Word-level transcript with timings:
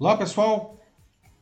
Olá 0.00 0.16
pessoal, 0.16 0.78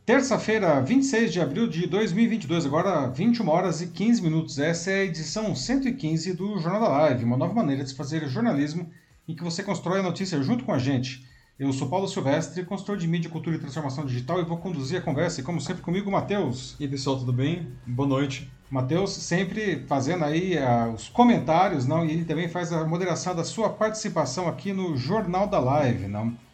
terça-feira, 0.07 0.81
26 0.81 1.31
de 1.31 1.43
abril 1.43 1.69
de 1.69 1.87
2022, 1.87 2.65
agora 2.65 3.07
21 3.07 3.47
horas 3.51 3.83
e 3.83 3.89
15 3.89 4.23
minutos. 4.23 4.59
Essa 4.59 4.93
é 4.93 5.01
a 5.01 5.05
edição 5.05 5.55
115 5.55 6.33
do 6.33 6.59
Jornal 6.59 6.81
da 6.81 6.89
Live, 6.89 7.23
uma 7.27 7.37
nova 7.37 7.53
maneira 7.53 7.85
de 7.85 7.91
se 7.91 7.95
fazer 7.95 8.27
jornalismo 8.27 8.91
em 9.29 9.37
que 9.37 9.45
você 9.45 9.63
constrói 9.63 10.01
a 10.01 10.03
notícia 10.03 10.43
junto 10.43 10.65
com 10.65 10.73
a 10.73 10.79
gente. 10.79 11.23
Eu 11.59 11.71
sou 11.71 11.87
Paulo 11.87 12.09
Silvestre, 12.09 12.65
consultor 12.65 12.97
de 12.97 13.07
mídia, 13.07 13.29
cultura 13.29 13.57
e 13.57 13.59
transformação 13.59 14.07
digital 14.07 14.41
e 14.41 14.45
vou 14.45 14.57
conduzir 14.57 15.01
a 15.01 15.03
conversa. 15.03 15.43
E 15.43 15.45
como 15.45 15.61
sempre 15.61 15.83
comigo, 15.83 16.11
Matheus. 16.11 16.77
E 16.81 16.85
aí 16.85 16.89
pessoal, 16.89 17.19
tudo 17.19 17.35
bem? 17.35 17.69
Boa 17.87 18.09
noite. 18.09 18.51
Matheus 18.71 19.13
sempre 19.13 19.85
fazendo 19.87 20.25
aí 20.25 20.57
uh, 20.57 20.95
os 20.95 21.11
comentários, 21.11 21.87
não? 21.87 22.07
E 22.07 22.11
ele 22.11 22.25
também 22.25 22.49
faz 22.49 22.73
a 22.73 22.87
moderação 22.87 23.37
da 23.37 23.45
sua 23.45 23.69
participação 23.69 24.49
aqui 24.49 24.73
no 24.73 24.97
Jornal 24.97 25.47
da 25.47 25.59
Live, 25.59 26.09
não? 26.09 26.46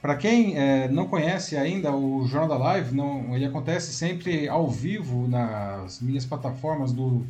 Para 0.00 0.16
quem 0.16 0.56
é, 0.56 0.88
não 0.88 1.08
conhece 1.08 1.56
ainda 1.56 1.92
o 1.92 2.24
Jornal 2.26 2.48
da 2.48 2.56
Live, 2.56 2.94
não, 2.94 3.34
ele 3.34 3.44
acontece 3.44 3.92
sempre 3.92 4.48
ao 4.48 4.70
vivo 4.70 5.26
nas 5.26 6.00
minhas 6.00 6.24
plataformas 6.24 6.92
do 6.92 7.26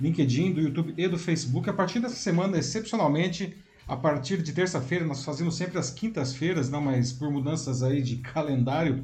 LinkedIn, 0.00 0.52
do 0.52 0.60
YouTube 0.60 0.94
e 0.96 1.08
do 1.08 1.18
Facebook. 1.18 1.68
A 1.68 1.72
partir 1.72 1.98
dessa 1.98 2.14
semana, 2.14 2.56
excepcionalmente, 2.58 3.56
a 3.88 3.96
partir 3.96 4.40
de 4.40 4.52
terça-feira, 4.52 5.04
nós 5.04 5.24
fazemos 5.24 5.56
sempre 5.56 5.78
as 5.78 5.90
quintas-feiras, 5.90 6.70
não, 6.70 6.80
mas 6.80 7.12
por 7.12 7.28
mudanças 7.28 7.82
aí 7.82 8.00
de 8.00 8.16
calendário, 8.16 9.02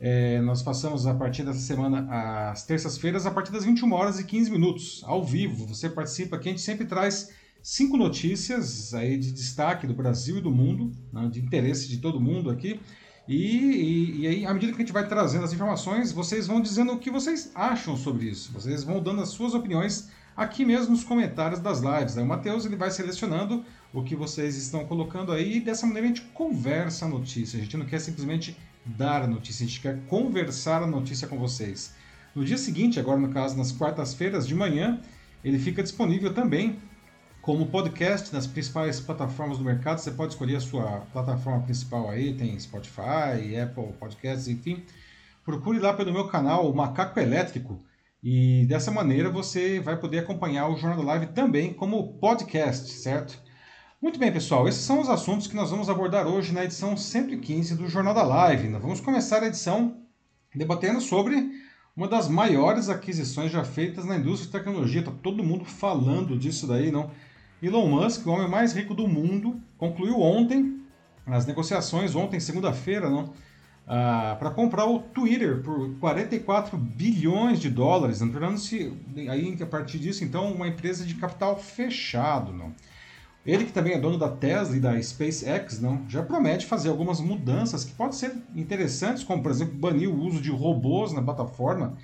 é, 0.00 0.40
nós 0.40 0.62
passamos 0.62 1.04
a 1.06 1.14
partir 1.14 1.42
dessa 1.42 1.60
semana 1.60 2.50
às 2.50 2.64
terças-feiras, 2.64 3.26
a 3.26 3.30
partir 3.32 3.50
das 3.50 3.64
21 3.64 3.92
horas 3.92 4.20
e 4.20 4.24
15 4.24 4.50
minutos, 4.52 5.02
ao 5.04 5.24
vivo. 5.24 5.66
Você 5.66 5.88
participa 5.88 6.36
aqui, 6.36 6.48
a 6.48 6.52
gente 6.52 6.62
sempre 6.62 6.86
traz 6.86 7.30
cinco 7.62 7.96
notícias 7.96 8.92
aí 8.92 9.16
de 9.16 9.32
destaque 9.32 9.86
do 9.86 9.94
Brasil 9.94 10.38
e 10.38 10.40
do 10.40 10.50
mundo, 10.50 10.92
né, 11.12 11.28
de 11.30 11.40
interesse 11.40 11.88
de 11.88 11.98
todo 11.98 12.20
mundo 12.20 12.50
aqui. 12.50 12.80
E, 13.28 13.36
e, 13.36 14.20
e, 14.22 14.26
aí, 14.26 14.46
à 14.46 14.52
medida 14.52 14.72
que 14.72 14.78
a 14.78 14.84
gente 14.84 14.92
vai 14.92 15.06
trazendo 15.06 15.44
as 15.44 15.52
informações, 15.52 16.10
vocês 16.10 16.48
vão 16.48 16.60
dizendo 16.60 16.92
o 16.92 16.98
que 16.98 17.10
vocês 17.10 17.52
acham 17.54 17.96
sobre 17.96 18.26
isso. 18.26 18.52
Vocês 18.52 18.82
vão 18.82 19.00
dando 19.00 19.22
as 19.22 19.28
suas 19.28 19.54
opiniões 19.54 20.10
aqui 20.36 20.64
mesmo 20.64 20.90
nos 20.90 21.04
comentários 21.04 21.60
das 21.60 21.80
lives. 21.80 22.18
Aí 22.18 22.24
o 22.24 22.26
Matheus 22.26 22.66
ele 22.66 22.76
vai 22.76 22.90
selecionando 22.90 23.64
o 23.92 24.02
que 24.02 24.16
vocês 24.16 24.56
estão 24.56 24.84
colocando 24.86 25.30
aí 25.30 25.58
e 25.58 25.60
dessa 25.60 25.86
maneira 25.86 26.08
a 26.08 26.08
gente 26.08 26.22
conversa 26.32 27.04
a 27.04 27.08
notícia. 27.08 27.58
A 27.58 27.62
gente 27.62 27.76
não 27.76 27.86
quer 27.86 28.00
simplesmente 28.00 28.56
dar 28.84 29.22
a 29.22 29.26
notícia, 29.26 29.64
a 29.64 29.68
gente 29.68 29.80
quer 29.80 30.00
conversar 30.06 30.82
a 30.82 30.86
notícia 30.86 31.28
com 31.28 31.38
vocês. 31.38 31.94
No 32.34 32.44
dia 32.44 32.58
seguinte, 32.58 32.98
agora 32.98 33.20
no 33.20 33.28
caso 33.28 33.56
nas 33.56 33.70
quartas-feiras 33.70 34.48
de 34.48 34.54
manhã, 34.54 35.00
ele 35.44 35.58
fica 35.58 35.82
disponível 35.82 36.32
também 36.32 36.78
como 37.42 37.66
podcast 37.66 38.32
nas 38.32 38.46
principais 38.46 39.00
plataformas 39.00 39.58
do 39.58 39.64
mercado. 39.64 39.98
Você 39.98 40.12
pode 40.12 40.32
escolher 40.32 40.56
a 40.56 40.60
sua 40.60 41.00
plataforma 41.12 41.60
principal 41.62 42.08
aí, 42.08 42.32
tem 42.34 42.58
Spotify, 42.58 43.58
Apple 43.60 43.92
Podcasts, 43.98 44.46
enfim. 44.46 44.84
Procure 45.44 45.80
lá 45.80 45.92
pelo 45.92 46.12
meu 46.12 46.28
canal, 46.28 46.70
o 46.70 46.74
Macaco 46.74 47.18
Elétrico. 47.18 47.82
E 48.22 48.64
dessa 48.66 48.92
maneira 48.92 49.28
você 49.28 49.80
vai 49.80 49.98
poder 49.98 50.20
acompanhar 50.20 50.68
o 50.68 50.76
Jornal 50.76 51.04
da 51.04 51.12
Live 51.12 51.26
também 51.32 51.74
como 51.74 52.14
podcast, 52.14 52.88
certo? 52.92 53.36
Muito 54.00 54.20
bem, 54.20 54.32
pessoal, 54.32 54.68
esses 54.68 54.82
são 54.82 55.00
os 55.00 55.08
assuntos 55.08 55.48
que 55.48 55.56
nós 55.56 55.70
vamos 55.70 55.90
abordar 55.90 56.28
hoje 56.28 56.52
na 56.52 56.64
edição 56.64 56.96
115 56.96 57.74
do 57.74 57.88
Jornal 57.88 58.14
da 58.14 58.22
Live. 58.22 58.68
Nós 58.68 58.80
vamos 58.80 59.00
começar 59.00 59.42
a 59.42 59.48
edição 59.48 59.96
debatendo 60.54 61.00
sobre 61.00 61.50
uma 61.96 62.06
das 62.06 62.28
maiores 62.28 62.88
aquisições 62.88 63.50
já 63.50 63.64
feitas 63.64 64.04
na 64.04 64.16
indústria 64.16 64.46
de 64.46 64.52
tecnologia. 64.52 65.00
Está 65.00 65.10
todo 65.10 65.42
mundo 65.42 65.64
falando 65.64 66.38
disso 66.38 66.68
daí, 66.68 66.92
não? 66.92 67.10
Elon 67.62 67.86
Musk, 67.86 68.26
o 68.26 68.30
homem 68.30 68.48
mais 68.48 68.72
rico 68.72 68.92
do 68.92 69.06
mundo, 69.06 69.60
concluiu 69.78 70.20
ontem 70.20 70.80
as 71.24 71.46
negociações, 71.46 72.16
ontem, 72.16 72.40
segunda-feira, 72.40 73.08
não? 73.08 73.32
Ah, 73.86 74.36
para 74.38 74.50
comprar 74.50 74.86
o 74.86 74.98
Twitter 74.98 75.62
por 75.62 75.94
44 75.98 76.76
bilhões 76.76 77.60
de 77.60 77.70
dólares, 77.70 78.18
tornando-se 78.18 78.92
aí 79.28 79.56
a 79.60 79.66
partir 79.66 79.98
disso 79.98 80.24
então 80.24 80.52
uma 80.52 80.66
empresa 80.66 81.04
de 81.04 81.14
capital 81.14 81.56
fechado, 81.56 82.52
não? 82.52 82.72
Ele 83.44 83.64
que 83.64 83.72
também 83.72 83.92
é 83.92 83.98
dono 83.98 84.18
da 84.18 84.28
Tesla 84.28 84.76
e 84.76 84.80
da 84.80 85.00
SpaceX, 85.00 85.80
não, 85.80 86.08
já 86.08 86.22
promete 86.22 86.66
fazer 86.66 86.88
algumas 86.88 87.20
mudanças 87.20 87.84
que 87.84 87.92
podem 87.92 88.12
ser 88.12 88.36
interessantes, 88.54 89.24
como 89.24 89.42
por 89.42 89.50
exemplo 89.50 89.74
banir 89.74 90.08
o 90.08 90.16
uso 90.16 90.40
de 90.40 90.50
robôs 90.50 91.12
na 91.12 91.22
plataforma 91.22 91.96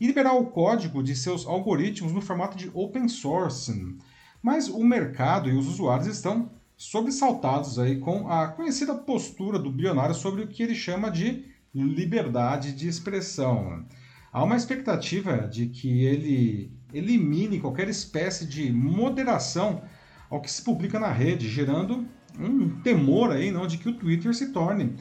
e 0.00 0.06
liberar 0.06 0.34
o 0.34 0.46
código 0.46 1.02
de 1.02 1.14
seus 1.14 1.46
algoritmos 1.46 2.12
no 2.12 2.20
formato 2.22 2.56
de 2.56 2.70
open 2.74 3.08
source. 3.08 3.72
Mas 4.42 4.68
o 4.68 4.82
mercado 4.84 5.48
e 5.48 5.56
os 5.56 5.66
usuários 5.66 6.06
estão 6.06 6.50
sobressaltados 6.76 7.78
aí 7.78 7.98
com 7.98 8.28
a 8.28 8.48
conhecida 8.48 8.94
postura 8.94 9.58
do 9.58 9.70
bilionário 9.70 10.14
sobre 10.14 10.42
o 10.42 10.46
que 10.46 10.62
ele 10.62 10.74
chama 10.74 11.10
de 11.10 11.44
liberdade 11.74 12.72
de 12.72 12.88
expressão. 12.88 13.84
Há 14.32 14.44
uma 14.44 14.56
expectativa 14.56 15.48
de 15.48 15.66
que 15.66 16.04
ele 16.04 16.70
elimine 16.92 17.60
qualquer 17.60 17.88
espécie 17.88 18.46
de 18.46 18.70
moderação 18.72 19.82
ao 20.28 20.40
que 20.40 20.50
se 20.50 20.62
publica 20.62 20.98
na 20.98 21.10
rede, 21.10 21.48
gerando 21.48 22.06
um 22.38 22.68
temor 22.82 23.30
aí 23.30 23.50
não 23.50 23.66
de 23.66 23.78
que 23.78 23.88
o 23.88 23.94
Twitter 23.94 24.34
se 24.34 24.52
torne 24.52 24.94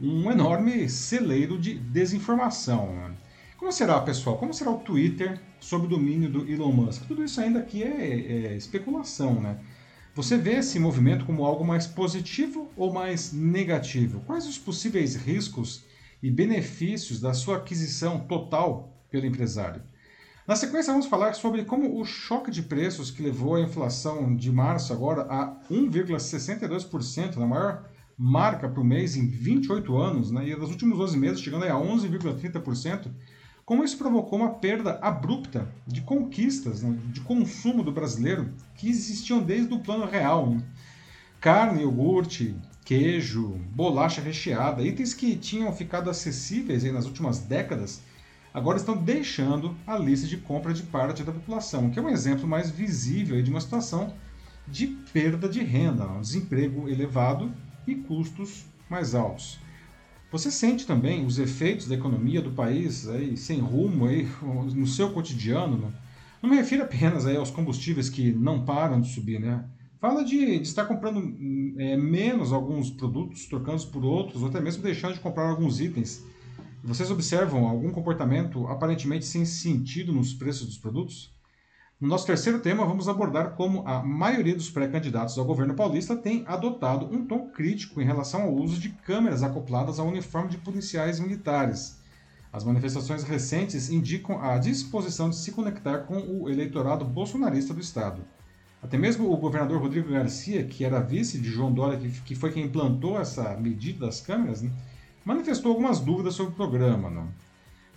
um 0.00 0.30
enorme 0.30 0.88
celeiro 0.88 1.58
de 1.58 1.74
desinformação. 1.74 3.14
Como 3.60 3.70
será, 3.70 4.00
pessoal? 4.00 4.38
Como 4.38 4.54
será 4.54 4.70
o 4.70 4.78
Twitter 4.78 5.38
sob 5.60 5.86
domínio 5.86 6.30
do 6.30 6.50
Elon 6.50 6.72
Musk? 6.72 7.04
Tudo 7.06 7.22
isso 7.22 7.38
ainda 7.42 7.58
aqui 7.58 7.82
é, 7.82 8.52
é 8.52 8.56
especulação, 8.56 9.38
né? 9.38 9.58
Você 10.14 10.38
vê 10.38 10.52
esse 10.52 10.78
movimento 10.78 11.26
como 11.26 11.44
algo 11.44 11.62
mais 11.62 11.86
positivo 11.86 12.70
ou 12.74 12.90
mais 12.90 13.34
negativo? 13.34 14.20
Quais 14.20 14.46
os 14.46 14.56
possíveis 14.56 15.14
riscos 15.14 15.84
e 16.22 16.30
benefícios 16.30 17.20
da 17.20 17.34
sua 17.34 17.58
aquisição 17.58 18.20
total 18.20 18.98
pelo 19.10 19.26
empresário? 19.26 19.82
Na 20.48 20.56
sequência, 20.56 20.94
vamos 20.94 21.06
falar 21.06 21.34
sobre 21.34 21.62
como 21.66 22.00
o 22.00 22.04
choque 22.06 22.50
de 22.50 22.62
preços 22.62 23.10
que 23.10 23.22
levou 23.22 23.56
a 23.56 23.60
inflação 23.60 24.34
de 24.34 24.50
março 24.50 24.90
agora 24.90 25.26
a 25.28 25.54
1,62%, 25.70 27.36
na 27.36 27.46
maior 27.46 27.90
marca 28.16 28.70
para 28.70 28.80
o 28.80 28.84
mês 28.84 29.16
em 29.16 29.26
28 29.26 29.98
anos, 29.98 30.30
né, 30.30 30.48
e 30.48 30.56
nos 30.56 30.70
últimos 30.70 30.96
12 30.96 31.18
meses 31.18 31.42
chegando 31.42 31.64
a 31.64 31.74
11,30%, 31.74 33.10
como 33.70 33.84
isso 33.84 33.98
provocou 33.98 34.36
uma 34.36 34.54
perda 34.54 34.98
abrupta 35.00 35.72
de 35.86 36.00
conquistas 36.00 36.82
né, 36.82 36.98
de 37.12 37.20
consumo 37.20 37.84
do 37.84 37.92
brasileiro 37.92 38.52
que 38.74 38.88
existiam 38.88 39.40
desde 39.40 39.72
o 39.72 39.78
plano 39.78 40.06
real. 40.06 40.50
Né? 40.50 40.60
Carne, 41.40 41.82
iogurte, 41.82 42.56
queijo, 42.84 43.60
bolacha 43.72 44.20
recheada, 44.20 44.82
itens 44.82 45.14
que 45.14 45.36
tinham 45.36 45.72
ficado 45.72 46.10
acessíveis 46.10 46.82
nas 46.92 47.06
últimas 47.06 47.38
décadas, 47.38 48.02
agora 48.52 48.76
estão 48.76 48.96
deixando 48.96 49.76
a 49.86 49.96
lista 49.96 50.26
de 50.26 50.38
compra 50.38 50.74
de 50.74 50.82
parte 50.82 51.22
da 51.22 51.30
população, 51.30 51.90
que 51.90 51.98
é 52.00 52.02
um 52.02 52.10
exemplo 52.10 52.48
mais 52.48 52.72
visível 52.72 53.40
de 53.40 53.52
uma 53.52 53.60
situação 53.60 54.12
de 54.66 54.88
perda 55.12 55.48
de 55.48 55.62
renda, 55.62 56.08
um 56.08 56.20
desemprego 56.20 56.88
elevado 56.88 57.54
e 57.86 57.94
custos 57.94 58.64
mais 58.88 59.14
altos. 59.14 59.60
Você 60.30 60.50
sente 60.50 60.86
também 60.86 61.26
os 61.26 61.38
efeitos 61.38 61.88
da 61.88 61.96
economia 61.96 62.40
do 62.40 62.52
país 62.52 63.08
aí, 63.08 63.36
sem 63.36 63.58
rumo 63.58 64.06
aí, 64.06 64.28
no 64.74 64.86
seu 64.86 65.10
cotidiano? 65.10 65.76
Né? 65.76 65.92
Não 66.40 66.48
me 66.48 66.56
refiro 66.56 66.84
apenas 66.84 67.26
aí 67.26 67.36
aos 67.36 67.50
combustíveis 67.50 68.08
que 68.08 68.32
não 68.32 68.64
param 68.64 69.00
de 69.00 69.12
subir, 69.12 69.40
né? 69.40 69.64
Fala 70.00 70.24
de, 70.24 70.58
de 70.58 70.66
estar 70.66 70.86
comprando 70.86 71.20
é, 71.78 71.94
menos 71.96 72.52
alguns 72.52 72.90
produtos, 72.90 73.44
trocando 73.44 73.84
por 73.88 74.02
outros, 74.02 74.40
ou 74.40 74.48
até 74.48 74.58
mesmo 74.58 74.82
deixando 74.82 75.12
de 75.12 75.20
comprar 75.20 75.50
alguns 75.50 75.78
itens. 75.78 76.24
Vocês 76.82 77.10
observam 77.10 77.66
algum 77.66 77.90
comportamento 77.90 78.66
aparentemente 78.68 79.26
sem 79.26 79.44
sentido 79.44 80.12
nos 80.12 80.32
preços 80.32 80.66
dos 80.66 80.78
produtos? 80.78 81.34
No 82.00 82.08
nosso 82.08 82.26
terceiro 82.26 82.60
tema, 82.60 82.86
vamos 82.86 83.10
abordar 83.10 83.50
como 83.56 83.86
a 83.86 84.02
maioria 84.02 84.54
dos 84.54 84.70
pré-candidatos 84.70 85.36
ao 85.36 85.44
governo 85.44 85.74
paulista 85.74 86.16
tem 86.16 86.44
adotado 86.46 87.04
um 87.14 87.26
tom 87.26 87.50
crítico 87.50 88.00
em 88.00 88.06
relação 88.06 88.40
ao 88.40 88.54
uso 88.54 88.80
de 88.80 88.88
câmeras 88.88 89.42
acopladas 89.42 89.98
ao 89.98 90.08
uniforme 90.08 90.48
de 90.48 90.56
policiais 90.56 91.20
militares. 91.20 92.00
As 92.50 92.64
manifestações 92.64 93.22
recentes 93.22 93.90
indicam 93.90 94.40
a 94.40 94.56
disposição 94.56 95.28
de 95.28 95.36
se 95.36 95.52
conectar 95.52 95.98
com 95.98 96.16
o 96.16 96.48
eleitorado 96.48 97.04
bolsonarista 97.04 97.74
do 97.74 97.80
Estado. 97.80 98.22
Até 98.82 98.96
mesmo 98.96 99.30
o 99.30 99.36
governador 99.36 99.82
Rodrigo 99.82 100.10
Garcia, 100.10 100.64
que 100.64 100.86
era 100.86 101.00
vice 101.00 101.38
de 101.38 101.50
João 101.50 101.70
Dória, 101.70 101.98
que 102.24 102.34
foi 102.34 102.50
quem 102.50 102.64
implantou 102.64 103.20
essa 103.20 103.54
medida 103.58 104.06
das 104.06 104.22
câmeras, 104.22 104.62
né, 104.62 104.72
manifestou 105.22 105.72
algumas 105.72 106.00
dúvidas 106.00 106.32
sobre 106.32 106.54
o 106.54 106.56
programa. 106.56 107.10
Não? 107.10 107.28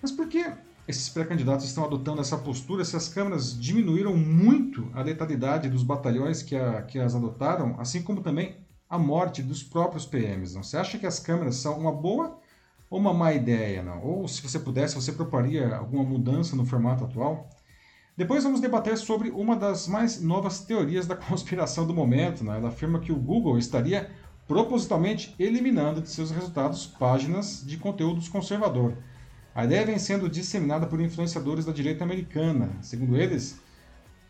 Mas 0.01 0.11
por 0.11 0.27
que 0.27 0.45
esses 0.87 1.07
pré-candidatos 1.09 1.65
estão 1.65 1.85
adotando 1.85 2.21
essa 2.21 2.37
postura 2.37 2.83
se 2.83 2.95
as 2.95 3.07
câmeras 3.07 3.57
diminuíram 3.57 4.15
muito 4.15 4.89
a 4.93 5.01
letalidade 5.01 5.69
dos 5.69 5.83
batalhões 5.83 6.43
que, 6.43 6.55
a, 6.55 6.81
que 6.81 6.99
as 6.99 7.15
adotaram, 7.15 7.75
assim 7.79 8.01
como 8.01 8.21
também 8.21 8.57
a 8.89 8.97
morte 8.97 9.41
dos 9.41 9.63
próprios 9.63 10.05
PMs. 10.05 10.53
Não? 10.53 10.61
Você 10.61 10.77
acha 10.77 10.97
que 10.97 11.05
as 11.05 11.19
câmeras 11.19 11.55
são 11.55 11.79
uma 11.79 11.91
boa 11.91 12.37
ou 12.89 12.99
uma 12.99 13.13
má 13.13 13.33
ideia? 13.33 13.81
Não? 13.81 14.03
Ou 14.03 14.27
se 14.27 14.41
você 14.41 14.59
pudesse, 14.59 14.95
você 14.95 15.13
proporia 15.13 15.75
alguma 15.75 16.03
mudança 16.03 16.55
no 16.55 16.65
formato 16.65 17.05
atual? 17.05 17.49
Depois 18.15 18.43
vamos 18.43 18.61
debater 18.61 18.95
sobre 18.97 19.31
uma 19.31 19.55
das 19.55 19.87
mais 19.87 20.21
novas 20.21 20.59
teorias 20.59 21.07
da 21.07 21.15
conspiração 21.17 21.87
do 21.87 21.93
momento. 21.93 22.43
Né? 22.43 22.57
Ela 22.57 22.69
afirma 22.69 22.99
que 22.99 23.11
o 23.11 23.15
Google 23.15 23.57
estaria 23.57 24.11
propositalmente 24.47 25.33
eliminando 25.39 26.01
de 26.01 26.09
seus 26.09 26.29
resultados 26.29 26.85
páginas 26.85 27.63
de 27.65 27.77
conteúdos 27.77 28.27
conservador. 28.27 28.97
A 29.55 29.65
ideia 29.65 29.85
vem 29.85 29.99
sendo 29.99 30.27
disseminada 30.27 30.87
por 30.87 30.99
influenciadores 30.99 31.65
da 31.65 31.71
direita 31.71 32.03
americana. 32.03 32.69
Segundo 32.81 33.15
eles, 33.15 33.59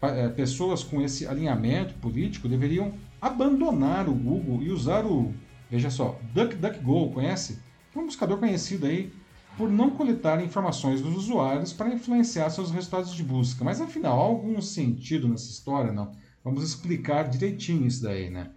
eh, 0.01 0.27
pessoas 0.29 0.83
com 0.83 1.01
esse 1.01 1.25
alinhamento 1.25 1.93
político 1.95 2.49
deveriam 2.49 2.93
abandonar 3.21 4.09
o 4.09 4.13
Google 4.13 4.61
e 4.61 4.69
usar 4.69 5.05
o, 5.05 5.33
veja 5.71 5.89
só, 5.89 6.19
DuckDuckGo, 6.33 7.13
conhece? 7.13 7.59
É 7.95 7.99
um 7.99 8.05
buscador 8.05 8.37
conhecido 8.37 8.85
aí 8.85 9.13
por 9.57 9.69
não 9.69 9.91
coletar 9.91 10.43
informações 10.43 11.01
dos 11.01 11.15
usuários 11.15 11.71
para 11.71 11.93
influenciar 11.93 12.49
seus 12.49 12.71
resultados 12.71 13.13
de 13.13 13.23
busca. 13.23 13.63
Mas 13.63 13.79
afinal, 13.79 14.19
há 14.19 14.23
algum 14.23 14.61
sentido 14.61 15.29
nessa 15.29 15.49
história? 15.49 15.93
Não. 15.93 16.11
Vamos 16.43 16.63
explicar 16.63 17.29
direitinho 17.29 17.87
isso 17.87 18.03
daí, 18.03 18.29
né? 18.29 18.49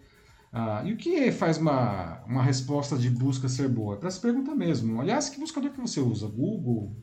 Ah, 0.52 0.82
e 0.84 0.92
o 0.92 0.96
que 0.96 1.30
faz 1.32 1.58
uma, 1.58 2.22
uma 2.26 2.42
resposta 2.42 2.96
de 2.96 3.10
busca 3.10 3.48
ser 3.48 3.68
boa? 3.68 3.94
É 3.94 3.98
para 3.98 4.10
se 4.10 4.20
perguntar 4.20 4.54
mesmo. 4.54 5.00
Aliás, 5.00 5.28
que 5.28 5.40
buscador 5.40 5.70
que 5.70 5.80
você 5.80 6.00
usa? 6.00 6.26
Google? 6.26 6.96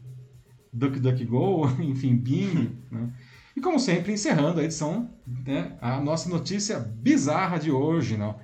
DuckDuckGo? 0.72 1.70
Enfim, 1.82 2.16
Bing? 2.16 2.72
Né? 2.90 3.10
E 3.56 3.62
como 3.62 3.80
sempre, 3.80 4.14
encerrando 4.14 4.60
a 4.60 4.64
edição, 4.64 5.10
né, 5.46 5.74
a 5.80 6.02
nossa 6.02 6.28
notícia 6.28 6.80
bizarra 6.80 7.60
de 7.60 7.70
hoje. 7.70 8.18
Não? 8.18 8.36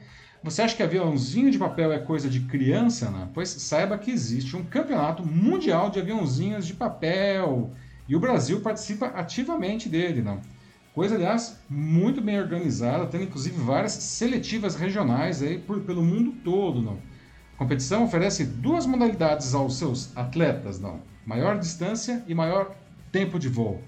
Você 0.44 0.62
acha 0.62 0.76
que 0.76 0.84
aviãozinho 0.84 1.50
de 1.50 1.58
papel 1.58 1.92
é 1.92 2.00
coisa 2.00 2.30
de 2.30 2.42
criança? 2.42 3.10
Não? 3.10 3.28
Pois 3.30 3.50
saiba 3.50 3.98
que 3.98 4.12
existe 4.12 4.56
um 4.56 4.64
campeonato 4.64 5.26
mundial 5.26 5.90
de 5.90 6.00
aviãozinhos 6.00 6.68
de 6.68 6.76
papel. 6.76 7.74
E 8.08 8.16
o 8.16 8.20
Brasil 8.20 8.62
participa 8.62 9.08
ativamente 9.08 9.90
dele. 9.90 10.22
Não? 10.22 10.40
Coisa, 11.00 11.16
aliás, 11.16 11.58
muito 11.70 12.20
bem 12.20 12.38
organizada, 12.38 13.06
tendo 13.06 13.24
inclusive 13.24 13.56
várias 13.62 13.94
seletivas 13.94 14.76
regionais 14.76 15.42
aí 15.42 15.58
por, 15.58 15.80
pelo 15.80 16.04
mundo 16.04 16.34
todo. 16.44 16.82
Não? 16.82 16.98
A 17.54 17.58
competição 17.58 18.04
oferece 18.04 18.44
duas 18.44 18.86
modalidades 18.86 19.56
aos 19.56 19.78
seus 19.78 20.12
atletas, 20.18 20.78
não? 20.78 21.00
maior 21.26 21.58
distância 21.58 22.22
e 22.28 22.36
maior 22.36 22.76
tempo 23.14 23.40
de 23.40 23.48
voo. 23.48 23.82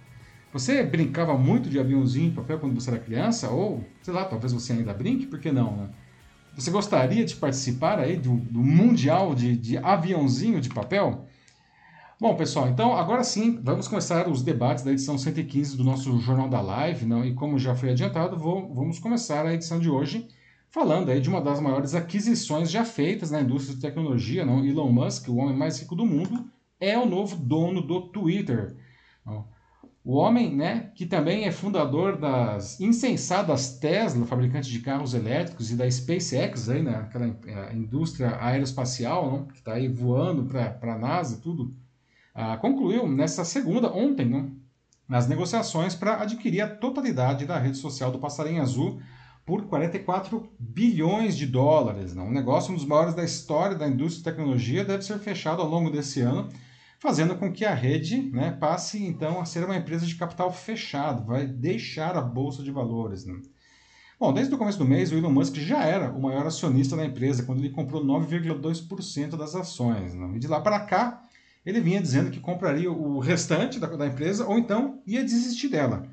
Você 0.54 0.84
brincava 0.84 1.38
muito 1.38 1.70
de 1.70 1.82
aviãozinho 1.82 2.30
de 2.30 2.36
papel 2.38 2.60
quando 2.60 2.80
você 2.80 2.90
era 2.92 3.00
criança? 3.00 3.50
Ou, 3.50 3.84
sei 4.02 4.14
lá, 4.14 4.24
talvez 4.24 4.54
você 4.54 4.72
ainda 4.72 4.94
brinque, 4.94 5.26
por 5.26 5.38
que 5.38 5.52
não, 5.52 5.76
né? 5.76 5.90
Você 6.56 6.72
gostaria 6.72 7.26
de 7.26 7.36
participar 7.36 8.00
aí 8.00 8.16
do, 8.16 8.38
do 8.38 8.60
Mundial 8.60 9.36
de, 9.36 9.58
de 9.58 9.78
Aviãozinho 9.78 10.62
de 10.62 10.70
Papel? 10.70 11.28
Bom, 12.22 12.36
pessoal, 12.36 12.70
então 12.70 12.96
agora 12.96 13.24
sim, 13.24 13.60
vamos 13.64 13.88
começar 13.88 14.30
os 14.30 14.44
debates 14.44 14.84
da 14.84 14.92
edição 14.92 15.18
115 15.18 15.76
do 15.76 15.84
nosso 15.84 16.20
Jornal 16.20 16.48
da 16.48 16.62
Live, 16.62 17.04
não? 17.04 17.26
e 17.26 17.34
como 17.34 17.58
já 17.58 17.74
foi 17.74 17.90
adiantado, 17.90 18.38
vou, 18.38 18.72
vamos 18.76 19.00
começar 19.00 19.44
a 19.44 19.56
edição 19.56 19.80
de 19.80 19.90
hoje 19.90 20.28
falando 20.70 21.10
aí 21.10 21.20
de 21.20 21.28
uma 21.28 21.42
das 21.42 21.60
maiores 21.60 21.96
aquisições 21.96 22.70
já 22.70 22.86
feitas 22.86 23.32
na 23.32 23.42
indústria 23.42 23.74
de 23.74 23.82
tecnologia, 23.82 24.46
não? 24.46 24.64
Elon 24.64 24.92
Musk, 24.92 25.30
o 25.30 25.38
homem 25.38 25.58
mais 25.58 25.80
rico 25.80 25.96
do 25.96 26.06
mundo, 26.06 26.46
é 26.80 26.96
o 26.96 27.08
novo 27.08 27.36
dono 27.36 27.82
do 27.82 28.02
Twitter. 28.02 28.76
Não? 29.26 29.48
O 30.06 30.14
homem, 30.14 30.56
né, 30.56 30.92
que 30.94 31.08
também 31.08 31.46
é 31.46 31.52
fundador 31.52 32.20
das 32.20 32.80
insensadas 32.80 33.80
Tesla, 33.80 34.28
fabricante 34.28 34.70
de 34.70 34.80
carros 34.80 35.16
elétricos, 35.16 35.72
e 35.72 35.76
da 35.76 35.90
SpaceX, 35.90 36.70
aí, 36.70 36.84
né, 36.84 36.98
aquela 36.98 37.36
é, 37.48 37.74
indústria 37.74 38.38
aeroespacial, 38.40 39.32
não? 39.32 39.46
que 39.48 39.58
está 39.58 39.74
aí 39.74 39.88
voando 39.88 40.44
para 40.44 40.78
a 40.84 40.98
NASA, 41.00 41.40
tudo 41.42 41.81
ah, 42.34 42.58
concluiu 42.58 43.08
nessa 43.08 43.44
segunda, 43.44 43.92
ontem, 43.92 44.26
né, 44.26 44.50
nas 45.08 45.28
negociações 45.28 45.94
para 45.94 46.22
adquirir 46.22 46.62
a 46.62 46.70
totalidade 46.70 47.46
da 47.46 47.60
rede 47.60 47.78
social 47.78 48.12
do 48.12 48.20
Passarinho 48.20 48.62
Azul 48.62 49.02
por 49.46 49.66
44 49.66 50.50
bilhões 50.58 51.36
de 51.36 51.46
dólares. 51.46 52.16
Né? 52.16 52.22
Um 52.22 52.32
negócio 52.32 52.72
um 52.72 52.76
dos 52.76 52.86
maiores 52.86 53.14
da 53.14 53.24
história 53.24 53.76
da 53.76 53.88
indústria 53.88 54.20
de 54.20 54.38
tecnologia 54.38 54.86
deve 54.86 55.04
ser 55.04 55.20
fechado 55.20 55.62
ao 55.62 55.68
longo 55.68 55.90
desse 55.90 56.22
ano, 56.22 56.48
fazendo 57.00 57.36
com 57.36 57.52
que 57.52 57.66
a 57.66 57.74
rede 57.74 58.22
né, 58.32 58.52
passe 58.52 59.04
então 59.04 59.42
a 59.42 59.46
ser 59.46 59.66
uma 59.66 59.76
empresa 59.76 60.06
de 60.06 60.16
capital 60.16 60.54
fechado, 60.54 61.26
vai 61.26 61.46
deixar 61.46 62.16
a 62.16 62.22
bolsa 62.22 62.64
de 62.64 62.72
valores. 62.72 63.26
Né? 63.26 63.42
Bom, 64.18 64.32
desde 64.32 64.54
o 64.54 64.58
começo 64.58 64.78
do 64.78 64.86
mês, 64.86 65.12
o 65.12 65.16
Elon 65.16 65.32
Musk 65.32 65.56
já 65.56 65.84
era 65.84 66.12
o 66.12 66.22
maior 66.22 66.46
acionista 66.46 66.96
da 66.96 67.04
empresa, 67.04 67.44
quando 67.44 67.60
ele 67.60 67.72
comprou 67.72 68.06
9,2% 68.06 69.36
das 69.36 69.56
ações. 69.56 70.14
Né? 70.14 70.34
E 70.36 70.40
de 70.40 70.48
lá 70.48 70.62
para 70.62 70.80
cá, 70.82 71.24
ele 71.66 71.80
vinha 71.80 72.02
dizendo 72.02 72.32
que 72.32 72.40
compraria 72.40 72.92
o 72.92 73.20
restante 73.20 73.80
da, 73.80 73.88
da 73.88 74.08
empresa 74.08 74.46
ou 74.46 74.58
então 74.58 75.02
ia 75.06 75.24
desistir 75.24 75.70
dela. 75.70 76.08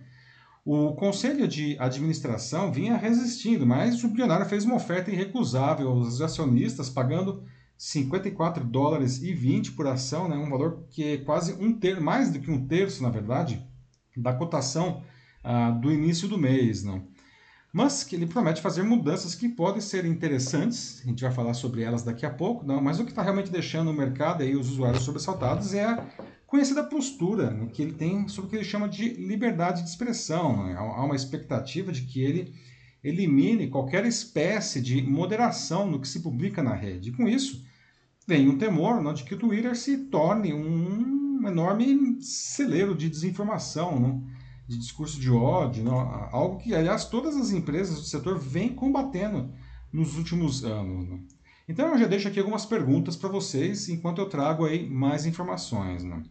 O 0.64 0.92
conselho 0.92 1.48
de 1.48 1.78
administração 1.78 2.70
vinha 2.70 2.96
resistindo, 2.96 3.66
mas 3.66 4.04
o 4.04 4.08
bilionário 4.08 4.44
fez 4.44 4.64
uma 4.64 4.74
oferta 4.74 5.10
irrecusável 5.10 5.88
aos 5.88 6.20
acionistas, 6.20 6.90
pagando 6.90 7.42
54 7.78 8.64
dólares 8.64 9.22
e 9.22 9.32
20 9.32 9.72
por 9.72 9.86
ação, 9.86 10.28
né? 10.28 10.36
um 10.36 10.50
valor 10.50 10.84
que 10.90 11.04
é 11.04 11.16
quase 11.18 11.54
um 11.54 11.72
terço, 11.72 12.02
mais 12.02 12.30
do 12.30 12.40
que 12.40 12.50
um 12.50 12.66
terço, 12.66 13.02
na 13.02 13.08
verdade, 13.08 13.64
da 14.14 14.34
cotação 14.34 15.02
ah, 15.42 15.70
do 15.70 15.90
início 15.90 16.28
do 16.28 16.36
mês. 16.36 16.82
Não? 16.82 17.06
Musk 17.72 18.12
ele 18.14 18.26
promete 18.26 18.62
fazer 18.62 18.82
mudanças 18.82 19.34
que 19.34 19.48
podem 19.48 19.80
ser 19.80 20.04
interessantes, 20.06 21.02
a 21.04 21.08
gente 21.08 21.22
vai 21.22 21.32
falar 21.32 21.52
sobre 21.54 21.82
elas 21.82 22.02
daqui 22.02 22.24
a 22.24 22.30
pouco, 22.30 22.66
não, 22.66 22.80
mas 22.80 22.98
o 22.98 23.04
que 23.04 23.10
está 23.10 23.22
realmente 23.22 23.50
deixando 23.50 23.90
o 23.90 23.94
mercado 23.94 24.42
e 24.42 24.56
os 24.56 24.70
usuários 24.70 25.02
sobressaltados 25.02 25.74
é 25.74 25.84
a 25.84 26.06
conhecida 26.46 26.82
postura 26.82 27.50
né, 27.50 27.68
que 27.72 27.82
ele 27.82 27.92
tem 27.92 28.26
sobre 28.26 28.46
o 28.46 28.50
que 28.50 28.56
ele 28.56 28.64
chama 28.64 28.88
de 28.88 29.10
liberdade 29.10 29.82
de 29.82 29.90
expressão. 29.90 30.64
Né? 30.64 30.74
Há 30.76 31.04
uma 31.04 31.14
expectativa 31.14 31.92
de 31.92 32.02
que 32.02 32.22
ele 32.22 32.54
elimine 33.04 33.68
qualquer 33.68 34.04
espécie 34.06 34.80
de 34.80 35.02
moderação 35.02 35.88
no 35.88 36.00
que 36.00 36.08
se 36.08 36.20
publica 36.20 36.62
na 36.62 36.74
rede. 36.74 37.10
E 37.10 37.12
com 37.12 37.28
isso, 37.28 37.64
vem 38.26 38.48
um 38.48 38.58
temor 38.58 39.00
não, 39.02 39.12
de 39.12 39.24
que 39.24 39.34
o 39.34 39.38
Twitter 39.38 39.76
se 39.76 39.96
torne 40.06 40.52
um 40.54 41.46
enorme 41.46 42.16
celeiro 42.22 42.94
de 42.94 43.08
desinformação. 43.08 44.00
Não? 44.00 44.37
De 44.68 44.76
discurso 44.76 45.18
de 45.18 45.30
ódio, 45.30 45.82
não, 45.82 45.98
algo 46.30 46.58
que, 46.58 46.74
aliás, 46.74 47.06
todas 47.06 47.34
as 47.36 47.50
empresas 47.50 47.96
do 47.96 48.02
setor 48.02 48.38
vêm 48.38 48.74
combatendo 48.74 49.50
nos 49.90 50.18
últimos 50.18 50.62
anos. 50.62 51.08
Né? 51.08 51.20
Então 51.66 51.88
eu 51.88 51.98
já 51.98 52.06
deixo 52.06 52.28
aqui 52.28 52.38
algumas 52.38 52.66
perguntas 52.66 53.16
para 53.16 53.30
vocês 53.30 53.88
enquanto 53.88 54.20
eu 54.20 54.28
trago 54.28 54.66
aí 54.66 54.86
mais 54.88 55.24
informações. 55.24 56.04
Né? 56.04 56.22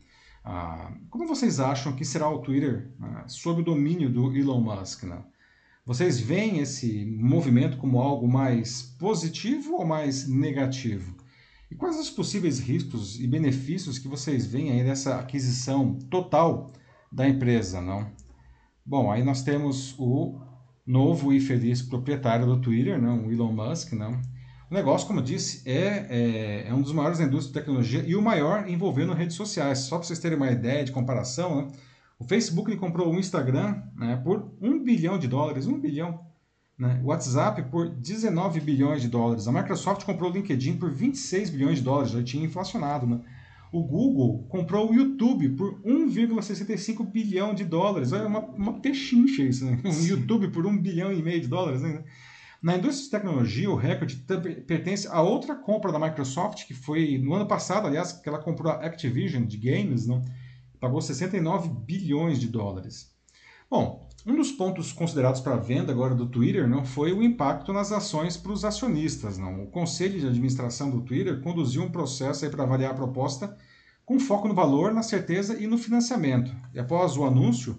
Ah, 0.46 0.94
como 1.10 1.28
vocês 1.28 1.60
acham 1.60 1.94
que 1.94 2.06
será 2.06 2.30
o 2.30 2.38
Twitter 2.38 2.92
né, 3.00 3.24
sob 3.28 3.62
o 3.62 3.66
domínio 3.66 4.08
do 4.08 4.32
Elon 4.38 4.62
Musk? 4.62 5.06
Né? 5.06 5.20
Vocês 5.84 6.20
veem 6.20 6.60
esse 6.60 7.06
movimento 7.06 7.78
como 7.78 8.00
algo 8.00 8.28
mais 8.28 8.84
positivo 9.00 9.78
ou 9.78 9.86
mais 9.86 10.28
negativo? 10.28 11.16
E 11.72 11.76
quais 11.76 11.98
os 11.98 12.12
possíveis 12.12 12.60
riscos 12.60 13.20
e 13.20 13.26
benefícios 13.26 13.98
que 13.98 14.08
vocês 14.08 14.46
veem 14.46 14.72
aí 14.72 14.84
dessa 14.84 15.20
aquisição 15.20 15.96
total 16.10 16.72
da 17.12 17.28
empresa, 17.28 17.82
não? 17.82 18.10
Bom, 18.88 19.12
aí 19.12 19.22
nós 19.22 19.44
temos 19.44 19.94
o 20.00 20.40
novo 20.86 21.34
e 21.34 21.42
feliz 21.42 21.82
proprietário 21.82 22.46
do 22.46 22.62
Twitter, 22.62 22.98
né, 22.98 23.10
o 23.10 23.30
Elon 23.30 23.52
Musk. 23.52 23.92
Né? 23.92 24.22
O 24.72 24.74
negócio, 24.74 25.06
como 25.06 25.20
eu 25.20 25.24
disse, 25.26 25.70
é, 25.70 26.08
é, 26.10 26.68
é, 26.70 26.74
um 26.74 26.82
dos 26.82 26.94
maiores 26.94 27.20
da 27.20 27.26
indústria 27.26 27.52
de 27.52 27.60
tecnologia 27.60 28.02
e 28.08 28.16
o 28.16 28.22
maior 28.22 28.70
envolvendo 28.70 29.12
redes 29.12 29.36
sociais. 29.36 29.80
Só 29.80 29.98
para 29.98 30.08
vocês 30.08 30.20
terem 30.20 30.38
uma 30.38 30.50
ideia 30.50 30.86
de 30.86 30.94
comparação, 30.94 31.64
né? 31.64 31.68
o 32.18 32.24
Facebook 32.24 32.74
comprou 32.78 33.14
o 33.14 33.20
Instagram 33.20 33.84
né, 33.94 34.22
por 34.24 34.54
1 34.62 34.82
bilhão 34.82 35.20
de 35.20 35.28
dólares, 35.28 35.68
1 35.68 35.82
bilhão. 35.82 36.22
Né? 36.80 37.02
O 37.04 37.08
WhatsApp 37.08 37.64
por 37.64 37.90
19 37.90 38.62
bilhões 38.62 39.02
de 39.02 39.10
dólares. 39.10 39.50
A 39.50 39.52
Microsoft 39.52 40.06
comprou 40.06 40.32
o 40.32 40.34
LinkedIn 40.34 40.78
por 40.78 40.90
26 40.94 41.50
bilhões 41.50 41.80
de 41.80 41.84
dólares, 41.84 42.12
já 42.12 42.24
tinha 42.24 42.46
inflacionado. 42.46 43.06
Né? 43.06 43.20
O 43.78 43.84
Google 43.84 44.48
comprou 44.50 44.90
o 44.90 44.96
YouTube 44.96 45.50
por 45.50 45.80
1,65 45.84 47.06
bilhão 47.12 47.54
de 47.54 47.64
dólares. 47.64 48.12
Olha, 48.12 48.26
uma, 48.26 48.40
uma 48.40 48.80
pechincha 48.82 49.44
isso, 49.44 49.66
né? 49.66 49.80
Um 49.86 50.04
YouTube 50.04 50.48
por 50.48 50.66
1 50.66 50.80
bilhão 50.80 51.14
e 51.14 51.22
meio 51.22 51.40
de 51.40 51.48
dólares. 51.48 51.84
Né? 51.84 52.04
Na 52.60 52.76
indústria 52.76 53.04
de 53.04 53.12
tecnologia, 53.12 53.70
o 53.70 53.76
recorde 53.76 54.16
pertence 54.66 55.08
a 55.08 55.22
outra 55.22 55.54
compra 55.54 55.92
da 55.92 56.00
Microsoft, 56.00 56.66
que 56.66 56.74
foi 56.74 57.20
no 57.20 57.36
ano 57.36 57.46
passado, 57.46 57.86
aliás, 57.86 58.14
que 58.14 58.28
ela 58.28 58.40
comprou 58.40 58.72
a 58.72 58.78
Activision 58.78 59.46
de 59.46 59.58
games, 59.58 60.08
né? 60.08 60.24
pagou 60.80 61.00
69 61.00 61.70
bilhões 61.70 62.40
de 62.40 62.48
dólares. 62.48 63.16
Bom, 63.70 64.08
um 64.26 64.36
dos 64.36 64.52
pontos 64.52 64.92
considerados 64.92 65.40
para 65.40 65.54
a 65.54 65.60
venda 65.60 65.92
agora 65.92 66.16
do 66.16 66.26
Twitter 66.26 66.68
não 66.68 66.84
foi 66.84 67.14
o 67.14 67.22
impacto 67.22 67.72
nas 67.72 67.92
ações 67.92 68.36
para 68.36 68.52
os 68.52 68.66
acionistas. 68.66 69.38
Não. 69.38 69.64
O 69.64 69.68
conselho 69.68 70.20
de 70.20 70.28
administração 70.28 70.90
do 70.90 71.02
Twitter 71.02 71.42
conduziu 71.42 71.84
um 71.84 71.92
processo 71.92 72.50
para 72.50 72.64
avaliar 72.64 72.92
a 72.92 72.96
proposta 72.96 73.58
com 74.08 74.18
foco 74.22 74.48
no 74.48 74.54
valor, 74.54 74.94
na 74.94 75.04
certeza 75.04 75.62
e 75.62 75.68
no 75.68 75.78
financiamento. 75.78 76.56
E 76.74 76.80
após 76.80 77.18
o 77.18 77.26
anúncio, 77.26 77.78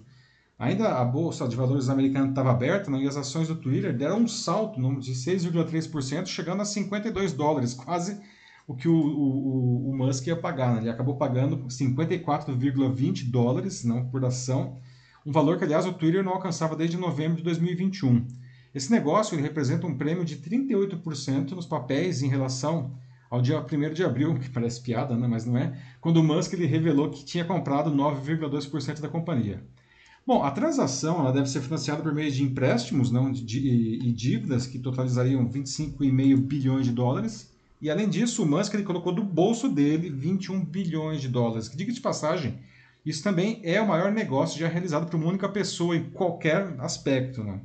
ainda 0.59 0.99
a 0.99 1.03
bolsa 1.03 1.47
de 1.47 1.55
valores 1.55 1.89
americana 1.89 2.29
estava 2.29 2.51
aberta 2.51 2.91
não, 2.91 3.01
e 3.01 3.07
as 3.07 3.17
ações 3.17 3.47
do 3.47 3.55
Twitter 3.55 3.97
deram 3.97 4.19
um 4.19 4.27
salto 4.27 4.79
de 4.99 5.11
6,3%, 5.13 6.27
chegando 6.27 6.61
a 6.61 6.65
52 6.65 7.33
dólares, 7.33 7.73
quase 7.73 8.21
o 8.67 8.75
que 8.75 8.87
o, 8.87 8.93
o, 8.95 9.89
o 9.89 9.97
Musk 9.97 10.27
ia 10.27 10.35
pagar. 10.35 10.75
Né? 10.75 10.81
Ele 10.81 10.89
acabou 10.91 11.17
pagando 11.17 11.65
54,20 11.67 13.31
dólares 13.31 13.83
não, 13.83 14.05
por 14.05 14.23
ação 14.23 14.77
um 15.25 15.31
valor 15.31 15.57
que, 15.57 15.63
aliás, 15.63 15.85
o 15.85 15.93
Twitter 15.93 16.23
não 16.23 16.33
alcançava 16.33 16.75
desde 16.75 16.95
novembro 16.95 17.37
de 17.37 17.43
2021. 17.43 18.25
Esse 18.73 18.91
negócio 18.91 19.37
representa 19.39 19.87
um 19.87 19.97
prêmio 19.97 20.23
de 20.23 20.37
38% 20.37 21.51
nos 21.51 21.65
papéis 21.65 22.21
em 22.21 22.27
relação 22.29 22.95
ao 23.29 23.41
dia 23.41 23.59
1 23.59 23.93
de 23.93 24.03
abril, 24.03 24.35
que 24.39 24.49
parece 24.49 24.81
piada, 24.81 25.15
né? 25.15 25.27
mas 25.27 25.45
não 25.45 25.57
é, 25.57 25.77
quando 26.01 26.17
o 26.17 26.23
Musk 26.23 26.53
ele 26.53 26.65
revelou 26.65 27.09
que 27.09 27.23
tinha 27.23 27.45
comprado 27.45 27.91
9,2% 27.91 28.99
da 28.99 29.07
companhia. 29.07 29.63
Bom, 30.25 30.43
a 30.43 30.51
transação 30.51 31.19
ela 31.19 31.31
deve 31.31 31.49
ser 31.49 31.61
financiada 31.61 32.03
por 32.03 32.13
meio 32.13 32.31
de 32.31 32.43
empréstimos 32.43 33.09
não, 33.09 33.31
de, 33.31 33.59
e 33.59 34.11
dívidas 34.11 34.67
que 34.67 34.77
totalizariam 34.77 35.47
25,5 35.47 36.37
bilhões 36.37 36.85
de 36.85 36.91
dólares. 36.91 37.51
E 37.81 37.89
além 37.89 38.09
disso, 38.09 38.43
o 38.43 38.45
Musk 38.45 38.73
ele 38.73 38.83
colocou 38.83 39.13
do 39.13 39.23
bolso 39.23 39.69
dele 39.69 40.09
21 40.09 40.63
bilhões 40.63 41.21
de 41.21 41.27
dólares. 41.29 41.71
Diga 41.73 41.91
de 41.91 42.01
passagem, 42.01 42.59
isso 43.05 43.23
também 43.23 43.59
é 43.63 43.81
o 43.81 43.87
maior 43.87 44.11
negócio 44.11 44.59
já 44.59 44.67
realizado 44.67 45.09
por 45.09 45.15
uma 45.15 45.29
única 45.29 45.49
pessoa 45.49 45.95
em 45.95 46.09
qualquer 46.09 46.75
aspecto. 46.79 47.43
Não? 47.43 47.61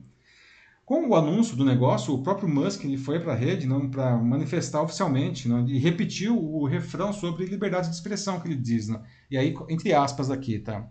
Com 0.84 1.08
o 1.08 1.16
anúncio 1.16 1.56
do 1.56 1.64
negócio, 1.64 2.12
o 2.12 2.22
próprio 2.22 2.46
Musk 2.46 2.84
ele 2.84 2.98
foi 2.98 3.18
para 3.18 3.32
a 3.32 3.36
rede 3.36 3.66
para 3.90 4.16
manifestar 4.18 4.82
oficialmente 4.82 5.48
não, 5.48 5.66
e 5.66 5.78
repetiu 5.78 6.38
o 6.38 6.66
refrão 6.66 7.10
sobre 7.10 7.46
liberdade 7.46 7.88
de 7.88 7.94
expressão 7.94 8.38
que 8.38 8.46
ele 8.46 8.56
diz. 8.56 8.88
Não? 8.88 9.02
E 9.30 9.38
aí, 9.38 9.54
entre 9.70 9.94
aspas 9.94 10.30
aqui, 10.30 10.58
tá? 10.58 10.86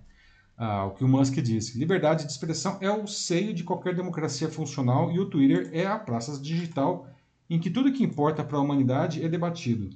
Ah, 0.58 0.86
o 0.86 0.92
que 0.92 1.04
o 1.04 1.08
Musk 1.08 1.36
disse. 1.36 1.78
Liberdade 1.78 2.26
de 2.26 2.32
expressão 2.32 2.78
é 2.82 2.90
o 2.90 3.06
seio 3.06 3.54
de 3.54 3.64
qualquer 3.64 3.96
democracia 3.96 4.50
funcional 4.50 5.12
e 5.12 5.20
o 5.20 5.28
Twitter 5.28 5.70
é 5.72 5.86
a 5.86 6.00
praça 6.00 6.40
digital 6.42 7.08
em 7.48 7.60
que 7.60 7.70
tudo 7.70 7.92
que 7.92 8.04
importa 8.04 8.44
para 8.44 8.58
a 8.58 8.62
humanidade 8.62 9.24
é 9.24 9.30
debatido. 9.30 9.90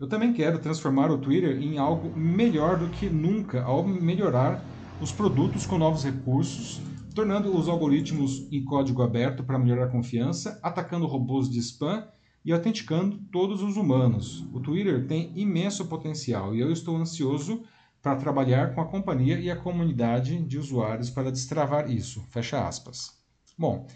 Eu 0.00 0.08
também 0.08 0.32
quero 0.32 0.58
transformar 0.60 1.10
o 1.10 1.18
Twitter 1.18 1.62
em 1.62 1.76
algo 1.76 2.16
melhor 2.18 2.78
do 2.78 2.88
que 2.88 3.08
nunca 3.10 3.62
ao 3.62 3.86
melhorar 3.86 4.64
os 5.00 5.12
produtos 5.12 5.66
com 5.66 5.76
novos 5.76 6.04
recursos, 6.04 6.80
tornando 7.12 7.56
os 7.56 7.68
algoritmos 7.68 8.46
em 8.50 8.64
código 8.64 9.02
aberto 9.02 9.44
para 9.44 9.58
melhorar 9.58 9.84
a 9.84 9.90
confiança, 9.90 10.58
atacando 10.62 11.06
robôs 11.06 11.48
de 11.48 11.58
spam 11.58 12.06
e 12.44 12.52
autenticando 12.52 13.18
todos 13.30 13.62
os 13.62 13.76
humanos. 13.76 14.46
O 14.52 14.60
Twitter 14.60 15.06
tem 15.06 15.32
imenso 15.36 15.86
potencial 15.86 16.54
e 16.54 16.60
eu 16.60 16.72
estou 16.72 16.96
ansioso 16.96 17.62
para 18.02 18.16
trabalhar 18.16 18.74
com 18.74 18.80
a 18.80 18.86
companhia 18.86 19.38
e 19.38 19.50
a 19.50 19.56
comunidade 19.56 20.42
de 20.42 20.58
usuários 20.58 21.08
para 21.08 21.30
destravar 21.30 21.88
isso. 21.90 22.24
Fecha 22.30 22.66
aspas. 22.66 23.16
Bom, 23.56 23.86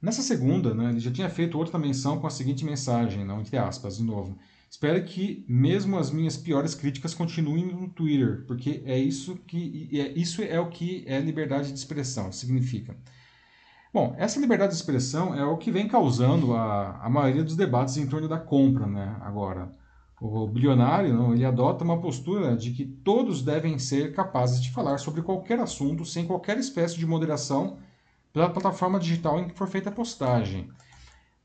nessa 0.00 0.20
segunda, 0.20 0.74
né, 0.74 0.90
ele 0.90 0.98
já 0.98 1.12
tinha 1.12 1.30
feito 1.30 1.56
outra 1.56 1.78
menção 1.78 2.18
com 2.18 2.26
a 2.26 2.30
seguinte 2.30 2.64
mensagem, 2.64 3.24
não 3.24 3.40
entre 3.40 3.56
aspas, 3.56 3.98
de 3.98 4.02
novo. 4.02 4.36
Espero 4.72 5.04
que 5.04 5.44
mesmo 5.46 5.98
as 5.98 6.10
minhas 6.10 6.34
piores 6.34 6.74
críticas 6.74 7.12
continuem 7.12 7.66
no 7.66 7.90
Twitter, 7.90 8.42
porque 8.46 8.82
é 8.86 8.98
isso 8.98 9.36
que 9.46 9.90
é, 9.92 10.18
isso 10.18 10.40
é 10.42 10.58
o 10.58 10.70
que 10.70 11.04
é 11.06 11.20
liberdade 11.20 11.70
de 11.70 11.78
expressão, 11.78 12.32
significa. 12.32 12.96
Bom, 13.92 14.14
essa 14.16 14.40
liberdade 14.40 14.72
de 14.72 14.78
expressão 14.78 15.34
é 15.34 15.44
o 15.44 15.58
que 15.58 15.70
vem 15.70 15.86
causando 15.86 16.54
a, 16.54 16.98
a 17.02 17.10
maioria 17.10 17.44
dos 17.44 17.54
debates 17.54 17.98
em 17.98 18.06
torno 18.06 18.26
da 18.26 18.38
compra, 18.38 18.86
né, 18.86 19.14
agora. 19.20 19.70
O 20.18 20.46
bilionário 20.46 21.34
ele 21.34 21.44
adota 21.44 21.84
uma 21.84 22.00
postura 22.00 22.56
de 22.56 22.70
que 22.70 22.86
todos 22.86 23.42
devem 23.42 23.78
ser 23.78 24.14
capazes 24.14 24.62
de 24.62 24.70
falar 24.70 24.96
sobre 24.96 25.20
qualquer 25.20 25.60
assunto 25.60 26.02
sem 26.06 26.26
qualquer 26.26 26.56
espécie 26.56 26.96
de 26.96 27.06
moderação 27.06 27.76
pela 28.32 28.48
plataforma 28.48 28.98
digital 28.98 29.38
em 29.38 29.48
que 29.48 29.54
for 29.54 29.68
feita 29.68 29.90
a 29.90 29.92
postagem. 29.92 30.70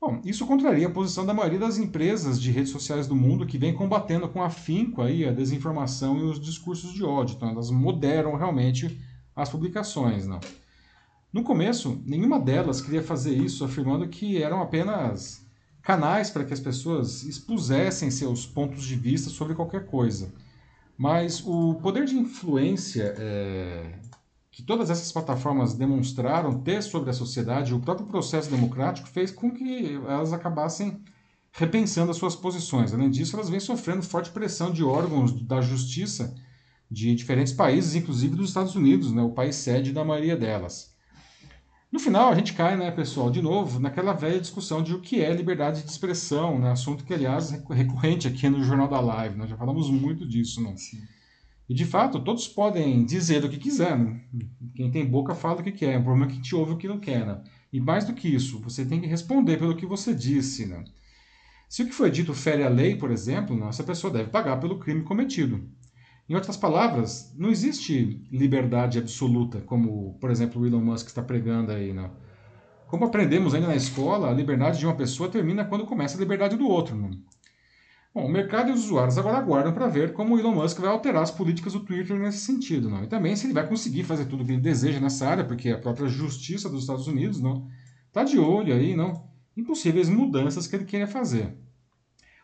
Bom, 0.00 0.20
isso 0.24 0.46
contraria 0.46 0.86
a 0.86 0.90
posição 0.90 1.26
da 1.26 1.34
maioria 1.34 1.58
das 1.58 1.76
empresas 1.76 2.40
de 2.40 2.52
redes 2.52 2.70
sociais 2.70 3.08
do 3.08 3.16
mundo 3.16 3.46
que 3.46 3.58
vem 3.58 3.74
combatendo 3.74 4.28
com 4.28 4.40
afinco 4.40 5.02
aí 5.02 5.26
a 5.26 5.32
desinformação 5.32 6.18
e 6.18 6.22
os 6.22 6.40
discursos 6.40 6.92
de 6.92 7.02
ódio. 7.02 7.34
Então, 7.34 7.50
elas 7.50 7.68
moderam 7.70 8.36
realmente 8.36 9.00
as 9.34 9.48
publicações. 9.48 10.24
Não? 10.24 10.38
No 11.32 11.42
começo, 11.42 12.00
nenhuma 12.06 12.38
delas 12.38 12.80
queria 12.80 13.02
fazer 13.02 13.36
isso, 13.36 13.64
afirmando 13.64 14.06
que 14.06 14.40
eram 14.40 14.62
apenas 14.62 15.44
canais 15.82 16.30
para 16.30 16.44
que 16.44 16.54
as 16.54 16.60
pessoas 16.60 17.24
expusessem 17.24 18.10
seus 18.10 18.46
pontos 18.46 18.84
de 18.84 18.94
vista 18.94 19.30
sobre 19.30 19.54
qualquer 19.54 19.86
coisa. 19.86 20.32
Mas 20.96 21.42
o 21.44 21.74
poder 21.76 22.04
de 22.04 22.16
influência 22.16 23.14
é, 23.16 23.98
que 24.50 24.62
todas 24.62 24.90
essas 24.90 25.12
plataformas 25.12 25.74
demonstraram 25.74 26.60
ter 26.60 26.82
sobre 26.82 27.10
a 27.10 27.12
sociedade, 27.12 27.74
o 27.74 27.80
próprio 27.80 28.06
processo 28.06 28.50
democrático 28.50 29.08
fez 29.08 29.30
com 29.30 29.50
que 29.50 29.94
elas 30.06 30.32
acabassem 30.32 31.02
repensando 31.52 32.10
as 32.10 32.16
suas 32.16 32.36
posições. 32.36 32.92
Além 32.92 33.10
disso, 33.10 33.36
elas 33.36 33.48
vêm 33.48 33.60
sofrendo 33.60 34.02
forte 34.02 34.30
pressão 34.30 34.70
de 34.70 34.82
órgãos 34.82 35.32
da 35.42 35.60
justiça 35.60 36.34
de 36.90 37.14
diferentes 37.14 37.52
países, 37.52 37.94
inclusive 37.94 38.34
dos 38.34 38.48
Estados 38.48 38.74
Unidos, 38.74 39.12
né, 39.12 39.22
o 39.22 39.30
país 39.30 39.56
sede 39.56 39.92
da 39.92 40.04
maioria 40.04 40.36
delas. 40.36 40.96
No 41.90 41.98
final, 41.98 42.30
a 42.30 42.34
gente 42.34 42.52
cai, 42.52 42.76
né, 42.76 42.90
pessoal, 42.90 43.30
de 43.30 43.40
novo, 43.40 43.80
naquela 43.80 44.12
velha 44.12 44.40
discussão 44.40 44.82
de 44.82 44.94
o 44.94 45.00
que 45.00 45.22
é 45.22 45.32
liberdade 45.32 45.82
de 45.82 45.90
expressão, 45.90 46.58
né, 46.58 46.70
assunto 46.70 47.04
que, 47.04 47.14
aliás, 47.14 47.52
é 47.52 47.62
recorrente 47.70 48.28
aqui 48.28 48.48
no 48.48 48.62
Jornal 48.62 48.88
da 48.88 49.00
Live, 49.00 49.36
nós 49.36 49.48
já 49.50 49.56
falamos 49.56 49.90
muito 49.90 50.26
disso, 50.26 50.62
né? 50.62 50.76
Sim. 50.76 51.02
E, 51.68 51.74
de 51.74 51.84
fato, 51.84 52.20
todos 52.20 52.48
podem 52.48 53.04
dizer 53.04 53.44
o 53.44 53.48
que 53.48 53.58
quiser, 53.58 53.98
né? 53.98 54.20
Quem 54.74 54.90
tem 54.90 55.04
boca 55.04 55.34
fala 55.34 55.60
o 55.60 55.62
que 55.62 55.72
quer, 55.72 55.98
o 55.98 56.02
problema 56.02 56.30
é 56.30 56.34
que 56.34 56.40
te 56.40 56.54
ouve 56.54 56.72
o 56.72 56.76
que 56.78 56.88
não 56.88 56.98
quer, 56.98 57.26
né? 57.26 57.42
E 57.70 57.78
mais 57.78 58.06
do 58.06 58.14
que 58.14 58.26
isso, 58.26 58.58
você 58.60 58.86
tem 58.86 59.00
que 59.00 59.06
responder 59.06 59.58
pelo 59.58 59.76
que 59.76 59.84
você 59.84 60.14
disse, 60.14 60.64
né? 60.64 60.82
Se 61.68 61.82
o 61.82 61.86
que 61.86 61.92
foi 61.92 62.10
dito 62.10 62.32
fere 62.32 62.62
a 62.62 62.68
lei, 62.68 62.96
por 62.96 63.10
exemplo, 63.10 63.54
né, 63.54 63.68
essa 63.68 63.84
pessoa 63.84 64.10
deve 64.10 64.30
pagar 64.30 64.58
pelo 64.58 64.78
crime 64.78 65.02
cometido. 65.02 65.68
Em 66.26 66.34
outras 66.34 66.56
palavras, 66.56 67.34
não 67.36 67.50
existe 67.50 68.26
liberdade 68.32 68.98
absoluta, 68.98 69.60
como, 69.60 70.16
por 70.18 70.30
exemplo, 70.30 70.62
o 70.62 70.66
Elon 70.66 70.80
Musk 70.80 71.08
está 71.08 71.22
pregando 71.22 71.72
aí. 71.72 71.92
Né? 71.92 72.10
Como 72.86 73.04
aprendemos 73.04 73.54
ainda 73.54 73.66
na 73.66 73.76
escola, 73.76 74.30
a 74.30 74.34
liberdade 74.34 74.78
de 74.78 74.86
uma 74.86 74.94
pessoa 74.94 75.28
termina 75.28 75.64
quando 75.64 75.86
começa 75.86 76.16
a 76.16 76.20
liberdade 76.20 76.56
do 76.56 76.66
outro. 76.66 76.96
Né? 76.96 77.10
Bom, 78.14 78.26
o 78.26 78.28
mercado 78.28 78.70
e 78.70 78.72
os 78.72 78.84
usuários 78.84 79.18
agora 79.18 79.38
aguardam 79.38 79.72
para 79.72 79.86
ver 79.86 80.12
como 80.12 80.34
o 80.34 80.38
Elon 80.38 80.54
Musk 80.54 80.80
vai 80.80 80.90
alterar 80.90 81.22
as 81.22 81.30
políticas 81.30 81.74
do 81.74 81.80
Twitter 81.80 82.18
nesse 82.18 82.38
sentido. 82.38 82.88
Não? 82.88 83.04
E 83.04 83.06
também 83.06 83.36
se 83.36 83.46
ele 83.46 83.54
vai 83.54 83.66
conseguir 83.66 84.04
fazer 84.04 84.24
tudo 84.24 84.42
o 84.42 84.46
que 84.46 84.52
ele 84.52 84.60
deseja 84.60 84.98
nessa 84.98 85.28
área, 85.28 85.44
porque 85.44 85.70
a 85.70 85.78
própria 85.78 86.08
justiça 86.08 86.68
dos 86.68 86.80
Estados 86.80 87.06
Unidos 87.06 87.40
está 88.06 88.24
de 88.24 88.38
olho 88.38 88.74
aí 88.74 88.96
não, 88.96 89.28
em 89.56 89.62
possíveis 89.62 90.08
mudanças 90.08 90.66
que 90.66 90.74
ele 90.74 90.84
queira 90.84 91.06
fazer. 91.06 91.56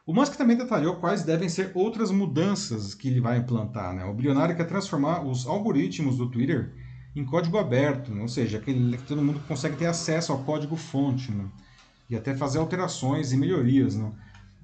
O 0.06 0.12
Musk 0.12 0.36
também 0.36 0.56
detalhou 0.56 0.96
quais 0.96 1.22
devem 1.22 1.48
ser 1.48 1.72
outras 1.74 2.10
mudanças 2.10 2.92
que 2.92 3.08
ele 3.08 3.22
vai 3.22 3.38
implantar. 3.38 3.94
Né? 3.94 4.04
O 4.04 4.12
bilionário 4.12 4.54
quer 4.54 4.66
transformar 4.66 5.24
os 5.24 5.46
algoritmos 5.46 6.18
do 6.18 6.30
Twitter 6.30 6.74
em 7.16 7.24
código 7.24 7.56
aberto, 7.56 8.12
ou 8.20 8.28
seja, 8.28 8.58
que 8.58 8.98
todo 9.08 9.22
mundo 9.22 9.40
consegue 9.48 9.76
ter 9.76 9.86
acesso 9.86 10.30
ao 10.30 10.44
código-fonte 10.44 11.32
né? 11.32 11.46
e 12.10 12.16
até 12.16 12.36
fazer 12.36 12.58
alterações 12.58 13.32
e 13.32 13.36
melhorias. 13.38 13.96
Né? 13.96 14.12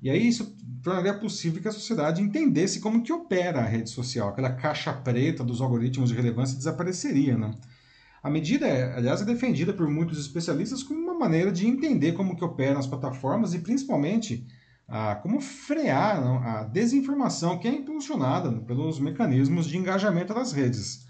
E 0.02 0.09
aí 0.09 0.26
isso 0.26 0.57
tornaria 0.83 1.12
possível 1.14 1.61
que 1.61 1.69
a 1.69 1.73
sociedade 1.73 2.23
entendesse 2.23 2.80
como 2.80 3.02
que 3.02 3.12
opera 3.12 3.61
a 3.61 3.66
rede 3.66 3.90
social. 3.90 4.28
Aquela 4.28 4.52
caixa 4.52 4.92
preta 4.92 5.45
dos 5.45 5.61
algoritmos 5.61 6.11
de 6.11 6.16
relevância 6.16 6.57
desapareceria. 6.57 7.37
Né? 7.37 7.54
A 8.23 8.30
medida, 8.30 8.66
é, 8.66 8.97
aliás, 8.97 9.21
é 9.21 9.25
defendida 9.25 9.73
por 9.73 9.88
muitos 9.88 10.19
especialistas 10.19 10.83
como 10.83 11.00
uma 11.00 11.19
maneira 11.19 11.52
de 11.52 11.66
entender 11.66 12.12
como 12.12 12.37
que 12.37 12.45
operam 12.45 12.80
as 12.80 12.87
plataformas 12.87 13.52
e 13.54 13.59
principalmente 13.59 14.47
a 14.88 15.14
como 15.14 15.40
frear 15.40 16.21
a 16.45 16.64
desinformação 16.64 17.59
que 17.59 17.69
é 17.69 17.71
impulsionada 17.71 18.50
pelos 18.62 18.99
mecanismos 18.99 19.66
de 19.66 19.76
engajamento 19.76 20.35
das 20.35 20.52
redes. 20.52 21.07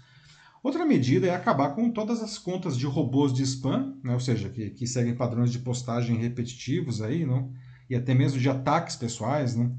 Outra 0.61 0.85
medida 0.85 1.25
é 1.25 1.33
acabar 1.33 1.69
com 1.73 1.89
todas 1.89 2.21
as 2.21 2.37
contas 2.37 2.77
de 2.77 2.85
robôs 2.85 3.33
de 3.33 3.41
spam, 3.41 3.95
né, 4.03 4.13
ou 4.13 4.19
seja, 4.19 4.49
que, 4.49 4.69
que 4.69 4.85
seguem 4.85 5.15
padrões 5.15 5.51
de 5.51 5.57
postagem 5.57 6.17
repetitivos 6.17 7.01
aí, 7.01 7.25
não, 7.25 7.51
e 7.91 7.95
até 7.95 8.13
mesmo 8.13 8.39
de 8.39 8.49
ataques 8.49 8.95
pessoais. 8.95 9.55
Né, 9.55 9.69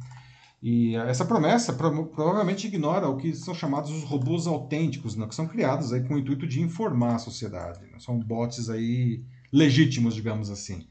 e 0.62 0.94
essa 0.94 1.24
promessa 1.24 1.72
pro, 1.72 2.06
provavelmente 2.06 2.66
ignora 2.66 3.08
o 3.08 3.16
que 3.16 3.34
são 3.34 3.54
chamados 3.54 3.90
os 3.90 4.04
robôs 4.04 4.46
autênticos, 4.46 5.16
né, 5.16 5.26
que 5.26 5.34
são 5.34 5.48
criados 5.48 5.92
aí 5.92 6.02
com 6.02 6.14
o 6.14 6.18
intuito 6.18 6.46
de 6.46 6.60
informar 6.60 7.16
a 7.16 7.18
sociedade. 7.18 7.80
Né, 7.80 7.98
são 7.98 8.18
bots 8.18 8.68
aí 8.68 9.24
legítimos, 9.52 10.14
digamos 10.14 10.50
assim. 10.50 10.86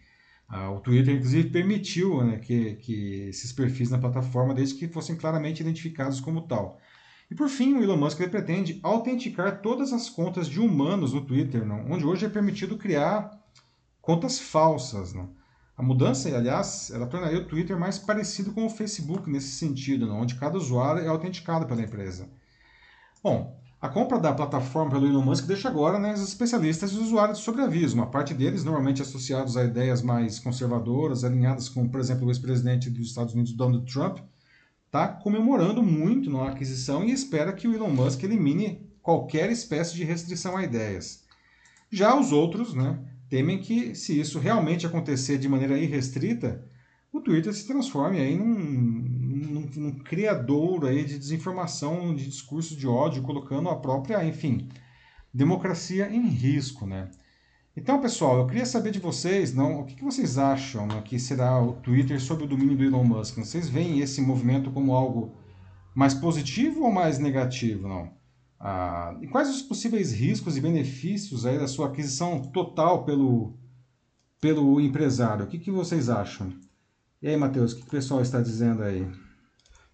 Ah, 0.49 0.69
o 0.71 0.81
Twitter, 0.81 1.15
inclusive, 1.15 1.49
permitiu 1.49 2.23
né, 2.25 2.37
que, 2.37 2.75
que 2.75 3.29
esses 3.29 3.53
perfis 3.53 3.89
na 3.89 3.99
plataforma, 3.99 4.53
desde 4.53 4.75
que 4.75 4.87
fossem 4.87 5.15
claramente 5.15 5.61
identificados 5.61 6.19
como 6.19 6.41
tal. 6.41 6.77
E 7.29 7.35
por 7.35 7.47
fim, 7.47 7.75
o 7.75 7.83
Elon 7.83 7.95
Musk 7.95 8.17
pretende 8.29 8.77
autenticar 8.83 9.61
todas 9.61 9.93
as 9.93 10.09
contas 10.09 10.49
de 10.49 10.59
humanos 10.59 11.13
no 11.13 11.21
Twitter, 11.21 11.65
não? 11.65 11.89
onde 11.89 12.03
hoje 12.03 12.25
é 12.25 12.29
permitido 12.29 12.77
criar 12.77 13.31
contas 14.01 14.37
falsas. 14.37 15.13
Não? 15.13 15.33
A 15.81 15.83
mudança, 15.83 16.29
aliás, 16.29 16.91
ela 16.93 17.07
tornaria 17.07 17.39
o 17.39 17.45
Twitter 17.45 17.75
mais 17.75 17.97
parecido 17.97 18.51
com 18.51 18.67
o 18.67 18.69
Facebook 18.69 19.27
nesse 19.27 19.53
sentido, 19.53 20.13
onde 20.13 20.35
cada 20.35 20.55
usuário 20.55 21.01
é 21.01 21.07
autenticado 21.07 21.65
pela 21.65 21.81
empresa. 21.81 22.29
Bom, 23.23 23.59
a 23.81 23.89
compra 23.89 24.19
da 24.19 24.31
plataforma 24.31 24.91
pelo 24.91 25.07
Elon 25.07 25.23
Musk 25.23 25.47
deixa 25.47 25.69
agora 25.69 25.97
né, 25.97 26.13
os 26.13 26.21
especialistas 26.21 26.91
e 26.91 26.97
os 26.97 27.07
usuários 27.07 27.39
sobre 27.39 27.63
aviso. 27.63 27.95
Uma 27.95 28.11
parte 28.11 28.31
deles, 28.31 28.63
normalmente 28.63 29.01
associados 29.01 29.57
a 29.57 29.63
ideias 29.63 30.03
mais 30.03 30.37
conservadoras, 30.37 31.23
alinhadas 31.23 31.67
com, 31.67 31.89
por 31.89 31.99
exemplo, 31.99 32.27
o 32.27 32.29
ex-presidente 32.29 32.87
dos 32.87 33.07
Estados 33.07 33.33
Unidos, 33.33 33.51
Donald 33.53 33.91
Trump, 33.91 34.19
está 34.85 35.07
comemorando 35.07 35.81
muito 35.81 36.29
na 36.29 36.49
aquisição 36.49 37.03
e 37.03 37.11
espera 37.11 37.53
que 37.53 37.67
o 37.67 37.73
Elon 37.73 37.89
Musk 37.89 38.21
elimine 38.21 38.87
qualquer 39.01 39.49
espécie 39.49 39.95
de 39.95 40.03
restrição 40.03 40.55
a 40.55 40.63
ideias. 40.63 41.23
Já 41.89 42.15
os 42.15 42.31
outros, 42.31 42.75
né, 42.75 42.99
temem 43.31 43.59
que, 43.59 43.95
se 43.95 44.19
isso 44.19 44.39
realmente 44.39 44.85
acontecer 44.85 45.37
de 45.37 45.47
maneira 45.47 45.79
irrestrita, 45.79 46.67
o 47.13 47.21
Twitter 47.21 47.53
se 47.53 47.65
transforme 47.65 48.19
aí 48.19 48.35
num, 48.35 48.45
num, 48.45 49.69
num 49.73 49.99
criador 49.99 50.85
aí 50.85 51.05
de 51.05 51.17
desinformação, 51.17 52.13
de 52.13 52.25
discurso 52.25 52.75
de 52.75 52.85
ódio, 52.85 53.23
colocando 53.23 53.69
a 53.69 53.75
própria, 53.77 54.25
enfim, 54.25 54.67
democracia 55.33 56.09
em 56.13 56.27
risco, 56.27 56.85
né? 56.85 57.09
Então, 57.75 58.01
pessoal, 58.01 58.37
eu 58.39 58.47
queria 58.47 58.65
saber 58.65 58.91
de 58.91 58.99
vocês, 58.99 59.53
não, 59.53 59.79
o 59.79 59.85
que, 59.85 59.95
que 59.95 60.03
vocês 60.03 60.37
acham 60.37 60.85
né, 60.85 61.01
que 61.01 61.17
será 61.17 61.57
o 61.63 61.71
Twitter 61.75 62.19
sob 62.19 62.43
o 62.43 62.47
domínio 62.47 62.75
do 62.75 62.83
Elon 62.83 63.05
Musk? 63.05 63.37
Vocês 63.37 63.69
veem 63.69 64.01
esse 64.01 64.19
movimento 64.19 64.71
como 64.71 64.93
algo 64.93 65.33
mais 65.95 66.13
positivo 66.13 66.83
ou 66.83 66.91
mais 66.91 67.17
negativo, 67.17 67.87
não? 67.87 68.11
Ah, 68.63 69.17
e 69.19 69.27
quais 69.27 69.49
os 69.49 69.63
possíveis 69.63 70.13
riscos 70.13 70.55
e 70.55 70.61
benefícios 70.61 71.47
aí 71.47 71.57
da 71.57 71.67
sua 71.67 71.87
aquisição 71.87 72.39
total 72.39 73.03
pelo, 73.03 73.57
pelo 74.39 74.79
empresário? 74.79 75.45
O 75.45 75.47
que, 75.47 75.57
que 75.57 75.71
vocês 75.71 76.09
acham? 76.09 76.53
E 77.19 77.27
aí, 77.27 77.35
Matheus, 77.35 77.71
o 77.71 77.77
que, 77.77 77.81
que 77.81 77.87
o 77.87 77.91
pessoal 77.91 78.21
está 78.21 78.39
dizendo 78.39 78.83
aí? 78.83 79.01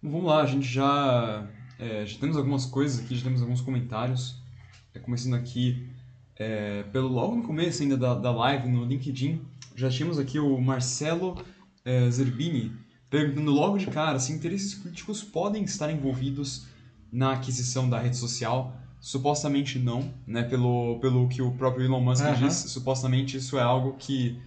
Bom, 0.02 0.10
vamos 0.10 0.26
lá, 0.26 0.42
a 0.42 0.46
gente 0.46 0.68
já, 0.68 1.48
é, 1.78 2.04
já 2.04 2.18
temos 2.18 2.36
algumas 2.36 2.66
coisas 2.66 3.02
aqui, 3.02 3.16
já 3.16 3.24
temos 3.24 3.40
alguns 3.40 3.62
comentários. 3.62 4.36
É, 4.94 4.98
começando 4.98 5.34
aqui 5.34 5.88
é, 6.36 6.82
pelo 6.92 7.08
logo 7.08 7.36
no 7.36 7.44
começo 7.44 7.82
ainda 7.82 7.96
da, 7.96 8.14
da 8.14 8.30
live 8.30 8.68
no 8.68 8.84
LinkedIn, 8.84 9.40
já 9.74 9.88
tínhamos 9.88 10.18
aqui 10.18 10.38
o 10.38 10.60
Marcelo 10.60 11.42
é, 11.86 12.10
Zerbini 12.10 12.72
perguntando 13.08 13.50
logo 13.50 13.78
de 13.78 13.86
cara 13.86 14.18
se 14.18 14.30
interesses 14.30 14.74
políticos 14.74 15.22
podem 15.22 15.64
estar 15.64 15.90
envolvidos 15.90 16.66
na 17.12 17.32
aquisição 17.32 17.88
da 17.88 17.98
rede 17.98 18.16
social. 18.16 18.74
Supostamente 19.00 19.78
não, 19.78 20.12
né? 20.26 20.42
Pelo, 20.42 20.98
pelo 21.00 21.28
que 21.28 21.40
o 21.40 21.52
próprio 21.52 21.84
Elon 21.84 22.00
Musk 22.00 22.24
uhum. 22.24 22.34
diz, 22.34 22.54
supostamente 22.54 23.36
isso 23.36 23.56
é 23.56 23.62
algo 23.62 23.94
que, 23.96 24.40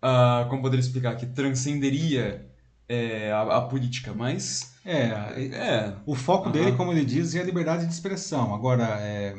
uh, 0.00 0.48
como 0.48 0.62
poderia 0.62 0.80
explicar, 0.80 1.16
que 1.16 1.26
transcenderia 1.26 2.46
é, 2.88 3.32
a, 3.32 3.42
a, 3.56 3.60
política, 3.62 4.14
mas... 4.14 4.74
É, 4.84 5.08
é 5.52 5.94
o 6.06 6.14
foco 6.14 6.46
uhum. 6.46 6.52
dele, 6.52 6.72
como 6.72 6.92
ele 6.92 7.04
diz, 7.04 7.34
é 7.34 7.40
a 7.40 7.44
liberdade 7.44 7.84
de 7.84 7.92
expressão. 7.92 8.54
Agora, 8.54 8.84
é, 9.00 9.34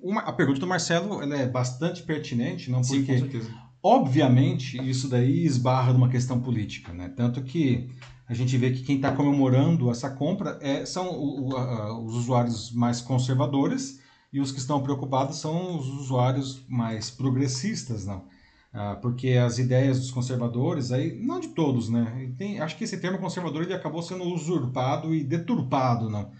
uma, 0.00 0.20
a 0.20 0.32
pergunta 0.32 0.60
do 0.60 0.66
Marcelo 0.68 1.20
é 1.32 1.46
bastante 1.46 2.02
pertinente, 2.04 2.70
não 2.70 2.80
porque... 2.80 2.98
Sim, 2.98 3.06
com 3.06 3.18
certeza. 3.18 3.50
Obviamente, 3.82 4.78
isso 4.88 5.08
daí 5.08 5.44
esbarra 5.44 5.92
numa 5.92 6.08
questão 6.08 6.40
política, 6.40 6.92
né? 6.92 7.08
Tanto 7.08 7.42
que 7.42 7.90
a 8.28 8.34
gente 8.34 8.56
vê 8.56 8.70
que 8.70 8.82
quem 8.82 8.96
está 8.96 9.10
comemorando 9.12 9.90
essa 9.90 10.08
compra 10.08 10.58
é, 10.62 10.86
são 10.86 11.10
o, 11.10 11.48
o, 11.48 11.56
a, 11.56 11.98
os 12.00 12.14
usuários 12.14 12.70
mais 12.72 13.00
conservadores 13.00 14.00
e 14.32 14.40
os 14.40 14.52
que 14.52 14.58
estão 14.58 14.82
preocupados 14.82 15.38
são 15.38 15.76
os 15.76 15.88
usuários 15.88 16.64
mais 16.68 17.10
progressistas, 17.10 18.06
não? 18.06 18.24
Ah, 18.72 18.96
porque 19.02 19.30
as 19.30 19.58
ideias 19.58 20.00
dos 20.00 20.10
conservadores, 20.10 20.92
aí 20.92 21.14
não 21.22 21.38
de 21.38 21.48
todos, 21.48 21.90
né? 21.90 22.32
Tem, 22.38 22.58
acho 22.58 22.76
que 22.78 22.84
esse 22.84 22.98
termo 22.98 23.18
conservador 23.18 23.62
ele 23.62 23.74
acabou 23.74 24.02
sendo 24.02 24.24
usurpado 24.24 25.14
e 25.14 25.22
deturpado, 25.22 26.08
não? 26.08 26.30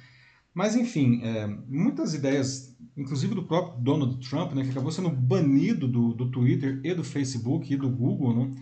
Mas 0.54 0.74
enfim, 0.74 1.20
é, 1.22 1.46
muitas 1.46 2.14
ideias, 2.14 2.71
inclusive 2.96 3.34
do 3.34 3.42
próprio 3.44 3.82
Donald 3.82 4.16
Trump, 4.28 4.52
né, 4.52 4.64
que 4.64 4.70
acabou 4.70 4.90
sendo 4.90 5.10
banido 5.10 5.88
do, 5.88 6.12
do 6.12 6.30
Twitter 6.30 6.80
e 6.84 6.94
do 6.94 7.02
Facebook 7.02 7.72
e 7.72 7.76
do 7.76 7.88
Google, 7.88 8.34
não? 8.34 8.54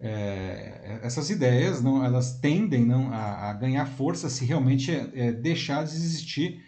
é, 0.00 1.00
essas 1.02 1.30
ideias 1.30 1.82
não, 1.82 2.04
elas 2.04 2.38
tendem 2.38 2.84
não, 2.84 3.12
a, 3.12 3.50
a 3.50 3.52
ganhar 3.54 3.86
força 3.86 4.28
se 4.28 4.44
realmente 4.44 4.90
é, 4.90 5.10
é, 5.14 5.32
deixar 5.32 5.84
de 5.84 5.92
existir 5.92 6.62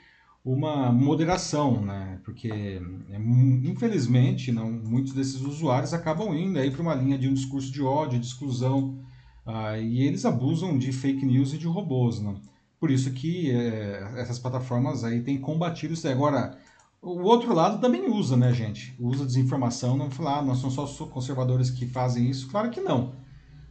uma 0.45 0.93
moderação, 0.93 1.85
né? 1.85 2.21
porque 2.25 2.49
é, 2.49 3.19
infelizmente 3.65 4.53
não, 4.53 4.71
muitos 4.71 5.13
desses 5.13 5.43
usuários 5.43 5.93
acabam 5.93 6.35
indo 6.35 6.59
aí 6.59 6.71
para 6.71 6.83
uma 6.83 6.95
linha 6.95 7.19
de 7.19 7.29
um 7.29 7.35
discurso 7.35 7.71
de 7.71 7.83
ódio, 7.83 8.19
de 8.19 8.27
exclusão, 8.27 8.99
ah, 9.45 9.79
e 9.79 10.03
eles 10.03 10.25
abusam 10.25 10.79
de 10.79 10.91
fake 10.91 11.25
news 11.27 11.53
e 11.53 11.59
de 11.59 11.67
robôs. 11.67 12.21
Não? 12.21 12.41
Por 12.81 12.91
isso 12.91 13.13
que 13.13 13.51
é, 13.51 14.15
essas 14.17 14.39
plataformas 14.39 15.05
aí 15.05 15.21
têm 15.21 15.39
combatido 15.39 15.95
isso. 15.95 16.09
Agora, 16.09 16.59
o 17.03 17.23
outro 17.23 17.55
lado 17.55 17.81
também 17.81 18.11
usa, 18.11 18.37
né, 18.37 18.53
gente? 18.53 18.97
Usa 18.99 19.25
desinformação, 19.25 19.97
não 19.97 20.11
falar, 20.11 20.39
ah, 20.39 20.43
nós 20.43 20.59
somos 20.59 20.75
só 20.75 21.07
conservadores 21.07 21.71
que 21.71 21.87
fazem 21.87 22.29
isso. 22.29 22.49
Claro 22.49 22.71
que 22.71 22.81
não. 22.81 23.15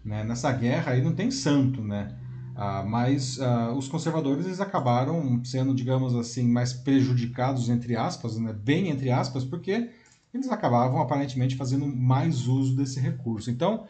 Né? 0.03 0.23
Nessa 0.23 0.51
guerra 0.51 0.93
aí 0.93 1.01
não 1.01 1.13
tem 1.13 1.31
santo, 1.31 1.81
né? 1.81 2.15
Ah, 2.55 2.83
mas 2.87 3.39
ah, 3.41 3.73
os 3.73 3.87
conservadores 3.87 4.45
eles 4.45 4.61
acabaram 4.61 5.43
sendo, 5.43 5.75
digamos 5.75 6.15
assim, 6.15 6.47
mais 6.47 6.71
prejudicados, 6.71 7.69
entre 7.69 7.95
aspas, 7.95 8.37
né? 8.37 8.53
bem 8.53 8.89
entre 8.89 9.11
aspas, 9.11 9.43
porque 9.43 9.89
eles 10.33 10.49
acabavam 10.49 11.01
aparentemente 11.01 11.55
fazendo 11.55 11.87
mais 11.87 12.47
uso 12.47 12.75
desse 12.75 12.99
recurso. 12.99 13.49
Então, 13.49 13.85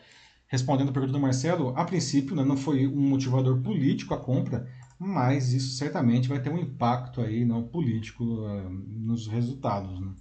respondendo 0.48 0.90
a 0.90 0.94
pergunta 0.94 1.14
do 1.14 1.20
Marcelo, 1.20 1.74
a 1.76 1.84
princípio 1.84 2.36
né, 2.36 2.44
não 2.44 2.58
foi 2.58 2.88
um 2.88 3.10
motivador 3.10 3.62
político 3.62 4.14
a 4.14 4.18
compra, 4.18 4.68
mas 5.00 5.54
isso 5.54 5.76
certamente 5.76 6.30
vai 6.30 6.42
ter 6.42 6.50
um 6.50 6.58
impacto 6.58 7.22
aí 7.22 7.44
não 7.44 7.64
político 7.64 8.24
uh, 8.24 8.70
nos 8.70 9.28
resultados. 9.28 10.00
Né? 10.00 10.14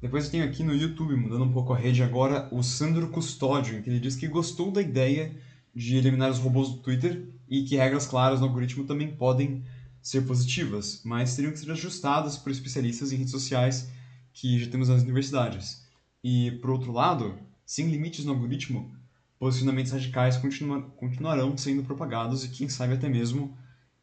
Depois 0.00 0.26
eu 0.26 0.30
tenho 0.30 0.44
aqui 0.44 0.62
no 0.62 0.74
YouTube, 0.74 1.16
mudando 1.16 1.44
um 1.44 1.52
pouco 1.52 1.72
a 1.72 1.76
rede 1.76 2.02
agora, 2.02 2.48
o 2.52 2.62
Sandro 2.62 3.08
Custódio, 3.08 3.82
que 3.82 3.90
ele 3.90 4.00
diz 4.00 4.14
que 4.14 4.28
gostou 4.28 4.70
da 4.70 4.80
ideia 4.80 5.34
de 5.74 5.96
eliminar 5.96 6.30
os 6.30 6.38
robôs 6.38 6.70
do 6.70 6.78
Twitter 6.78 7.28
e 7.48 7.64
que 7.64 7.76
regras 7.76 8.06
claras 8.06 8.40
no 8.40 8.46
algoritmo 8.46 8.84
também 8.84 9.14
podem 9.14 9.64
ser 10.00 10.22
positivas, 10.22 11.02
mas 11.04 11.34
teriam 11.34 11.52
que 11.52 11.58
ser 11.58 11.70
ajustadas 11.72 12.36
por 12.36 12.52
especialistas 12.52 13.12
em 13.12 13.16
redes 13.16 13.32
sociais 13.32 13.90
que 14.32 14.58
já 14.58 14.70
temos 14.70 14.88
nas 14.88 15.02
universidades. 15.02 15.84
E, 16.22 16.52
por 16.62 16.70
outro 16.70 16.92
lado, 16.92 17.36
sem 17.64 17.88
limites 17.88 18.24
no 18.24 18.32
algoritmo, 18.32 18.94
posicionamentos 19.38 19.92
radicais 19.92 20.36
continua, 20.36 20.82
continuarão 20.96 21.56
sendo 21.56 21.82
propagados 21.82 22.44
e 22.44 22.48
quem 22.48 22.68
sabe 22.68 22.94
até 22.94 23.08
mesmo, 23.08 23.56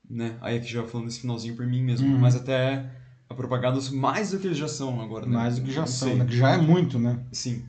né, 0.10 0.38
aí 0.42 0.58
aqui 0.58 0.68
já 0.68 0.84
falando 0.84 1.08
esse 1.08 1.22
finalzinho 1.22 1.56
por 1.56 1.66
mim 1.66 1.82
mesmo, 1.82 2.08
uhum. 2.08 2.20
mas 2.20 2.36
até 2.36 2.90
propagados 3.36 3.90
mais 3.90 4.32
do 4.32 4.40
que 4.40 4.48
eles 4.48 4.58
já 4.58 4.68
são 4.68 5.02
agora. 5.02 5.26
Né? 5.26 5.34
Mais 5.34 5.58
do 5.58 5.66
que 5.66 5.72
já 5.72 5.86
são, 5.86 6.16
né? 6.16 6.26
que 6.26 6.38
já 6.38 6.52
é 6.52 6.58
muito, 6.58 7.00
né? 7.00 7.20
Sim. 7.32 7.66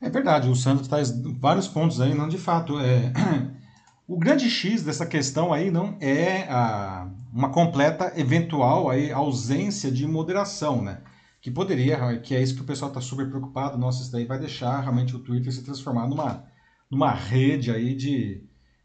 É 0.00 0.08
verdade, 0.08 0.48
o 0.48 0.54
Sandro 0.54 0.86
traz 0.86 1.12
vários 1.40 1.66
pontos 1.66 2.00
aí, 2.00 2.14
não 2.14 2.28
de 2.28 2.38
fato. 2.38 2.78
É... 2.78 3.12
O 4.06 4.16
grande 4.16 4.48
X 4.48 4.82
dessa 4.82 5.04
questão 5.04 5.52
aí 5.52 5.70
não 5.70 5.98
é 6.00 6.44
a, 6.44 7.10
uma 7.30 7.50
completa 7.50 8.10
eventual 8.18 8.88
aí, 8.88 9.12
ausência 9.12 9.92
de 9.92 10.06
moderação, 10.06 10.80
né? 10.80 11.02
Que 11.42 11.50
poderia, 11.50 12.18
que 12.18 12.34
é 12.34 12.42
isso 12.42 12.54
que 12.54 12.62
o 12.62 12.64
pessoal 12.64 12.90
está 12.90 13.02
super 13.02 13.28
preocupado, 13.28 13.76
nossa, 13.76 14.00
isso 14.00 14.10
daí 14.10 14.24
vai 14.24 14.38
deixar 14.38 14.80
realmente 14.80 15.14
o 15.14 15.18
Twitter 15.18 15.52
se 15.52 15.62
transformar 15.62 16.08
numa 16.08 16.42
numa 16.90 17.12
rede 17.12 17.70
aí 17.70 17.94
de, 17.94 18.42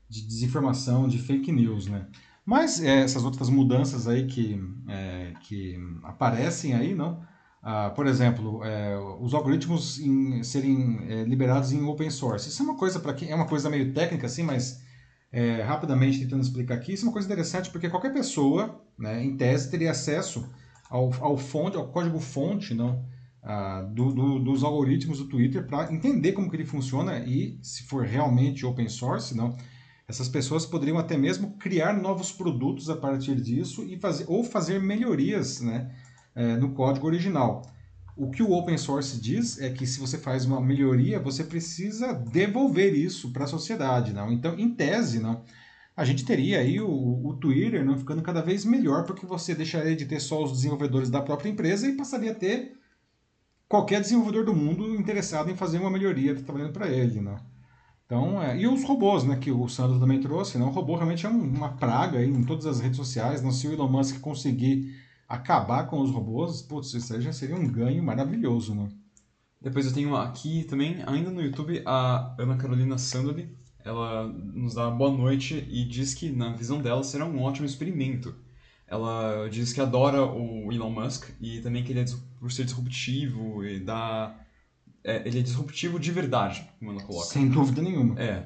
de 0.10 0.28
desinformação, 0.28 1.08
de 1.08 1.18
fake 1.18 1.52
news, 1.52 1.88
né? 1.88 2.08
Mas 2.46 2.82
é, 2.84 3.02
essas 3.02 3.24
outras 3.24 3.50
mudanças 3.50 4.08
aí 4.08 4.26
que, 4.28 4.62
é, 4.88 5.34
que 5.42 5.78
aparecem 6.04 6.74
aí, 6.74 6.94
não? 6.94 7.22
Ah, 7.62 7.92
por 7.92 8.06
exemplo, 8.08 8.62
é, 8.64 8.98
os 9.22 9.34
algoritmos 9.34 9.98
em, 10.00 10.44
serem 10.44 11.00
é, 11.08 11.24
liberados 11.24 11.72
em 11.72 11.82
open 11.86 12.10
source. 12.10 12.50
Isso 12.50 12.62
é 12.62 12.66
uma 12.66 12.76
coisa 12.76 13.00
para 13.00 13.14
quem 13.14 13.32
é 13.32 13.36
uma 13.36 13.48
coisa 13.48 13.70
meio 13.70 13.94
técnica 13.94 14.26
assim, 14.26 14.44
mas 14.44 14.84
é, 15.32 15.62
rapidamente 15.62 16.20
tentando 16.20 16.44
explicar 16.44 16.76
aqui, 16.76 16.94
isso 16.94 17.06
é 17.06 17.08
uma 17.08 17.14
coisa 17.14 17.26
interessante 17.26 17.70
porque 17.70 17.90
qualquer 17.90 18.14
pessoa, 18.14 18.82
né, 19.00 19.24
em 19.24 19.38
tese, 19.38 19.72
teria 19.72 19.92
acesso 19.92 20.48
ao, 20.90 21.12
ao 21.24 21.38
fonte, 21.38 21.78
ao 21.78 21.88
código 21.88 22.20
fonte, 22.20 22.74
não? 22.74 23.06
Uh, 23.44 23.88
do, 23.94 24.12
do, 24.12 24.40
dos 24.40 24.64
algoritmos 24.64 25.20
do 25.20 25.28
Twitter 25.28 25.66
para 25.66 25.92
entender 25.94 26.32
como 26.32 26.50
que 26.50 26.56
ele 26.56 26.66
funciona 26.66 27.20
e 27.20 27.60
se 27.62 27.84
for 27.84 28.04
realmente 28.04 28.66
open 28.66 28.88
source, 28.90 29.36
não, 29.36 29.56
essas 30.08 30.28
pessoas 30.28 30.66
poderiam 30.66 30.98
até 30.98 31.18
mesmo 31.18 31.58
criar 31.58 31.94
novos 31.94 32.32
produtos 32.32 32.90
a 32.90 32.96
partir 32.96 33.36
disso 33.36 33.84
e 33.84 33.98
fazer, 33.98 34.26
ou 34.28 34.44
fazer 34.44 34.82
melhorias 34.82 35.62
né, 35.62 35.92
é, 36.36 36.56
no 36.58 36.74
código 36.74 37.08
original. 37.08 37.62
O 38.16 38.30
que 38.30 38.44
o 38.44 38.52
open 38.52 38.78
source 38.78 39.20
diz 39.20 39.60
é 39.60 39.72
que 39.72 39.88
se 39.88 40.00
você 40.00 40.20
faz 40.20 40.46
uma 40.46 40.62
melhoria, 40.62 41.20
você 41.20 41.44
precisa 41.44 42.14
devolver 42.14 42.94
isso 42.94 43.32
para 43.32 43.46
a 43.46 43.48
sociedade. 43.48 44.14
Não? 44.14 44.32
Então, 44.32 44.58
em 44.60 44.70
tese, 44.70 45.20
não, 45.20 45.44
a 45.98 46.06
gente 46.06 46.24
teria 46.24 46.60
aí 46.60 46.80
o, 46.80 47.26
o 47.26 47.34
Twitter 47.38 47.84
não, 47.84 47.98
ficando 47.98 48.22
cada 48.22 48.42
vez 48.42 48.66
melhor, 48.66 49.06
porque 49.06 49.26
você 49.26 49.56
deixaria 49.56 49.96
de 49.96 50.06
ter 50.06 50.20
só 50.20 50.44
os 50.44 50.52
desenvolvedores 50.52 51.10
da 51.10 51.22
própria 51.22 51.50
empresa 51.50 51.88
e 51.88 51.98
passaria 51.98 52.34
a 52.34 52.36
ter 52.36 52.78
qualquer 53.74 54.02
desenvolvedor 54.02 54.46
do 54.46 54.54
mundo 54.54 54.94
interessado 54.94 55.50
em 55.50 55.56
fazer 55.56 55.80
uma 55.80 55.90
melhoria 55.90 56.36
trabalhando 56.36 56.74
para 56.74 56.88
ele, 56.90 57.20
né? 57.20 57.38
Então, 58.06 58.40
é, 58.40 58.56
e 58.56 58.68
os 58.68 58.84
robôs, 58.84 59.24
né, 59.24 59.36
que 59.36 59.52
o 59.52 59.68
Sandro 59.68 60.00
também 60.00 60.22
trouxe, 60.22 60.60
né? 60.60 60.64
O 60.64 60.70
robô 60.70 60.96
realmente 60.96 61.26
é 61.26 61.30
um, 61.30 61.42
uma 61.42 61.70
praga 61.70 62.20
aí 62.20 62.30
em 62.30 62.44
todas 62.44 62.68
as 62.68 62.80
redes 62.80 62.98
sociais, 62.98 63.42
né? 63.42 63.50
Se 63.50 63.68
o 63.68 63.74
Elon 63.74 63.90
Musk 63.90 64.20
conseguir 64.20 64.96
acabar 65.28 65.88
com 65.88 66.00
os 66.00 66.12
robôs, 66.12 66.62
putz, 66.62 66.94
isso 66.94 67.16
aí 67.16 67.22
já 67.22 67.34
seria 67.34 67.56
um 67.56 67.68
ganho 67.68 68.04
maravilhoso, 68.04 68.76
né? 68.76 68.90
Depois 69.60 69.88
eu 69.88 69.94
tenho 69.94 70.16
aqui 70.16 70.66
também, 70.66 71.02
ainda 71.08 71.32
no 71.32 71.42
YouTube, 71.42 71.82
a 71.84 72.36
Ana 72.38 72.56
Carolina 72.58 73.00
Sandoli. 73.00 73.58
Ela 73.84 74.28
nos 74.28 74.76
dá 74.76 74.92
boa 74.92 75.10
noite 75.10 75.68
e 75.68 75.84
diz 75.84 76.14
que, 76.14 76.30
na 76.30 76.56
visão 76.56 76.80
dela, 76.80 77.04
será 77.04 77.26
um 77.26 77.42
ótimo 77.42 77.66
experimento 77.66 78.36
ela 78.94 79.48
diz 79.50 79.74
que 79.74 79.82
adora 79.82 80.24
o 80.24 80.72
Elon 80.72 80.92
Musk 80.92 81.30
e 81.42 81.60
também 81.62 81.84
que 81.84 81.92
ele 81.92 82.02
é 82.02 82.06
por 82.40 82.52
ser 82.52 82.64
disruptivo 82.64 83.66
e 83.66 83.80
dá 83.80 84.36
é, 85.04 85.28
ele 85.28 85.40
é 85.40 85.42
disruptivo 85.42 86.00
de 86.00 86.12
verdade, 86.12 86.70
como 86.78 86.92
ela 86.92 87.02
coloca. 87.02 87.26
Sem 87.26 87.50
dúvida 87.50 87.82
nenhuma. 87.82 88.20
É. 88.22 88.44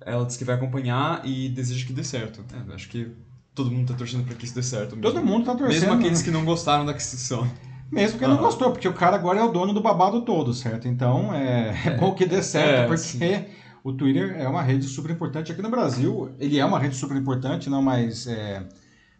Ela 0.00 0.24
diz 0.24 0.38
que 0.38 0.44
vai 0.44 0.54
acompanhar 0.56 1.20
e 1.24 1.50
deseja 1.50 1.86
que 1.86 1.92
dê 1.92 2.02
certo. 2.02 2.42
É, 2.54 2.74
acho 2.74 2.88
que 2.88 3.12
todo 3.54 3.70
mundo 3.70 3.88
tá 3.88 3.94
torcendo 3.94 4.24
para 4.24 4.34
que 4.34 4.46
isso 4.46 4.54
dê 4.54 4.62
certo. 4.62 4.96
Mesmo. 4.96 5.02
Todo 5.02 5.24
mundo 5.24 5.44
tá 5.44 5.54
torcendo. 5.54 5.80
Mesmo 5.80 5.92
aqueles 5.92 6.20
né? 6.20 6.24
que 6.24 6.30
não 6.30 6.44
gostaram 6.44 6.86
da 6.86 6.92
aquisição. 6.92 7.46
Mesmo 7.90 8.18
que 8.18 8.26
não 8.26 8.38
gostou, 8.38 8.72
porque 8.72 8.88
o 8.88 8.94
cara 8.94 9.16
agora 9.16 9.40
é 9.40 9.44
o 9.44 9.52
dono 9.52 9.74
do 9.74 9.82
babado 9.82 10.22
todo, 10.22 10.54
certo? 10.54 10.88
Então 10.88 11.34
é, 11.34 11.74
é 11.86 11.96
bom 11.98 12.14
que 12.14 12.24
dê 12.24 12.42
certo, 12.42 12.84
é, 12.84 12.86
porque 12.86 12.98
sim. 12.98 13.44
o 13.84 13.92
Twitter 13.92 14.36
é 14.38 14.48
uma 14.48 14.62
rede 14.62 14.86
super 14.86 15.10
importante 15.10 15.52
aqui 15.52 15.60
no 15.60 15.70
Brasil. 15.70 16.34
Ele 16.38 16.58
é 16.58 16.64
uma 16.64 16.78
rede 16.78 16.96
super 16.96 17.14
importante, 17.14 17.68
não, 17.68 17.82
mas 17.82 18.26
é, 18.26 18.66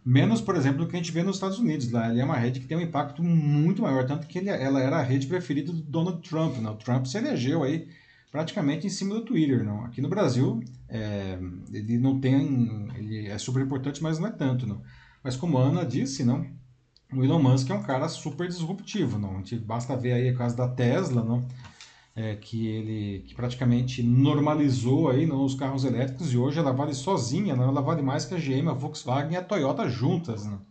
menos, 0.05 0.41
por 0.41 0.55
exemplo, 0.55 0.79
do 0.79 0.87
que 0.87 0.95
a 0.95 0.99
gente 0.99 1.11
vê 1.11 1.23
nos 1.23 1.37
Estados 1.37 1.59
Unidos. 1.59 1.91
Lá 1.91 2.09
ele 2.09 2.19
é 2.19 2.25
uma 2.25 2.37
rede 2.37 2.59
que 2.59 2.67
tem 2.67 2.77
um 2.77 2.81
impacto 2.81 3.23
muito 3.23 3.81
maior, 3.81 4.05
tanto 4.05 4.27
que 4.27 4.37
ele, 4.37 4.49
ela 4.49 4.81
era 4.81 4.97
a 4.97 5.03
rede 5.03 5.27
preferida 5.27 5.71
do 5.71 5.81
Donald 5.81 6.27
Trump. 6.27 6.57
Né? 6.57 6.69
O 6.69 6.75
Trump 6.75 7.05
se 7.05 7.17
elegeu 7.17 7.63
aí 7.63 7.87
praticamente 8.31 8.87
em 8.87 8.89
cima 8.89 9.15
do 9.15 9.21
Twitter. 9.21 9.63
Não? 9.63 9.85
Aqui 9.85 10.01
no 10.01 10.09
Brasil 10.09 10.63
é, 10.89 11.37
ele 11.71 11.97
não 11.97 12.19
tem, 12.19 12.91
ele 12.95 13.27
é 13.27 13.37
super 13.37 13.61
importante, 13.61 14.01
mas 14.01 14.19
não 14.19 14.27
é 14.27 14.31
tanto. 14.31 14.67
Não? 14.67 14.81
Mas 15.23 15.35
como 15.35 15.57
a 15.57 15.63
Ana 15.63 15.85
disse, 15.85 16.23
não 16.23 16.45
o 17.15 17.23
Elon 17.23 17.41
Musk 17.41 17.69
é 17.69 17.73
um 17.73 17.83
cara 17.83 18.07
super 18.09 18.47
disruptivo, 18.47 19.19
não? 19.19 19.35
A 19.35 19.37
gente 19.37 19.57
basta 19.57 19.95
ver 19.95 20.13
aí 20.13 20.29
a 20.29 20.35
caso 20.35 20.55
da 20.55 20.67
Tesla, 20.67 21.23
não? 21.23 21.45
É, 22.15 22.35
que 22.35 22.67
ele 22.67 23.23
que 23.27 23.33
praticamente 23.33 24.03
normalizou 24.03 25.09
aí 25.09 25.25
não, 25.25 25.43
os 25.43 25.55
carros 25.55 25.83
elétricos 25.83 26.31
e 26.31 26.37
hoje 26.37 26.59
ela 26.59 26.71
vale 26.71 26.93
sozinha, 26.93 27.55
não? 27.55 27.67
ela 27.69 27.81
vale 27.81 28.03
mais 28.03 28.23
que 28.23 28.35
a 28.35 28.37
GM, 28.37 28.69
a 28.69 28.73
Volkswagen 28.73 29.33
e 29.33 29.35
a 29.35 29.43
Toyota 29.43 29.89
juntas. 29.89 30.45
Não? 30.45 30.61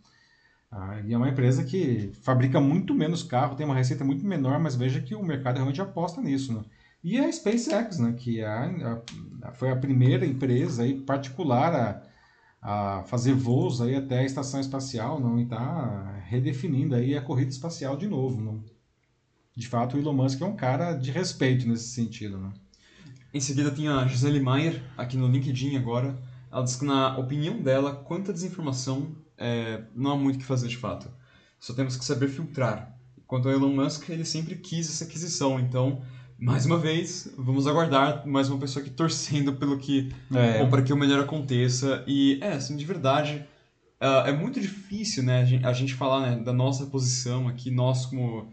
Ah, 0.71 1.01
e 1.05 1.13
é 1.13 1.17
uma 1.17 1.27
empresa 1.29 1.65
que 1.65 2.11
fabrica 2.21 2.61
muito 2.61 2.95
menos 2.95 3.23
carro, 3.23 3.55
tem 3.55 3.65
uma 3.65 3.75
receita 3.75 4.05
muito 4.05 4.25
menor, 4.25 4.57
mas 4.57 4.75
veja 4.75 5.01
que 5.01 5.15
o 5.15 5.23
mercado 5.23 5.55
realmente 5.55 5.81
aposta 5.81 6.21
nisso. 6.21 6.53
Não? 6.53 6.65
E 7.03 7.19
a 7.19 7.29
SpaceX, 7.29 7.99
né, 7.99 8.13
que 8.13 8.39
é 8.39 8.47
a, 8.47 9.01
a, 9.43 9.51
foi 9.51 9.69
a 9.69 9.75
primeira 9.75 10.25
empresa 10.25 10.83
aí 10.83 10.93
particular 11.01 11.75
a 11.75 12.13
a 12.63 13.03
fazer 13.03 13.33
voos 13.33 13.81
aí 13.81 13.93
até 13.93 14.19
a 14.19 14.23
estação 14.23 14.59
espacial, 14.61 15.19
não, 15.19 15.37
e 15.37 15.43
está 15.43 16.21
redefinindo 16.27 16.95
aí 16.95 17.15
a 17.15 17.21
corrida 17.21 17.51
espacial 17.51 17.97
de 17.97 18.07
novo, 18.07 18.41
não. 18.41 18.63
De 19.55 19.67
fato, 19.67 19.95
o 19.95 19.99
Elon 19.99 20.13
Musk 20.13 20.41
é 20.41 20.45
um 20.45 20.55
cara 20.55 20.93
de 20.93 21.11
respeito 21.11 21.67
nesse 21.67 21.89
sentido, 21.89 22.37
né? 22.37 22.51
Em 23.33 23.39
seguida 23.39 23.71
tinha 23.71 23.95
a 23.95 24.07
Gisele 24.07 24.39
Maier, 24.39 24.81
aqui 24.97 25.17
no 25.17 25.27
LinkedIn 25.27 25.75
agora. 25.75 26.17
Ela 26.51 26.63
diz 26.63 26.75
que, 26.75 26.85
na 26.85 27.17
opinião 27.17 27.61
dela, 27.61 27.95
quanta 27.95 28.31
desinformação 28.31 29.15
é, 29.37 29.83
não 29.95 30.11
há 30.11 30.17
muito 30.17 30.35
o 30.35 30.39
que 30.39 30.45
fazer 30.45 30.67
de 30.67 30.77
fato. 30.77 31.09
Só 31.59 31.73
temos 31.73 31.97
que 31.97 32.05
saber 32.05 32.27
filtrar. 32.29 32.95
Quanto 33.25 33.47
ao 33.47 33.53
Elon 33.53 33.73
Musk, 33.73 34.09
ele 34.09 34.25
sempre 34.25 34.55
quis 34.55 34.89
essa 34.89 35.03
aquisição, 35.03 35.59
então 35.59 36.01
mais 36.43 36.65
uma 36.65 36.77
vez, 36.77 37.33
vamos 37.37 37.67
aguardar 37.67 38.27
mais 38.27 38.49
uma 38.49 38.59
pessoa 38.59 38.83
aqui 38.83 38.93
torcendo 38.93 39.53
pelo 39.53 39.77
que. 39.77 40.11
É. 40.33 40.61
ou 40.61 40.67
para 40.67 40.81
que 40.81 40.91
o 40.91 40.97
melhor 40.97 41.21
aconteça. 41.21 42.03
E, 42.05 42.37
é, 42.41 42.53
assim, 42.53 42.75
de 42.75 42.85
verdade, 42.85 43.45
uh, 44.01 44.27
é 44.27 44.33
muito 44.33 44.59
difícil, 44.59 45.23
né, 45.23 45.41
a 45.41 45.45
gente, 45.45 45.65
a 45.65 45.71
gente 45.71 45.93
falar 45.93 46.19
né, 46.19 46.43
da 46.43 46.51
nossa 46.51 46.85
posição 46.87 47.47
aqui, 47.47 47.71
nós 47.71 48.05
como. 48.05 48.51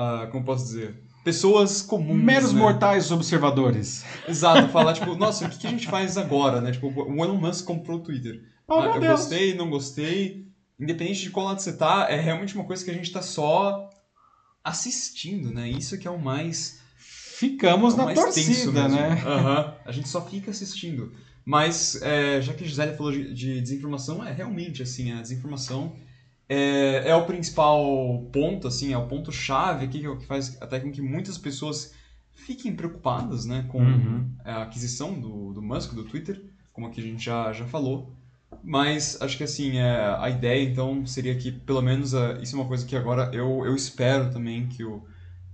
Uh, 0.00 0.30
como 0.30 0.44
posso 0.44 0.64
dizer? 0.64 1.02
Pessoas 1.22 1.82
comuns. 1.82 2.22
Meros 2.22 2.52
né? 2.54 2.58
mortais 2.58 3.10
observadores. 3.12 4.02
Exato, 4.26 4.68
falar, 4.68 4.94
tipo, 4.94 5.14
nossa, 5.14 5.44
o 5.44 5.50
que, 5.50 5.58
que, 5.58 5.66
a 5.66 5.70
gente 5.70 5.86
faz 5.86 6.16
agora, 6.16 6.62
né? 6.62 6.72
Tipo, 6.72 6.88
o 6.88 7.22
Elon 7.22 7.36
Musk 7.36 7.66
comprou 7.66 7.98
o 7.98 8.02
Twitter. 8.02 8.42
Oh, 8.66 8.74
ah, 8.74 8.86
eu 8.86 9.00
Deus. 9.00 9.20
gostei, 9.20 9.54
não 9.54 9.68
gostei. 9.68 10.46
Independente 10.78 11.20
de 11.20 11.30
qual 11.30 11.44
lado 11.44 11.60
você 11.60 11.74
tá, 11.74 12.06
é 12.08 12.18
realmente 12.18 12.54
uma 12.54 12.64
coisa 12.64 12.82
que 12.82 12.90
a 12.90 12.94
gente 12.94 13.12
tá 13.12 13.20
só 13.20 13.90
assistindo, 14.64 15.52
né? 15.52 15.68
Isso 15.68 15.98
que 15.98 16.08
é 16.08 16.10
o 16.10 16.18
mais 16.18 16.80
ficamos 16.96 17.94
é 17.94 17.96
na 17.98 18.14
torcida, 18.14 18.88
né? 18.88 19.22
Uhum. 19.24 19.74
A 19.84 19.92
gente 19.92 20.08
só 20.08 20.24
fica 20.24 20.50
assistindo. 20.50 21.12
Mas, 21.44 22.00
é, 22.00 22.40
já 22.40 22.54
que 22.54 22.64
a 22.64 22.66
Gisele 22.66 22.96
falou 22.96 23.12
de, 23.12 23.34
de, 23.34 23.60
desinformação, 23.60 24.24
é 24.24 24.32
realmente 24.32 24.82
assim, 24.82 25.12
a 25.12 25.20
desinformação 25.20 25.96
é, 26.52 27.10
é 27.10 27.14
o 27.14 27.24
principal 27.26 28.26
ponto, 28.32 28.66
assim, 28.66 28.92
é 28.92 28.98
o 28.98 29.06
ponto-chave 29.06 29.84
aqui 29.84 30.00
que 30.00 30.26
faz 30.26 30.60
até 30.60 30.80
com 30.80 30.90
que 30.90 31.00
muitas 31.00 31.38
pessoas 31.38 31.94
fiquem 32.34 32.74
preocupadas 32.74 33.46
né, 33.46 33.64
com 33.68 33.80
uhum. 33.80 34.28
a 34.44 34.62
aquisição 34.62 35.14
do, 35.14 35.52
do 35.52 35.62
Musk, 35.62 35.94
do 35.94 36.02
Twitter, 36.02 36.42
como 36.72 36.88
aqui 36.88 37.00
a 37.00 37.04
gente 37.04 37.24
já, 37.24 37.52
já 37.52 37.64
falou. 37.66 38.12
Mas 38.64 39.16
acho 39.22 39.36
que 39.36 39.44
assim, 39.44 39.78
é, 39.78 40.16
a 40.18 40.28
ideia 40.28 40.68
então 40.68 41.06
seria 41.06 41.36
que, 41.36 41.52
pelo 41.52 41.80
menos, 41.80 42.14
isso 42.42 42.56
é 42.56 42.58
uma 42.58 42.66
coisa 42.66 42.84
que 42.84 42.96
agora 42.96 43.30
eu, 43.32 43.64
eu 43.64 43.76
espero 43.76 44.32
também 44.32 44.66
que 44.66 44.82
o, 44.82 45.04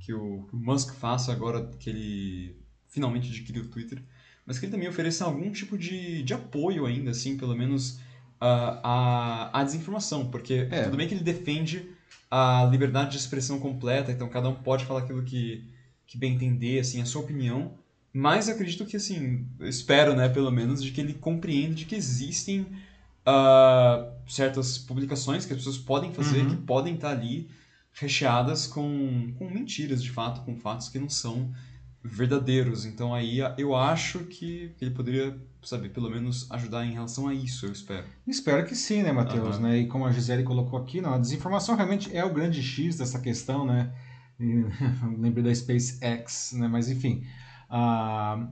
que 0.00 0.14
o, 0.14 0.48
Musk 0.50 0.94
faça 0.94 1.30
agora 1.30 1.66
que 1.78 1.90
ele 1.90 2.56
finalmente 2.88 3.28
adquiriu 3.28 3.64
o 3.64 3.68
Twitter, 3.68 4.02
mas 4.46 4.58
que 4.58 4.64
ele 4.64 4.72
também 4.72 4.88
ofereça 4.88 5.26
algum 5.26 5.52
tipo 5.52 5.76
de, 5.76 6.22
de 6.22 6.32
apoio 6.32 6.86
ainda, 6.86 7.10
assim, 7.10 7.36
pelo 7.36 7.54
menos 7.54 8.00
a, 8.40 9.60
a, 9.60 9.64
desinformação, 9.64 10.28
porque 10.28 10.68
é. 10.70 10.84
tudo 10.84 10.96
bem 10.96 11.08
que 11.08 11.14
ele 11.14 11.24
defende 11.24 11.90
a 12.30 12.68
liberdade 12.70 13.12
de 13.12 13.16
expressão 13.18 13.58
completa, 13.58 14.12
então 14.12 14.28
cada 14.28 14.48
um 14.48 14.54
pode 14.54 14.84
falar 14.84 15.00
aquilo 15.00 15.22
que, 15.22 15.64
que 16.06 16.18
bem 16.18 16.34
entender, 16.34 16.80
assim, 16.80 17.00
a 17.00 17.06
sua 17.06 17.22
opinião, 17.22 17.72
mas 18.12 18.48
acredito 18.48 18.84
que, 18.86 18.96
assim, 18.96 19.46
espero, 19.60 20.14
né, 20.14 20.28
pelo 20.28 20.50
menos, 20.50 20.82
de 20.82 20.90
que 20.90 21.00
ele 21.00 21.14
compreenda 21.14 21.74
de 21.74 21.84
que 21.84 21.94
existem 21.94 22.60
uh, 22.62 24.10
certas 24.26 24.78
publicações 24.78 25.44
que 25.44 25.52
as 25.52 25.58
pessoas 25.58 25.78
podem 25.78 26.12
fazer, 26.12 26.40
uhum. 26.40 26.50
que 26.50 26.56
podem 26.56 26.94
estar 26.94 27.10
ali, 27.10 27.48
recheadas 27.92 28.66
com, 28.66 29.32
com 29.38 29.50
mentiras, 29.50 30.02
de 30.02 30.10
fato, 30.10 30.42
com 30.44 30.56
fatos 30.56 30.88
que 30.88 30.98
não 30.98 31.08
são 31.08 31.52
verdadeiros. 32.06 32.84
Então 32.84 33.14
aí 33.14 33.38
eu 33.58 33.74
acho 33.74 34.20
que 34.20 34.72
ele 34.80 34.90
poderia, 34.90 35.36
sabe, 35.62 35.88
pelo 35.88 36.10
menos 36.10 36.50
ajudar 36.50 36.86
em 36.86 36.92
relação 36.92 37.28
a 37.28 37.34
isso, 37.34 37.66
eu 37.66 37.72
espero. 37.72 38.04
Espero 38.26 38.66
que 38.66 38.74
sim, 38.74 39.02
né, 39.02 39.12
Matheus? 39.12 39.56
Uhum. 39.56 39.62
Né? 39.62 39.78
E 39.78 39.86
como 39.86 40.06
a 40.06 40.12
Gisele 40.12 40.42
colocou 40.42 40.78
aqui, 40.78 41.00
não, 41.00 41.14
a 41.14 41.18
desinformação 41.18 41.74
realmente 41.74 42.14
é 42.16 42.24
o 42.24 42.32
grande 42.32 42.62
X 42.62 42.96
dessa 42.96 43.18
questão, 43.18 43.64
né? 43.64 43.92
Lembrei 45.18 45.44
da 45.44 45.54
SpaceX, 45.54 46.52
né? 46.52 46.68
Mas 46.68 46.88
enfim. 46.88 47.24
Uh, 47.70 48.46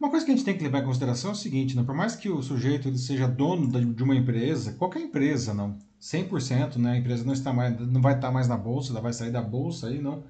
uma 0.00 0.08
coisa 0.08 0.24
que 0.24 0.32
a 0.32 0.34
gente 0.34 0.46
tem 0.46 0.56
que 0.56 0.62
levar 0.62 0.78
em 0.78 0.84
consideração 0.84 1.30
é 1.30 1.32
o 1.34 1.36
seguinte, 1.36 1.76
né? 1.76 1.82
Por 1.82 1.94
mais 1.94 2.16
que 2.16 2.30
o 2.30 2.42
sujeito 2.42 2.88
ele 2.88 2.96
seja 2.96 3.28
dono 3.28 3.68
de 3.68 4.02
uma 4.02 4.14
empresa, 4.16 4.72
qualquer 4.72 5.00
empresa, 5.00 5.52
não, 5.52 5.76
100%, 6.00 6.76
né? 6.76 6.92
A 6.92 6.96
empresa 6.96 7.22
não 7.22 7.34
está 7.34 7.52
mais, 7.52 7.78
não 7.78 8.00
vai 8.00 8.14
estar 8.14 8.30
mais 8.30 8.48
na 8.48 8.56
bolsa, 8.56 8.92
ela 8.92 9.00
vai 9.02 9.12
sair 9.12 9.30
da 9.30 9.42
bolsa 9.42 9.88
aí, 9.88 10.00
não. 10.00 10.22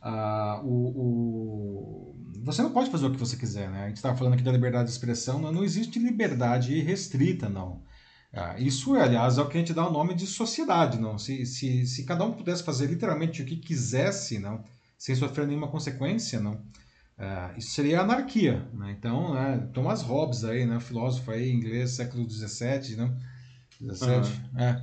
Ah, 0.00 0.60
o, 0.64 0.88
o, 0.96 2.16
você 2.44 2.62
não 2.62 2.72
pode 2.72 2.90
fazer 2.90 3.06
o 3.06 3.10
que 3.10 3.18
você 3.18 3.36
quiser, 3.36 3.68
né? 3.70 3.84
A 3.84 3.88
gente 3.88 3.96
estava 3.96 4.16
falando 4.16 4.34
aqui 4.34 4.42
da 4.42 4.52
liberdade 4.52 4.84
de 4.86 4.92
expressão, 4.92 5.40
não, 5.40 5.52
não 5.52 5.64
existe 5.64 5.98
liberdade 5.98 6.80
restrita, 6.80 7.48
não. 7.48 7.82
Ah, 8.32 8.56
isso, 8.58 8.94
aliás, 8.94 9.38
é 9.38 9.42
o 9.42 9.48
que 9.48 9.56
a 9.56 9.60
gente 9.60 9.72
dá 9.72 9.86
o 9.88 9.92
nome 9.92 10.14
de 10.14 10.26
sociedade, 10.26 10.98
não. 10.98 11.18
Se, 11.18 11.44
se, 11.46 11.86
se 11.86 12.04
cada 12.04 12.24
um 12.24 12.32
pudesse 12.32 12.62
fazer 12.62 12.86
literalmente 12.86 13.42
o 13.42 13.44
que 13.44 13.56
quisesse, 13.56 14.38
não, 14.38 14.62
sem 14.96 15.14
sofrer 15.14 15.46
nenhuma 15.46 15.68
consequência, 15.68 16.40
não. 16.40 16.60
Ah, 17.18 17.52
isso 17.56 17.70
seria 17.70 18.02
anarquia, 18.02 18.68
né? 18.72 18.94
Então, 18.96 19.34
né, 19.34 19.68
Thomas 19.74 20.02
Hobbes 20.02 20.44
aí, 20.44 20.64
né, 20.64 20.78
filósofo 20.78 21.30
aí 21.32 21.50
inglês 21.50 21.92
século 21.92 22.28
XVII, 22.30 22.96
não 22.96 23.16
17. 23.80 24.30
Uhum. 24.54 24.60
É. 24.60 24.82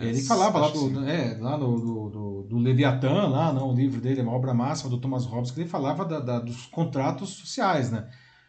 Ele 0.00 0.22
falava 0.22 0.58
lá, 0.58 0.68
do, 0.68 1.08
é, 1.08 1.36
lá 1.40 1.56
no, 1.56 1.80
do, 1.80 2.08
do, 2.08 2.42
do, 2.48 2.58
Leviatã, 2.58 3.26
lá, 3.26 3.52
não, 3.52 3.70
o 3.70 3.74
livro 3.74 4.00
dele, 4.00 4.20
uma 4.20 4.32
obra 4.32 4.52
máxima 4.52 4.90
do 4.90 4.98
Thomas 4.98 5.24
Hobbes, 5.24 5.50
que 5.50 5.60
ele 5.60 5.68
falava 5.68 6.04
da, 6.04 6.20
da, 6.20 6.38
dos 6.38 6.66
contratos 6.66 7.30
sociais, 7.30 7.90
né? 7.90 8.08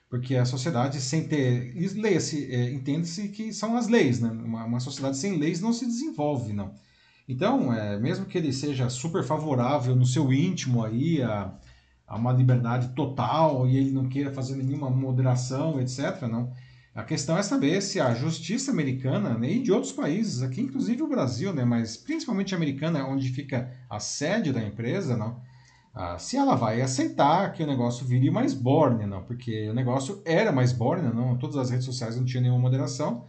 Porque 0.09 0.35
a 0.35 0.45
sociedade 0.45 1.01
sem 1.01 1.27
ter. 1.27 1.73
Leia-se, 1.95 2.51
é, 2.53 2.71
entende-se 2.71 3.29
que 3.29 3.53
são 3.53 3.77
as 3.77 3.87
leis, 3.87 4.19
né? 4.19 4.29
Uma, 4.29 4.65
uma 4.65 4.79
sociedade 4.79 5.17
sem 5.17 5.37
leis 5.37 5.61
não 5.61 5.73
se 5.73 5.85
desenvolve, 5.85 6.53
não. 6.53 6.73
Então, 7.27 7.73
é, 7.73 7.99
mesmo 7.99 8.25
que 8.25 8.37
ele 8.37 8.53
seja 8.53 8.89
super 8.89 9.23
favorável 9.23 9.95
no 9.95 10.05
seu 10.05 10.31
íntimo 10.31 10.83
aí 10.83 11.21
a, 11.21 11.53
a 12.07 12.15
uma 12.15 12.31
liberdade 12.31 12.89
total 12.95 13.67
e 13.67 13.75
ele 13.75 13.91
não 13.91 14.07
queira 14.07 14.31
fazer 14.31 14.55
nenhuma 14.55 14.89
moderação, 14.89 15.79
etc., 15.79 16.21
não 16.23 16.53
a 16.97 17.03
questão 17.03 17.37
é 17.37 17.43
saber 17.43 17.79
se 17.79 17.99
a 17.99 18.15
justiça 18.15 18.71
americana 18.71 19.37
né, 19.37 19.51
e 19.51 19.61
de 19.61 19.71
outros 19.71 19.91
países, 19.91 20.41
aqui 20.41 20.61
inclusive 20.61 21.03
o 21.03 21.07
Brasil, 21.07 21.53
né, 21.53 21.63
mas 21.63 21.95
principalmente 21.95 22.55
a 22.55 22.57
americana, 22.57 23.05
onde 23.05 23.29
fica 23.29 23.71
a 23.87 23.99
sede 23.99 24.51
da 24.51 24.63
empresa, 24.63 25.15
não, 25.15 25.39
ah, 25.93 26.17
se 26.17 26.37
ela 26.37 26.55
vai 26.55 26.81
aceitar 26.81 27.53
que 27.53 27.61
o 27.61 27.67
negócio 27.67 28.03
vire 28.03 28.31
mais 28.31 28.55
borne, 28.55 29.05
não, 29.05 29.21
porque 29.21 29.69
o 29.69 29.75
negócio 29.75 30.23
era 30.25 30.51
mais 30.51 30.73
borne, 30.73 31.13
não, 31.13 31.37
todas 31.37 31.57
as 31.57 31.69
redes 31.69 31.85
sociais 31.85 32.17
não 32.17 32.25
tinham 32.25 32.41
nenhuma 32.41 32.61
moderação, 32.61 33.25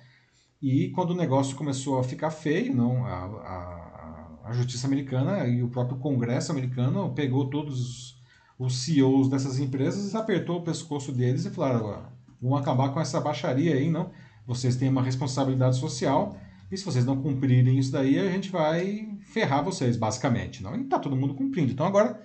e 0.62 0.88
quando 0.92 1.10
o 1.10 1.16
negócio 1.16 1.54
começou 1.54 1.98
a 1.98 2.04
ficar 2.04 2.30
feio, 2.30 2.74
não, 2.74 3.04
a, 3.04 3.24
a, 3.24 4.38
a 4.44 4.52
justiça 4.54 4.86
americana 4.86 5.46
e 5.46 5.62
o 5.62 5.68
próprio 5.68 5.98
Congresso 5.98 6.50
americano 6.50 7.12
pegou 7.14 7.50
todos 7.50 7.78
os, 7.78 8.22
os 8.58 8.82
CEOs 8.82 9.28
dessas 9.28 9.58
empresas, 9.58 10.14
apertou 10.14 10.56
o 10.56 10.64
pescoço 10.64 11.12
deles 11.12 11.44
e 11.44 11.50
falaram 11.50 12.16
vão 12.40 12.56
acabar 12.56 12.90
com 12.90 13.00
essa 13.00 13.20
baixaria 13.20 13.74
aí, 13.74 13.90
não? 13.90 14.10
Vocês 14.46 14.76
têm 14.76 14.88
uma 14.88 15.02
responsabilidade 15.02 15.76
social 15.76 16.36
e 16.70 16.76
se 16.76 16.84
vocês 16.84 17.04
não 17.04 17.20
cumprirem 17.20 17.78
isso 17.78 17.92
daí, 17.92 18.18
a 18.18 18.30
gente 18.30 18.50
vai 18.50 19.08
ferrar 19.20 19.64
vocês, 19.64 19.96
basicamente, 19.96 20.62
não? 20.62 20.76
E 20.76 20.84
tá 20.84 20.98
todo 20.98 21.16
mundo 21.16 21.34
cumprindo. 21.34 21.72
Então 21.72 21.86
agora 21.86 22.20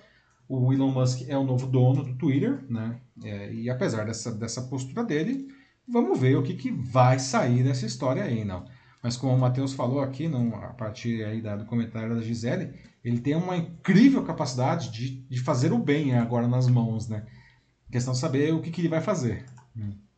o 0.48 0.72
Elon 0.72 0.90
Musk 0.90 1.28
é 1.28 1.36
o 1.36 1.44
novo 1.44 1.66
dono 1.66 2.02
do 2.02 2.14
Twitter, 2.14 2.64
né? 2.68 2.98
É, 3.22 3.52
e 3.52 3.70
apesar 3.70 4.04
dessa, 4.04 4.30
dessa 4.32 4.62
postura 4.62 5.02
dele, 5.02 5.48
vamos 5.88 6.18
ver 6.18 6.36
o 6.36 6.42
que, 6.42 6.54
que 6.54 6.70
vai 6.70 7.18
sair 7.18 7.62
dessa 7.62 7.86
história 7.86 8.22
aí, 8.22 8.44
não. 8.44 8.64
Mas 9.02 9.16
como 9.16 9.34
o 9.34 9.38
Matheus 9.38 9.74
falou 9.74 10.00
aqui, 10.00 10.28
não, 10.28 10.54
a 10.56 10.68
partir 10.68 11.24
aí 11.24 11.42
da, 11.42 11.56
do 11.56 11.66
comentário 11.66 12.14
da 12.14 12.22
Gisele, 12.22 12.72
ele 13.04 13.20
tem 13.20 13.34
uma 13.34 13.56
incrível 13.56 14.22
capacidade 14.24 14.90
de, 14.90 15.20
de 15.28 15.40
fazer 15.40 15.72
o 15.72 15.78
bem 15.78 16.14
agora 16.14 16.48
nas 16.48 16.66
mãos, 16.68 17.08
né? 17.08 17.26
questão 17.94 18.12
de 18.12 18.18
saber 18.18 18.52
o 18.52 18.60
que, 18.60 18.70
que 18.70 18.80
ele 18.80 18.88
vai 18.88 19.00
fazer. 19.00 19.44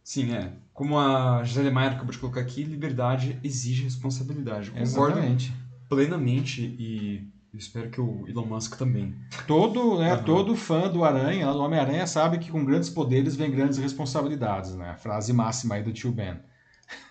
Sim, 0.06 0.32
é. 0.36 0.52
Como 0.72 0.96
a 0.96 1.42
Gisele 1.42 1.68
Maier 1.68 1.94
acabou 1.94 2.12
de 2.12 2.18
colocar 2.18 2.40
aqui, 2.40 2.62
liberdade 2.62 3.40
exige 3.42 3.82
responsabilidade. 3.82 4.70
Concordo 4.70 5.18
Exatamente. 5.18 5.52
plenamente 5.88 6.62
e 6.78 7.28
espero 7.52 7.90
que 7.90 8.00
o 8.00 8.24
Elon 8.28 8.46
Musk 8.46 8.76
também. 8.76 9.16
Todo, 9.48 9.98
né, 9.98 10.12
Aham. 10.12 10.22
todo 10.22 10.54
fã 10.54 10.88
do 10.88 11.02
Aranha, 11.02 11.52
do 11.52 11.58
Homem-Aranha, 11.58 12.06
sabe 12.06 12.38
que 12.38 12.52
com 12.52 12.64
grandes 12.64 12.88
poderes 12.88 13.34
vem 13.34 13.50
grandes 13.50 13.78
responsabilidades, 13.78 14.76
né? 14.76 14.90
A 14.90 14.96
frase 14.96 15.32
máxima 15.32 15.74
aí 15.74 15.82
do 15.82 15.92
tio 15.92 16.12
Ben. 16.12 16.38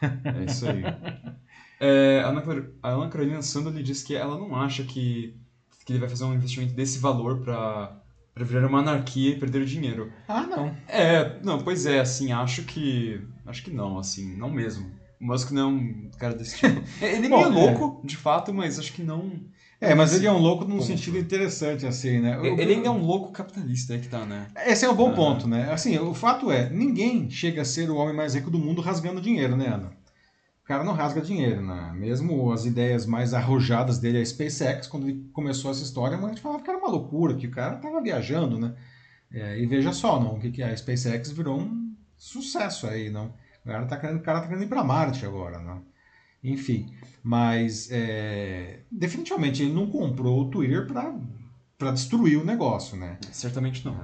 É 0.01 0.45
isso 0.49 0.65
aí. 0.65 0.81
É, 1.77 2.21
a 2.23 2.29
Ana 2.29 3.09
Carolina 3.09 3.41
Sandoli 3.41 3.83
diz 3.83 4.01
que 4.01 4.15
ela 4.15 4.37
não 4.37 4.55
acha 4.55 4.85
que, 4.85 5.37
que 5.85 5.91
ele 5.91 5.99
vai 5.99 6.07
fazer 6.07 6.23
um 6.23 6.33
investimento 6.33 6.73
desse 6.73 6.99
valor 6.99 7.41
para 7.41 8.01
virar 8.43 8.67
uma 8.67 8.79
anarquia 8.79 9.31
e 9.31 9.39
perder 9.39 9.63
dinheiro. 9.65 10.11
Ah, 10.27 10.41
não. 10.45 10.75
É, 10.87 11.39
não, 11.43 11.59
pois 11.59 11.85
é, 11.85 11.99
assim, 11.99 12.31
acho 12.33 12.63
que. 12.63 13.21
Acho 13.45 13.63
que 13.63 13.71
não, 13.71 13.97
assim, 13.97 14.35
não 14.35 14.49
mesmo. 14.49 14.91
O 15.21 15.25
Musk 15.27 15.51
não 15.51 15.61
é 15.61 15.65
um 15.65 16.09
cara 16.17 16.33
desse 16.35 16.57
tipo. 16.57 16.81
Ele 17.01 17.27
é 17.27 17.29
meio 17.29 17.43
é. 17.43 17.47
louco, 17.47 18.05
de 18.05 18.17
fato, 18.17 18.53
mas 18.53 18.77
acho 18.77 18.91
que 18.91 19.01
não. 19.01 19.39
É, 19.79 19.93
mas 19.93 20.13
ele 20.13 20.25
é 20.25 20.31
um 20.31 20.37
louco 20.37 20.63
num 20.63 20.77
Ponto. 20.77 20.85
sentido 20.85 21.17
interessante, 21.17 21.85
assim, 21.85 22.19
né? 22.19 22.37
O- 22.39 22.45
Ele 22.45 22.73
ainda 22.75 22.87
é 22.87 22.91
um 22.91 23.03
louco 23.05 23.31
capitalista, 23.31 23.93
é 23.93 23.97
que 23.97 24.07
tá, 24.07 24.25
né? 24.25 24.47
Esse 24.65 24.85
é 24.85 24.89
um 24.89 24.95
bom 24.95 25.09
Ah. 25.09 25.13
ponto, 25.13 25.47
né? 25.47 25.69
Assim, 25.71 25.97
o 25.99 26.13
fato 26.13 26.49
é, 26.49 26.69
ninguém 26.69 27.29
chega 27.29 27.61
a 27.61 27.65
ser 27.65 27.89
o 27.89 27.95
homem 27.97 28.15
mais 28.15 28.33
rico 28.33 28.49
do 28.49 28.57
mundo 28.57 28.81
rasgando 28.81 29.19
dinheiro, 29.21 29.55
né, 29.57 29.67
Ana? 29.67 29.91
O 30.65 30.67
cara 30.67 30.83
não 30.83 30.93
rasga 30.93 31.21
dinheiro, 31.21 31.61
né? 31.61 31.93
Mesmo 31.95 32.51
as 32.51 32.65
ideias 32.65 33.05
mais 33.05 33.35
arrojadas 33.35 33.99
dele, 33.99 34.17
a 34.17 34.25
SpaceX, 34.25 34.87
quando 34.87 35.07
ele 35.07 35.29
começou 35.31 35.69
essa 35.69 35.83
história, 35.83 36.17
a 36.17 36.27
gente 36.27 36.41
falava 36.41 36.63
que 36.63 36.67
era 36.67 36.79
uma 36.79 36.89
loucura, 36.89 37.35
que 37.35 37.45
o 37.45 37.51
cara 37.51 37.75
tava 37.75 38.01
viajando, 38.01 38.59
né? 38.59 38.73
É, 39.31 39.59
e 39.59 39.67
veja 39.67 39.93
só, 39.93 40.19
não, 40.19 40.39
que 40.39 40.49
que? 40.49 40.63
A 40.63 40.75
SpaceX 40.75 41.29
virou 41.29 41.59
um 41.59 41.95
sucesso 42.17 42.87
aí, 42.87 43.11
não? 43.11 43.31
O 43.63 43.67
cara 43.67 43.85
tá 43.85 43.95
querendo, 43.95 44.17
o 44.17 44.23
cara 44.23 44.41
tá 44.41 44.47
querendo 44.47 44.63
ir 44.63 44.67
para 44.67 44.83
Marte 44.83 45.23
agora, 45.23 45.59
não? 45.59 45.85
Enfim, 46.43 46.91
mas 47.21 47.87
é, 47.91 48.79
definitivamente 48.91 49.61
ele 49.61 49.71
não 49.73 49.85
comprou 49.85 50.41
o 50.41 50.49
Twitter 50.49 50.87
para 50.87 51.13
destruir 51.93 52.39
o 52.39 52.45
negócio, 52.45 52.97
né? 52.97 53.17
Certamente 53.31 53.83
não. 53.85 53.95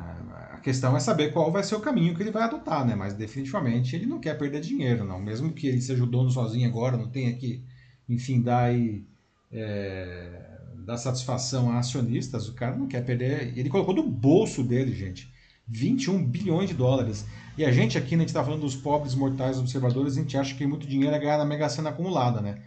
A 0.52 0.58
questão 0.58 0.96
é 0.96 1.00
saber 1.00 1.32
qual 1.32 1.52
vai 1.52 1.64
ser 1.64 1.76
o 1.76 1.80
caminho 1.80 2.16
que 2.16 2.22
ele 2.22 2.32
vai 2.32 2.44
adotar, 2.44 2.86
né? 2.86 2.96
Mas 2.96 3.14
definitivamente 3.14 3.96
ele 3.96 4.06
não 4.06 4.20
quer 4.20 4.38
perder 4.38 4.62
dinheiro, 4.62 5.06
não. 5.06 5.20
Mesmo 5.20 5.54
que 5.54 5.68
ele 5.68 5.82
seja 5.82 6.04
o 6.04 6.08
dono 6.08 6.30
sozinho 6.30 6.68
agora, 6.68 6.98
não 6.98 7.10
tenha 7.10 7.34
que, 7.34 7.64
enfim, 8.08 8.42
dar 8.42 8.66
aí, 8.66 9.06
é, 9.52 10.60
dar 10.86 10.98
satisfação 10.98 11.72
a 11.72 11.80
acionistas, 11.80 12.50
o 12.50 12.54
cara 12.54 12.76
não 12.76 12.88
quer 12.88 13.06
perder. 13.06 13.58
Ele 13.58 13.70
colocou 13.70 13.94
do 13.94 14.04
bolso 14.04 14.64
dele, 14.64 14.94
gente, 14.94 15.32
21 15.68 16.24
bilhões 16.26 16.70
de 16.70 16.76
dólares. 16.76 17.26
E 17.58 17.64
a 17.64 17.72
gente 17.72 17.98
aqui, 17.98 18.16
né, 18.16 18.24
a 18.24 18.28
gente 18.28 18.34
tá 18.34 18.44
falando 18.44 18.62
dos 18.62 18.76
pobres 18.76 19.16
mortais 19.16 19.58
observadores, 19.58 20.18
a 20.18 20.22
gente 20.22 20.38
acha 20.38 20.56
que 20.56 20.66
muito 20.66 20.88
dinheiro 20.88 21.16
é 21.16 21.20
ganhar 21.20 21.38
na 21.38 21.46
Mega 21.46 21.70
Sena 21.70 21.90
acumulada, 21.90 22.42
né? 22.42 22.62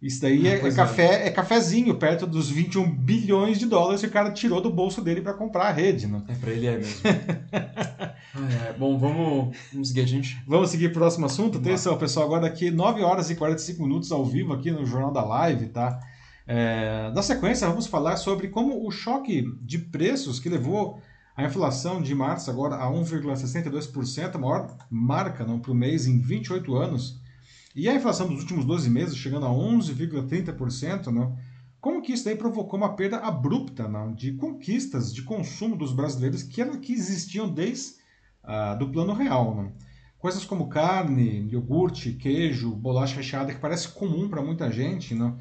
Isso 0.00 0.20
daí 0.20 0.46
é, 0.46 0.54
é 0.54 0.58
Pois 0.58 0.74
é. 0.74 0.76
café, 0.76 1.26
é 1.26 1.30
cafezinho 1.30 1.94
perto 1.96 2.26
dos 2.26 2.50
21 2.50 2.90
bilhões 2.90 3.58
de 3.58 3.66
dólares 3.66 4.00
que 4.00 4.06
o 4.06 4.10
cara 4.10 4.30
tirou 4.30 4.60
do 4.60 4.70
bolso 4.70 5.00
dele 5.00 5.22
para 5.22 5.32
comprar 5.32 5.68
a 5.68 5.72
rede, 5.72 6.06
né? 6.06 6.22
É, 6.28 6.34
pra 6.34 6.50
ele 6.50 6.66
é 6.66 6.76
mesmo. 6.76 7.00
Ai, 7.04 8.14
ai. 8.66 8.72
Bom, 8.78 8.98
vamos, 8.98 9.56
vamos 9.72 9.88
seguir, 9.88 10.06
gente. 10.06 10.42
Vamos 10.46 10.70
seguir 10.70 10.90
pro 10.90 11.00
próximo 11.00 11.26
assunto? 11.26 11.58
Atenção, 11.58 11.96
pessoal, 11.96 12.26
agora 12.26 12.46
aqui 12.46 12.70
9 12.70 13.02
horas 13.02 13.30
e 13.30 13.34
45 13.36 13.82
minutos 13.82 14.12
ao 14.12 14.24
vivo 14.24 14.52
aqui 14.52 14.70
no 14.70 14.84
Jornal 14.84 15.12
da 15.12 15.24
Live, 15.24 15.68
tá? 15.68 15.98
É, 16.46 17.10
na 17.14 17.22
sequência, 17.22 17.66
vamos 17.66 17.86
falar 17.86 18.16
sobre 18.16 18.48
como 18.48 18.86
o 18.86 18.90
choque 18.90 19.50
de 19.62 19.78
preços 19.78 20.38
que 20.38 20.48
levou 20.48 21.00
a 21.36 21.44
inflação 21.44 22.00
de 22.00 22.14
março 22.14 22.50
agora 22.50 22.76
a 22.76 22.90
1,62%, 22.90 24.34
a 24.34 24.38
maior 24.38 24.76
marca 24.90 25.44
para 25.44 25.70
o 25.70 25.74
mês 25.74 26.06
em 26.06 26.18
28 26.18 26.74
anos, 26.74 27.20
e 27.76 27.90
a 27.90 27.94
inflação 27.94 28.26
dos 28.26 28.40
últimos 28.40 28.64
12 28.64 28.88
meses 28.88 29.16
chegando 29.18 29.44
a 29.44 29.50
11,30%, 29.50 31.08
não? 31.08 31.36
como 31.78 32.00
que 32.00 32.12
isso 32.12 32.24
daí 32.24 32.34
provocou 32.34 32.78
uma 32.78 32.96
perda 32.96 33.18
abrupta 33.18 33.86
não? 33.86 34.14
de 34.14 34.32
conquistas 34.32 35.14
de 35.14 35.22
consumo 35.22 35.76
dos 35.76 35.92
brasileiros 35.92 36.42
que, 36.42 36.62
era, 36.62 36.74
que 36.78 36.94
existiam 36.94 37.46
desde 37.46 37.96
ah, 38.42 38.74
do 38.74 38.88
plano 38.90 39.12
real. 39.12 39.54
Não? 39.54 39.72
Coisas 40.18 40.44
como 40.44 40.70
carne, 40.70 41.46
iogurte, 41.50 42.14
queijo, 42.14 42.74
bolacha 42.74 43.16
recheada, 43.16 43.52
que 43.52 43.60
parece 43.60 43.88
comum 43.88 44.26
para 44.26 44.42
muita 44.42 44.72
gente, 44.72 45.14
não, 45.14 45.38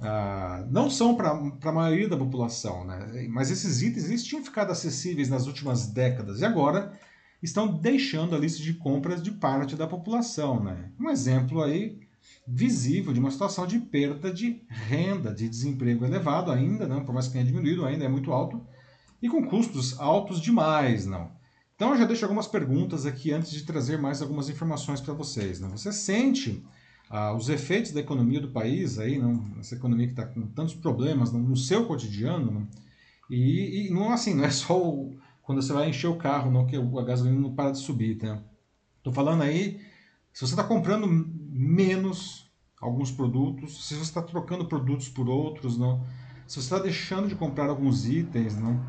ah, 0.00 0.66
não 0.70 0.90
são 0.90 1.16
para 1.16 1.30
a 1.30 1.72
maioria 1.72 2.10
da 2.10 2.16
população. 2.16 2.84
Né? 2.84 3.26
Mas 3.30 3.50
esses 3.50 3.80
itens 3.80 4.04
eles 4.04 4.22
tinham 4.22 4.44
ficado 4.44 4.70
acessíveis 4.70 5.30
nas 5.30 5.46
últimas 5.46 5.86
décadas 5.86 6.40
e 6.40 6.44
agora 6.44 6.92
estão 7.42 7.66
deixando 7.66 8.34
a 8.34 8.38
lista 8.38 8.62
de 8.62 8.74
compras 8.74 9.22
de 9.22 9.32
parte 9.32 9.76
da 9.76 9.86
população. 9.86 10.62
Né? 10.62 10.90
Um 10.98 11.08
exemplo 11.10 11.62
aí 11.62 11.98
visível 12.46 13.12
de 13.12 13.20
uma 13.20 13.30
situação 13.30 13.66
de 13.66 13.78
perda 13.78 14.32
de 14.32 14.62
renda, 14.68 15.32
de 15.32 15.48
desemprego 15.48 16.04
elevado 16.04 16.50
ainda, 16.50 16.86
não, 16.86 17.04
por 17.04 17.12
mais 17.14 17.26
que 17.26 17.32
tenha 17.32 17.44
diminuído, 17.44 17.84
ainda 17.84 18.04
é 18.04 18.08
muito 18.08 18.32
alto, 18.32 18.60
e 19.22 19.28
com 19.28 19.46
custos 19.46 19.98
altos 19.98 20.40
demais, 20.40 21.06
não. 21.06 21.30
Então 21.74 21.92
eu 21.92 21.98
já 21.98 22.04
deixo 22.04 22.24
algumas 22.24 22.46
perguntas 22.46 23.06
aqui 23.06 23.32
antes 23.32 23.50
de 23.50 23.64
trazer 23.64 23.98
mais 23.98 24.20
algumas 24.20 24.50
informações 24.50 25.00
para 25.00 25.14
vocês. 25.14 25.60
Né? 25.60 25.68
Você 25.72 25.92
sente 25.92 26.62
ah, 27.08 27.32
os 27.32 27.48
efeitos 27.48 27.92
da 27.92 28.00
economia 28.00 28.40
do 28.40 28.50
país 28.50 28.98
aí, 28.98 29.18
não? 29.18 29.56
essa 29.58 29.74
economia 29.74 30.06
que 30.06 30.12
está 30.12 30.26
com 30.26 30.46
tantos 30.48 30.74
problemas 30.74 31.32
não? 31.32 31.40
no 31.40 31.56
seu 31.56 31.86
cotidiano, 31.86 32.50
não? 32.50 32.68
E, 33.30 33.86
e 33.86 33.90
não 33.90 34.12
assim, 34.12 34.34
não 34.34 34.44
é 34.44 34.50
só 34.50 34.76
o, 34.76 35.16
quando 35.42 35.62
você 35.62 35.72
vai 35.72 35.88
encher 35.88 36.08
o 36.08 36.16
carro, 36.16 36.50
não 36.50 36.66
que 36.66 36.76
a 36.76 37.02
gasolina 37.02 37.40
não 37.40 37.54
para 37.54 37.72
de 37.72 37.78
subir, 37.78 38.16
tá? 38.16 38.42
Tô 39.02 39.12
falando 39.12 39.42
aí, 39.42 39.80
se 40.32 40.46
você 40.46 40.52
está 40.52 40.62
comprando 40.62 41.06
menos 41.06 42.50
alguns 42.80 43.10
produtos, 43.10 43.86
se 43.86 43.94
você 43.94 44.02
está 44.02 44.22
trocando 44.22 44.64
produtos 44.66 45.08
por 45.08 45.28
outros, 45.28 45.78
não? 45.78 46.02
Se 46.46 46.56
você 46.56 46.60
está 46.60 46.78
deixando 46.78 47.28
de 47.28 47.34
comprar 47.34 47.68
alguns 47.68 48.06
itens, 48.06 48.56
não? 48.56 48.80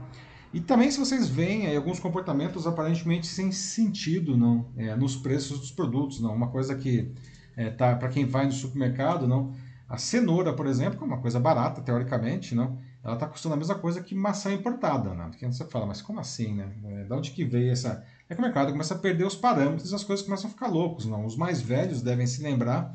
E 0.54 0.60
também 0.60 0.92
se 0.92 1.00
vocês 1.00 1.30
veem 1.30 1.68
aí 1.68 1.76
alguns 1.76 2.00
comportamentos 2.00 2.68
aparentemente 2.68 3.26
sem 3.26 3.52
sentido, 3.52 4.36
não, 4.36 4.66
é, 4.76 4.96
nos 4.96 5.16
preços 5.16 5.60
dos 5.60 5.72
produtos, 5.72 6.20
não. 6.20 6.34
Uma 6.36 6.50
coisa 6.50 6.76
que 6.76 7.12
é, 7.56 7.70
tá 7.70 7.96
para 7.96 8.10
quem 8.10 8.26
vai 8.26 8.46
no 8.46 8.52
supermercado, 8.52 9.28
não. 9.28 9.54
A 9.88 9.98
cenoura, 9.98 10.54
por 10.54 10.68
exemplo, 10.68 10.98
que 10.98 11.04
é 11.04 11.08
uma 11.08 11.20
coisa 11.20 11.40
barata 11.40 11.82
teoricamente, 11.82 12.54
não. 12.54 12.78
Ela 13.04 13.16
está 13.16 13.26
custando 13.26 13.56
a 13.56 13.58
mesma 13.58 13.76
coisa 13.76 14.02
que 14.02 14.14
maçã 14.14 14.54
importada, 14.54 15.14
né? 15.14 15.26
Porque 15.30 15.46
você 15.46 15.66
fala, 15.66 15.88
mas 15.88 16.02
como 16.02 16.20
assim, 16.20 16.54
né? 16.54 16.72
É, 16.84 17.04
Da 17.06 17.16
onde 17.16 17.32
que 17.32 17.44
veio 17.44 17.72
essa? 17.72 18.06
É 18.30 18.36
que 18.36 18.40
o 18.40 18.44
mercado 18.44 18.72
começa 18.72 18.94
a 18.94 19.00
perder 19.00 19.26
os 19.26 19.36
parâmetros, 19.36 19.92
e 19.92 19.96
as 19.96 20.04
coisas 20.04 20.24
começam 20.24 20.50
a 20.50 20.54
ficar 20.54 20.68
loucos, 20.68 21.06
não. 21.06 21.26
Os 21.26 21.36
mais 21.36 21.62
velhos 21.62 22.02
devem 22.02 22.28
se 22.28 22.44
lembrar 22.44 22.94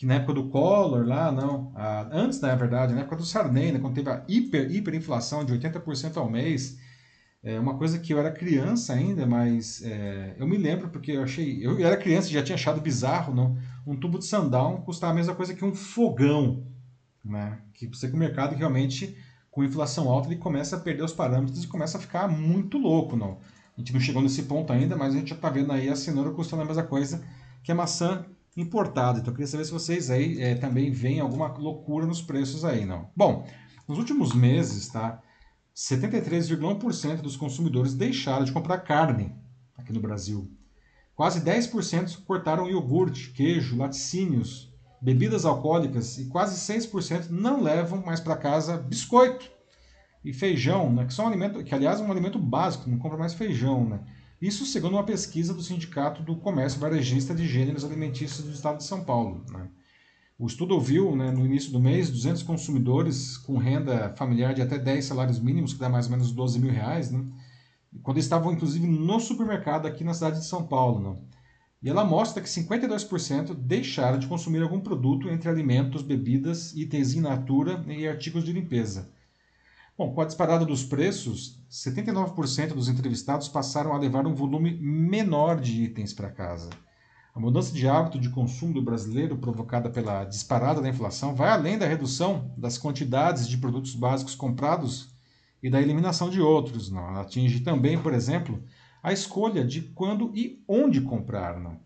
que 0.00 0.06
na 0.06 0.14
época 0.14 0.32
do 0.32 0.48
Collor 0.48 1.04
lá, 1.06 1.30
não, 1.30 1.72
ah, 1.76 2.08
antes 2.10 2.40
na 2.40 2.54
verdade, 2.54 2.94
na 2.94 3.00
época 3.00 3.16
do 3.16 3.24
Sarney, 3.26 3.70
né, 3.70 3.78
quando 3.78 3.94
teve 3.94 4.08
a 4.08 4.24
hiper, 4.26 4.70
hiperinflação 4.70 5.44
de 5.44 5.52
80% 5.52 6.16
ao 6.16 6.30
mês, 6.30 6.78
é 7.42 7.60
uma 7.60 7.76
coisa 7.76 7.98
que 7.98 8.14
eu 8.14 8.18
era 8.18 8.30
criança 8.30 8.94
ainda, 8.94 9.26
mas 9.26 9.82
é, 9.84 10.36
eu 10.38 10.46
me 10.46 10.56
lembro 10.56 10.88
porque 10.88 11.12
eu 11.12 11.22
achei, 11.22 11.58
eu 11.60 11.78
era 11.84 11.98
criança 11.98 12.28
e 12.28 12.32
já 12.32 12.42
tinha 12.42 12.54
achado 12.54 12.80
bizarro, 12.80 13.34
não, 13.34 13.58
um 13.86 13.94
tubo 13.94 14.18
de 14.18 14.24
sandal 14.24 14.80
custar 14.82 15.10
a 15.10 15.14
mesma 15.14 15.34
coisa 15.34 15.54
que 15.54 15.64
um 15.64 15.74
fogão, 15.74 16.66
né, 17.22 17.58
que 17.74 17.86
você 17.86 18.08
que 18.08 18.14
o 18.14 18.18
mercado 18.18 18.54
realmente 18.54 19.14
com 19.50 19.64
inflação 19.64 20.08
alta 20.08 20.28
ele 20.28 20.36
começa 20.36 20.76
a 20.76 20.80
perder 20.80 21.02
os 21.02 21.12
parâmetros 21.12 21.64
e 21.64 21.66
começa 21.66 21.98
a 21.98 22.00
ficar 22.00 22.28
muito 22.28 22.78
louco, 22.78 23.16
não. 23.16 23.38
A 23.76 23.80
gente 23.80 23.92
não 23.92 24.00
chegou 24.00 24.22
nesse 24.22 24.44
ponto 24.44 24.72
ainda, 24.72 24.96
mas 24.96 25.14
a 25.14 25.18
gente 25.18 25.30
já 25.30 25.34
está 25.34 25.48
vendo 25.48 25.72
aí 25.72 25.88
a 25.88 25.96
cenoura 25.96 26.30
custando 26.30 26.62
a 26.62 26.66
mesma 26.66 26.82
coisa 26.82 27.24
que 27.62 27.72
a 27.72 27.74
maçã 27.74 28.24
importada. 28.56 29.18
Então 29.18 29.32
eu 29.32 29.34
queria 29.34 29.46
saber 29.46 29.64
se 29.64 29.72
vocês 29.72 30.10
aí 30.10 30.40
é, 30.40 30.54
também 30.54 30.90
veem 30.90 31.20
alguma 31.20 31.48
loucura 31.48 32.06
nos 32.06 32.20
preços 32.20 32.64
aí, 32.64 32.84
não. 32.84 33.10
Bom, 33.16 33.46
nos 33.88 33.98
últimos 33.98 34.34
meses, 34.34 34.88
tá? 34.88 35.20
73,1% 35.74 37.22
dos 37.22 37.36
consumidores 37.36 37.94
deixaram 37.94 38.44
de 38.44 38.52
comprar 38.52 38.78
carne 38.78 39.34
aqui 39.76 39.92
no 39.92 40.00
Brasil. 40.00 40.50
Quase 41.14 41.40
10% 41.40 42.24
cortaram 42.24 42.68
iogurte, 42.68 43.30
queijo, 43.30 43.76
laticínios, 43.76 44.69
bebidas 45.00 45.44
alcoólicas 45.44 46.18
e 46.18 46.26
quase 46.26 46.56
6% 46.72 47.30
não 47.30 47.62
levam 47.62 48.02
mais 48.04 48.20
para 48.20 48.36
casa 48.36 48.76
biscoito 48.76 49.50
e 50.24 50.32
feijão, 50.32 50.92
né, 50.92 51.06
que 51.06 51.14
são 51.14 51.24
um 51.24 51.28
alimento, 51.28 51.64
que 51.64 51.74
aliás 51.74 52.00
é 52.00 52.02
um 52.02 52.10
alimento 52.10 52.38
básico, 52.38 52.90
não 52.90 52.98
compra 52.98 53.16
mais 53.16 53.32
feijão, 53.32 53.88
né? 53.88 54.00
Isso 54.40 54.64
segundo 54.64 54.94
uma 54.94 55.04
pesquisa 55.04 55.52
do 55.52 55.62
Sindicato 55.62 56.22
do 56.22 56.34
Comércio 56.36 56.80
Varejista 56.80 57.34
de 57.34 57.46
Gêneros 57.46 57.84
Alimentícios 57.84 58.46
do 58.46 58.52
Estado 58.52 58.78
de 58.78 58.84
São 58.84 59.04
Paulo. 59.04 59.44
Né? 59.50 59.68
O 60.38 60.46
estudo 60.46 60.72
ouviu, 60.72 61.14
né, 61.14 61.30
no 61.30 61.44
início 61.44 61.70
do 61.70 61.78
mês, 61.78 62.08
200 62.08 62.42
consumidores 62.42 63.36
com 63.36 63.58
renda 63.58 64.14
familiar 64.16 64.54
de 64.54 64.62
até 64.62 64.78
10 64.78 65.04
salários 65.04 65.38
mínimos, 65.38 65.74
que 65.74 65.78
dá 65.78 65.90
mais 65.90 66.06
ou 66.06 66.12
menos 66.12 66.32
12 66.32 66.58
mil 66.58 66.72
reais, 66.72 67.10
né, 67.10 67.22
quando 68.02 68.16
estavam 68.16 68.50
inclusive 68.50 68.86
no 68.86 69.20
supermercado 69.20 69.84
aqui 69.84 70.02
na 70.02 70.14
cidade 70.14 70.38
de 70.38 70.46
São 70.46 70.66
Paulo. 70.66 71.00
Não? 71.00 71.22
E 71.82 71.88
ela 71.88 72.04
mostra 72.04 72.42
que 72.42 72.48
52% 72.48 73.54
deixaram 73.54 74.18
de 74.18 74.26
consumir 74.26 74.62
algum 74.62 74.80
produto 74.80 75.30
entre 75.30 75.48
alimentos, 75.48 76.02
bebidas, 76.02 76.76
itens 76.76 77.14
in 77.14 77.20
natura 77.20 77.82
e 77.88 78.06
artigos 78.06 78.44
de 78.44 78.52
limpeza. 78.52 79.08
Bom, 79.96 80.12
com 80.12 80.20
a 80.20 80.26
disparada 80.26 80.64
dos 80.64 80.84
preços, 80.84 81.58
79% 81.70 82.74
dos 82.74 82.88
entrevistados 82.88 83.48
passaram 83.48 83.94
a 83.94 83.98
levar 83.98 84.26
um 84.26 84.34
volume 84.34 84.76
menor 84.80 85.60
de 85.60 85.82
itens 85.82 86.12
para 86.12 86.30
casa. 86.30 86.70
A 87.34 87.40
mudança 87.40 87.72
de 87.72 87.86
hábito 87.86 88.18
de 88.18 88.28
consumo 88.28 88.74
do 88.74 88.82
brasileiro 88.82 89.38
provocada 89.38 89.88
pela 89.88 90.24
disparada 90.24 90.82
da 90.82 90.88
inflação 90.88 91.34
vai 91.34 91.48
além 91.48 91.78
da 91.78 91.86
redução 91.86 92.52
das 92.56 92.76
quantidades 92.76 93.48
de 93.48 93.56
produtos 93.56 93.94
básicos 93.94 94.34
comprados 94.34 95.14
e 95.62 95.70
da 95.70 95.80
eliminação 95.80 96.28
de 96.28 96.40
outros. 96.40 96.90
Não. 96.90 97.08
Ela 97.08 97.20
atinge 97.20 97.60
também, 97.60 97.98
por 97.98 98.12
exemplo, 98.12 98.62
a 99.02 99.12
escolha 99.12 99.64
de 99.64 99.82
quando 99.82 100.32
e 100.34 100.62
onde 100.66 101.00
comprar. 101.00 101.58
Não. 101.58 101.78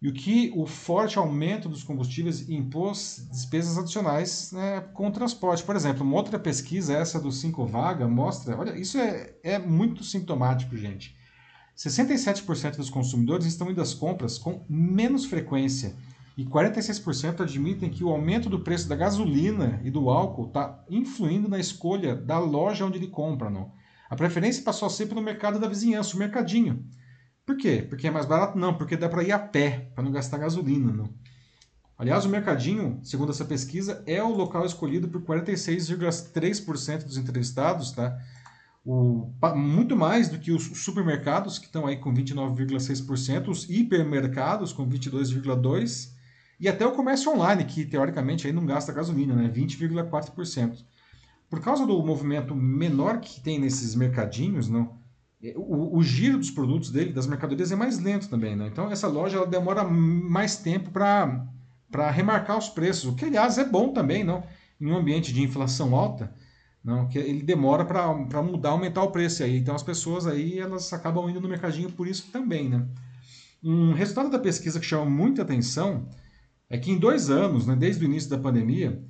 E 0.00 0.08
o 0.08 0.12
que 0.12 0.52
o 0.54 0.64
forte 0.64 1.18
aumento 1.18 1.68
dos 1.68 1.82
combustíveis 1.82 2.48
impôs 2.48 3.26
despesas 3.30 3.76
adicionais 3.76 4.52
né, 4.52 4.80
com 4.94 5.08
o 5.08 5.10
transporte. 5.10 5.64
Por 5.64 5.74
exemplo, 5.74 6.04
uma 6.04 6.16
outra 6.16 6.38
pesquisa, 6.38 6.96
essa 6.96 7.20
do 7.20 7.32
5 7.32 7.66
Vaga, 7.66 8.06
mostra. 8.06 8.56
Olha, 8.56 8.78
isso 8.78 8.96
é, 8.96 9.34
é 9.42 9.58
muito 9.58 10.04
sintomático, 10.04 10.76
gente. 10.76 11.16
67% 11.76 12.76
dos 12.76 12.90
consumidores 12.90 13.46
estão 13.46 13.70
indo 13.70 13.80
às 13.80 13.94
compras 13.94 14.38
com 14.38 14.64
menos 14.68 15.24
frequência 15.24 15.94
e 16.36 16.44
46% 16.44 17.40
admitem 17.40 17.90
que 17.90 18.04
o 18.04 18.10
aumento 18.10 18.48
do 18.48 18.60
preço 18.60 18.88
da 18.88 18.94
gasolina 18.94 19.80
e 19.82 19.90
do 19.90 20.08
álcool 20.08 20.46
está 20.46 20.84
influindo 20.88 21.48
na 21.48 21.58
escolha 21.58 22.14
da 22.14 22.38
loja 22.38 22.86
onde 22.86 22.98
ele 22.98 23.08
compra. 23.08 23.50
Não? 23.50 23.72
A 24.08 24.16
preferência 24.16 24.62
passou 24.62 24.86
a 24.86 24.90
ser 24.90 25.06
pelo 25.06 25.22
mercado 25.22 25.58
da 25.58 25.68
vizinhança, 25.68 26.16
o 26.16 26.18
mercadinho. 26.18 26.84
Por 27.44 27.56
quê? 27.56 27.86
Porque 27.88 28.06
é 28.06 28.10
mais 28.10 28.26
barato? 28.26 28.58
Não, 28.58 28.74
porque 28.74 28.96
dá 28.96 29.08
para 29.08 29.22
ir 29.22 29.32
a 29.32 29.38
pé, 29.38 29.90
para 29.94 30.04
não 30.04 30.12
gastar 30.12 30.38
gasolina. 30.38 30.92
Não? 30.92 31.08
Aliás, 31.96 32.24
o 32.24 32.28
mercadinho, 32.28 33.00
segundo 33.02 33.32
essa 33.32 33.44
pesquisa, 33.44 34.02
é 34.06 34.22
o 34.22 34.34
local 34.34 34.64
escolhido 34.64 35.08
por 35.08 35.22
46,3% 35.22 37.04
dos 37.04 37.16
entrevistados, 37.16 37.92
tá? 37.92 38.18
o, 38.84 39.30
muito 39.54 39.94
mais 39.94 40.30
do 40.30 40.38
que 40.38 40.50
os 40.50 40.62
supermercados, 40.82 41.58
que 41.58 41.66
estão 41.66 41.86
aí 41.86 41.96
com 41.98 42.12
29,6%, 42.14 43.48
os 43.48 43.68
hipermercados 43.68 44.72
com 44.72 44.88
22,2%, 44.88 46.16
e 46.58 46.68
até 46.68 46.86
o 46.86 46.92
comércio 46.92 47.30
online, 47.30 47.64
que 47.64 47.84
teoricamente 47.84 48.46
aí 48.46 48.52
não 48.52 48.64
gasta 48.64 48.92
gasolina, 48.92 49.34
né? 49.34 49.48
20,4%. 49.48 50.78
Por 51.48 51.60
causa 51.60 51.86
do 51.86 52.02
movimento 52.02 52.54
menor 52.54 53.20
que 53.20 53.40
tem 53.40 53.58
nesses 53.58 53.94
mercadinhos, 53.94 54.68
não, 54.68 54.98
é, 55.42 55.54
o, 55.56 55.96
o, 55.96 56.02
giro 56.02 56.38
dos 56.38 56.50
produtos 56.50 56.90
dele, 56.90 57.12
das 57.12 57.26
mercadorias, 57.26 57.72
é 57.72 57.76
mais 57.76 57.98
lento 57.98 58.28
também. 58.28 58.54
Né? 58.54 58.68
Então, 58.70 58.90
essa 58.90 59.08
loja 59.08 59.38
ela 59.38 59.46
demora 59.46 59.84
mais 59.84 60.56
tempo 60.56 60.90
para 60.90 62.10
remarcar 62.10 62.58
os 62.58 62.68
preços, 62.68 63.06
o 63.06 63.14
que, 63.14 63.24
aliás, 63.24 63.56
é 63.56 63.64
bom 63.64 63.92
também, 63.92 64.24
não? 64.24 64.42
em 64.80 64.86
um 64.86 64.96
ambiente 64.96 65.32
de 65.32 65.42
inflação 65.42 65.94
alta 65.94 66.32
não, 66.82 67.08
que 67.08 67.18
ele 67.18 67.42
demora 67.42 67.84
para 67.84 68.42
mudar, 68.42 68.70
aumentar 68.70 69.02
o 69.02 69.10
preço 69.10 69.42
aí. 69.42 69.58
Então 69.58 69.74
as 69.74 69.82
pessoas 69.82 70.26
aí 70.26 70.58
elas 70.58 70.92
acabam 70.92 71.28
indo 71.28 71.40
no 71.40 71.48
mercadinho 71.48 71.90
por 71.90 72.06
isso 72.06 72.30
também, 72.32 72.68
né? 72.68 72.86
Um 73.62 73.92
resultado 73.92 74.30
da 74.30 74.38
pesquisa 74.38 74.78
que 74.78 74.86
chama 74.86 75.04
muita 75.04 75.42
atenção 75.42 76.08
é 76.70 76.78
que 76.78 76.90
em 76.90 76.98
dois 76.98 77.28
anos, 77.28 77.66
né, 77.66 77.74
desde 77.74 78.04
o 78.04 78.06
início 78.06 78.30
da 78.30 78.38
pandemia, 78.38 79.02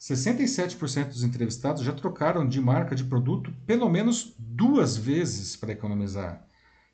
67% 0.00 1.08
dos 1.08 1.22
entrevistados 1.22 1.82
já 1.82 1.92
trocaram 1.92 2.46
de 2.46 2.60
marca 2.60 2.94
de 2.94 3.04
produto 3.04 3.52
pelo 3.66 3.88
menos 3.88 4.34
duas 4.38 4.96
vezes 4.96 5.56
para 5.56 5.72
economizar. 5.72 6.44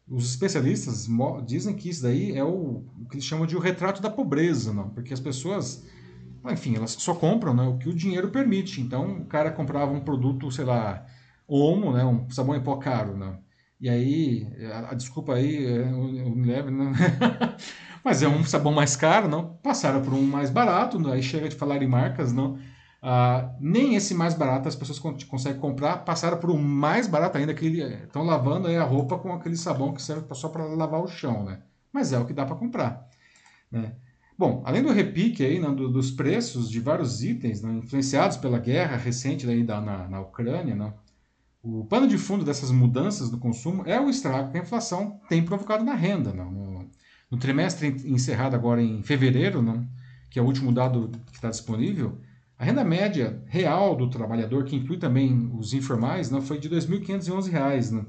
Os 0.08 0.30
especialistas 0.30 1.08
dizem 1.46 1.74
que 1.74 1.88
isso 1.88 2.02
daí 2.02 2.36
é 2.36 2.44
o, 2.44 2.84
o 3.00 3.08
que 3.08 3.16
eles 3.16 3.24
chamam 3.24 3.46
de 3.46 3.56
o 3.56 3.60
retrato 3.60 4.02
da 4.02 4.10
pobreza, 4.10 4.72
não? 4.72 4.90
porque 4.90 5.14
as 5.14 5.20
pessoas 5.20 5.84
enfim, 6.50 6.74
elas 6.74 6.92
só 6.92 7.14
compram 7.14 7.54
né, 7.54 7.62
o 7.62 7.78
que 7.78 7.88
o 7.88 7.94
dinheiro 7.94 8.28
permite. 8.30 8.80
Então, 8.80 9.20
o 9.20 9.26
cara 9.26 9.52
comprava 9.52 9.92
um 9.92 10.00
produto, 10.00 10.50
sei 10.50 10.64
lá, 10.64 11.06
Omo, 11.46 11.92
né, 11.92 12.04
um 12.04 12.28
sabão 12.30 12.56
em 12.56 12.62
pó 12.62 12.76
caro, 12.76 13.16
né? 13.16 13.38
E 13.80 13.88
aí, 13.88 14.48
a, 14.72 14.90
a 14.90 14.94
desculpa 14.94 15.34
aí, 15.34 15.66
é, 15.66 15.88
eu 15.90 16.30
me 16.30 16.46
leve, 16.46 16.70
né? 16.70 16.92
mas 18.04 18.22
é 18.22 18.28
um 18.28 18.44
sabão 18.44 18.72
mais 18.72 18.96
caro, 18.96 19.28
não? 19.28 19.56
Passaram 19.62 20.02
por 20.02 20.14
um 20.14 20.22
mais 20.22 20.50
barato, 20.50 20.98
né? 20.98 21.12
aí 21.12 21.22
chega 21.22 21.48
de 21.48 21.56
falar 21.56 21.82
em 21.82 21.88
marcas, 21.88 22.32
não? 22.32 22.58
Ah, 23.04 23.52
nem 23.58 23.96
esse 23.96 24.14
mais 24.14 24.32
barato 24.32 24.68
as 24.68 24.76
pessoas 24.76 24.98
conseguem 25.24 25.58
comprar, 25.58 26.04
passaram 26.04 26.38
por 26.38 26.50
um 26.50 26.62
mais 26.62 27.08
barato 27.08 27.36
ainda, 27.36 27.52
que 27.52 27.66
estão 27.66 28.22
lavando 28.22 28.68
aí 28.68 28.76
a 28.76 28.84
roupa 28.84 29.18
com 29.18 29.32
aquele 29.32 29.56
sabão 29.56 29.92
que 29.92 30.00
serve 30.00 30.32
só 30.34 30.48
para 30.48 30.64
lavar 30.64 31.02
o 31.02 31.08
chão, 31.08 31.44
né? 31.44 31.62
Mas 31.92 32.12
é 32.12 32.18
o 32.18 32.24
que 32.24 32.32
dá 32.32 32.46
para 32.46 32.54
comprar, 32.54 33.08
né? 33.70 33.92
Bom, 34.38 34.62
além 34.64 34.82
do 34.82 34.92
repique 34.92 35.44
aí, 35.44 35.60
né, 35.60 35.68
do, 35.68 35.88
dos 35.88 36.10
preços 36.10 36.70
de 36.70 36.80
vários 36.80 37.22
itens 37.22 37.60
né, 37.62 37.72
influenciados 37.74 38.36
pela 38.36 38.58
guerra 38.58 38.96
recente 38.96 39.48
aí 39.48 39.62
da, 39.62 39.80
na, 39.80 40.08
na 40.08 40.20
Ucrânia, 40.20 40.74
né, 40.74 40.92
o 41.62 41.84
pano 41.84 42.08
de 42.08 42.18
fundo 42.18 42.44
dessas 42.44 42.70
mudanças 42.70 43.30
no 43.30 43.38
consumo 43.38 43.84
é 43.86 44.00
o 44.00 44.08
estrago 44.08 44.50
que 44.50 44.58
a 44.58 44.62
inflação 44.62 45.20
tem 45.28 45.44
provocado 45.44 45.84
na 45.84 45.94
renda. 45.94 46.32
Né, 46.32 46.42
no, 46.42 46.88
no, 47.30 47.38
trimestre 47.38 47.88
encerrado 48.04 48.56
agora 48.56 48.82
em 48.82 49.02
fevereiro, 49.02 49.62
né, 49.62 49.86
que 50.30 50.38
é 50.38 50.42
o 50.42 50.46
último 50.46 50.72
dado 50.72 51.10
que 51.26 51.36
está 51.36 51.50
disponível, 51.50 52.18
a 52.62 52.64
renda 52.64 52.84
média 52.84 53.42
real 53.48 53.96
do 53.96 54.08
trabalhador, 54.08 54.62
que 54.62 54.76
inclui 54.76 54.96
também 54.96 55.50
os 55.58 55.74
informais, 55.74 56.30
né, 56.30 56.40
foi 56.40 56.60
de 56.60 56.68
R$ 56.68 56.76
2.511, 56.76 57.90
né, 57.90 58.06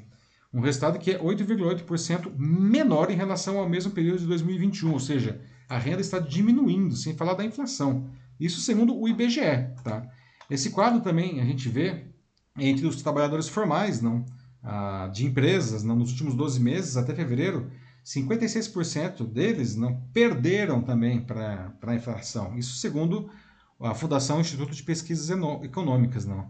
um 0.53 0.59
resultado 0.59 0.99
que 0.99 1.09
é 1.09 1.17
8,8% 1.17 2.31
menor 2.37 3.09
em 3.09 3.15
relação 3.15 3.57
ao 3.57 3.67
mesmo 3.67 3.91
período 3.93 4.19
de 4.19 4.27
2021, 4.27 4.91
ou 4.91 4.99
seja, 4.99 5.41
a 5.67 5.79
renda 5.79 6.01
está 6.01 6.19
diminuindo, 6.19 6.95
sem 6.95 7.15
falar 7.15 7.33
da 7.33 7.43
inflação. 7.43 8.07
Isso 8.39 8.61
segundo 8.61 8.95
o 8.95 9.07
IBGE. 9.07 9.71
Tá? 9.83 10.07
Esse 10.47 10.69
quadro 10.69 11.01
também 11.01 11.41
a 11.41 11.45
gente 11.45 11.67
vê 11.67 12.03
entre 12.55 12.85
os 12.85 13.01
trabalhadores 13.01 13.49
formais 13.49 14.03
não, 14.03 14.23
ah, 14.61 15.09
de 15.11 15.25
empresas 15.25 15.81
não, 15.81 15.95
nos 15.95 16.11
últimos 16.11 16.35
12 16.35 16.59
meses, 16.59 16.95
até 16.95 17.15
fevereiro, 17.15 17.71
56% 18.05 19.25
deles 19.25 19.75
não 19.75 19.99
perderam 20.13 20.79
também 20.79 21.21
para 21.21 21.73
a 21.81 21.95
inflação. 21.95 22.55
Isso 22.55 22.75
segundo 22.75 23.31
a 23.83 23.93
Fundação 23.93 24.39
Instituto 24.39 24.73
de 24.73 24.83
Pesquisas 24.83 25.29
Econômicas. 25.61 26.25
Não. 26.25 26.47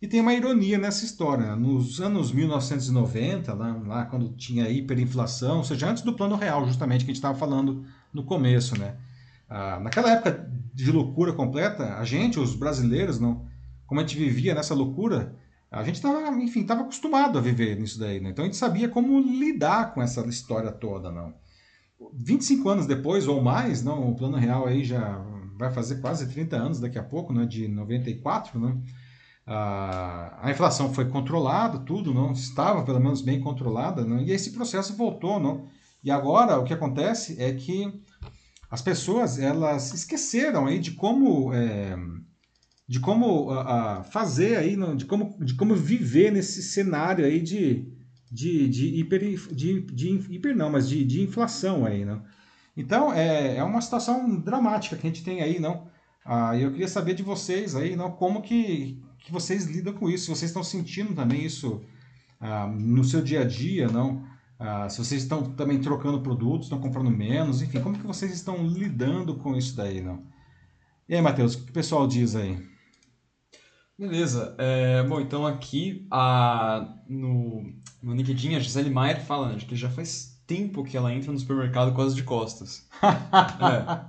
E 0.00 0.06
tem 0.06 0.20
uma 0.20 0.32
ironia 0.32 0.78
nessa 0.78 1.04
história. 1.04 1.54
Nos 1.54 2.00
anos 2.00 2.32
1990, 2.32 3.52
lá, 3.52 3.72
lá 3.86 4.04
quando 4.06 4.30
tinha 4.30 4.68
hiperinflação, 4.68 5.58
ou 5.58 5.64
seja, 5.64 5.90
antes 5.90 6.02
do 6.02 6.14
plano 6.14 6.36
real, 6.36 6.66
justamente, 6.66 7.04
que 7.04 7.10
a 7.10 7.12
gente 7.12 7.16
estava 7.16 7.36
falando 7.36 7.84
no 8.12 8.24
começo, 8.24 8.78
né? 8.78 8.96
Ah, 9.48 9.78
naquela 9.80 10.10
época 10.12 10.48
de 10.72 10.90
loucura 10.90 11.32
completa, 11.32 11.96
a 11.96 12.04
gente, 12.04 12.38
os 12.38 12.54
brasileiros, 12.54 13.18
não, 13.20 13.44
como 13.86 14.00
a 14.00 14.04
gente 14.04 14.16
vivia 14.16 14.54
nessa 14.54 14.74
loucura, 14.74 15.36
a 15.70 15.82
gente 15.82 15.96
estava, 15.96 16.30
enfim, 16.40 16.60
estava 16.60 16.82
acostumado 16.82 17.36
a 17.36 17.42
viver 17.42 17.78
nisso 17.78 17.98
daí, 17.98 18.20
né? 18.20 18.30
Então 18.30 18.44
a 18.44 18.46
gente 18.46 18.56
sabia 18.56 18.88
como 18.88 19.20
lidar 19.20 19.92
com 19.92 20.00
essa 20.00 20.20
história 20.26 20.70
toda, 20.70 21.10
não. 21.10 21.34
25 22.14 22.68
anos 22.68 22.86
depois 22.86 23.28
ou 23.28 23.42
mais, 23.42 23.82
não, 23.82 24.08
o 24.08 24.16
plano 24.16 24.36
real 24.36 24.66
aí 24.66 24.82
já 24.82 25.22
vai 25.60 25.70
fazer 25.72 26.00
quase 26.00 26.26
30 26.28 26.56
anos 26.56 26.80
daqui 26.80 26.98
a 26.98 27.02
pouco, 27.02 27.32
né, 27.32 27.46
de 27.46 27.68
94, 27.68 28.58
né? 28.58 28.76
A, 29.46 30.46
a 30.46 30.50
inflação 30.50 30.92
foi 30.92 31.06
controlada, 31.08 31.78
tudo, 31.80 32.14
não 32.14 32.32
estava 32.32 32.82
pelo 32.82 33.00
menos 33.00 33.20
bem 33.20 33.40
controlada, 33.40 34.04
não, 34.04 34.20
e 34.20 34.30
esse 34.32 34.52
processo 34.52 34.96
voltou, 34.96 35.38
não? 35.38 35.68
E 36.02 36.10
agora 36.10 36.58
o 36.58 36.64
que 36.64 36.72
acontece 36.72 37.40
é 37.40 37.52
que 37.52 37.92
as 38.70 38.80
pessoas 38.80 39.38
elas 39.38 39.92
esqueceram 39.92 40.66
aí 40.66 40.78
de 40.78 40.92
como 40.92 41.52
é, 41.52 41.96
de 42.88 43.00
como 43.00 43.50
a, 43.50 44.02
fazer 44.04 44.56
aí 44.56 44.76
de 44.96 45.04
como 45.04 45.36
de 45.44 45.54
como 45.54 45.74
viver 45.74 46.32
nesse 46.32 46.62
cenário 46.62 47.24
aí 47.24 47.40
de 47.40 47.86
de, 48.30 48.68
de 48.68 49.00
hiper 49.00 49.20
de, 49.52 49.80
de 49.80 50.08
hiper 50.30 50.56
não 50.56 50.70
mas 50.70 50.88
de, 50.88 51.04
de 51.04 51.22
inflação 51.22 51.84
aí 51.84 52.04
não 52.04 52.22
então 52.80 53.12
é, 53.12 53.56
é 53.56 53.64
uma 53.64 53.80
situação 53.80 54.38
dramática 54.40 54.96
que 54.96 55.06
a 55.06 55.10
gente 55.10 55.24
tem 55.24 55.42
aí 55.42 55.58
não 55.58 55.88
ah, 56.24 56.56
eu 56.56 56.70
queria 56.70 56.88
saber 56.88 57.14
de 57.14 57.22
vocês 57.22 57.74
aí 57.76 57.96
não 57.96 58.10
como 58.10 58.42
que, 58.42 59.02
que 59.18 59.32
vocês 59.32 59.66
lidam 59.66 59.94
com 59.94 60.08
isso 60.08 60.24
se 60.24 60.30
vocês 60.30 60.50
estão 60.50 60.64
sentindo 60.64 61.14
também 61.14 61.44
isso 61.44 61.82
ah, 62.40 62.66
no 62.66 63.04
seu 63.04 63.22
dia 63.22 63.42
a 63.42 63.44
dia 63.44 63.88
não 63.88 64.28
ah, 64.62 64.90
se 64.90 64.98
vocês 64.98 65.22
estão 65.22 65.42
também 65.54 65.80
trocando 65.80 66.20
produtos, 66.20 66.66
estão 66.66 66.78
comprando 66.78 67.10
menos, 67.10 67.62
enfim, 67.62 67.80
como 67.80 67.98
que 67.98 68.06
vocês 68.06 68.30
estão 68.30 68.66
lidando 68.66 69.34
com 69.36 69.56
isso 69.56 69.74
daí, 69.74 70.02
não? 70.02 70.22
E 71.08 71.14
aí, 71.14 71.22
Matheus, 71.22 71.54
o 71.54 71.64
que 71.64 71.70
o 71.70 71.72
pessoal 71.72 72.06
diz 72.06 72.36
aí? 72.36 72.62
Beleza. 73.98 74.54
É, 74.58 75.02
bom, 75.02 75.18
então 75.18 75.46
aqui 75.46 76.06
a, 76.10 76.94
no, 77.08 77.72
no 78.02 78.14
LinkedIn 78.14 78.54
a 78.54 78.60
Gisele 78.60 78.90
Maier 78.90 79.24
fala 79.24 79.48
né, 79.48 79.58
que 79.58 79.74
já 79.74 79.88
faz 79.88 80.29
tempo 80.50 80.82
que 80.82 80.96
ela 80.96 81.14
entra 81.14 81.30
no 81.30 81.38
supermercado 81.38 81.94
quase 81.94 82.16
de 82.16 82.24
costas. 82.24 82.84
é. 83.00 84.00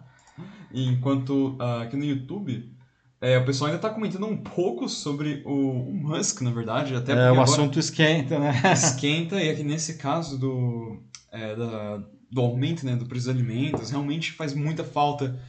Enquanto 0.74 1.56
uh, 1.60 1.82
aqui 1.84 1.96
no 1.96 2.04
YouTube 2.04 2.74
É, 3.22 3.38
o 3.38 3.46
pessoal 3.46 3.68
ainda 3.68 3.78
está 3.78 3.90
comentando 3.92 4.26
um 4.26 4.38
pouco 4.38 4.90
sobre 4.90 5.44
o, 5.46 5.90
o 5.90 5.94
Musk, 5.94 6.42
na 6.42 6.50
verdade. 6.50 6.96
Até 6.96 7.12
é, 7.12 7.32
o 7.32 7.40
assunto 7.40 7.78
esquenta, 7.78 8.40
né? 8.40 8.52
esquenta, 8.74 9.40
e 9.40 9.52
aqui 9.52 9.64
nesse 9.64 10.00
caso 10.00 10.40
do, 10.40 11.04
é, 11.32 11.56
da, 11.56 12.02
do 12.32 12.42
aumento 12.42 12.84
né, 12.84 12.96
do 12.96 13.06
preço 13.06 13.28
dos 13.28 13.36
alimentos, 13.36 13.92
realmente 13.92 14.32
faz 14.32 14.56
muita 14.56 14.84
falta 14.84 15.40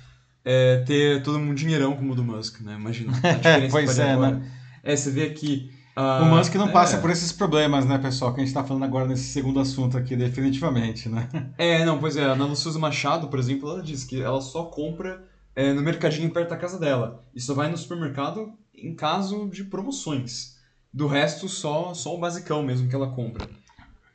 é, 0.45 0.85
ter 0.87 1.23
todo 1.23 1.39
mundo 1.39 1.55
dinheirão 1.55 1.97
como 1.97 2.13
o 2.13 2.15
do 2.15 2.23
Musk, 2.23 2.61
né? 2.61 2.75
Imagina 2.75 3.13
a 3.13 3.33
diferença 3.41 3.71
pois 3.71 3.99
é, 3.99 4.13
agora. 4.13 4.37
né? 4.37 4.53
É, 4.83 4.95
você 4.95 5.11
vê 5.11 5.23
aqui... 5.23 5.71
Uh, 5.97 6.23
o 6.23 6.27
Musk 6.27 6.55
não 6.55 6.73
passa 6.73 6.97
é. 6.97 7.01
por 7.01 7.11
esses 7.11 7.33
problemas, 7.33 7.85
né, 7.85 7.99
pessoal? 7.99 8.33
Que 8.33 8.41
a 8.41 8.45
gente 8.45 8.49
está 8.49 8.65
falando 8.65 8.85
agora 8.85 9.07
nesse 9.07 9.25
segundo 9.25 9.61
assunto 9.61 9.99
aqui, 9.99 10.17
definitivamente, 10.17 11.09
né? 11.09 11.29
É, 11.59 11.85
não, 11.85 11.99
pois 11.99 12.17
é. 12.17 12.25
A 12.25 12.33
Ana 12.33 12.47
Luciosa 12.47 12.79
Machado, 12.79 13.29
por 13.29 13.39
exemplo, 13.39 13.69
ela 13.71 13.83
diz 13.83 14.03
que 14.03 14.21
ela 14.23 14.41
só 14.41 14.65
compra 14.65 15.23
é, 15.55 15.73
no 15.73 15.83
mercadinho 15.83 16.31
perto 16.31 16.51
da 16.51 16.57
casa 16.57 16.79
dela. 16.79 17.25
E 17.35 17.41
só 17.41 17.53
vai 17.53 17.71
no 17.71 17.77
supermercado 17.77 18.53
em 18.75 18.95
caso 18.95 19.49
de 19.51 19.65
promoções. 19.65 20.57
Do 20.93 21.07
resto, 21.07 21.49
só, 21.49 21.93
só 21.95 22.15
o 22.15 22.19
basicão 22.19 22.63
mesmo 22.63 22.89
que 22.89 22.95
ela 22.95 23.11
compra. 23.11 23.47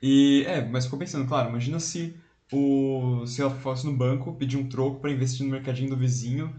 E, 0.02 0.44
é, 0.48 0.68
mas 0.68 0.86
ficou 0.86 1.00
pensando, 1.00 1.28
claro, 1.28 1.50
imagina 1.50 1.80
se, 1.80 2.16
o, 2.52 3.26
se 3.26 3.42
ela 3.42 3.52
fosse 3.52 3.86
no 3.86 3.96
banco 3.96 4.34
pedir 4.34 4.58
um 4.58 4.68
troco 4.68 5.00
para 5.00 5.12
investir 5.12 5.46
no 5.46 5.52
mercadinho 5.52 5.90
do 5.90 5.98
vizinho 5.98 6.54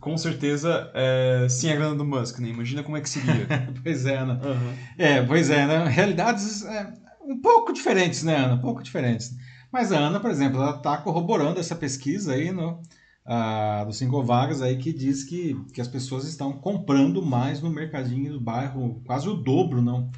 com 0.00 0.16
certeza, 0.16 0.90
é, 0.94 1.46
sem 1.48 1.72
a 1.72 1.76
grana 1.76 1.94
do 1.94 2.04
Musk, 2.04 2.38
né? 2.38 2.48
Imagina 2.48 2.82
como 2.82 2.96
é 2.96 3.00
que 3.00 3.08
seria. 3.08 3.46
pois 3.82 4.06
é, 4.06 4.16
Ana. 4.16 4.34
Uhum. 4.34 4.74
É, 4.98 5.22
pois 5.22 5.50
é, 5.50 5.66
né? 5.66 5.88
Realidades 5.88 6.64
é, 6.64 6.92
um 7.22 7.40
pouco 7.40 7.72
diferentes, 7.72 8.22
né, 8.22 8.36
Ana? 8.36 8.54
Um 8.54 8.60
pouco 8.60 8.82
diferentes. 8.82 9.34
Mas 9.72 9.92
a 9.92 9.98
Ana, 9.98 10.20
por 10.20 10.30
exemplo, 10.30 10.60
ela 10.60 10.76
está 10.76 10.96
corroborando 10.98 11.60
essa 11.60 11.76
pesquisa 11.76 12.34
aí 12.34 12.50
no, 12.50 12.80
uh, 13.26 13.86
do 13.86 13.92
Cinco 13.92 14.22
Vagas 14.22 14.60
aí 14.60 14.76
que 14.76 14.92
diz 14.92 15.24
que, 15.24 15.54
que 15.72 15.80
as 15.80 15.88
pessoas 15.88 16.24
estão 16.24 16.52
comprando 16.52 17.24
mais 17.24 17.60
no 17.60 17.70
mercadinho 17.70 18.32
do 18.32 18.40
bairro, 18.40 19.00
quase 19.06 19.28
o 19.28 19.34
dobro, 19.34 19.80
não? 19.80 20.10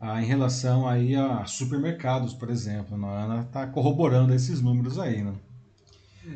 Uh, 0.00 0.18
em 0.20 0.26
relação 0.26 0.86
aí 0.86 1.14
a 1.14 1.46
supermercados, 1.46 2.34
por 2.34 2.50
exemplo. 2.50 2.98
Né? 2.98 3.06
A 3.06 3.24
Ana 3.24 3.40
está 3.42 3.66
corroborando 3.66 4.34
esses 4.34 4.60
números 4.60 4.98
aí, 4.98 5.22
né? 5.22 5.34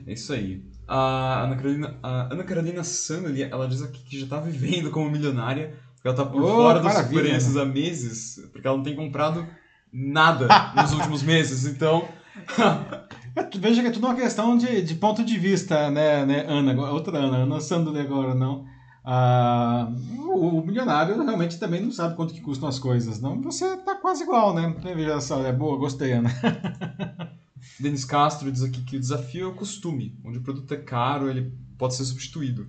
É 0.07 0.13
isso 0.13 0.33
aí. 0.33 0.70
A 0.93 1.45
Ana 1.45 1.55
Carolina, 1.55 1.95
a 2.03 2.33
Ana 2.33 2.43
Carolina 2.43 2.83
Sandali, 2.83 3.45
ela 3.45 3.69
diz 3.69 3.81
aqui 3.81 4.03
que 4.03 4.19
já 4.19 4.25
está 4.25 4.41
vivendo 4.41 4.91
como 4.91 5.09
milionária, 5.09 5.77
porque 5.95 6.09
ela 6.09 6.17
está 6.17 6.27
por 6.27 6.43
oh, 6.43 6.49
fora 6.49 6.81
dos 6.81 7.03
preços 7.03 7.57
há 7.57 7.65
meses, 7.65 8.45
porque 8.51 8.67
ela 8.67 8.77
não 8.77 8.83
tem 8.83 8.97
comprado 8.97 9.47
nada 9.93 10.49
nos 10.75 10.93
últimos 10.93 11.23
meses, 11.23 11.65
então... 11.65 12.09
Veja 13.61 13.83
que 13.83 13.89
é 13.89 13.91
tudo 13.93 14.09
uma 14.09 14.17
questão 14.17 14.59
de, 14.59 14.83
de 14.83 14.97
ponto 14.97 15.25
de 15.25 15.39
vista, 15.39 15.89
né, 15.91 16.27
né 16.27 16.45
Ana? 16.49 16.75
Outra 16.91 17.19
Ana, 17.19 17.37
Ana 17.37 17.61
Sandali 17.61 18.01
agora, 18.01 18.35
não. 18.35 18.65
Ah, 19.05 19.89
o 20.19 20.61
milionário 20.61 21.23
realmente 21.23 21.57
também 21.57 21.81
não 21.81 21.93
sabe 21.93 22.17
quanto 22.17 22.35
que 22.35 22.41
custam 22.41 22.69
as 22.69 22.81
coisas, 22.81 23.21
não. 23.21 23.41
Você 23.43 23.77
tá 23.77 23.95
quase 23.95 24.25
igual, 24.25 24.53
né? 24.53 24.75
Veja 24.83 25.21
só, 25.21 25.45
é 25.47 25.53
boa, 25.53 25.79
gostei, 25.79 26.13
Ana. 26.13 26.31
Denis 27.79 28.05
Castro 28.05 28.51
diz 28.51 28.63
aqui 28.63 28.83
que 28.83 28.97
o 28.97 29.01
desafio 29.01 29.45
é 29.45 29.49
o 29.49 29.55
costume, 29.55 30.19
onde 30.25 30.39
o 30.39 30.43
produto 30.43 30.73
é 30.73 30.77
caro, 30.77 31.29
ele 31.29 31.53
pode 31.79 31.95
ser 31.95 32.05
substituído. 32.05 32.67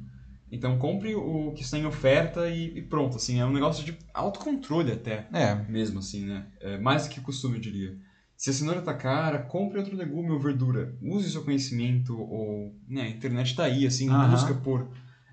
Então 0.51 0.77
compre 0.77 1.15
o 1.15 1.53
que 1.53 1.63
está 1.63 1.77
em 1.77 1.85
oferta 1.85 2.49
e, 2.49 2.77
e 2.77 2.81
pronto, 2.81 3.15
assim, 3.15 3.39
é 3.39 3.45
um 3.45 3.53
negócio 3.53 3.85
de 3.85 3.97
autocontrole 4.13 4.91
até. 4.91 5.27
É. 5.31 5.55
Mesmo 5.69 5.99
assim, 5.99 6.25
né? 6.25 6.45
É 6.59 6.77
mais 6.77 7.07
que 7.07 7.21
costume, 7.21 7.55
eu 7.55 7.61
diria. 7.61 7.97
Se 8.35 8.49
a 8.49 8.53
cenoura 8.53 8.79
está 8.79 8.93
cara, 8.93 9.39
compre 9.39 9.77
outro 9.77 9.95
legume 9.95 10.31
ou 10.31 10.39
verdura. 10.39 10.97
Use 11.01 11.27
o 11.27 11.31
seu 11.31 11.43
conhecimento 11.43 12.19
ou... 12.19 12.75
Né, 12.87 13.03
a 13.03 13.09
internet 13.09 13.51
está 13.51 13.63
aí, 13.63 13.85
assim, 13.85 14.09
busca 14.29 14.53
por, 14.55 14.89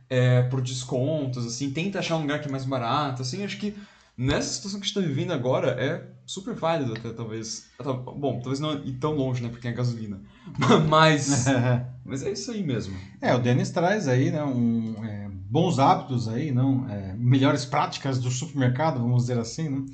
é, 0.08 0.42
por 0.42 0.60
descontos, 0.60 1.46
assim, 1.46 1.70
tenta 1.70 1.98
achar 1.98 2.16
um 2.16 2.20
lugar 2.20 2.40
que 2.40 2.48
é 2.48 2.50
mais 2.50 2.64
barato, 2.64 3.22
assim, 3.22 3.42
acho 3.44 3.58
que 3.58 3.74
nessa 4.16 4.52
situação 4.52 4.78
que 4.78 4.84
a 4.84 4.88
gente 4.88 4.98
está 4.98 5.08
vivendo 5.08 5.32
agora 5.32 5.70
é 5.70 6.17
super 6.28 6.54
válido 6.54 6.92
até, 6.92 7.10
talvez. 7.10 7.70
Bom, 7.82 8.38
talvez 8.40 8.60
não 8.60 8.74
ir 8.84 8.92
tão 8.98 9.14
longe, 9.14 9.42
né, 9.42 9.48
porque 9.48 9.66
é 9.66 9.72
gasolina. 9.72 10.20
Mas, 10.88 11.46
mas 12.04 12.22
é 12.22 12.32
isso 12.32 12.50
aí 12.50 12.62
mesmo. 12.62 12.96
É, 13.20 13.34
o 13.34 13.38
Denis 13.38 13.70
traz 13.70 14.06
aí, 14.06 14.30
né, 14.30 14.42
um, 14.44 15.04
é, 15.04 15.28
bons 15.28 15.78
hábitos 15.78 16.28
aí, 16.28 16.52
não, 16.52 16.88
é, 16.88 17.14
melhores 17.16 17.64
práticas 17.64 18.18
do 18.18 18.30
supermercado, 18.30 19.00
vamos 19.00 19.22
dizer 19.22 19.38
assim, 19.38 19.68
né? 19.68 19.84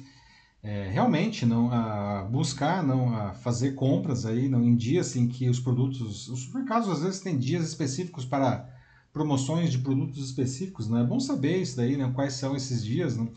É, 0.62 0.88
realmente 0.90 1.44
não 1.44 1.70
a 1.70 2.22
buscar 2.22 2.82
não 2.82 3.14
a 3.14 3.34
fazer 3.34 3.72
compras 3.72 4.24
aí 4.24 4.48
não 4.48 4.64
em 4.64 4.74
dias 4.74 5.14
em 5.14 5.28
que 5.28 5.46
os 5.46 5.60
produtos 5.60 6.26
os 6.26 6.40
supermercados 6.40 6.88
às 6.88 7.02
vezes 7.02 7.20
têm 7.20 7.36
dias 7.36 7.68
específicos 7.68 8.24
para 8.24 8.66
promoções 9.12 9.70
de 9.70 9.76
produtos 9.76 10.24
específicos 10.24 10.88
não 10.88 10.96
né? 10.96 11.04
é 11.04 11.06
bom 11.06 11.20
saber 11.20 11.58
isso 11.58 11.76
daí 11.76 11.98
né 11.98 12.10
quais 12.14 12.32
são 12.32 12.56
esses 12.56 12.82
dias 12.82 13.14
não? 13.14 13.30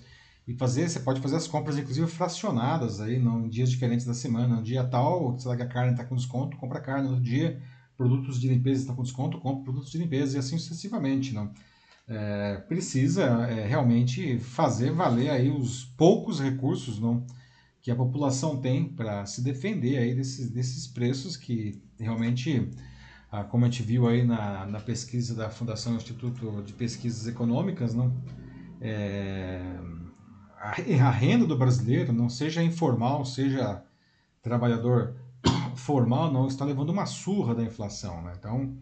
E 0.48 0.54
fazer, 0.54 0.88
você 0.88 1.02
pode 1.02 1.20
fazer 1.20 1.36
as 1.36 1.48
compras, 1.48 1.78
inclusive, 1.78 2.08
fracionadas 2.08 3.02
aí, 3.02 3.18
em 3.18 3.50
dias 3.50 3.70
diferentes 3.70 4.06
da 4.06 4.14
semana. 4.14 4.56
No 4.56 4.64
dia 4.64 4.84
tal, 4.84 5.38
sei 5.38 5.50
lá 5.50 5.58
que 5.58 5.64
a 5.64 5.68
carne 5.68 5.92
está 5.92 6.06
com 6.06 6.16
desconto, 6.16 6.56
compra 6.56 6.80
carne. 6.80 7.10
No 7.10 7.20
dia, 7.20 7.62
produtos 7.98 8.40
de 8.40 8.48
limpeza 8.48 8.82
estão 8.82 8.96
com 8.96 9.04
desconto, 9.04 9.40
compra 9.40 9.66
produtos 9.66 9.92
de 9.92 9.98
limpeza 9.98 10.38
e 10.38 10.40
assim 10.40 10.58
sucessivamente, 10.58 11.34
não? 11.34 11.52
É, 12.08 12.64
precisa 12.70 13.24
é, 13.50 13.68
realmente 13.68 14.40
fazer 14.40 14.92
valer 14.92 15.30
aí 15.30 15.50
os 15.50 15.84
poucos 15.84 16.40
recursos, 16.40 16.98
não? 16.98 17.26
Que 17.82 17.92
a 17.92 17.96
população 17.96 18.62
tem 18.62 18.88
para 18.88 19.26
se 19.26 19.42
defender 19.44 19.98
aí 19.98 20.16
desses, 20.16 20.50
desses 20.50 20.88
preços 20.88 21.36
que 21.36 21.82
realmente, 22.00 22.70
ah, 23.30 23.44
como 23.44 23.66
a 23.66 23.70
gente 23.70 23.84
viu 23.84 24.08
aí 24.08 24.26
na, 24.26 24.66
na 24.66 24.80
pesquisa 24.80 25.36
da 25.36 25.50
Fundação 25.50 25.98
Instituto 25.98 26.62
de 26.62 26.72
Pesquisas 26.72 27.28
Econômicas, 27.28 27.94
não? 27.94 28.16
É, 28.80 29.62
a 30.60 31.10
renda 31.12 31.46
do 31.46 31.58
brasileiro, 31.58 32.12
não 32.12 32.30
seja 32.30 32.64
informal, 32.64 33.26
seja 33.26 33.84
trabalhador 34.42 35.16
formal, 35.76 36.32
não 36.32 36.48
está 36.48 36.66
levando 36.66 36.90
uma 36.90 37.06
surra 37.06 37.54
da 37.54 37.64
inflação. 37.64 38.22
Né? 38.22 38.34
Então, 38.38 38.76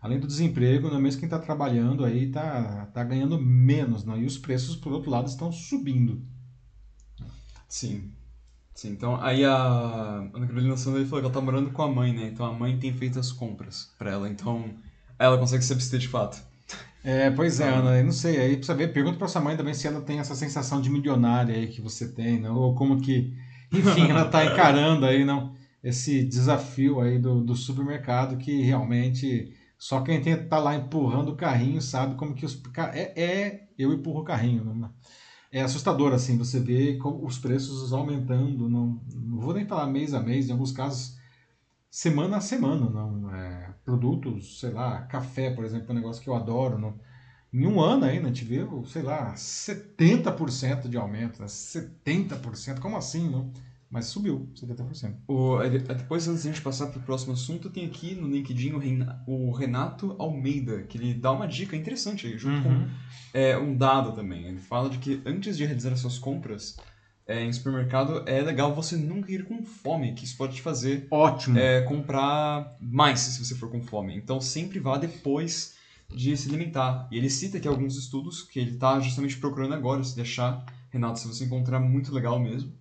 além 0.00 0.20
do 0.20 0.26
desemprego, 0.26 0.88
não 0.88 0.98
é 0.98 1.00
mesmo 1.00 1.20
quem 1.20 1.26
está 1.26 1.38
trabalhando 1.38 2.04
aí 2.04 2.24
está 2.24 2.86
tá 2.92 3.02
ganhando 3.02 3.40
menos, 3.40 4.04
né? 4.04 4.18
e 4.18 4.26
os 4.26 4.38
preços, 4.38 4.76
por 4.76 4.92
outro 4.92 5.10
lado, 5.10 5.28
estão 5.28 5.50
subindo. 5.50 6.22
Sim. 7.68 8.12
Sim, 8.74 8.90
então 8.90 9.22
aí 9.22 9.44
a 9.44 9.54
Ana 9.54 10.46
Carolina 10.48 10.76
Sandra 10.76 11.04
falou 11.06 11.20
que 11.20 11.26
ela 11.26 11.28
está 11.28 11.40
morando 11.40 11.70
com 11.70 11.82
a 11.82 11.88
mãe, 11.88 12.12
né? 12.12 12.26
Então 12.26 12.44
a 12.44 12.52
mãe 12.52 12.76
tem 12.76 12.92
feito 12.92 13.20
as 13.20 13.30
compras 13.30 13.94
para 13.96 14.10
ela, 14.10 14.28
então 14.28 14.74
ela 15.16 15.38
consegue 15.38 15.64
se 15.64 15.72
abster 15.72 16.00
de 16.00 16.08
fato. 16.08 16.42
É, 17.02 17.30
pois 17.30 17.60
é, 17.60 17.68
Ana, 17.68 17.98
eu 17.98 18.04
não 18.04 18.12
sei, 18.12 18.38
aí 18.38 18.56
precisa 18.56 18.74
ver, 18.74 18.92
pergunta 18.92 19.18
pra 19.18 19.28
sua 19.28 19.40
mãe 19.42 19.56
também 19.56 19.74
se 19.74 19.86
ela 19.86 20.00
tem 20.00 20.20
essa 20.20 20.34
sensação 20.34 20.80
de 20.80 20.88
milionária 20.88 21.54
aí 21.54 21.66
que 21.66 21.82
você 21.82 22.08
tem, 22.08 22.40
não? 22.40 22.56
ou 22.56 22.74
como 22.74 22.98
que, 22.98 23.30
enfim, 23.70 24.08
ela 24.08 24.24
tá 24.24 24.42
encarando 24.46 25.04
aí, 25.04 25.22
não, 25.22 25.54
esse 25.82 26.24
desafio 26.24 27.00
aí 27.02 27.18
do, 27.18 27.42
do 27.42 27.54
supermercado 27.54 28.38
que 28.38 28.62
realmente 28.62 29.54
só 29.78 30.00
quem 30.00 30.22
tem, 30.22 30.48
tá 30.48 30.58
lá 30.58 30.74
empurrando 30.74 31.32
o 31.32 31.36
carrinho 31.36 31.82
sabe 31.82 32.14
como 32.14 32.34
que 32.34 32.46
os... 32.46 32.58
É, 32.94 33.22
é 33.22 33.68
eu 33.78 33.92
empurro 33.92 34.20
o 34.20 34.24
carrinho, 34.24 34.64
não, 34.64 34.90
é 35.52 35.60
assustador, 35.60 36.14
assim, 36.14 36.38
você 36.38 36.58
vê 36.58 36.98
os 37.04 37.38
preços 37.38 37.92
aumentando, 37.92 38.66
não, 38.66 38.98
não 39.14 39.40
vou 39.40 39.52
nem 39.52 39.66
falar 39.66 39.86
mês 39.86 40.14
a 40.14 40.20
mês, 40.20 40.48
em 40.48 40.52
alguns 40.52 40.72
casos 40.72 41.16
semana 41.94 42.38
a 42.38 42.40
semana, 42.40 42.90
não. 42.90 43.32
É, 43.32 43.72
produtos, 43.84 44.58
sei 44.58 44.70
lá, 44.70 45.02
café, 45.02 45.50
por 45.50 45.64
exemplo, 45.64 45.86
é 45.88 45.92
um 45.92 45.94
negócio 45.94 46.20
que 46.20 46.28
eu 46.28 46.34
adoro. 46.34 46.76
Não. 46.76 46.98
Em 47.52 47.64
um 47.68 47.80
ano 47.80 48.04
ainda, 48.04 48.26
a 48.26 48.32
gente 48.32 48.44
sei 48.86 49.02
lá, 49.02 49.32
70% 49.32 50.88
de 50.88 50.96
aumento. 50.96 51.40
Né? 51.40 51.46
70%, 51.46 52.80
como 52.80 52.96
assim, 52.96 53.30
não? 53.30 53.52
Mas 53.88 54.06
subiu, 54.06 54.50
70%. 54.56 55.14
O, 55.28 55.58
depois, 55.96 56.26
antes 56.26 56.42
de 56.42 56.48
a 56.48 56.52
gente 56.52 56.64
passar 56.64 56.88
para 56.88 56.98
o 56.98 57.02
próximo 57.04 57.32
assunto, 57.32 57.70
tem 57.70 57.86
aqui 57.86 58.16
no 58.16 58.26
LinkedIn 58.26 58.72
o 59.24 59.52
Renato 59.52 60.16
Almeida, 60.18 60.82
que 60.82 60.98
ele 60.98 61.14
dá 61.14 61.30
uma 61.30 61.46
dica 61.46 61.76
interessante, 61.76 62.36
junto 62.36 62.66
uhum. 62.66 62.88
com 62.88 62.90
é, 63.32 63.56
um 63.56 63.76
dado 63.76 64.10
também. 64.10 64.46
Ele 64.46 64.58
fala 64.58 64.90
de 64.90 64.98
que 64.98 65.22
antes 65.24 65.56
de 65.56 65.64
realizar 65.64 65.92
as 65.92 66.00
suas 66.00 66.18
compras, 66.18 66.76
é, 67.26 67.42
em 67.42 67.52
supermercado, 67.52 68.22
é 68.26 68.42
legal 68.42 68.74
você 68.74 68.96
nunca 68.96 69.32
ir 69.32 69.44
com 69.44 69.62
fome, 69.62 70.14
que 70.14 70.24
isso 70.24 70.36
pode 70.36 70.56
te 70.56 70.62
fazer 70.62 71.06
Ótimo. 71.10 71.58
É, 71.58 71.82
comprar 71.82 72.76
mais 72.80 73.20
se 73.20 73.44
você 73.44 73.54
for 73.54 73.70
com 73.70 73.82
fome. 73.82 74.14
Então 74.16 74.40
sempre 74.40 74.78
vá 74.78 74.98
depois 74.98 75.74
de 76.08 76.36
se 76.36 76.48
alimentar. 76.48 77.08
E 77.10 77.16
ele 77.16 77.30
cita 77.30 77.58
aqui 77.58 77.66
alguns 77.66 77.96
estudos 77.96 78.42
que 78.42 78.58
ele 78.58 78.72
está 78.72 79.00
justamente 79.00 79.38
procurando 79.38 79.74
agora, 79.74 80.04
se 80.04 80.14
deixar, 80.14 80.64
Renato, 80.90 81.18
se 81.18 81.26
você 81.26 81.44
encontrar 81.44 81.80
muito 81.80 82.12
legal 82.12 82.38
mesmo. 82.38 82.72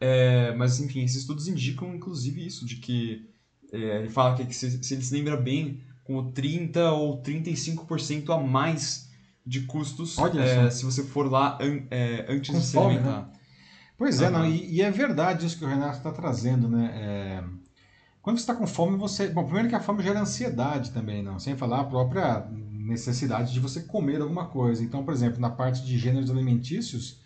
É, 0.00 0.52
mas 0.54 0.80
enfim, 0.80 1.02
esses 1.02 1.18
estudos 1.18 1.48
indicam 1.48 1.94
inclusive 1.94 2.44
isso, 2.44 2.64
de 2.64 2.76
que 2.76 3.28
é, 3.72 3.98
ele 3.98 4.08
fala 4.08 4.36
que, 4.36 4.52
se, 4.52 4.82
se 4.82 4.94
ele 4.94 5.02
se 5.02 5.14
lembra 5.14 5.36
bem, 5.36 5.80
com 6.04 6.30
30 6.30 6.92
ou 6.92 7.22
35% 7.22 8.30
a 8.30 8.38
mais 8.38 9.10
de 9.44 9.62
custos 9.62 10.16
é, 10.18 10.70
se 10.70 10.84
você 10.84 11.02
for 11.02 11.30
lá 11.30 11.58
an, 11.60 11.82
é, 11.90 12.26
antes 12.28 12.50
com 12.50 12.58
de 12.58 12.64
se 12.64 12.72
fome, 12.72 12.96
alimentar. 12.96 13.22
Né? 13.22 13.32
Pois 14.02 14.20
é, 14.20 14.26
uhum. 14.26 14.32
não, 14.32 14.44
e, 14.44 14.68
e, 14.68 14.82
é 14.82 14.90
verdade 14.90 15.46
isso 15.46 15.56
que 15.56 15.64
o 15.64 15.68
Renato 15.68 15.98
está 15.98 16.10
trazendo, 16.10 16.68
né? 16.68 16.90
É, 16.92 17.44
quando 18.20 18.36
você 18.36 18.42
está 18.42 18.52
com 18.52 18.66
fome, 18.66 18.98
você. 18.98 19.28
Bom, 19.28 19.44
primeiro 19.44 19.68
que 19.68 19.76
a 19.76 19.80
fome 19.80 20.02
gera 20.02 20.18
ansiedade 20.18 20.90
também, 20.90 21.22
não. 21.22 21.38
Sem 21.38 21.56
falar 21.56 21.82
a 21.82 21.84
própria 21.84 22.44
necessidade 22.50 23.52
de 23.52 23.60
você 23.60 23.82
comer 23.82 24.20
alguma 24.20 24.46
coisa. 24.46 24.82
Então, 24.82 25.04
por 25.04 25.14
exemplo, 25.14 25.40
na 25.40 25.50
parte 25.50 25.86
de 25.86 25.96
gêneros 25.96 26.32
alimentícios, 26.32 27.20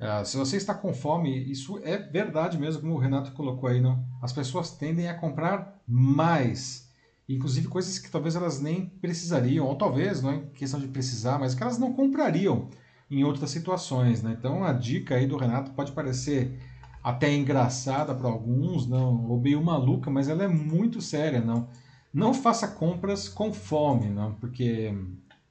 uh, 0.00 0.24
se 0.24 0.38
você 0.38 0.56
está 0.56 0.72
com 0.72 0.94
fome, 0.94 1.30
isso 1.44 1.78
é 1.84 1.98
verdade 1.98 2.56
mesmo, 2.56 2.80
como 2.80 2.94
o 2.94 2.98
Renato 2.98 3.32
colocou 3.32 3.68
aí, 3.68 3.82
não? 3.82 4.02
As 4.22 4.32
pessoas 4.32 4.70
tendem 4.70 5.08
a 5.08 5.14
comprar 5.14 5.78
mais, 5.86 6.88
inclusive 7.28 7.68
coisas 7.68 7.98
que 7.98 8.10
talvez 8.10 8.34
elas 8.34 8.62
nem 8.62 8.86
precisariam, 8.86 9.66
ou 9.66 9.76
talvez, 9.76 10.22
não 10.22 10.30
é 10.30 10.38
questão 10.54 10.80
de 10.80 10.88
precisar, 10.88 11.38
mas 11.38 11.54
que 11.54 11.62
elas 11.62 11.76
não 11.76 11.92
comprariam 11.92 12.70
em 13.10 13.24
outras 13.24 13.50
situações, 13.50 14.22
né? 14.22 14.36
Então, 14.38 14.64
a 14.64 14.72
dica 14.72 15.14
aí 15.14 15.26
do 15.26 15.36
Renato 15.36 15.72
pode 15.72 15.92
parecer 15.92 16.58
até 17.02 17.32
engraçada 17.32 18.14
para 18.14 18.28
alguns, 18.28 18.86
não, 18.88 19.28
ou 19.28 19.38
meio 19.38 19.62
maluca, 19.62 20.10
mas 20.10 20.28
ela 20.28 20.44
é 20.44 20.48
muito 20.48 21.00
séria, 21.00 21.40
não. 21.40 21.68
Não 22.12 22.32
faça 22.32 22.68
compras 22.68 23.28
com 23.28 23.52
fome, 23.52 24.08
não, 24.08 24.34
porque 24.34 24.94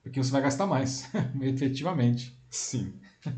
porque 0.02 0.22
você 0.22 0.32
vai 0.32 0.42
gastar 0.42 0.68
mais, 0.68 1.10
efetivamente. 1.42 2.38
Sim. 2.50 2.94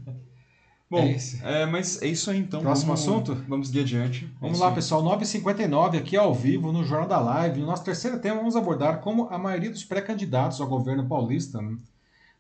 Bom, 0.89 0.99
é, 0.99 1.61
é, 1.61 1.65
mas 1.65 2.01
é 2.01 2.07
isso 2.07 2.29
aí 2.29 2.39
então. 2.39 2.61
Próximo 2.61 2.95
vamos, 2.95 3.01
assunto? 3.01 3.35
Vamos 3.47 3.67
seguir 3.67 3.81
adiante. 3.81 4.31
Vamos 4.39 4.59
é 4.59 4.61
lá, 4.61 4.69
aí. 4.69 4.75
pessoal. 4.75 5.03
9h59 5.03 5.97
aqui 5.97 6.15
ao 6.15 6.33
vivo 6.33 6.71
no 6.71 6.83
Jornal 6.83 7.07
da 7.07 7.19
Live. 7.19 7.59
No 7.59 7.65
nosso 7.65 7.83
terceiro 7.83 8.19
tema, 8.19 8.37
vamos 8.37 8.55
abordar 8.55 8.99
como 9.01 9.27
a 9.29 9.37
maioria 9.37 9.71
dos 9.71 9.83
pré-candidatos 9.83 10.61
ao 10.61 10.67
governo 10.67 11.07
paulista 11.07 11.59
né, 11.59 11.75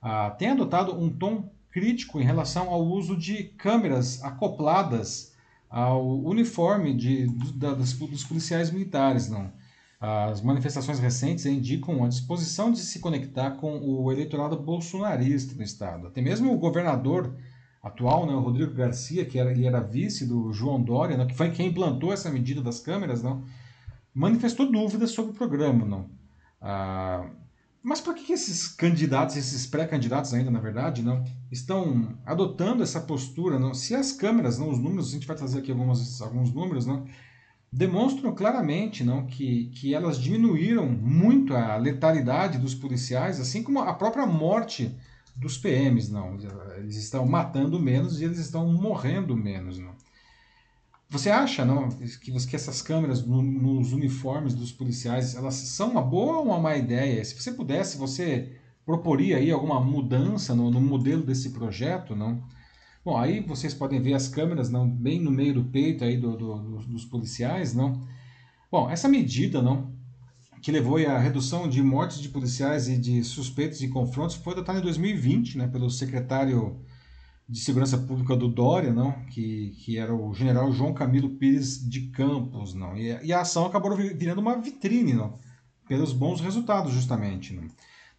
ah, 0.01 0.29
tem 0.29 0.49
adotado 0.49 0.95
um 0.95 1.09
tom 1.09 1.51
crítico 1.75 2.21
em 2.21 2.23
relação 2.23 2.69
ao 2.69 2.81
uso 2.87 3.17
de 3.17 3.43
câmeras 3.43 4.23
acopladas 4.23 5.35
ao 5.69 6.21
uniforme 6.21 6.93
de, 6.93 7.27
da, 7.53 7.73
dos, 7.73 7.91
dos 7.91 8.23
policiais 8.23 8.71
militares. 8.71 9.27
Não. 9.27 9.51
As 9.99 10.41
manifestações 10.41 10.99
recentes 10.99 11.45
indicam 11.45 12.05
a 12.05 12.07
disposição 12.07 12.71
de 12.71 12.79
se 12.79 12.99
conectar 12.99 13.51
com 13.51 13.77
o 13.79 14.09
eleitorado 14.09 14.55
bolsonarista 14.55 15.53
no 15.53 15.63
estado. 15.63 16.07
Até 16.07 16.21
mesmo 16.21 16.53
o 16.53 16.57
governador 16.57 17.35
atual, 17.83 18.25
né, 18.25 18.31
o 18.31 18.39
Rodrigo 18.39 18.73
Garcia, 18.73 19.25
que 19.25 19.37
era, 19.37 19.51
ele 19.51 19.67
era 19.67 19.81
vice 19.81 20.25
do 20.25 20.53
João 20.53 20.81
Dória, 20.81 21.17
né, 21.17 21.25
que 21.25 21.35
foi 21.35 21.51
quem 21.51 21.67
implantou 21.67 22.13
essa 22.13 22.29
medida 22.29 22.61
das 22.61 22.79
câmeras, 22.79 23.21
não, 23.21 23.43
manifestou 24.13 24.71
dúvidas 24.71 25.11
sobre 25.11 25.31
o 25.33 25.35
programa. 25.35 25.85
Não. 25.85 26.09
Ah, 26.61 27.29
mas 27.85 28.01
por 28.01 28.15
que 28.15 28.33
esses 28.33 28.67
candidatos, 28.67 29.37
esses 29.37 29.67
pré-candidatos 29.67 30.33
ainda, 30.33 30.49
na 30.49 30.59
verdade, 30.59 31.03
não 31.03 31.23
estão 31.51 32.17
adotando 32.25 32.81
essa 32.81 32.99
postura? 32.99 33.59
Não? 33.59 33.75
Se 33.75 33.93
as 33.93 34.11
câmeras, 34.11 34.57
não, 34.57 34.71
os 34.71 34.79
números, 34.79 35.09
a 35.09 35.11
gente 35.11 35.27
vai 35.27 35.37
trazer 35.37 35.59
aqui 35.59 35.69
algumas, 35.69 36.19
alguns 36.19 36.51
números, 36.51 36.87
não, 36.87 37.05
demonstram 37.71 38.33
claramente 38.33 39.03
não, 39.03 39.27
que, 39.27 39.65
que 39.65 39.93
elas 39.93 40.17
diminuíram 40.17 40.87
muito 40.87 41.53
a 41.53 41.75
letalidade 41.77 42.57
dos 42.57 42.73
policiais, 42.73 43.39
assim 43.39 43.61
como 43.61 43.77
a 43.79 43.93
própria 43.93 44.25
morte 44.25 44.91
dos 45.35 45.55
PMs. 45.55 46.09
Não. 46.09 46.39
Eles 46.77 46.95
estão 46.95 47.23
matando 47.27 47.79
menos 47.79 48.19
e 48.19 48.25
eles 48.25 48.39
estão 48.39 48.65
morrendo 48.73 49.37
menos. 49.37 49.77
Não. 49.77 49.94
Você 51.15 51.29
acha, 51.29 51.63
não, 51.63 51.87
que, 51.87 52.29
que 52.45 52.55
essas 52.57 52.81
câmeras 52.81 53.25
no, 53.25 53.41
nos 53.41 53.93
uniformes 53.93 54.53
dos 54.53 54.73
policiais, 54.73 55.33
elas 55.33 55.53
são 55.55 55.91
uma 55.91 56.01
boa 56.01 56.39
ou 56.39 56.43
uma 56.43 56.59
má 56.59 56.75
ideia? 56.75 57.23
Se 57.23 57.41
você 57.41 57.53
pudesse, 57.53 57.97
você 57.97 58.51
proporia 58.85 59.37
aí 59.37 59.49
alguma 59.49 59.79
mudança 59.79 60.53
no, 60.53 60.69
no 60.69 60.81
modelo 60.81 61.23
desse 61.23 61.51
projeto, 61.51 62.17
não? 62.17 62.43
Bom, 63.03 63.17
aí 63.17 63.39
vocês 63.39 63.73
podem 63.73 64.01
ver 64.01 64.13
as 64.13 64.27
câmeras, 64.27 64.69
não, 64.69 64.89
bem 64.89 65.21
no 65.21 65.31
meio 65.31 65.53
do 65.53 65.63
peito 65.63 66.03
aí 66.03 66.17
do, 66.17 66.35
do, 66.35 66.57
do, 66.57 66.77
dos 66.79 67.05
policiais, 67.05 67.73
não? 67.73 68.05
Bom, 68.69 68.89
essa 68.89 69.07
medida, 69.07 69.61
não, 69.61 69.95
que 70.61 70.69
levou 70.69 70.97
à 70.97 71.17
redução 71.17 71.69
de 71.69 71.81
mortes 71.81 72.19
de 72.19 72.27
policiais 72.27 72.89
e 72.89 72.97
de 72.97 73.23
suspeitos 73.23 73.79
de 73.79 73.87
confrontos 73.87 74.35
foi 74.35 74.51
adotada 74.51 74.79
em 74.79 74.81
2020, 74.81 75.59
né, 75.59 75.67
pelo 75.69 75.89
secretário 75.89 76.77
de 77.47 77.59
Segurança 77.59 77.97
Pública 77.97 78.35
do 78.35 78.47
Dória, 78.47 78.91
não, 78.91 79.11
que, 79.27 79.69
que 79.77 79.97
era 79.97 80.13
o 80.13 80.33
general 80.33 80.71
João 80.71 80.93
Camilo 80.93 81.29
Pires 81.29 81.87
de 81.87 82.07
Campos, 82.07 82.73
não, 82.73 82.97
e, 82.97 83.17
e 83.23 83.31
a 83.31 83.41
ação 83.41 83.65
acabou 83.65 83.95
virando 83.95 84.41
uma 84.41 84.59
vitrine, 84.59 85.13
não, 85.13 85.37
pelos 85.87 86.11
bons 86.11 86.41
resultados, 86.41 86.91
justamente. 86.91 87.53
Não. 87.53 87.67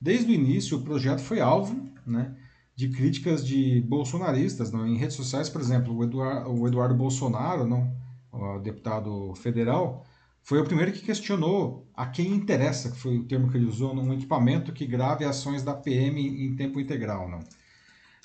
Desde 0.01 0.31
o 0.31 0.35
início, 0.35 0.79
o 0.79 0.83
projeto 0.83 1.21
foi 1.21 1.41
alvo, 1.41 1.77
né, 2.07 2.37
de 2.77 2.89
críticas 2.89 3.45
de 3.45 3.81
bolsonaristas, 3.81 4.71
não, 4.71 4.87
em 4.87 4.97
redes 4.97 5.17
sociais, 5.17 5.49
por 5.49 5.61
exemplo, 5.61 5.97
o 5.97 6.05
Eduardo, 6.05 6.51
o 6.51 6.69
Eduardo 6.69 6.95
Bolsonaro, 6.95 7.67
não, 7.67 7.91
o 8.31 8.59
deputado 8.61 9.35
federal, 9.35 10.05
foi 10.43 10.61
o 10.61 10.65
primeiro 10.65 10.93
que 10.93 11.01
questionou 11.01 11.91
a 11.93 12.07
quem 12.07 12.33
interessa, 12.33 12.91
que 12.91 12.97
foi 12.97 13.19
o 13.19 13.25
termo 13.25 13.51
que 13.51 13.57
ele 13.57 13.67
usou, 13.67 13.93
num 13.93 14.13
equipamento 14.13 14.73
que 14.73 14.87
grave 14.87 15.25
ações 15.25 15.65
da 15.65 15.75
PM 15.75 16.21
em 16.21 16.55
tempo 16.55 16.79
integral, 16.79 17.29
não. 17.29 17.41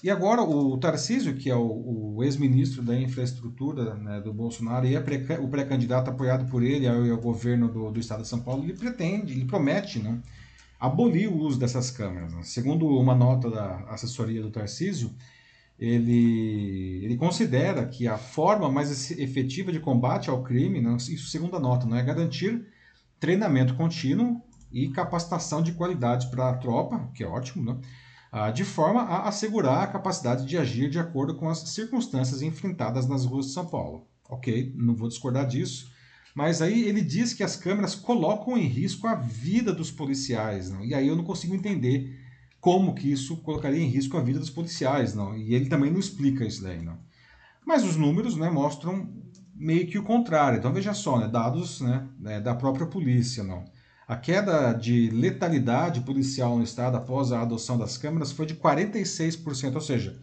E 0.03 0.09
agora 0.09 0.41
o 0.41 0.77
Tarcísio, 0.77 1.35
que 1.35 1.49
é 1.49 1.55
o, 1.55 2.15
o 2.15 2.23
ex-ministro 2.23 2.81
da 2.81 2.99
infraestrutura 2.99 3.93
né, 3.95 4.19
do 4.19 4.33
Bolsonaro 4.33 4.87
e 4.87 4.95
é 4.95 4.99
pré, 4.99 5.39
o 5.39 5.47
pré-candidato 5.47 6.09
apoiado 6.09 6.49
por 6.49 6.63
ele 6.63 6.87
ao, 6.87 7.03
ao 7.03 7.17
governo 7.17 7.67
do, 7.67 7.91
do, 7.91 7.99
estado 7.99 8.23
de 8.23 8.27
São 8.27 8.39
Paulo, 8.39 8.63
ele 8.63 8.73
pretende, 8.73 9.33
ele 9.33 9.45
promete 9.45 9.99
né, 9.99 10.19
abolir 10.79 11.29
o 11.29 11.37
uso 11.37 11.59
dessas 11.59 11.91
câmeras. 11.91 12.33
Né? 12.33 12.41
Segundo 12.41 12.87
uma 12.87 13.13
nota 13.13 13.51
da 13.51 13.77
assessoria 13.89 14.41
do 14.41 14.49
Tarcísio, 14.49 15.13
ele, 15.77 17.01
ele 17.03 17.15
considera 17.15 17.85
que 17.85 18.07
a 18.07 18.17
forma 18.17 18.71
mais 18.71 19.11
efetiva 19.11 19.71
de 19.71 19.79
combate 19.79 20.31
ao 20.31 20.41
crime, 20.41 20.81
né, 20.81 20.95
isso 20.97 21.27
segundo 21.27 21.55
a 21.55 21.59
nota, 21.59 21.85
não 21.85 21.97
é 21.97 22.03
garantir 22.03 22.65
treinamento 23.19 23.75
contínuo 23.75 24.41
e 24.71 24.89
capacitação 24.89 25.61
de 25.61 25.73
qualidade 25.73 26.31
para 26.31 26.49
a 26.49 26.57
tropa, 26.57 27.07
que 27.13 27.23
é 27.23 27.27
ótimo, 27.27 27.63
né? 27.63 27.79
Ah, 28.31 28.49
de 28.49 28.63
forma 28.63 29.01
a 29.01 29.27
assegurar 29.27 29.83
a 29.83 29.87
capacidade 29.87 30.45
de 30.45 30.57
agir 30.57 30.89
de 30.89 30.97
acordo 30.97 31.35
com 31.35 31.49
as 31.49 31.59
circunstâncias 31.69 32.41
enfrentadas 32.41 33.05
nas 33.05 33.25
ruas 33.25 33.47
de 33.47 33.53
São 33.53 33.65
Paulo. 33.65 34.07
Ok, 34.29 34.73
não 34.77 34.95
vou 34.95 35.09
discordar 35.09 35.45
disso, 35.45 35.91
mas 36.33 36.61
aí 36.61 36.83
ele 36.83 37.01
diz 37.01 37.33
que 37.33 37.43
as 37.43 37.57
câmeras 37.57 37.93
colocam 37.93 38.57
em 38.57 38.65
risco 38.67 39.05
a 39.05 39.15
vida 39.15 39.73
dos 39.73 39.91
policiais, 39.91 40.69
não? 40.69 40.85
e 40.85 40.93
aí 40.93 41.07
eu 41.07 41.15
não 41.17 41.25
consigo 41.25 41.53
entender 41.53 42.17
como 42.61 42.95
que 42.95 43.11
isso 43.11 43.35
colocaria 43.37 43.81
em 43.81 43.89
risco 43.89 44.15
a 44.17 44.21
vida 44.21 44.39
dos 44.39 44.49
policiais, 44.49 45.13
não? 45.13 45.35
e 45.35 45.53
ele 45.53 45.67
também 45.67 45.91
não 45.91 45.99
explica 45.99 46.45
isso 46.45 46.63
daí. 46.63 46.81
Não? 46.81 46.97
Mas 47.65 47.83
os 47.83 47.97
números 47.97 48.37
né, 48.37 48.49
mostram 48.49 49.09
meio 49.53 49.87
que 49.87 49.97
o 49.97 50.03
contrário. 50.03 50.57
Então 50.57 50.73
veja 50.73 50.93
só, 50.93 51.19
né, 51.19 51.27
dados 51.27 51.81
né, 51.81 52.07
né 52.17 52.39
da 52.39 52.55
própria 52.55 52.85
polícia. 52.85 53.43
Não? 53.43 53.65
A 54.11 54.17
queda 54.17 54.73
de 54.73 55.09
letalidade 55.09 56.01
policial 56.01 56.57
no 56.57 56.65
estado 56.65 56.97
após 56.97 57.31
a 57.31 57.41
adoção 57.41 57.77
das 57.77 57.97
câmeras 57.97 58.33
foi 58.33 58.45
de 58.45 58.55
46%, 58.55 59.73
ou 59.73 59.79
seja, 59.79 60.19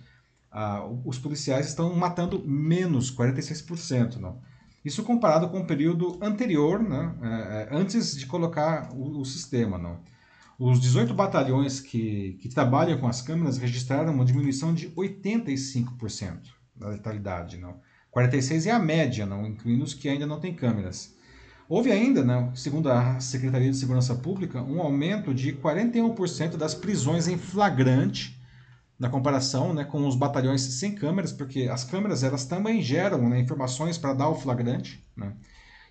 os 1.06 1.18
policiais 1.18 1.68
estão 1.68 1.96
matando 1.96 2.46
menos 2.46 3.10
46%. 3.10 4.16
Não? 4.16 4.42
Isso 4.84 5.02
comparado 5.02 5.48
com 5.48 5.60
o 5.60 5.66
período 5.66 6.18
anterior, 6.22 6.82
né, 6.82 7.14
é, 7.22 7.26
é, 7.26 7.68
antes 7.74 8.14
de 8.14 8.26
colocar 8.26 8.90
o, 8.92 9.20
o, 9.20 9.24
sistema. 9.24 9.78
Não? 9.78 10.00
Os 10.58 10.78
18 10.78 11.14
batalhões 11.14 11.80
que, 11.80 12.36
que 12.42 12.50
trabalham 12.50 12.98
com 12.98 13.08
as 13.08 13.22
câmeras 13.22 13.56
registraram 13.56 14.12
uma 14.12 14.24
diminuição 14.26 14.74
de 14.74 14.90
85% 14.90 16.40
da 16.76 16.88
letalidade. 16.88 17.56
Não? 17.56 17.80
46% 18.14 18.66
é 18.66 18.70
a 18.70 18.78
média, 18.78 19.24
não? 19.24 19.46
incluindo 19.46 19.82
os 19.82 19.94
que 19.94 20.10
ainda 20.10 20.26
não 20.26 20.38
têm 20.38 20.54
câmeras. 20.54 21.16
Houve 21.68 21.92
ainda, 21.92 22.24
né, 22.24 22.50
segundo 22.54 22.90
a 22.90 23.20
Secretaria 23.20 23.70
de 23.70 23.76
Segurança 23.76 24.14
Pública, 24.14 24.62
um 24.62 24.80
aumento 24.80 25.34
de 25.34 25.52
41% 25.52 26.56
das 26.56 26.74
prisões 26.74 27.28
em 27.28 27.36
flagrante 27.36 28.40
na 28.98 29.10
comparação 29.10 29.74
né, 29.74 29.84
com 29.84 30.06
os 30.06 30.16
batalhões 30.16 30.62
sem 30.62 30.94
câmeras, 30.94 31.30
porque 31.30 31.68
as 31.70 31.84
câmeras 31.84 32.24
elas 32.24 32.46
também 32.46 32.80
geram 32.80 33.28
né, 33.28 33.38
informações 33.38 33.98
para 33.98 34.14
dar 34.14 34.30
o 34.30 34.34
flagrante. 34.34 35.04
Né? 35.14 35.34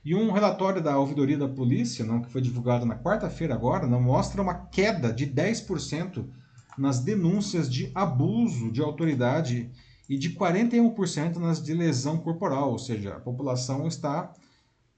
E 0.04 0.16
um 0.16 0.32
relatório 0.32 0.82
da 0.82 0.98
ouvidoria 0.98 1.38
da 1.38 1.48
polícia, 1.48 2.04
não, 2.04 2.22
que 2.22 2.32
foi 2.32 2.42
divulgado 2.42 2.84
na 2.84 2.96
quarta-feira 2.96 3.54
agora, 3.54 3.86
não, 3.86 4.02
mostra 4.02 4.42
uma 4.42 4.56
queda 4.56 5.14
de 5.14 5.28
10% 5.28 6.26
nas 6.76 7.00
denúncias 7.00 7.70
de 7.70 7.92
abuso 7.94 8.72
de 8.72 8.82
autoridade 8.82 9.70
e 10.10 10.18
de 10.18 10.32
41% 10.32 11.36
nas 11.36 11.62
de 11.62 11.74
lesão 11.76 12.18
corporal, 12.18 12.72
ou 12.72 12.80
seja, 12.80 13.16
a 13.16 13.20
população 13.20 13.88
está 13.88 14.34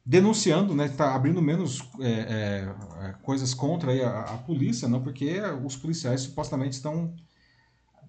denunciando, 0.10 0.74
né, 0.74 0.88
está 0.88 1.14
abrindo 1.14 1.40
menos 1.40 1.88
é, 2.00 2.10
é, 2.10 3.06
é, 3.06 3.14
coisas 3.22 3.54
contra 3.54 3.92
a, 4.08 4.22
a, 4.34 4.38
polícia, 4.40 4.88
não, 4.88 5.04
porque 5.04 5.40
os 5.64 5.76
policiais 5.76 6.22
supostamente 6.22 6.74
estão 6.74 7.14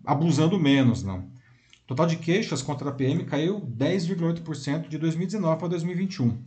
abusando 0.07 0.59
menos, 0.59 1.03
não. 1.03 1.18
O 1.18 1.86
total 1.86 2.07
de 2.07 2.16
queixas 2.16 2.62
contra 2.62 2.88
a 2.88 2.92
PM 2.92 3.24
caiu 3.24 3.61
10,8% 3.61 4.88
de 4.88 4.96
2019 4.96 5.59
para 5.59 5.68
2021. 5.68 6.42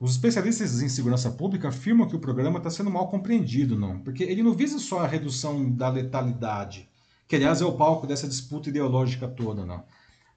Os 0.00 0.10
especialistas 0.12 0.82
em 0.82 0.88
segurança 0.88 1.30
pública 1.30 1.68
afirmam 1.68 2.08
que 2.08 2.16
o 2.16 2.20
programa 2.20 2.58
está 2.58 2.68
sendo 2.68 2.90
mal 2.90 3.06
compreendido, 3.06 3.78
não, 3.78 4.00
porque 4.00 4.24
ele 4.24 4.42
não 4.42 4.52
visa 4.52 4.80
só 4.80 5.04
a 5.04 5.06
redução 5.06 5.70
da 5.70 5.88
letalidade, 5.88 6.88
que 7.28 7.36
aliás 7.36 7.60
é 7.60 7.64
o 7.64 7.76
palco 7.76 8.04
dessa 8.04 8.26
disputa 8.26 8.68
ideológica 8.68 9.28
toda, 9.28 9.64
não 9.64 9.84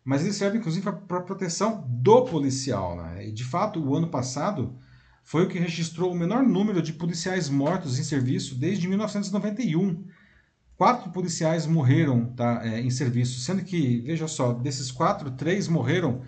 mas 0.03 0.23
ele 0.23 0.33
serve 0.33 0.57
inclusive 0.57 0.91
para 1.07 1.21
proteção 1.21 1.85
do 1.87 2.25
policial. 2.25 2.95
Né? 2.95 3.27
E 3.27 3.31
de 3.31 3.43
fato, 3.43 3.79
o 3.79 3.95
ano 3.95 4.07
passado 4.07 4.75
foi 5.23 5.43
o 5.43 5.47
que 5.47 5.59
registrou 5.59 6.11
o 6.11 6.15
menor 6.15 6.43
número 6.43 6.81
de 6.81 6.93
policiais 6.93 7.49
mortos 7.49 7.99
em 7.99 8.03
serviço 8.03 8.55
desde 8.55 8.87
1991, 8.87 10.03
quatro 10.75 11.11
policiais 11.11 11.67
morreram 11.67 12.25
tá, 12.33 12.61
é, 12.63 12.81
em 12.81 12.89
serviço, 12.89 13.39
sendo 13.39 13.63
que, 13.63 14.01
veja 14.01 14.27
só, 14.27 14.51
desses 14.51 14.91
quatro, 14.91 15.31
três 15.31 15.67
morreram 15.67 16.21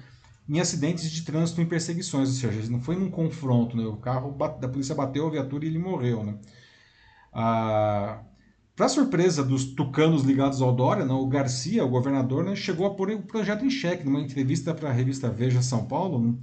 em 0.48 0.60
acidentes 0.60 1.10
de 1.10 1.24
trânsito 1.24 1.62
em 1.62 1.66
perseguições, 1.66 2.30
ou 2.30 2.36
seja, 2.36 2.70
não 2.70 2.82
foi 2.82 2.96
num 2.96 3.10
confronto, 3.10 3.76
né? 3.76 3.84
o 3.86 3.98
carro 3.98 4.32
da 4.60 4.68
polícia 4.68 4.94
bateu 4.94 5.26
a 5.26 5.32
viatura 5.32 5.66
e 5.66 5.70
ele 5.70 5.80
morreu. 5.80 6.24
Né? 6.24 6.38
Ah, 7.34 8.22
Para 8.76 8.90
surpresa 8.90 9.44
dos 9.44 9.66
tucanos 9.66 10.24
ligados 10.24 10.60
ao 10.60 10.74
Dória, 10.74 11.06
né, 11.06 11.14
o 11.14 11.28
Garcia, 11.28 11.86
o 11.86 11.90
governador, 11.90 12.44
né, 12.44 12.56
chegou 12.56 12.88
a 12.88 12.96
pôr 12.96 13.12
o 13.12 13.22
projeto 13.22 13.64
em 13.64 13.70
xeque 13.70 14.04
numa 14.04 14.20
entrevista 14.20 14.74
para 14.74 14.90
a 14.90 14.92
revista 14.92 15.30
Veja 15.30 15.62
São 15.62 15.86
Paulo 15.86 16.20
né, 16.20 16.34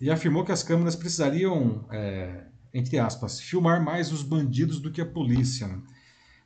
e 0.00 0.10
afirmou 0.10 0.46
que 0.46 0.52
as 0.52 0.62
câmeras 0.62 0.96
precisariam, 0.96 1.84
é, 1.90 2.46
entre 2.72 2.98
aspas, 2.98 3.38
filmar 3.38 3.84
mais 3.84 4.10
os 4.12 4.22
bandidos 4.22 4.80
do 4.80 4.90
que 4.90 5.02
a 5.02 5.04
polícia. 5.04 5.68
Né? 5.68 5.78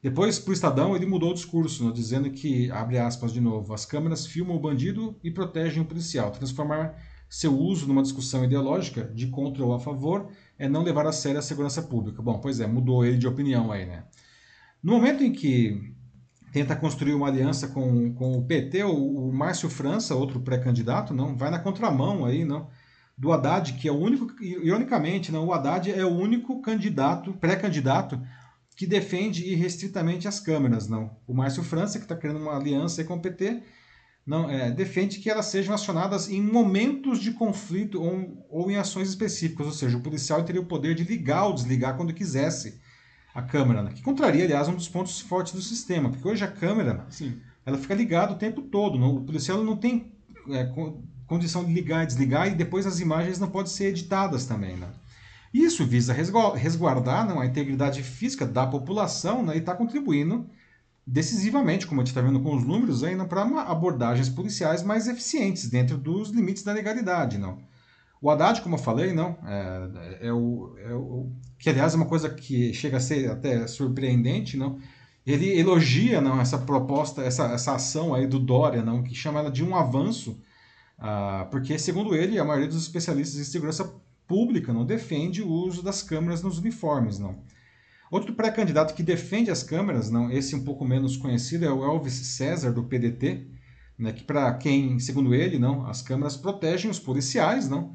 Depois, 0.03 0.41
para 0.41 0.51
o 0.51 0.53
Estadão, 0.53 0.97
ele 0.97 1.07
mudou 1.07 1.31
o 1.31 1.35
discurso, 1.35 1.87
né, 1.87 1.93
dizendo 1.95 2.29
que, 2.33 2.69
abre 2.73 2.99
aspas 2.99 3.33
de 3.33 3.41
novo, 3.41 3.73
as 3.73 3.87
câmeras 3.87 4.27
filmam 4.27 4.57
o 4.57 4.61
bandido 4.61 5.17
e 5.23 5.31
protegem 5.31 5.81
o 5.81 5.87
policial. 5.87 6.33
Transformar 6.33 7.01
seu 7.31 7.57
uso 7.57 7.87
numa 7.87 8.03
discussão 8.03 8.45
ideológica, 8.45 9.05
de 9.15 9.29
contra 9.29 9.65
ou 9.65 9.73
a 9.73 9.79
favor, 9.79 10.31
é 10.59 10.69
não 10.69 10.83
levar 10.83 11.07
a 11.07 11.13
sério 11.13 11.39
a 11.39 11.43
segurança 11.43 11.81
pública. 11.81 12.21
Bom, 12.21 12.41
pois 12.41 12.59
é, 12.59 12.67
mudou 12.67 13.05
ele 13.05 13.19
de 13.19 13.29
opinião 13.29 13.71
aí, 13.71 13.87
né? 13.87 14.03
No 14.83 14.93
momento 14.93 15.23
em 15.23 15.33
que 15.33 15.95
tenta 16.53 16.77
construir 16.77 17.15
uma 17.15 17.29
aliança 17.29 17.69
com, 17.69 18.13
com 18.15 18.39
o 18.39 18.45
PT, 18.45 18.85
o, 18.85 19.29
o 19.29 19.33
Márcio 19.33 19.69
França, 19.69 20.15
outro 20.15 20.41
pré-candidato, 20.41 21.13
não 21.13 21.37
vai 21.37 21.51
na 21.51 21.59
contramão 21.59 22.25
aí, 22.25 22.45
não, 22.45 22.69
do 23.17 23.33
Haddad, 23.33 23.73
que 23.75 23.89
é 23.89 23.93
o 23.93 23.99
único, 23.99 24.33
ironicamente, 24.41 25.33
não, 25.33 25.47
o 25.47 25.53
Haddad 25.53 25.91
é 25.91 26.05
o 26.05 26.17
único 26.17 26.63
candidato, 26.63 27.33
pré-candidato 27.35 28.21
que 28.77 28.87
defende 28.87 29.45
irrestritamente 29.45 30.29
as 30.29 30.39
câmeras, 30.39 30.89
não. 30.89 31.17
O 31.27 31.35
Márcio 31.35 31.65
França, 31.65 31.99
que 31.99 32.05
está 32.05 32.15
criando 32.15 32.41
uma 32.41 32.57
aliança 32.57 33.03
com 33.03 33.15
o 33.15 33.21
PT, 33.21 33.61
não, 34.25 34.49
é, 34.49 34.71
defende 34.71 35.19
que 35.19 35.29
elas 35.29 35.47
sejam 35.47 35.75
acionadas 35.75 36.31
em 36.31 36.41
momentos 36.41 37.19
de 37.19 37.33
conflito 37.33 38.01
ou, 38.01 38.47
ou, 38.49 38.71
em 38.71 38.77
ações 38.77 39.09
específicas, 39.09 39.67
ou 39.67 39.73
seja, 39.73 39.97
o 39.97 40.03
policial 40.03 40.45
teria 40.45 40.61
o 40.61 40.67
poder 40.67 40.95
de 40.95 41.03
ligar 41.03 41.47
ou 41.47 41.55
desligar 41.55 41.97
quando 41.97 42.15
quisesse 42.15 42.81
a 43.35 43.43
câmera, 43.43 43.83
né? 43.83 43.93
que 43.95 44.03
contraria, 44.03 44.45
aliás, 44.45 44.69
um 44.69 44.75
dos 44.75 44.89
pontos 44.89 45.21
fortes 45.21 45.53
do 45.53 45.63
sistema, 45.63 46.11
porque 46.11 46.27
hoje 46.27 46.45
a 46.45 46.49
câmera 46.49 47.07
Sim. 47.11 47.41
ela 47.65 47.79
fica 47.79 47.95
ligada 47.95 48.33
o 48.33 48.39
tempo 48.39 48.63
todo, 48.63 48.99
não? 48.99 49.17
o 49.17 49.25
policial 49.25 49.63
não 49.63 49.77
tem 49.77 50.13
é, 50.51 50.73
condição 51.27 51.65
de 51.65 51.73
ligar 51.73 52.05
e 52.05 52.07
desligar 52.07 52.49
e 52.49 52.55
depois 52.55 52.87
as 52.87 53.01
imagens 53.01 53.39
não 53.39 53.49
podem 53.49 53.71
ser 53.71 53.87
editadas 53.87 54.47
também. 54.47 54.77
Né? 54.77 54.89
Isso 55.53 55.85
visa 55.85 56.13
resguardar 56.13 57.27
não, 57.27 57.41
a 57.41 57.47
integridade 57.47 58.03
física 58.03 58.47
da 58.47 58.67
população 58.67 59.43
né, 59.43 59.55
e 59.55 59.59
está 59.59 59.75
contribuindo 59.75 60.49
decisivamente, 61.07 61.87
como 61.87 62.01
a 62.01 62.05
gente 62.05 62.11
está 62.11 62.21
vendo 62.21 62.41
com 62.41 62.55
os 62.55 62.65
números, 62.65 63.01
para 63.29 63.43
abordagens 63.63 64.29
policiais 64.29 64.83
mais 64.83 65.09
eficientes 65.09 65.69
dentro 65.71 65.97
dos 65.97 66.29
limites 66.31 66.63
da 66.63 66.73
legalidade. 66.73 67.39
Não. 67.39 67.59
O 68.21 68.31
Haddad, 68.31 68.61
como 68.61 68.75
eu 68.75 68.79
falei, 68.79 69.13
não, 69.13 69.39
é, 69.47 70.27
é, 70.29 70.33
o, 70.33 70.75
é 70.79 70.93
o, 70.93 71.33
que 71.59 71.69
aliás 71.69 71.95
é 71.95 71.97
uma 71.97 72.07
coisa 72.07 72.31
que 72.31 72.73
chega 72.73 72.99
a 72.99 73.01
ser 73.01 73.31
até 73.31 73.67
surpreendente, 73.67 74.57
não, 74.57 74.79
ele 75.27 75.59
elogia 75.59 76.21
não, 76.21 76.41
essa 76.41 76.59
proposta, 76.59 77.23
essa, 77.23 77.53
essa 77.53 77.75
ação 77.75 78.15
aí 78.15 78.27
do 78.27 78.39
Dória, 78.39 78.83
não, 78.83 79.03
que 79.03 79.15
chama 79.15 79.41
ela 79.41 79.51
de 79.51 79.65
um 79.65 79.77
avanço, 79.77 80.41
ah, 80.99 81.47
porque, 81.51 81.79
segundo 81.79 82.15
ele, 82.15 82.39
a 82.39 82.45
maioria 82.45 82.69
dos 82.69 82.83
especialistas 82.83 83.41
em 83.41 83.45
segurança 83.45 83.93
pública 84.27 84.73
não 84.73 84.87
defende 84.87 85.43
o 85.43 85.49
uso 85.49 85.83
das 85.83 86.03
câmeras 86.03 86.43
nos 86.43 86.59
uniformes, 86.59 87.19
não. 87.19 87.37
Outro 88.11 88.33
pré-candidato 88.35 88.95
que 88.95 89.03
defende 89.03 89.51
as 89.51 89.63
câmeras, 89.63 90.11
não, 90.11 90.31
esse 90.31 90.55
um 90.55 90.65
pouco 90.65 90.85
menos 90.85 91.17
conhecido 91.17 91.65
é 91.65 91.71
o 91.71 91.85
Elvis 91.85 92.15
César 92.15 92.73
do 92.73 92.85
PDT, 92.85 93.47
né, 93.99 94.13
que 94.13 94.25
para 94.25 94.55
quem, 94.55 94.99
segundo 94.99 95.35
ele, 95.35 95.59
não, 95.59 95.87
as 95.87 96.01
câmeras 96.01 96.37
protegem 96.37 96.91
os 96.91 96.99
policiais, 96.99 97.69
não, 97.69 97.93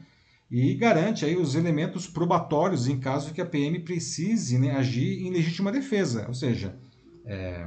e 0.49 0.73
garante 0.75 1.25
aí 1.25 1.35
os 1.35 1.55
elementos 1.55 2.07
probatórios 2.07 2.87
em 2.87 2.99
caso 2.99 3.33
que 3.33 3.41
a 3.41 3.45
PM 3.45 3.79
precise 3.79 4.57
né, 4.57 4.71
agir 4.71 5.25
em 5.25 5.31
legítima 5.31 5.71
defesa, 5.71 6.25
ou 6.27 6.33
seja, 6.33 6.77
é, 7.25 7.65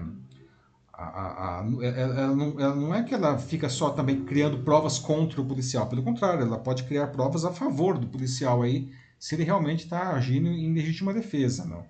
a, 0.92 1.04
a, 1.04 1.60
a, 1.60 1.66
é, 1.82 1.86
é, 1.86 2.00
ela, 2.00 2.36
não, 2.36 2.60
ela, 2.60 2.74
não, 2.74 2.94
é 2.94 3.02
que 3.02 3.14
ela 3.14 3.38
fica 3.38 3.68
só 3.68 3.90
também 3.90 4.24
criando 4.24 4.58
provas 4.58 4.98
contra 4.98 5.40
o 5.40 5.46
policial, 5.46 5.88
pelo 5.88 6.02
contrário, 6.02 6.42
ela 6.42 6.58
pode 6.58 6.84
criar 6.84 7.08
provas 7.08 7.44
a 7.44 7.52
favor 7.52 7.98
do 7.98 8.06
policial 8.06 8.62
aí, 8.62 8.90
se 9.18 9.34
ele 9.34 9.44
realmente 9.44 9.84
está 9.84 10.14
agindo 10.14 10.48
em 10.48 10.72
legítima 10.72 11.12
defesa, 11.12 11.64
não. 11.64 11.84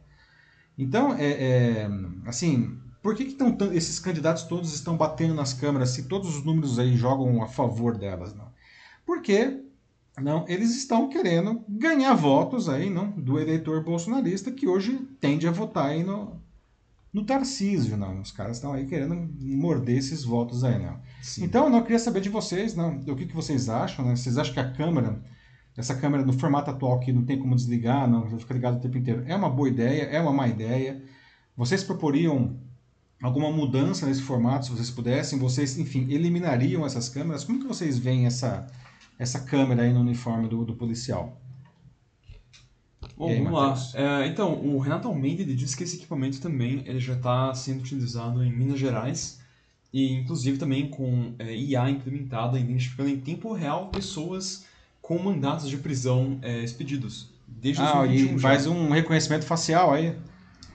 Então, 0.78 1.14
é, 1.14 1.26
é 1.26 1.90
assim, 2.26 2.78
por 3.02 3.14
que, 3.14 3.24
que 3.24 3.34
tão, 3.34 3.56
esses 3.72 4.00
candidatos 4.00 4.42
todos 4.44 4.74
estão 4.74 4.96
batendo 4.96 5.34
nas 5.34 5.52
câmeras 5.52 5.90
se 5.90 6.08
todos 6.08 6.36
os 6.36 6.44
números 6.44 6.78
aí 6.78 6.96
jogam 6.96 7.42
a 7.42 7.46
favor 7.46 7.96
delas, 7.96 8.34
não? 8.34 8.48
Porque 9.06 9.62
não, 10.20 10.44
eles 10.48 10.74
estão 10.74 11.08
querendo 11.08 11.62
ganhar 11.68 12.14
votos 12.14 12.68
aí, 12.68 12.88
não, 12.88 13.10
do 13.10 13.38
eleitor 13.38 13.84
bolsonarista 13.84 14.50
que 14.50 14.66
hoje 14.66 14.98
tende 15.20 15.46
a 15.46 15.50
votar 15.50 15.86
aí 15.86 16.02
no, 16.02 16.40
no 17.12 17.24
Tarcísio, 17.24 17.96
não. 17.96 18.20
Os 18.20 18.30
caras 18.30 18.56
estão 18.56 18.72
aí 18.72 18.86
querendo 18.86 19.14
morder 19.40 19.96
esses 19.96 20.24
votos 20.24 20.64
aí, 20.64 20.78
não. 20.78 20.98
Sim. 21.22 21.44
Então, 21.44 21.64
eu 21.64 21.70
não 21.70 21.82
queria 21.82 21.98
saber 21.98 22.20
de 22.20 22.28
vocês, 22.28 22.74
não, 22.74 22.96
do 22.98 23.16
que, 23.16 23.26
que 23.26 23.34
vocês 23.34 23.68
acham, 23.68 24.04
né? 24.04 24.16
Vocês 24.16 24.38
acham 24.38 24.54
que 24.54 24.60
a 24.60 24.70
câmera, 24.70 25.18
essa 25.76 25.94
câmera 25.94 26.24
no 26.24 26.32
formato 26.32 26.70
atual 26.70 27.00
que 27.00 27.12
não 27.12 27.24
tem 27.24 27.38
como 27.38 27.54
desligar, 27.54 28.08
não, 28.08 28.28
fica 28.38 28.54
ligado 28.54 28.76
o 28.76 28.80
tempo 28.80 28.98
inteiro, 28.98 29.22
é 29.26 29.34
uma 29.34 29.48
boa 29.48 29.68
ideia, 29.68 30.02
é 30.04 30.20
uma 30.20 30.32
má 30.32 30.46
ideia? 30.48 31.02
Vocês 31.56 31.82
proporiam 31.82 32.56
alguma 33.22 33.50
mudança 33.50 34.06
nesse 34.06 34.22
formato, 34.22 34.66
se 34.66 34.72
vocês 34.72 34.90
pudessem? 34.90 35.38
Vocês, 35.38 35.78
enfim, 35.78 36.06
eliminariam 36.10 36.84
essas 36.84 37.08
câmeras? 37.08 37.44
Como 37.44 37.60
que 37.60 37.66
vocês 37.66 37.98
veem 37.98 38.26
essa, 38.26 38.66
essa 39.18 39.40
câmera 39.40 39.82
aí 39.82 39.92
no 39.92 40.00
uniforme 40.00 40.48
do, 40.48 40.64
do 40.64 40.74
policial? 40.74 41.40
Bom, 43.16 43.28
aí, 43.28 43.36
vamos 43.38 43.52
Mateus? 43.52 43.94
lá. 43.94 44.22
É, 44.22 44.26
então, 44.26 44.52
o 44.52 44.78
Renato 44.78 45.08
Almeida 45.08 45.44
disse 45.44 45.76
que 45.76 45.84
esse 45.84 45.96
equipamento 45.96 46.40
também 46.40 46.82
ele 46.86 47.00
já 47.00 47.14
está 47.14 47.54
sendo 47.54 47.80
utilizado 47.80 48.44
em 48.44 48.52
Minas 48.52 48.78
Gerais 48.78 49.40
e 49.92 50.12
inclusive 50.12 50.58
também 50.58 50.88
com 50.88 51.34
é, 51.38 51.54
IA 51.54 51.88
implementada, 51.88 52.58
identificando 52.58 53.08
em 53.08 53.18
tempo 53.18 53.52
real 53.52 53.88
pessoas 53.88 54.66
com 55.00 55.18
mandatos 55.18 55.68
de 55.68 55.78
prisão 55.78 56.38
é, 56.42 56.62
expedidos. 56.62 57.30
Desde 57.48 57.80
ah, 57.80 58.00
2021 58.00 58.36
e 58.36 58.40
faz 58.40 58.64
já. 58.64 58.70
um 58.70 58.90
reconhecimento 58.90 59.46
facial 59.46 59.94
aí. 59.94 60.14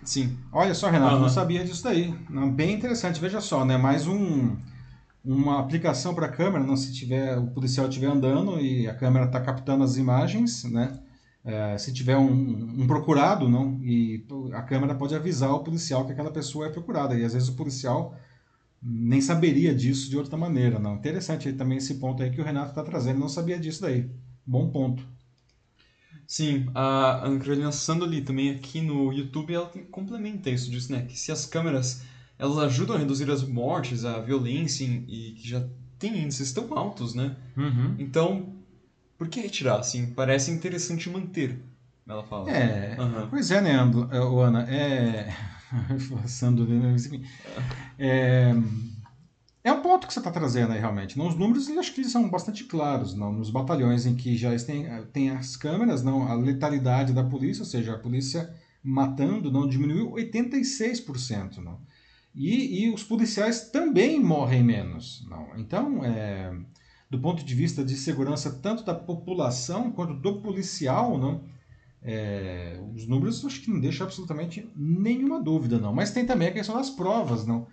Sim. 0.03 0.37
Olha 0.51 0.73
só, 0.73 0.89
Renato, 0.89 1.15
uhum. 1.15 1.21
não 1.21 1.29
sabia 1.29 1.63
disso 1.63 1.83
daí. 1.83 2.11
Bem 2.53 2.73
interessante, 2.73 3.19
veja 3.19 3.39
só, 3.39 3.63
né? 3.63 3.77
Mais 3.77 4.07
um, 4.07 4.55
uma 5.23 5.59
aplicação 5.59 6.15
para 6.15 6.25
a 6.25 6.31
câmera, 6.31 6.63
não 6.63 6.75
se 6.75 6.93
tiver 6.93 7.37
o 7.37 7.47
policial 7.47 7.87
estiver 7.87 8.07
andando 8.07 8.59
e 8.59 8.87
a 8.87 8.95
câmera 8.95 9.25
está 9.25 9.39
captando 9.39 9.83
as 9.83 9.97
imagens, 9.97 10.63
né? 10.63 10.99
É, 11.43 11.77
se 11.77 11.91
tiver 11.91 12.17
um, 12.17 12.81
um, 12.81 12.87
procurado, 12.87 13.49
não, 13.49 13.79
e 13.83 14.23
a 14.53 14.61
câmera 14.61 14.93
pode 14.93 15.15
avisar 15.15 15.51
o 15.51 15.63
policial 15.63 16.05
que 16.05 16.11
aquela 16.11 16.31
pessoa 16.31 16.67
é 16.67 16.69
procurada. 16.69 17.17
E 17.17 17.25
às 17.25 17.33
vezes 17.33 17.49
o 17.49 17.55
policial 17.55 18.15
nem 18.81 19.21
saberia 19.21 19.73
disso 19.73 20.09
de 20.09 20.17
outra 20.17 20.37
maneira, 20.37 20.79
não. 20.79 20.95
Interessante 20.95 21.51
também 21.53 21.77
esse 21.77 21.95
ponto 21.95 22.21
aí 22.21 22.31
que 22.31 22.41
o 22.41 22.43
Renato 22.43 22.69
está 22.69 22.83
trazendo, 22.83 23.19
não 23.19 23.29
sabia 23.29 23.59
disso 23.59 23.81
daí. 23.81 24.09
Bom 24.45 24.69
ponto. 24.69 25.03
Sim, 26.27 26.67
a 26.73 27.21
Carolina 27.39 27.71
Sandoli 27.71 28.21
também 28.21 28.51
aqui 28.51 28.79
no 28.79 29.11
YouTube, 29.11 29.53
ela 29.53 29.69
complementa 29.91 30.49
isso, 30.49 30.71
diz, 30.71 30.87
né, 30.89 31.03
que 31.05 31.19
se 31.19 31.31
as 31.31 31.45
câmeras 31.45 32.03
elas 32.41 32.57
ajudam 32.57 32.95
a 32.95 32.99
reduzir 32.99 33.29
as 33.29 33.43
mortes, 33.43 34.03
a 34.03 34.19
violência 34.19 34.83
e 34.83 35.33
que 35.33 35.47
já 35.47 35.63
tem 35.99 36.23
índices 36.23 36.51
tão 36.51 36.75
altos, 36.75 37.13
né? 37.13 37.35
Uhum. 37.55 37.95
Então, 37.99 38.55
por 39.15 39.27
que 39.27 39.39
retirar? 39.39 39.79
Assim, 39.79 40.07
parece 40.07 40.49
interessante 40.49 41.07
manter, 41.07 41.61
ela 42.09 42.23
fala. 42.23 42.49
É, 42.49 42.99
uhum. 42.99 43.27
pois 43.29 43.51
é, 43.51 43.61
né, 43.61 43.73
é, 43.73 44.17
Ana? 44.17 44.63
É. 44.67 45.31
Passando 46.19 46.67
né, 46.67 46.95
é, 47.99 48.55
é 49.63 49.71
um 49.71 49.81
ponto 49.83 50.07
que 50.07 50.13
você 50.13 50.19
está 50.19 50.31
trazendo 50.31 50.73
aí, 50.73 50.79
realmente. 50.79 51.19
Nos 51.19 51.35
números, 51.35 51.69
eu 51.69 51.79
acho 51.79 51.93
que 51.93 52.01
eles 52.01 52.11
são 52.11 52.27
bastante 52.27 52.63
claros. 52.63 53.13
Não? 53.13 53.31
Nos 53.31 53.51
batalhões 53.51 54.07
em 54.07 54.15
que 54.15 54.35
já 54.35 54.49
tem, 54.57 54.87
tem 55.13 55.29
as 55.29 55.55
câmeras, 55.55 56.01
não 56.01 56.27
a 56.27 56.33
letalidade 56.33 57.13
da 57.13 57.23
polícia, 57.23 57.61
ou 57.61 57.67
seja, 57.67 57.93
a 57.93 57.99
polícia 57.99 58.51
matando, 58.83 59.51
não 59.51 59.67
diminuiu 59.67 60.11
86%. 60.13 61.57
Não? 61.57 61.79
E, 62.33 62.85
e 62.85 62.93
os 62.93 63.03
policiais 63.03 63.69
também 63.69 64.19
morrem 64.19 64.63
menos. 64.63 65.25
Não? 65.29 65.47
Então, 65.57 66.03
é, 66.05 66.53
do 67.09 67.19
ponto 67.19 67.43
de 67.43 67.53
vista 67.53 67.83
de 67.83 67.95
segurança 67.95 68.59
tanto 68.61 68.83
da 68.83 68.95
população 68.95 69.91
quanto 69.91 70.13
do 70.13 70.41
policial, 70.41 71.17
não? 71.17 71.43
É, 72.03 72.79
os 72.95 73.05
números 73.05 73.45
acho 73.45 73.61
que 73.61 73.69
não 73.69 73.79
deixam 73.79 74.05
absolutamente 74.07 74.67
nenhuma 74.75 75.39
dúvida, 75.41 75.77
não. 75.77 75.93
Mas 75.93 76.11
tem 76.11 76.25
também 76.25 76.47
a 76.47 76.53
questão 76.53 76.75
das 76.75 76.89
provas, 76.89 77.45
não? 77.45 77.67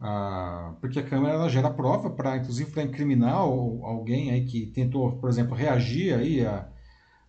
Ah, 0.00 0.74
porque 0.80 0.98
a 0.98 1.02
câmera 1.02 1.34
ela 1.34 1.48
gera 1.48 1.70
prova 1.70 2.10
para, 2.10 2.36
inclusive, 2.36 2.70
para 2.70 2.82
incriminar 2.82 3.34
alguém 3.34 4.30
aí 4.30 4.44
que 4.44 4.66
tentou, 4.66 5.12
por 5.12 5.28
exemplo, 5.28 5.54
reagir 5.54 6.14
aí 6.14 6.44
a, 6.44 6.68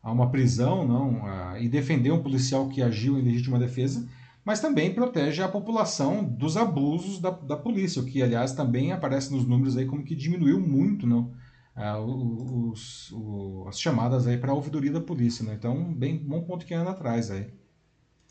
a 0.01 0.11
uma 0.11 0.29
prisão, 0.31 0.87
não? 0.87 1.57
E 1.57 1.67
defender 1.67 2.11
um 2.11 2.23
policial 2.23 2.69
que 2.69 2.81
agiu 2.81 3.17
em 3.19 3.23
legítima 3.23 3.59
defesa. 3.59 4.07
Mas 4.43 4.59
também 4.59 4.93
protege 4.93 5.41
a 5.41 5.47
população 5.47 6.23
dos 6.23 6.57
abusos 6.57 7.19
da, 7.19 7.29
da 7.29 7.57
polícia, 7.57 8.01
o 8.01 8.05
que, 8.05 8.21
aliás, 8.21 8.53
também 8.53 8.91
aparece 8.91 9.31
nos 9.31 9.45
números 9.45 9.77
aí 9.77 9.85
como 9.85 10.03
que 10.03 10.15
diminuiu 10.15 10.59
muito 10.59 11.05
não, 11.05 11.31
ah, 11.75 11.97
os, 11.99 13.11
os, 13.11 13.67
as 13.67 13.79
chamadas 13.79 14.27
aí 14.27 14.37
para 14.37 14.51
a 14.51 14.55
ouvidoria 14.55 14.91
da 14.91 14.99
polícia. 14.99 15.45
Né? 15.45 15.53
Então, 15.53 15.93
bem 15.93 16.17
bom 16.17 16.41
ponto 16.41 16.65
que 16.65 16.73
anda 16.73 16.91
atrás 16.91 17.31
aí. 17.31 17.47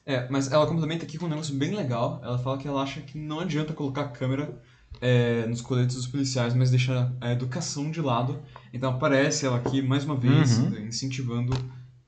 É, 0.04 0.28
mas 0.30 0.50
ela 0.50 0.66
complementa 0.66 1.04
aqui 1.04 1.18
com 1.18 1.26
um 1.26 1.28
negócio 1.28 1.54
bem 1.54 1.74
legal. 1.74 2.20
Ela 2.22 2.38
fala 2.38 2.58
que 2.58 2.66
ela 2.66 2.82
acha 2.82 3.00
que 3.00 3.18
não 3.18 3.40
adianta 3.40 3.72
colocar 3.72 4.08
câmera 4.08 4.58
é, 5.00 5.46
nos 5.46 5.60
coletes 5.60 5.96
dos 5.96 6.06
policiais, 6.06 6.54
mas 6.54 6.70
deixar 6.70 7.12
a 7.20 7.32
educação 7.32 7.90
de 7.90 8.00
lado. 8.00 8.40
Então 8.72 8.90
aparece 8.90 9.46
ela 9.46 9.58
aqui, 9.58 9.82
mais 9.82 10.04
uma 10.04 10.16
vez, 10.16 10.58
uhum. 10.58 10.86
incentivando 10.86 11.54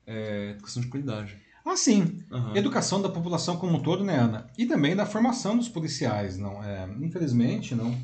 é, 0.05 0.51
educação 0.51 0.81
de 0.81 0.89
qualidade. 0.89 1.37
Ah, 1.65 1.75
sim. 1.75 2.23
Uhum. 2.31 2.55
Educação 2.55 3.01
da 3.01 3.09
população 3.09 3.57
como 3.57 3.77
um 3.77 3.81
todo, 3.81 4.03
né, 4.03 4.17
Ana? 4.17 4.47
E 4.57 4.65
também 4.65 4.95
da 4.95 5.05
formação 5.05 5.55
dos 5.55 5.69
policiais, 5.69 6.37
não? 6.37 6.63
É, 6.63 6.89
infelizmente, 6.99 7.75
não. 7.75 7.95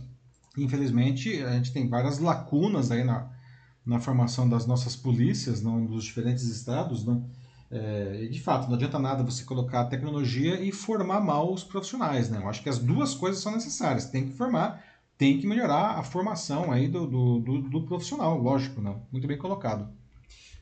Infelizmente, 0.58 1.44
a 1.44 1.54
gente 1.54 1.72
tem 1.72 1.88
várias 1.88 2.20
lacunas 2.20 2.92
aí 2.92 3.04
na, 3.04 3.30
na 3.86 4.00
formação 4.00 4.48
das 4.48 4.66
nossas 4.66 4.96
polícias, 4.96 5.62
não, 5.62 5.86
dos 5.86 6.04
diferentes 6.04 6.44
estados, 6.44 7.06
não. 7.06 7.28
É, 7.70 8.22
e 8.24 8.30
de 8.30 8.42
fato, 8.42 8.68
não 8.68 8.76
adianta 8.76 8.98
nada 8.98 9.24
você 9.24 9.44
colocar 9.44 9.86
tecnologia 9.86 10.62
e 10.62 10.72
formar 10.72 11.20
mal 11.20 11.52
os 11.52 11.64
profissionais, 11.64 12.30
né? 12.30 12.40
Eu 12.42 12.48
acho 12.50 12.64
que 12.64 12.70
as 12.70 12.80
duas 12.80 13.14
coisas 13.14 13.42
são 13.42 13.52
necessárias. 13.52 14.06
Tem 14.06 14.26
que 14.26 14.34
formar, 14.34 14.84
tem 15.18 15.40
que 15.40 15.48
melhorar 15.48 15.98
a 15.98 16.04
formação 16.04 16.72
aí 16.72 16.88
do, 16.88 17.06
do, 17.06 17.40
do, 17.40 17.62
do 17.62 17.82
profissional, 17.84 18.38
lógico, 18.38 18.82
não? 18.82 19.02
Muito 19.12 19.28
bem 19.28 19.38
colocado. 19.38 19.90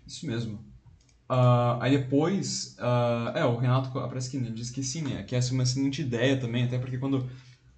Isso 0.08 0.26
mesmo. 0.26 0.60
Uh, 1.30 1.82
aí 1.82 1.98
depois, 1.98 2.78
uh, 2.80 3.36
é, 3.36 3.44
o 3.46 3.56
Renato 3.56 3.90
parece 3.92 4.30
que 4.30 4.40
diz 4.40 4.70
que 4.70 4.84
sim, 4.84 5.02
né? 5.02 5.24
Que 5.24 5.36
essa 5.36 5.52
é 5.52 5.54
uma 5.54 5.64
excelente 5.64 6.02
ideia 6.02 6.38
também, 6.38 6.64
até 6.64 6.78
porque 6.78 6.98
quando 6.98 7.28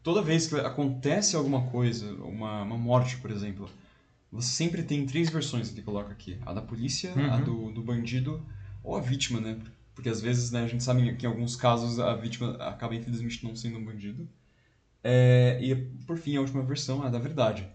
toda 0.04 0.22
vez 0.22 0.48
que 0.48 0.56
acontece 0.56 1.36
alguma 1.36 1.64
coisa, 1.68 2.12
uma, 2.24 2.64
uma 2.64 2.78
morte, 2.78 3.18
por 3.18 3.32
exemplo, 3.32 3.70
você 4.32 4.50
sempre 4.50 4.84
tem 4.84 5.06
três 5.06 5.30
versões 5.30 5.70
que 5.70 5.82
coloca 5.82 6.12
aqui: 6.12 6.38
a 6.46 6.54
da 6.54 6.62
polícia, 6.62 7.14
uhum. 7.16 7.34
a 7.34 7.38
do, 7.38 7.72
do 7.72 7.82
bandido 7.82 8.46
ou 8.84 8.98
a 8.98 9.02
vítima, 9.02 9.40
né? 9.40 9.58
Porque 9.96 10.10
às 10.10 10.22
vezes, 10.22 10.52
né, 10.52 10.64
a 10.64 10.68
gente 10.68 10.84
sabe 10.84 11.16
que 11.16 11.26
em 11.26 11.30
alguns 11.30 11.56
casos 11.56 12.00
a 12.00 12.14
vítima 12.16 12.56
acaba 12.58 12.96
infelizmente 12.96 13.44
não 13.44 13.56
sendo 13.56 13.80
um 13.80 13.86
bandido. 13.86 14.28
É, 15.04 15.58
e 15.62 15.76
por 16.06 16.18
fim, 16.18 16.36
a 16.36 16.42
última 16.42 16.62
versão 16.64 17.04
é 17.04 17.08
a 17.08 17.10
da 17.10 17.18
verdade. 17.18 17.68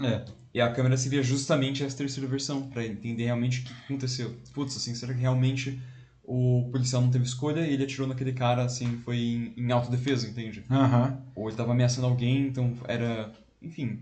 É. 0.00 0.24
E 0.52 0.60
a 0.60 0.72
câmera 0.72 0.96
seria 0.96 1.22
justamente 1.22 1.82
essa 1.82 1.96
terceira 1.96 2.28
versão, 2.28 2.68
para 2.68 2.86
entender 2.86 3.24
realmente 3.24 3.60
o 3.60 3.64
que 3.64 3.72
aconteceu. 3.84 4.36
Putz, 4.52 4.76
assim, 4.76 4.94
será 4.94 5.12
que 5.12 5.20
realmente 5.20 5.80
o 6.22 6.68
policial 6.70 7.02
não 7.02 7.10
teve 7.10 7.24
escolha 7.24 7.60
e 7.60 7.72
ele 7.72 7.84
atirou 7.84 8.06
naquele 8.06 8.32
cara, 8.32 8.64
assim, 8.64 8.98
foi 9.04 9.18
em, 9.18 9.52
em 9.56 9.72
autodefesa, 9.72 10.28
entende? 10.28 10.64
Uhum. 10.70 11.16
Ou 11.34 11.48
ele 11.48 11.56
tava 11.56 11.72
ameaçando 11.72 12.06
alguém, 12.06 12.46
então 12.46 12.72
era. 12.86 13.32
Enfim. 13.60 14.00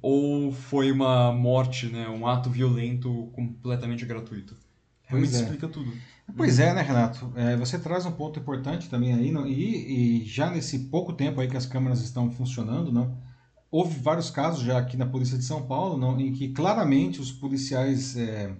Ou 0.00 0.52
foi 0.52 0.92
uma 0.92 1.32
morte, 1.32 1.86
né? 1.86 2.08
Um 2.08 2.26
ato 2.26 2.48
violento 2.48 3.28
completamente 3.32 4.06
gratuito. 4.06 4.56
Realmente 5.04 5.34
é. 5.34 5.40
explica 5.40 5.68
tudo. 5.68 5.92
Pois 6.36 6.58
é, 6.58 6.72
né, 6.72 6.82
Renato? 6.82 7.32
É, 7.34 7.56
você 7.56 7.78
traz 7.78 8.06
um 8.06 8.12
ponto 8.12 8.38
importante 8.38 8.88
também 8.88 9.12
aí, 9.12 9.30
não? 9.30 9.46
E, 9.46 10.22
e, 10.22 10.24
já 10.24 10.50
nesse 10.50 10.78
pouco 10.78 11.12
tempo 11.12 11.40
aí 11.40 11.48
que 11.48 11.56
as 11.56 11.66
câmeras 11.66 12.00
estão 12.00 12.30
funcionando, 12.30 12.92
não? 12.92 13.16
Houve 13.72 13.98
vários 13.98 14.30
casos 14.30 14.62
já 14.62 14.78
aqui 14.78 14.98
na 14.98 15.06
Polícia 15.06 15.38
de 15.38 15.44
São 15.44 15.62
Paulo 15.62 15.96
não, 15.96 16.20
em 16.20 16.30
que 16.30 16.50
claramente 16.50 17.22
os 17.22 17.32
policiais 17.32 18.14
é, 18.18 18.54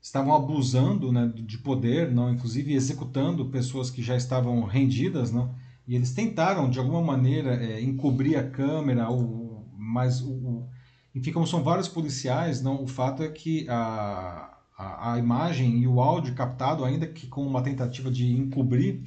estavam 0.00 0.32
abusando 0.32 1.10
né, 1.10 1.30
de 1.34 1.58
poder, 1.58 2.12
não, 2.12 2.32
inclusive 2.32 2.72
executando 2.72 3.46
pessoas 3.46 3.90
que 3.90 4.00
já 4.00 4.16
estavam 4.16 4.62
rendidas, 4.62 5.32
não, 5.32 5.52
e 5.88 5.96
eles 5.96 6.14
tentaram 6.14 6.70
de 6.70 6.78
alguma 6.78 7.02
maneira 7.02 7.52
é, 7.56 7.82
encobrir 7.82 8.36
a 8.36 8.48
câmera, 8.48 9.08
ou, 9.10 9.66
mas 9.76 10.20
o, 10.20 10.30
o, 10.30 10.68
enfim, 11.12 11.32
como 11.32 11.46
são 11.46 11.64
vários 11.64 11.88
policiais, 11.88 12.62
não, 12.62 12.80
o 12.80 12.86
fato 12.86 13.24
é 13.24 13.28
que 13.28 13.68
a, 13.68 14.56
a, 14.78 15.14
a 15.14 15.18
imagem 15.18 15.80
e 15.80 15.88
o 15.88 16.00
áudio 16.00 16.34
captado, 16.34 16.84
ainda 16.84 17.08
que 17.08 17.26
com 17.26 17.44
uma 17.44 17.60
tentativa 17.60 18.08
de 18.08 18.32
encobrir, 18.36 19.02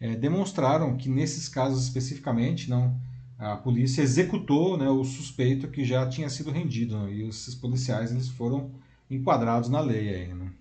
é, 0.00 0.16
demonstraram 0.16 0.96
que 0.96 1.08
nesses 1.08 1.48
casos 1.48 1.84
especificamente 1.84 2.68
não 2.68 3.00
a 3.42 3.56
polícia 3.56 4.02
executou 4.02 4.76
né, 4.76 4.88
o 4.88 5.04
suspeito 5.04 5.66
que 5.66 5.84
já 5.84 6.08
tinha 6.08 6.30
sido 6.30 6.52
rendido 6.52 6.96
né, 6.96 7.12
e 7.12 7.28
esses 7.28 7.56
policiais 7.56 8.12
eles 8.12 8.28
foram 8.28 8.70
enquadrados 9.10 9.68
na 9.68 9.80
lei 9.80 10.14
aí, 10.14 10.34
né? 10.34 10.52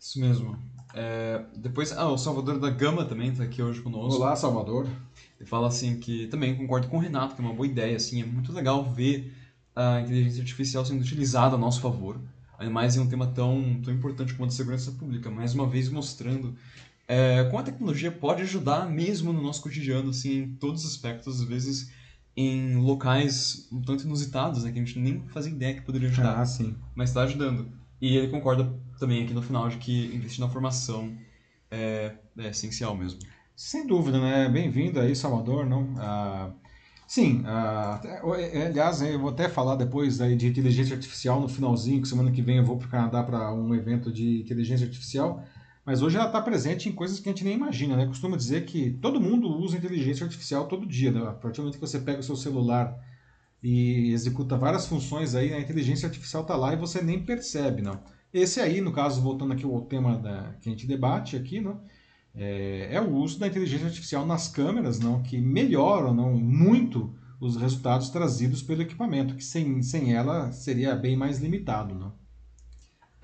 Isso 0.00 0.18
mesmo. 0.18 0.56
É, 0.94 1.44
depois, 1.56 1.92
ah, 1.92 2.08
o 2.08 2.16
Salvador 2.16 2.58
da 2.58 2.70
Gama 2.70 3.04
também 3.04 3.30
está 3.30 3.44
aqui 3.44 3.62
hoje 3.62 3.80
conosco. 3.82 4.18
Olá, 4.20 4.34
Salvador. 4.34 4.86
Ele 5.38 5.48
fala 5.48 5.68
assim 5.68 5.98
que 5.98 6.26
também 6.28 6.56
concordo 6.56 6.88
com 6.88 6.96
o 6.96 7.00
Renato 7.00 7.34
que 7.34 7.42
é 7.42 7.44
uma 7.44 7.54
boa 7.54 7.66
ideia, 7.66 7.96
assim, 7.96 8.22
é 8.22 8.24
muito 8.24 8.52
legal 8.52 8.90
ver 8.90 9.32
a 9.76 10.00
inteligência 10.00 10.40
artificial 10.40 10.84
sendo 10.84 11.02
utilizada 11.02 11.56
a 11.56 11.58
nosso 11.58 11.80
favor, 11.80 12.18
ainda 12.58 12.72
mais 12.72 12.96
em 12.96 13.00
um 13.00 13.08
tema 13.08 13.26
tão, 13.26 13.80
tão 13.82 13.92
importante 13.92 14.32
como 14.34 14.46
a 14.46 14.50
segurança 14.50 14.92
pública, 14.92 15.30
mais 15.30 15.54
uma 15.54 15.66
vez 15.66 15.88
mostrando 15.88 16.54
é, 17.06 17.44
como 17.44 17.58
a 17.58 17.62
tecnologia 17.62 18.10
pode 18.10 18.42
ajudar 18.42 18.88
mesmo 18.88 19.32
no 19.32 19.42
nosso 19.42 19.62
cotidiano, 19.62 20.10
assim, 20.10 20.42
em 20.42 20.54
todos 20.56 20.84
os 20.84 20.92
aspectos, 20.92 21.40
às 21.40 21.46
vezes 21.46 21.92
em 22.36 22.76
locais 22.76 23.68
um 23.70 23.80
tanto 23.80 24.04
inusitados, 24.04 24.64
né, 24.64 24.72
que 24.72 24.78
a 24.78 24.84
gente 24.84 24.98
nem 24.98 25.22
fazia 25.28 25.52
ideia 25.52 25.74
que 25.74 25.82
poderia 25.82 26.08
ajudar. 26.08 26.40
Ah, 26.40 26.46
sim. 26.46 26.76
Mas 26.94 27.10
está 27.10 27.22
ajudando. 27.22 27.68
E 28.00 28.16
ele 28.16 28.28
concorda 28.28 28.72
também 28.98 29.22
aqui 29.22 29.32
no 29.32 29.42
final 29.42 29.68
de 29.68 29.76
que 29.76 30.14
investir 30.14 30.40
na 30.40 30.48
formação 30.48 31.16
é, 31.70 32.12
é 32.38 32.48
essencial 32.48 32.96
mesmo. 32.96 33.20
Sem 33.54 33.86
dúvida, 33.86 34.20
né? 34.20 34.48
Bem-vindo 34.48 34.98
aí, 34.98 35.14
Salvador, 35.14 35.64
não? 35.64 35.94
Ah, 35.96 36.50
sim, 37.06 37.42
ah, 37.46 38.00
aliás, 38.66 39.00
eu 39.00 39.20
vou 39.20 39.30
até 39.30 39.48
falar 39.48 39.76
depois 39.76 40.20
aí 40.20 40.34
de 40.34 40.48
inteligência 40.48 40.96
artificial 40.96 41.40
no 41.40 41.48
finalzinho, 41.48 42.02
que 42.02 42.08
semana 42.08 42.32
que 42.32 42.42
vem 42.42 42.56
eu 42.56 42.64
vou 42.64 42.76
para 42.76 42.88
o 42.88 42.90
Canadá 42.90 43.22
para 43.22 43.54
um 43.54 43.72
evento 43.74 44.12
de 44.12 44.40
inteligência 44.40 44.86
artificial. 44.86 45.44
Mas 45.84 46.00
hoje 46.00 46.16
ela 46.16 46.26
está 46.26 46.40
presente 46.40 46.88
em 46.88 46.92
coisas 46.92 47.20
que 47.20 47.28
a 47.28 47.32
gente 47.32 47.44
nem 47.44 47.54
imagina, 47.54 47.96
né? 47.96 48.06
Costumo 48.06 48.36
dizer 48.36 48.64
que 48.64 48.92
todo 49.02 49.20
mundo 49.20 49.48
usa 49.48 49.76
inteligência 49.76 50.24
artificial 50.24 50.66
todo 50.66 50.86
dia, 50.86 51.12
né? 51.12 51.20
A 51.20 51.32
partir 51.32 51.56
do 51.56 51.64
momento 51.64 51.78
que 51.78 51.86
você 51.86 51.98
pega 51.98 52.20
o 52.20 52.22
seu 52.22 52.36
celular 52.36 52.96
e 53.62 54.10
executa 54.12 54.56
várias 54.56 54.86
funções 54.86 55.34
aí, 55.34 55.52
a 55.52 55.60
inteligência 55.60 56.06
artificial 56.06 56.42
está 56.42 56.56
lá 56.56 56.72
e 56.72 56.76
você 56.76 57.02
nem 57.02 57.22
percebe, 57.22 57.82
não. 57.82 58.00
Esse 58.32 58.60
aí, 58.60 58.80
no 58.80 58.92
caso, 58.92 59.20
voltando 59.20 59.52
aqui 59.52 59.64
ao 59.64 59.82
tema 59.82 60.18
da, 60.18 60.54
que 60.60 60.68
a 60.68 60.72
gente 60.72 60.86
debate 60.86 61.36
aqui, 61.36 61.60
não, 61.60 61.80
é, 62.34 62.88
é, 62.92 63.00
o 63.00 63.14
uso 63.14 63.38
da 63.38 63.46
inteligência 63.46 63.86
artificial 63.86 64.26
nas 64.26 64.48
câmeras, 64.48 64.98
não, 64.98 65.22
que 65.22 65.38
melhoram 65.38 66.12
não, 66.12 66.34
muito 66.34 67.14
os 67.40 67.56
resultados 67.56 68.10
trazidos 68.10 68.62
pelo 68.62 68.82
equipamento, 68.82 69.36
que 69.36 69.44
sem, 69.44 69.82
sem 69.82 70.14
ela 70.14 70.50
seria 70.50 70.96
bem 70.96 71.16
mais 71.16 71.38
limitado, 71.38 71.94
não. 71.94 72.23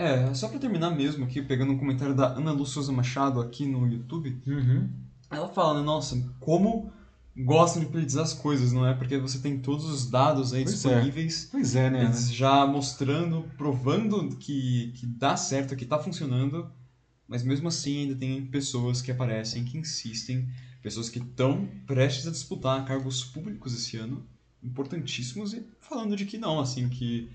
É, 0.00 0.32
só 0.32 0.48
pra 0.48 0.58
terminar 0.58 0.90
mesmo 0.90 1.26
aqui, 1.26 1.42
pegando 1.42 1.72
um 1.72 1.78
comentário 1.78 2.14
da 2.14 2.28
Ana 2.28 2.52
Lu 2.52 2.64
Souza 2.64 2.90
Machado 2.90 3.38
aqui 3.38 3.66
no 3.66 3.86
YouTube. 3.86 4.40
Uhum. 4.46 4.88
Ela 5.30 5.46
fala, 5.48 5.78
né, 5.78 5.84
nossa, 5.84 6.16
como 6.40 6.90
gostam 7.36 7.82
de 7.82 7.88
politizar 7.90 8.24
as 8.24 8.32
coisas, 8.32 8.72
não 8.72 8.86
é? 8.86 8.94
Porque 8.94 9.18
você 9.18 9.38
tem 9.40 9.58
todos 9.58 9.84
os 9.84 10.10
dados 10.10 10.54
aí 10.54 10.64
pois 10.64 10.84
é. 10.86 10.88
disponíveis. 10.88 11.44
É. 11.44 11.48
Pois 11.50 11.76
é, 11.76 11.90
né? 11.90 12.04
Eles 12.04 12.32
já 12.32 12.66
mostrando, 12.66 13.44
provando 13.58 14.36
que, 14.36 14.90
que 14.96 15.04
dá 15.04 15.36
certo, 15.36 15.76
que 15.76 15.84
tá 15.84 15.98
funcionando. 15.98 16.72
Mas 17.28 17.42
mesmo 17.42 17.68
assim 17.68 17.98
ainda 17.98 18.14
tem 18.14 18.46
pessoas 18.46 19.02
que 19.02 19.12
aparecem, 19.12 19.66
que 19.66 19.76
insistem, 19.76 20.48
pessoas 20.82 21.10
que 21.10 21.18
estão 21.18 21.68
prestes 21.86 22.26
a 22.26 22.30
disputar 22.30 22.86
cargos 22.86 23.22
públicos 23.22 23.74
esse 23.74 23.98
ano, 23.98 24.26
importantíssimos, 24.62 25.52
e 25.52 25.62
falando 25.78 26.16
de 26.16 26.24
que 26.24 26.38
não, 26.38 26.58
assim, 26.58 26.88
que 26.88 27.30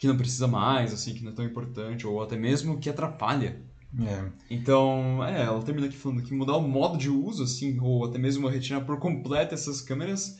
que 0.00 0.08
não 0.08 0.16
precisa 0.16 0.48
mais, 0.48 0.94
assim, 0.94 1.12
que 1.12 1.22
não 1.22 1.30
é 1.30 1.34
tão 1.34 1.44
importante, 1.44 2.06
ou 2.06 2.22
até 2.22 2.34
mesmo 2.34 2.78
que 2.78 2.88
atrapalha. 2.88 3.62
É. 4.00 4.24
Então, 4.50 5.22
é, 5.22 5.42
ela 5.42 5.62
termina 5.62 5.88
aqui 5.88 5.96
falando 5.96 6.22
que 6.22 6.32
mudar 6.32 6.56
o 6.56 6.62
modo 6.66 6.96
de 6.96 7.10
uso, 7.10 7.42
assim, 7.42 7.78
ou 7.80 8.06
até 8.06 8.18
mesmo 8.18 8.48
retirar 8.48 8.80
por 8.80 8.98
completo 8.98 9.52
essas 9.52 9.82
câmeras, 9.82 10.38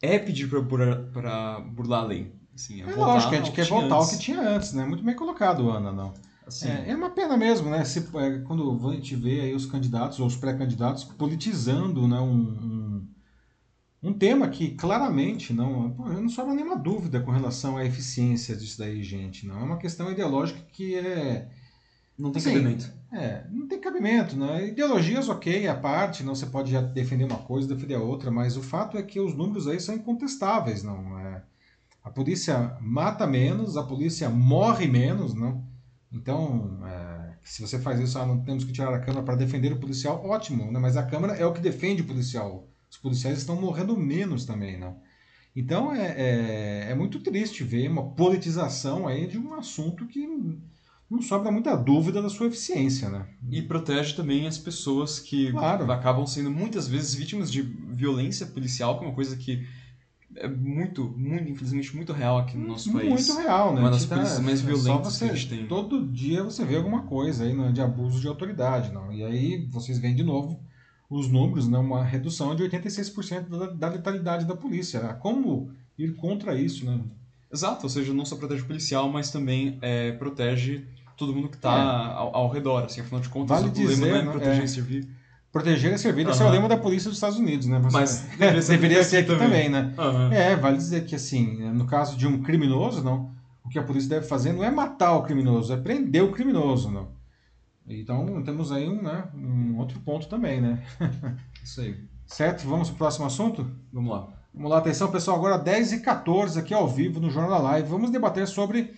é 0.00 0.16
pedir 0.16 0.48
para 0.48 0.60
burlar, 0.60 1.60
burlar 1.72 2.04
a 2.04 2.06
lei. 2.06 2.32
Assim, 2.54 2.82
é, 2.82 2.88
é 2.88 2.94
lógico, 2.94 3.34
a 3.34 3.38
gente 3.38 3.50
quer 3.50 3.66
voltar 3.66 3.96
antes. 3.96 4.12
ao 4.12 4.16
que 4.16 4.24
tinha 4.24 4.40
antes, 4.40 4.72
né? 4.74 4.84
Muito 4.84 5.02
bem 5.02 5.16
colocado, 5.16 5.68
Ana, 5.68 5.90
não. 5.90 6.14
Assim, 6.46 6.68
é, 6.68 6.90
é, 6.90 6.94
uma 6.94 7.10
pena 7.10 7.36
mesmo, 7.36 7.68
né? 7.68 7.84
Se, 7.84 7.98
é, 7.98 8.38
quando 8.46 8.88
a 8.88 8.92
gente 8.92 9.16
vê 9.16 9.40
aí 9.40 9.54
os 9.56 9.66
candidatos 9.66 10.20
ou 10.20 10.26
os 10.26 10.36
pré-candidatos 10.36 11.02
politizando 11.02 12.06
né, 12.06 12.20
um, 12.20 12.32
um 12.32 13.08
um 14.02 14.12
tema 14.12 14.48
que 14.48 14.70
claramente 14.70 15.52
não, 15.52 15.88
não 15.88 16.28
sobra 16.28 16.54
nenhuma 16.54 16.76
dúvida 16.76 17.20
com 17.20 17.30
relação 17.30 17.76
à 17.76 17.84
eficiência 17.84 18.56
disso 18.56 18.78
daí, 18.78 19.02
gente. 19.02 19.46
Não 19.46 19.58
é 19.58 19.62
uma 19.62 19.78
questão 19.78 20.10
ideológica 20.10 20.60
que 20.72 20.94
é 20.94 21.48
não 22.20 22.30
tem 22.30 22.42
cabimento. 22.42 22.92
É, 23.12 23.44
não 23.50 23.66
tem 23.66 23.80
cabimento, 23.80 24.36
né? 24.36 24.68
Ideologias, 24.68 25.28
ok, 25.30 25.66
à 25.66 25.74
parte, 25.74 26.22
não 26.22 26.34
você 26.34 26.44
pode 26.44 26.70
já 26.70 26.82
defender 26.82 27.24
uma 27.24 27.38
coisa, 27.38 27.66
defender 27.66 27.94
a 27.94 28.00
outra, 28.00 28.30
mas 28.30 28.58
o 28.58 28.62
fato 28.62 28.98
é 28.98 29.02
que 29.02 29.18
os 29.18 29.34
números 29.34 29.66
aí 29.66 29.80
são 29.80 29.94
incontestáveis, 29.94 30.82
não 30.82 31.18
é? 31.18 31.42
A 32.04 32.10
polícia 32.10 32.76
mata 32.80 33.26
menos, 33.26 33.76
a 33.76 33.82
polícia 33.82 34.28
morre 34.28 34.86
menos, 34.86 35.34
não? 35.34 35.64
Então, 36.12 36.78
é, 36.86 37.34
Se 37.42 37.62
você 37.62 37.78
faz 37.78 37.98
isso, 38.00 38.18
ah, 38.18 38.26
não 38.26 38.42
temos 38.42 38.64
que 38.64 38.72
tirar 38.72 38.92
a 38.94 39.00
câmera 39.00 39.24
para 39.24 39.36
defender 39.36 39.72
o 39.72 39.80
policial, 39.80 40.22
ótimo, 40.24 40.70
né? 40.70 40.78
mas 40.78 40.96
a 40.96 41.02
câmera 41.02 41.34
é 41.34 41.46
o 41.46 41.52
que 41.52 41.60
defende 41.60 42.02
o 42.02 42.06
policial. 42.06 42.68
Os 42.90 42.98
policiais 42.98 43.38
estão 43.38 43.60
morrendo 43.60 43.96
menos 43.96 44.44
também, 44.44 44.78
não? 44.78 44.96
Então 45.54 45.94
é, 45.94 46.14
é, 46.16 46.86
é 46.90 46.94
muito 46.94 47.20
triste 47.20 47.64
ver 47.64 47.88
uma 47.88 48.10
politização 48.10 49.06
aí 49.06 49.26
de 49.26 49.38
um 49.38 49.54
assunto 49.54 50.06
que 50.06 50.28
não 51.10 51.20
sobra 51.20 51.50
muita 51.50 51.76
dúvida 51.76 52.22
da 52.22 52.28
sua 52.28 52.46
eficiência, 52.46 53.08
né? 53.08 53.26
E 53.50 53.60
protege 53.62 54.14
também 54.14 54.46
as 54.46 54.58
pessoas 54.58 55.18
que 55.18 55.50
claro. 55.50 55.90
acabam 55.90 56.24
sendo 56.24 56.50
muitas 56.50 56.86
vezes 56.86 57.14
vítimas 57.14 57.50
de 57.50 57.62
violência 57.62 58.46
policial, 58.46 58.98
que 58.98 59.04
é 59.04 59.08
uma 59.08 59.14
coisa 59.14 59.36
que 59.36 59.66
é 60.36 60.46
muito, 60.46 61.12
muito, 61.16 61.50
infelizmente, 61.50 61.96
muito 61.96 62.12
real 62.12 62.38
aqui 62.38 62.56
no 62.56 62.68
nosso 62.68 62.92
muito 62.92 63.08
país. 63.08 63.26
Muito 63.26 63.42
real, 63.42 63.74
né? 63.74 63.80
Uma 63.80 63.90
das 63.90 64.04
tá, 64.04 64.14
polícias 64.14 64.38
mais 64.38 64.60
violentas 64.60 65.14
você, 65.14 65.24
que 65.24 65.30
a 65.32 65.34
gente 65.34 65.48
tem. 65.48 65.66
Todo 65.66 66.06
dia 66.06 66.44
você 66.44 66.64
vê 66.64 66.76
alguma 66.76 67.02
coisa 67.02 67.42
aí 67.42 67.52
né, 67.52 67.72
de 67.72 67.80
abuso 67.80 68.20
de 68.20 68.28
autoridade, 68.28 68.92
não? 68.92 69.12
E 69.12 69.24
aí 69.24 69.66
vocês 69.68 69.98
veem 69.98 70.14
de 70.14 70.22
novo 70.22 70.60
os 71.10 71.28
números, 71.28 71.68
né, 71.68 71.76
uma 71.76 72.04
redução 72.04 72.54
de 72.54 72.62
86% 72.62 73.48
da, 73.48 73.66
da 73.66 73.88
letalidade 73.88 74.46
da 74.46 74.54
polícia. 74.54 75.00
Como 75.14 75.72
ir 75.98 76.14
contra 76.14 76.54
isso, 76.54 76.86
né? 76.86 77.00
Exato, 77.52 77.84
ou 77.84 77.90
seja, 77.90 78.14
não 78.14 78.24
só 78.24 78.36
protege 78.36 78.62
o 78.62 78.66
policial, 78.66 79.10
mas 79.10 79.30
também 79.30 79.76
é, 79.82 80.12
protege 80.12 80.84
todo 81.16 81.34
mundo 81.34 81.48
que 81.48 81.56
está 81.56 81.76
é. 81.76 82.16
ao, 82.16 82.36
ao, 82.36 82.48
redor. 82.48 82.84
Assim, 82.84 83.00
afinal 83.00 83.20
de 83.20 83.28
contas, 83.28 83.58
vale 83.58 83.70
o 83.70 83.72
problema 83.72 83.94
dizer, 83.94 84.08
não 84.08 84.16
é 84.16 84.22
proteger 84.22 84.60
é, 84.60 84.64
e 84.64 84.68
servir. 84.68 85.08
Proteger 85.50 85.92
e 85.92 85.98
servir, 85.98 86.28
esse 86.28 86.40
é 86.40 86.46
o 86.46 86.48
lema 86.48 86.68
da 86.68 86.76
polícia 86.76 87.08
dos 87.08 87.16
Estados 87.16 87.36
Unidos, 87.36 87.66
né? 87.66 87.80
Você, 87.80 87.96
Mas 87.98 88.20
deveria 88.38 88.62
ser, 88.62 88.72
deveria 88.72 89.04
ser 89.04 89.16
aqui, 89.16 89.32
aqui 89.32 89.42
também, 89.42 89.68
né? 89.68 89.92
Uhum. 89.98 90.32
É, 90.32 90.54
vale 90.54 90.76
dizer 90.76 91.04
que, 91.04 91.16
assim, 91.16 91.60
no 91.72 91.86
caso 91.86 92.16
de 92.16 92.24
um 92.24 92.40
criminoso, 92.40 93.02
não, 93.02 93.32
o 93.64 93.68
que 93.68 93.80
a 93.80 93.82
polícia 93.82 94.08
deve 94.08 94.28
fazer 94.28 94.52
não 94.52 94.62
é 94.62 94.70
matar 94.70 95.16
o 95.16 95.22
criminoso, 95.22 95.72
é 95.72 95.76
prender 95.76 96.22
o 96.22 96.30
criminoso, 96.30 96.88
não. 96.88 97.08
Então, 97.98 98.42
temos 98.42 98.70
aí 98.70 98.88
um, 98.88 99.02
né, 99.02 99.24
um 99.34 99.78
outro 99.78 99.98
ponto 100.00 100.28
também, 100.28 100.60
né? 100.60 100.84
Isso 101.64 101.80
aí. 101.80 101.96
Certo? 102.26 102.66
Vamos 102.66 102.88
para 102.88 102.94
o 102.94 102.98
próximo 102.98 103.26
assunto? 103.26 103.70
Vamos 103.92 104.10
lá. 104.12 104.28
Vamos 104.54 104.70
lá, 104.70 104.78
atenção, 104.78 105.10
pessoal. 105.10 105.36
Agora 105.36 105.58
10 105.58 105.92
e 105.94 106.00
14 106.00 106.58
aqui 106.58 106.74
ao 106.74 106.88
vivo 106.88 107.20
no 107.20 107.30
Jornal 107.30 107.50
da 107.50 107.58
Live. 107.58 107.88
Vamos 107.88 108.10
debater 108.10 108.46
sobre 108.46 108.94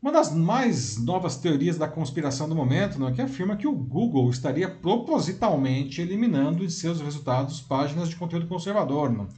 uma 0.00 0.12
das 0.12 0.32
mais 0.32 0.96
novas 0.96 1.36
teorias 1.36 1.76
da 1.76 1.88
conspiração 1.88 2.48
do 2.48 2.54
momento, 2.54 3.00
não, 3.00 3.08
é 3.08 3.12
que 3.12 3.20
afirma 3.20 3.56
que 3.56 3.66
o 3.66 3.74
Google 3.74 4.30
estaria 4.30 4.68
propositalmente 4.68 6.00
eliminando 6.00 6.64
de 6.64 6.72
seus 6.72 7.00
resultados 7.00 7.60
páginas 7.60 8.08
de 8.08 8.14
conteúdo 8.14 8.46
conservador. 8.46 9.28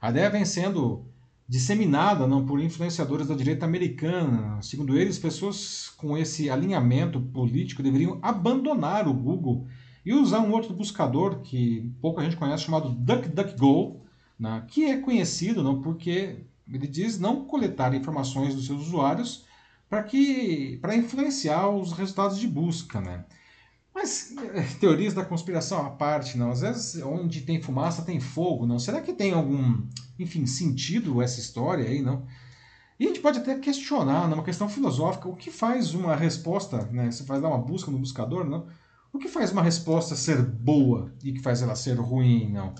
A 0.00 0.10
ideia 0.10 0.28
vem 0.28 0.44
sendo 0.44 1.04
disseminada 1.50 2.28
não, 2.28 2.46
por 2.46 2.60
influenciadores 2.60 3.26
da 3.26 3.34
direita 3.34 3.66
americana. 3.66 4.62
Segundo 4.62 4.96
eles, 4.96 5.18
pessoas 5.18 5.88
com 5.96 6.16
esse 6.16 6.48
alinhamento 6.48 7.20
político 7.20 7.82
deveriam 7.82 8.20
abandonar 8.22 9.08
o 9.08 9.12
Google 9.12 9.66
e 10.06 10.14
usar 10.14 10.38
um 10.38 10.52
outro 10.52 10.72
buscador 10.72 11.40
que 11.40 11.92
pouca 12.00 12.22
gente 12.22 12.36
conhece, 12.36 12.62
chamado 12.62 12.90
DuckDuckGo, 12.90 14.00
né, 14.38 14.64
que 14.68 14.84
é 14.84 14.98
conhecido 14.98 15.60
não, 15.60 15.82
porque 15.82 16.44
ele 16.72 16.86
diz 16.86 17.18
não 17.18 17.44
coletar 17.44 17.92
informações 17.96 18.54
dos 18.54 18.66
seus 18.66 18.82
usuários 18.82 19.44
para 19.88 20.04
que 20.04 20.78
para 20.80 20.94
influenciar 20.94 21.68
os 21.68 21.90
resultados 21.90 22.38
de 22.38 22.46
busca, 22.46 23.00
né? 23.00 23.24
Mas 23.92 24.36
eh, 24.54 24.62
teorias 24.78 25.14
da 25.14 25.24
conspiração 25.24 25.84
à 25.84 25.90
parte, 25.90 26.38
não. 26.38 26.52
Às 26.52 26.60
vezes, 26.60 27.02
onde 27.02 27.40
tem 27.40 27.60
fumaça 27.60 28.02
tem 28.02 28.20
fogo, 28.20 28.66
não. 28.66 28.78
Será 28.78 29.00
que 29.00 29.12
tem 29.12 29.32
algum, 29.32 29.82
enfim, 30.22 30.46
sentido 30.46 31.20
essa 31.22 31.40
história 31.40 31.86
aí, 31.86 32.02
não? 32.02 32.26
E 32.98 33.04
a 33.04 33.08
gente 33.08 33.20
pode 33.20 33.38
até 33.38 33.58
questionar, 33.58 34.28
numa 34.28 34.42
questão 34.42 34.68
filosófica, 34.68 35.28
o 35.28 35.34
que 35.34 35.50
faz 35.50 35.94
uma 35.94 36.14
resposta, 36.14 36.86
né? 36.92 37.10
Você 37.10 37.24
faz 37.24 37.40
dar 37.40 37.48
uma 37.48 37.58
busca 37.58 37.90
no 37.90 37.98
buscador, 37.98 38.44
não? 38.44 38.66
O 39.12 39.18
que 39.18 39.28
faz 39.28 39.50
uma 39.50 39.62
resposta 39.62 40.14
ser 40.14 40.42
boa 40.42 41.12
e 41.24 41.32
que 41.32 41.40
faz 41.40 41.62
ela 41.62 41.74
ser 41.74 41.94
ruim, 41.94 42.50
não? 42.50 42.74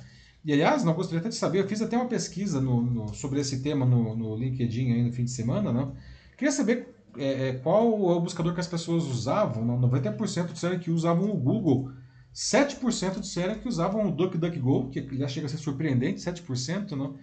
E 0.44 0.52
aliás, 0.52 0.84
não 0.84 0.94
gostaria 0.94 1.20
até 1.20 1.28
de 1.28 1.34
saber, 1.34 1.60
eu 1.60 1.68
fiz 1.68 1.82
até 1.82 1.96
uma 1.96 2.06
pesquisa 2.06 2.60
no, 2.60 2.82
no 2.82 3.14
sobre 3.14 3.40
esse 3.40 3.60
tema 3.62 3.84
no, 3.84 4.14
no 4.16 4.36
LinkedIn 4.36 4.92
aí 4.92 5.02
no 5.02 5.12
fim 5.12 5.24
de 5.24 5.30
semana, 5.30 5.72
não? 5.72 5.94
Queria 6.36 6.52
saber 6.52 6.94
é, 7.16 7.48
é, 7.48 7.52
qual 7.54 7.84
é 7.84 8.14
o 8.16 8.20
buscador 8.20 8.54
que 8.54 8.60
as 8.60 8.66
pessoas 8.66 9.04
usavam? 9.04 9.66
90% 9.66 10.52
disseram 10.52 10.78
que 10.78 10.90
usavam 10.90 11.30
o 11.30 11.36
Google, 11.36 11.92
7% 12.34 13.20
disseram 13.20 13.56
que 13.56 13.68
usavam 13.68 14.06
o 14.06 14.12
DuckDuckGo, 14.12 14.90
que 14.90 15.16
já 15.16 15.26
chega 15.26 15.46
a 15.46 15.48
ser 15.48 15.58
surpreendente, 15.58 16.20
7%, 16.20 16.92
não? 16.92 17.16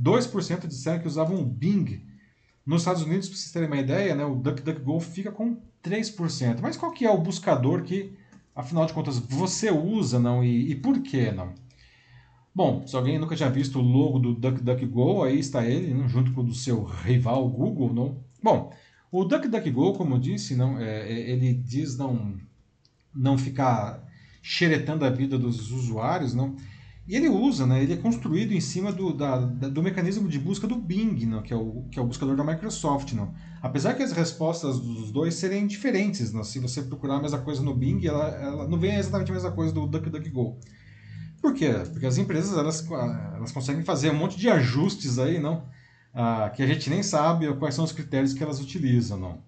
2% 0.00 0.66
disseram 0.66 1.00
que 1.00 1.08
usavam 1.08 1.40
o 1.40 1.44
Bing. 1.44 2.04
Nos 2.66 2.82
Estados 2.82 3.02
Unidos, 3.02 3.28
para 3.28 3.36
vocês 3.36 3.52
terem 3.52 3.68
uma 3.68 3.78
ideia, 3.78 4.14
né, 4.14 4.24
o 4.24 4.36
DuckDuckGo 4.36 5.00
fica 5.00 5.30
com 5.30 5.58
3%. 5.82 6.60
Mas 6.60 6.76
qual 6.76 6.92
que 6.92 7.04
é 7.04 7.10
o 7.10 7.20
buscador 7.20 7.82
que, 7.82 8.16
afinal 8.54 8.86
de 8.86 8.92
contas, 8.92 9.18
você 9.18 9.70
usa 9.70 10.18
não 10.18 10.42
e, 10.42 10.70
e 10.70 10.74
por 10.74 11.00
que 11.02 11.30
não? 11.30 11.52
Bom, 12.54 12.86
se 12.86 12.94
alguém 12.94 13.18
nunca 13.18 13.34
tinha 13.34 13.50
visto 13.50 13.78
o 13.78 13.82
logo 13.82 14.18
do 14.18 14.32
DuckDuckGo, 14.34 15.24
aí 15.24 15.38
está 15.38 15.64
ele, 15.66 15.92
né, 15.92 16.08
junto 16.08 16.32
com 16.32 16.40
o 16.40 16.44
do 16.44 16.54
seu 16.54 16.84
rival 16.84 17.48
Google. 17.48 17.92
Não? 17.92 18.24
Bom, 18.42 18.72
o 19.10 19.24
DuckDuckGo, 19.24 19.94
como 19.94 20.14
eu 20.14 20.18
disse, 20.18 20.54
não, 20.54 20.78
é, 20.78 21.00
é, 21.00 21.30
ele 21.30 21.52
diz 21.52 21.96
não, 21.96 22.36
não 23.14 23.36
ficar 23.36 24.02
xeretando 24.42 25.04
a 25.04 25.10
vida 25.10 25.38
dos 25.38 25.70
usuários, 25.70 26.34
não. 26.34 26.56
E 27.06 27.14
ele 27.14 27.28
usa, 27.28 27.66
né, 27.66 27.82
ele 27.82 27.92
é 27.92 27.96
construído 27.96 28.52
em 28.52 28.60
cima 28.60 28.90
do, 28.90 29.12
da, 29.12 29.36
do 29.36 29.82
mecanismo 29.82 30.26
de 30.26 30.38
busca 30.38 30.66
do 30.66 30.74
Bing, 30.74 31.26
não, 31.26 31.42
que, 31.42 31.52
é 31.52 31.56
o, 31.56 31.84
que 31.90 31.98
é 31.98 32.02
o 32.02 32.06
buscador 32.06 32.34
da 32.34 32.42
Microsoft. 32.42 33.12
Não. 33.12 33.34
Apesar 33.60 33.92
que 33.94 34.02
as 34.02 34.12
respostas 34.12 34.80
dos 34.80 35.12
dois 35.12 35.34
serem 35.34 35.66
diferentes, 35.66 36.32
não, 36.32 36.42
se 36.42 36.58
você 36.58 36.82
procurar 36.82 37.16
a 37.16 37.22
mesma 37.22 37.40
coisa 37.40 37.62
no 37.62 37.74
Bing, 37.74 38.06
ela, 38.06 38.28
ela 38.28 38.68
não 38.68 38.78
vem 38.78 38.94
exatamente 38.94 39.30
a 39.30 39.34
mesma 39.34 39.52
coisa 39.52 39.72
do 39.72 39.86
DuckDuckGo. 39.86 40.58
Por 41.42 41.52
quê? 41.52 41.74
Porque 41.92 42.06
as 42.06 42.16
empresas 42.16 42.56
elas, 42.56 42.88
elas 42.90 43.52
conseguem 43.52 43.84
fazer 43.84 44.10
um 44.10 44.16
monte 44.16 44.38
de 44.38 44.48
ajustes 44.48 45.18
aí, 45.18 45.38
não? 45.38 45.62
ah, 46.14 46.48
que 46.54 46.62
a 46.62 46.66
gente 46.66 46.88
nem 46.88 47.02
sabe 47.02 47.52
quais 47.56 47.74
são 47.74 47.84
os 47.84 47.92
critérios 47.92 48.32
que 48.32 48.42
elas 48.42 48.60
utilizam. 48.60 49.18
Não. 49.18 49.38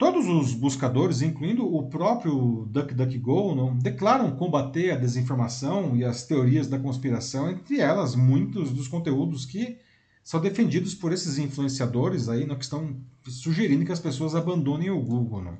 Todos 0.00 0.26
os 0.26 0.54
buscadores, 0.54 1.20
incluindo 1.20 1.62
o 1.76 1.82
próprio 1.90 2.66
DuckDuckGo, 2.70 3.54
não, 3.54 3.76
declaram 3.76 4.34
combater 4.34 4.92
a 4.92 4.96
desinformação 4.96 5.94
e 5.94 6.02
as 6.02 6.22
teorias 6.22 6.66
da 6.66 6.78
conspiração, 6.78 7.50
entre 7.50 7.80
elas 7.80 8.14
muitos 8.14 8.72
dos 8.72 8.88
conteúdos 8.88 9.44
que 9.44 9.76
são 10.24 10.40
defendidos 10.40 10.94
por 10.94 11.12
esses 11.12 11.36
influenciadores 11.36 12.30
aí, 12.30 12.46
não, 12.46 12.56
que 12.56 12.64
estão 12.64 12.96
sugerindo 13.26 13.84
que 13.84 13.92
as 13.92 14.00
pessoas 14.00 14.34
abandonem 14.34 14.88
o 14.88 15.02
Google. 15.02 15.42
Não. 15.42 15.58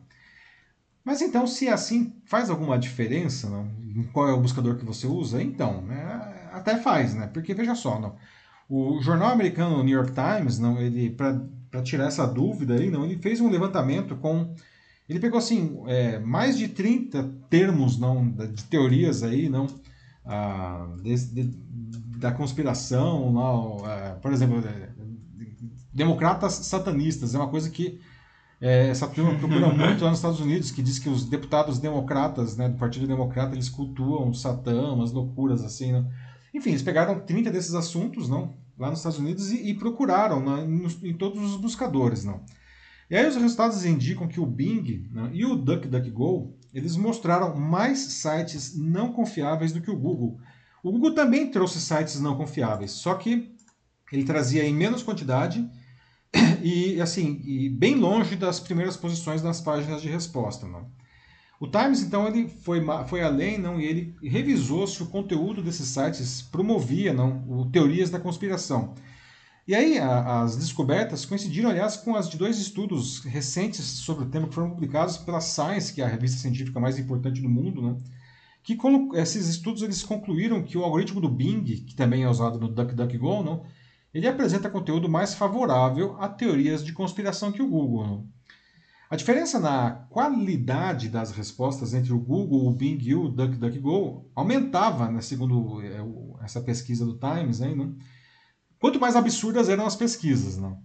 Mas 1.04 1.20
então, 1.20 1.46
se 1.46 1.68
assim 1.68 2.14
faz 2.24 2.48
alguma 2.48 2.78
diferença, 2.78 3.46
não, 3.50 3.70
qual 4.10 4.26
é 4.26 4.32
o 4.32 4.40
buscador 4.40 4.78
que 4.78 4.86
você 4.86 5.06
usa, 5.06 5.42
então, 5.42 5.82
né, 5.82 6.48
até 6.50 6.78
faz, 6.78 7.12
né? 7.14 7.26
Porque 7.26 7.52
veja 7.52 7.74
só, 7.74 8.00
não, 8.00 8.16
o 8.70 9.02
jornal 9.02 9.32
americano 9.32 9.84
New 9.84 9.98
York 9.98 10.12
Times, 10.14 10.58
não, 10.58 10.80
ele 10.80 11.10
para 11.10 11.38
tirar 11.82 12.06
essa 12.06 12.26
dúvida 12.26 12.74
aí, 12.74 12.90
não, 12.90 13.04
ele 13.04 13.18
fez 13.18 13.40
um 13.40 13.48
levantamento 13.48 14.16
com 14.16 14.54
ele 15.10 15.18
pegou 15.18 15.38
assim 15.38 15.82
é, 15.86 16.20
mais 16.20 16.56
de 16.56 16.68
30 16.68 17.28
termos 17.50 17.98
não 17.98 18.30
de 18.30 18.62
teorias 18.64 19.24
aí 19.24 19.48
não 19.48 19.66
ah, 20.24 20.86
de, 21.02 21.16
de, 21.16 21.42
da 22.18 22.30
conspiração 22.30 23.32
não, 23.32 23.84
ah, 23.84 24.16
por 24.22 24.32
exemplo 24.32 24.62
é, 24.64 24.88
democratas 25.92 26.52
satanistas 26.52 27.34
é 27.34 27.38
uma 27.38 27.48
coisa 27.48 27.68
que 27.68 28.00
é, 28.60 28.88
essa 28.88 29.08
turma 29.08 29.34
procura 29.34 29.66
muito 29.74 30.04
lá 30.04 30.10
nos 30.10 30.20
Estados 30.20 30.40
Unidos 30.40 30.70
que 30.70 30.80
diz 30.80 31.00
que 31.00 31.08
os 31.08 31.24
deputados 31.24 31.80
democratas 31.80 32.56
né, 32.56 32.68
do 32.68 32.78
Partido 32.78 33.06
Democrata 33.08 33.54
eles 33.54 33.68
cultuam 33.68 34.30
o 34.30 34.34
Satã 34.34 34.92
umas 34.92 35.10
loucuras 35.10 35.64
assim 35.64 35.90
né? 35.90 36.04
enfim 36.54 36.70
eles 36.70 36.82
pegaram 36.82 37.18
30 37.18 37.50
desses 37.50 37.74
assuntos 37.74 38.28
não 38.28 38.54
lá 38.80 38.88
nos 38.88 39.00
Estados 39.00 39.18
Unidos 39.18 39.52
e, 39.52 39.70
e 39.70 39.74
procuraram 39.74 40.40
né, 40.40 40.64
em, 40.64 41.10
em, 41.10 41.14
todos 41.14 41.42
os 41.42 41.60
buscadores. 41.60 42.24
Não. 42.24 42.42
E 43.10 43.16
aí 43.16 43.26
os 43.28 43.36
resultados 43.36 43.84
indicam 43.84 44.26
que 44.26 44.40
o 44.40 44.46
Bing 44.46 45.06
né, 45.12 45.30
e 45.34 45.44
o 45.44 45.54
DuckDuckGo 45.54 46.56
eles 46.72 46.96
mostraram 46.96 47.54
mais 47.56 47.98
sites 47.98 48.76
não 48.76 49.12
confiáveis 49.12 49.72
do 49.72 49.82
que 49.82 49.90
o 49.90 49.96
Google. 49.96 50.40
O 50.82 50.90
Google 50.90 51.14
também 51.14 51.50
trouxe 51.50 51.80
sites 51.80 52.18
não 52.20 52.36
confiáveis, 52.36 52.92
só 52.92 53.14
que 53.14 53.54
ele 54.10 54.24
trazia 54.24 54.64
em 54.64 54.74
menos 54.74 55.02
quantidade 55.02 55.68
e 56.62 57.00
assim 57.00 57.42
e 57.44 57.68
bem 57.68 57.96
longe 57.96 58.34
das 58.34 58.60
primeiras 58.60 58.96
posições 58.96 59.42
nas 59.42 59.60
páginas 59.60 60.00
de 60.00 60.08
resposta. 60.08 60.66
Não. 60.66 60.90
O 61.60 61.68
Times, 61.68 62.00
então, 62.02 62.26
ele 62.26 62.48
foi, 62.48 62.82
foi 63.06 63.22
além 63.22 63.58
não, 63.58 63.78
e 63.78 63.84
ele 63.84 64.16
revisou 64.22 64.86
se 64.86 65.02
o 65.02 65.06
conteúdo 65.06 65.62
desses 65.62 65.88
sites 65.88 66.40
promovia 66.40 67.12
não, 67.12 67.44
o, 67.46 67.70
teorias 67.70 68.08
da 68.08 68.18
conspiração. 68.18 68.94
E 69.68 69.74
aí 69.74 69.98
a, 69.98 70.40
as 70.40 70.56
descobertas 70.56 71.26
coincidiram, 71.26 71.68
aliás, 71.68 71.98
com 71.98 72.16
as 72.16 72.30
de 72.30 72.38
dois 72.38 72.58
estudos 72.58 73.22
recentes 73.24 73.84
sobre 73.84 74.24
o 74.24 74.28
tema 74.28 74.48
que 74.48 74.54
foram 74.54 74.70
publicados 74.70 75.18
pela 75.18 75.42
Science, 75.42 75.92
que 75.92 76.00
é 76.00 76.04
a 76.06 76.08
revista 76.08 76.38
científica 76.38 76.80
mais 76.80 76.98
importante 76.98 77.42
do 77.42 77.48
mundo, 77.48 77.82
né? 77.82 77.96
que 78.62 78.78
esses 79.14 79.46
estudos 79.46 79.82
eles 79.82 80.02
concluíram 80.02 80.62
que 80.62 80.78
o 80.78 80.84
algoritmo 80.84 81.20
do 81.20 81.28
Bing, 81.28 81.64
que 81.64 81.94
também 81.94 82.22
é 82.22 82.28
usado 82.28 82.58
no 82.58 82.68
DuckDuckGo, 82.68 83.42
não, 83.42 83.64
ele 84.14 84.26
apresenta 84.26 84.70
conteúdo 84.70 85.10
mais 85.10 85.34
favorável 85.34 86.16
a 86.18 86.28
teorias 86.28 86.82
de 86.82 86.92
conspiração 86.92 87.52
que 87.52 87.62
o 87.62 87.68
Google. 87.68 88.06
Não? 88.06 88.39
A 89.10 89.16
diferença 89.16 89.58
na 89.58 89.90
qualidade 90.08 91.08
das 91.08 91.32
respostas 91.32 91.92
entre 91.94 92.12
o 92.12 92.18
Google, 92.20 92.68
o 92.68 92.70
Bing 92.70 92.96
e 93.02 93.12
o 93.12 93.28
DuckDuckGo 93.28 94.30
aumentava, 94.36 95.10
né, 95.10 95.20
segundo 95.20 95.82
é, 95.82 96.00
essa 96.44 96.60
pesquisa 96.60 97.04
do 97.04 97.18
Times, 97.18 97.60
aí, 97.60 97.74
né? 97.74 97.92
quanto 98.78 99.00
mais 99.00 99.16
absurdas 99.16 99.68
eram 99.68 99.84
as 99.84 99.96
pesquisas. 99.96 100.58
Né? 100.58 100.76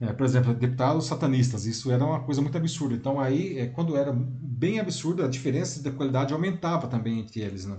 É, 0.00 0.10
por 0.10 0.24
exemplo, 0.24 0.54
deputados 0.54 1.04
satanistas, 1.04 1.66
isso 1.66 1.90
era 1.90 2.02
uma 2.02 2.24
coisa 2.24 2.40
muito 2.40 2.56
absurda. 2.56 2.94
Então, 2.94 3.20
aí, 3.20 3.58
é, 3.58 3.66
quando 3.66 3.94
era 3.94 4.10
bem 4.10 4.80
absurda, 4.80 5.26
a 5.26 5.28
diferença 5.28 5.82
da 5.82 5.90
qualidade 5.90 6.32
aumentava 6.32 6.88
também 6.88 7.20
entre 7.20 7.40
eles. 7.40 7.66
Né? 7.66 7.76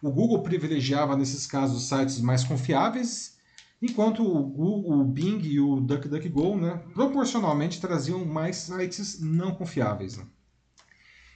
O 0.00 0.10
Google 0.10 0.42
privilegiava, 0.42 1.14
nesses 1.14 1.46
casos, 1.46 1.86
sites 1.86 2.22
mais 2.22 2.42
confiáveis 2.42 3.35
enquanto 3.80 4.22
o 4.22 4.42
Google, 4.42 5.00
o 5.00 5.04
Bing 5.04 5.40
e 5.42 5.60
o 5.60 5.80
DuckDuckGo, 5.80 6.56
né, 6.56 6.82
proporcionalmente 6.94 7.80
traziam 7.80 8.24
mais 8.24 8.56
sites 8.56 9.20
não 9.20 9.54
confiáveis. 9.54 10.16
Né? 10.16 10.24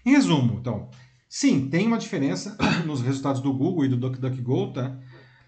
Em 0.05 0.13
resumo, 0.13 0.59
então, 0.59 0.91
sim, 1.29 1.69
tem 1.69 1.87
uma 1.87 1.99
diferença 1.99 2.57
nos 2.87 3.03
resultados 3.03 3.41
do 3.41 3.53
Google 3.53 3.85
e 3.85 3.89
do 3.89 3.97
DuckDuckGo, 3.97 4.73
tá? 4.73 4.99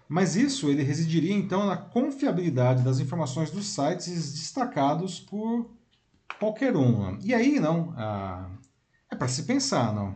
Mas 0.07 0.35
isso 0.35 0.69
ele 0.69 0.83
residiria 0.83 1.33
então 1.33 1.65
na 1.65 1.77
confiabilidade 1.77 2.83
das 2.83 2.99
informações 2.99 3.49
dos 3.49 3.65
sites 3.67 4.33
destacados 4.33 5.19
por 5.19 5.71
qualquer 6.39 6.75
um. 6.75 7.11
Né? 7.11 7.19
E 7.23 7.33
aí, 7.33 7.59
não, 7.59 7.93
ah, 7.97 8.49
é 9.09 9.15
para 9.15 9.27
se 9.27 9.43
pensar, 9.43 9.93
não. 9.93 10.15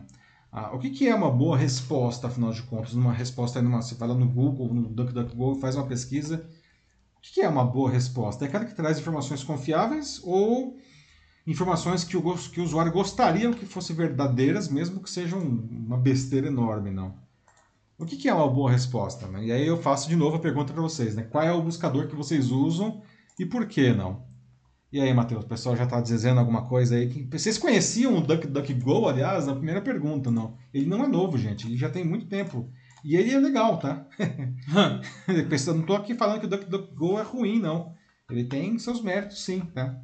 Ah, 0.52 0.74
o 0.74 0.78
que, 0.78 0.90
que, 0.90 1.08
é 1.08 1.14
uma 1.14 1.30
boa 1.30 1.56
resposta, 1.56 2.26
afinal 2.26 2.52
de 2.52 2.62
contas? 2.62 2.94
Uma 2.94 3.12
resposta, 3.12 3.60
numa, 3.60 3.82
você 3.82 3.94
vai 3.94 4.08
lá 4.08 4.14
no 4.14 4.28
Google, 4.28 4.72
no 4.72 4.88
DuckDuckGo, 4.88 5.56
faz 5.56 5.74
uma 5.74 5.86
pesquisa 5.86 6.48
o 7.18 7.34
que 7.34 7.40
é 7.40 7.48
uma 7.48 7.64
boa 7.64 7.90
resposta? 7.90 8.44
É 8.44 8.48
aquela 8.48 8.64
que 8.64 8.74
traz 8.74 8.98
informações 8.98 9.42
confiáveis 9.42 10.20
ou 10.24 10.78
informações 11.46 12.04
que 12.04 12.16
o, 12.16 12.36
que 12.50 12.60
o 12.60 12.64
usuário 12.64 12.92
gostaria 12.92 13.50
que 13.52 13.66
fossem 13.66 13.96
verdadeiras, 13.96 14.68
mesmo 14.68 15.02
que 15.02 15.10
sejam 15.10 15.40
uma 15.40 15.96
besteira 15.96 16.46
enorme, 16.46 16.90
não? 16.90 17.14
O 17.98 18.06
que 18.06 18.28
é 18.28 18.34
uma 18.34 18.48
boa 18.48 18.70
resposta? 18.70 19.26
Né? 19.26 19.46
E 19.46 19.52
aí 19.52 19.66
eu 19.66 19.76
faço 19.76 20.08
de 20.08 20.14
novo 20.14 20.36
a 20.36 20.40
pergunta 20.40 20.72
para 20.72 20.82
vocês, 20.82 21.16
né? 21.16 21.24
Qual 21.24 21.42
é 21.42 21.52
o 21.52 21.62
buscador 21.62 22.06
que 22.06 22.14
vocês 22.14 22.50
usam 22.50 23.02
e 23.38 23.44
por 23.44 23.66
que 23.66 23.92
não? 23.92 24.28
E 24.90 25.00
aí, 25.00 25.12
Matheus, 25.12 25.44
o 25.44 25.48
pessoal 25.48 25.76
já 25.76 25.84
está 25.84 26.00
dizendo 26.00 26.40
alguma 26.40 26.62
coisa 26.66 26.94
aí. 26.96 27.28
Vocês 27.30 27.58
conheciam 27.58 28.16
o 28.16 28.20
DuckDuckGo, 28.22 29.06
aliás, 29.06 29.46
na 29.46 29.54
primeira 29.54 29.82
pergunta, 29.82 30.30
não? 30.30 30.56
Ele 30.72 30.86
não 30.86 31.04
é 31.04 31.08
novo, 31.08 31.36
gente. 31.36 31.66
Ele 31.66 31.76
já 31.76 31.90
tem 31.90 32.04
muito 32.04 32.26
tempo 32.26 32.70
e 33.04 33.16
ele 33.16 33.32
é 33.32 33.38
legal, 33.38 33.78
tá? 33.78 34.06
não 35.68 35.80
estou 35.80 35.96
aqui 35.96 36.14
falando 36.14 36.40
que 36.40 36.46
o 36.46 36.48
DuckDuckGo 36.48 37.18
é 37.18 37.22
ruim, 37.22 37.60
não. 37.60 37.94
Ele 38.30 38.44
tem 38.44 38.78
seus 38.78 39.02
méritos, 39.02 39.42
sim, 39.42 39.60
tá? 39.60 39.98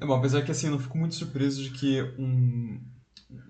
É 0.00 0.06
bom, 0.06 0.14
apesar 0.14 0.42
que 0.42 0.50
assim, 0.50 0.66
eu 0.66 0.72
não 0.72 0.78
fico 0.78 0.98
muito 0.98 1.14
surpreso 1.14 1.62
de 1.62 1.70
que 1.70 2.02
um, 2.18 2.80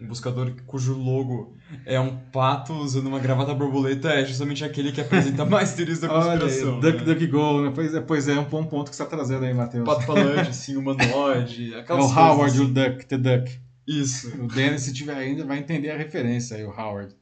um 0.01 0.09
buscador 0.09 0.53
cujo 0.67 0.95
logo 0.95 1.57
é 1.87 1.99
um 1.99 2.17
pato 2.17 2.75
usando 2.75 3.07
uma 3.07 3.19
gravata 3.19 3.55
borboleta 3.55 4.11
é 4.11 4.25
justamente 4.25 4.65
aquele 4.65 4.93
que 4.93 5.01
apresenta 5.01 5.45
mais 5.47 5.73
teorias 5.73 6.01
da 6.01 6.09
conspiração. 6.09 6.79
Olha, 6.79 6.93
né? 6.93 6.99
DuckDuckGo, 6.99 7.63
né? 7.63 7.73
Pois 7.75 7.95
é, 7.95 8.01
pois 8.01 8.29
é, 8.29 8.39
um 8.39 8.45
bom 8.45 8.65
ponto 8.65 8.91
que 8.91 8.97
você 8.97 9.03
está 9.03 9.17
trazendo 9.17 9.45
aí, 9.45 9.55
Matheus. 9.55 9.85
Pato 9.85 10.03
falante, 10.03 10.51
assim, 10.51 10.77
humanoide, 10.77 11.75
É 11.75 11.93
o 11.93 11.97
Howard, 11.97 12.55
assim. 12.55 12.65
o 12.65 12.69
Duck, 12.69 13.07
The 13.07 13.19
Duck. 13.19 13.61
Isso. 13.87 14.29
O 14.37 14.47
Dennis, 14.49 14.83
se 14.83 14.93
tiver 14.93 15.17
ainda, 15.17 15.47
vai 15.47 15.59
entender 15.59 15.91
a 15.91 15.97
referência 15.97 16.59
aí, 16.59 16.65
o 16.65 16.71
Howard. 16.71 17.15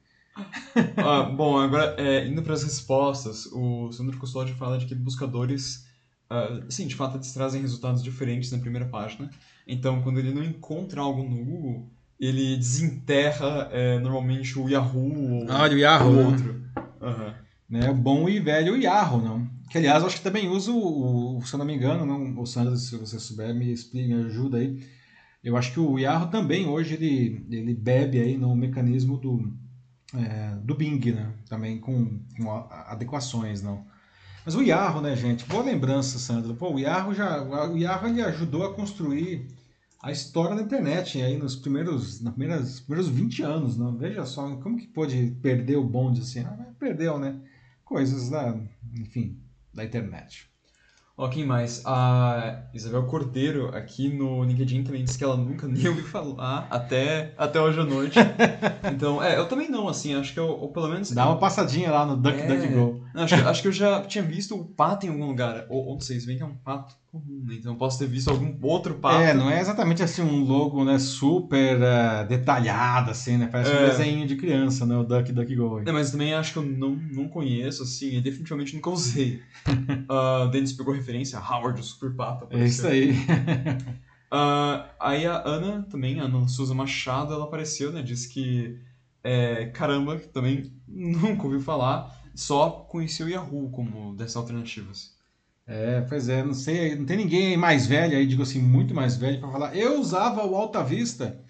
Ah, 0.97 1.23
bom, 1.23 1.59
agora, 1.59 1.95
é, 1.99 2.27
indo 2.27 2.43
para 2.43 2.55
as 2.55 2.63
respostas, 2.63 3.47
o 3.53 3.91
Sandro 3.93 4.19
Custódio 4.19 4.55
fala 4.57 4.79
de 4.79 4.87
que 4.87 4.95
buscadores, 4.95 5.87
uh, 6.31 6.71
sim, 6.71 6.87
de 6.87 6.95
fato, 6.95 7.17
eles 7.17 7.33
trazem 7.33 7.61
resultados 7.61 8.03
diferentes 8.03 8.51
na 8.53 8.59
primeira 8.59 8.87
página. 8.87 9.31
Então, 9.67 10.03
quando 10.03 10.19
ele 10.19 10.33
não 10.33 10.45
encontra 10.45 11.01
algo 11.01 11.23
no 11.23 11.45
Google, 11.45 11.91
ele 12.19 12.57
desenterra 12.57 13.69
é, 13.73 13.99
normalmente 13.99 14.59
o 14.59 14.69
Yahoo 14.69 15.43
ou 15.43 15.51
ah, 15.51 15.69
o 15.69 15.77
Yahoo, 15.77 16.11
o 16.11 16.15
né? 16.15 16.27
outro. 16.27 16.63
Uhum. 17.01 17.35
Né, 17.69 17.93
bom 17.93 18.29
e 18.29 18.39
velho 18.39 18.77
Yahoo, 18.77 19.21
não? 19.21 19.51
Que, 19.71 19.79
aliás, 19.79 20.01
eu 20.01 20.07
acho 20.07 20.19
que 20.19 20.23
também 20.23 20.49
usa 20.49 20.71
o, 20.71 21.41
se 21.45 21.53
eu 21.53 21.59
não 21.59 21.67
me 21.67 21.75
engano, 21.75 22.07
não, 22.07 22.41
o 22.41 22.47
Sandro, 22.47 22.77
se 22.77 22.97
você 22.97 23.19
souber, 23.19 23.55
me 23.55 23.73
explica, 23.73 24.07
me 24.07 24.25
ajuda 24.25 24.59
aí. 24.59 24.79
Eu 25.43 25.57
acho 25.57 25.73
que 25.73 25.81
o 25.81 25.99
Yahoo 25.99 26.31
também, 26.31 26.67
hoje, 26.67 26.95
ele, 26.95 27.47
ele 27.51 27.75
bebe 27.75 28.21
aí 28.21 28.37
no 28.37 28.55
mecanismo 28.55 29.17
do 29.17 29.53
é, 30.19 30.55
do 30.63 30.75
Bing, 30.75 31.13
né? 31.13 31.33
Também 31.49 31.79
com, 31.79 32.21
com, 32.37 32.51
adequações, 32.71 33.63
não. 33.63 33.85
Mas 34.45 34.55
o 34.55 34.63
Yahoo, 34.63 35.03
né, 35.03 35.17
gente? 35.17 35.45
Boa 35.47 35.65
lembrança, 35.65 36.19
Sandro. 36.19 36.55
Pô, 36.55 36.75
o 36.75 36.79
Yahoo 36.79 37.15
já, 37.15 37.43
o 37.43 37.77
Yahoo 37.77 38.09
ele 38.09 38.23
ajudou 38.23 38.65
a 38.65 38.75
construir 38.75 39.49
a 40.03 40.13
história 40.13 40.55
da 40.55 40.63
internet 40.63 41.21
aí 41.21 41.37
nos 41.37 41.57
primeiros, 41.57 42.21
nos 42.21 42.35
primeiros, 42.35 42.81
primeiros 42.81 43.09
20 43.09 43.43
anos, 43.43 43.77
não? 43.77 43.97
Veja 43.97 44.25
só, 44.25 44.55
como 44.57 44.77
que 44.77 44.87
pôde 44.87 45.37
perder 45.43 45.77
o 45.77 45.85
bonde 45.85 46.21
assim? 46.21 46.41
Ah, 46.41 46.73
perdeu, 46.79 47.19
né? 47.19 47.41
Coisas 47.85 48.29
da, 48.29 48.57
enfim, 48.95 49.41
da 49.75 49.85
internet. 49.85 50.49
Ó, 51.19 51.29
quem 51.29 51.47
mais? 51.47 51.81
A 51.87 52.65
Isabel 52.75 53.05
Cordeiro 53.05 53.75
aqui 53.75 54.11
no 54.11 54.45
LinkedIn 54.45 54.85
também 54.85 55.03
disse 55.03 55.17
que 55.17 55.25
ela 55.25 55.37
nunca 55.37 55.65
nem 55.69 55.89
ouviu 55.89 56.05
falar 56.05 56.67
até, 56.71 57.33
até 57.39 57.59
hoje 57.59 57.81
à 57.81 57.85
noite. 57.85 58.19
então, 58.93 59.23
é, 59.23 59.39
eu 59.39 59.49
também 59.49 59.71
não, 59.71 59.89
assim, 59.89 60.15
acho 60.15 60.35
que 60.35 60.39
eu, 60.39 60.47
ou 60.47 60.69
pelo 60.69 60.89
menos... 60.89 61.11
Dá 61.13 61.27
uma 61.27 61.39
passadinha 61.39 61.91
lá 61.91 62.05
no 62.05 62.19
DuckDuckGo. 62.19 63.01
É, 63.03 63.06
acho, 63.25 63.35
acho 63.35 63.63
que 63.63 63.69
eu 63.69 63.73
já 63.73 64.03
tinha 64.03 64.23
visto 64.23 64.55
o 64.55 64.65
pato 64.65 65.07
em 65.07 65.09
algum 65.09 65.27
lugar, 65.27 65.67
ou, 65.69 65.87
ou 65.87 65.95
não 65.95 66.01
sei, 66.01 66.21
se 66.21 66.27
bem 66.27 66.37
que 66.37 66.43
é 66.43 66.47
um 66.47 66.55
pato 66.55 66.95
comum, 67.11 67.43
né? 67.45 67.55
Então 67.55 67.73
eu 67.73 67.79
posso 67.79 67.99
ter 67.99 68.07
visto 68.07 68.29
algum 68.29 68.55
outro 68.63 68.95
pato. 68.95 69.23
É, 69.23 69.33
não 69.33 69.51
é 69.51 69.61
exatamente 69.61 70.03
assim 70.03 70.23
um 70.23 70.45
logo, 70.45 70.85
né, 70.85 70.99
super 70.99 71.79
uh, 71.79 72.29
detalhado, 72.29 73.11
assim, 73.11 73.37
né? 73.37 73.49
Parece 73.51 73.73
é. 73.73 73.75
um 73.75 73.89
desenho 73.89 74.27
de 74.27 74.37
criança, 74.37 74.85
né, 74.85 74.97
o 74.97 75.05
DuckDuckGo. 75.05 75.83
É, 75.87 75.93
mas 75.93 76.11
também 76.11 76.35
acho 76.35 76.53
que 76.53 76.59
eu 76.59 76.63
não, 76.63 76.91
não 76.91 77.29
conheço, 77.29 77.83
assim, 77.83 78.17
e 78.17 78.21
definitivamente 78.21 78.75
nunca 78.75 78.91
usei. 78.91 79.41
uh, 79.67 80.49
Dennis 80.51 80.73
pegou 80.73 80.95
referência, 80.95 81.39
Howard, 81.39 81.81
o 81.81 81.85
super 81.85 82.15
pato. 82.15 82.45
Apareceu. 82.45 82.91
É 82.91 82.97
isso 82.97 83.11
aí. 83.11 83.13
uh, 84.33 84.85
aí 85.01 85.27
a 85.27 85.43
Ana 85.47 85.87
também, 85.91 86.21
a 86.21 86.25
Ana 86.25 86.47
Souza 86.49 86.75
Machado, 86.75 87.33
ela 87.33 87.45
apareceu, 87.45 87.93
né, 87.93 88.03
disse 88.03 88.29
que, 88.29 88.79
é, 89.25 89.67
caramba, 89.67 90.19
também 90.33 90.71
nunca 90.87 91.45
ouviu 91.45 91.61
falar, 91.61 92.26
só 92.37 92.71
conheceu 92.71 93.27
o 93.27 93.31
Yahoo 93.31 93.71
como 93.71 94.15
dessas 94.15 94.37
alternativas. 94.37 95.17
É, 95.67 96.03
pois 96.03 96.29
é, 96.29 96.45
não 96.45 96.55
sei, 96.55 96.95
não 96.95 97.05
tem 97.05 97.17
ninguém 97.17 97.57
mais 97.57 97.87
velho 97.87 98.17
aí, 98.17 98.25
digo 98.25 98.43
assim, 98.43 98.61
muito 98.61 98.95
mais 98.95 99.17
velho 99.17 99.41
para 99.41 99.51
falar. 99.51 99.77
Eu 99.77 100.01
usava 100.01 100.47
o 100.47 100.55
Alta 100.55 100.83
Vista. 100.85 101.41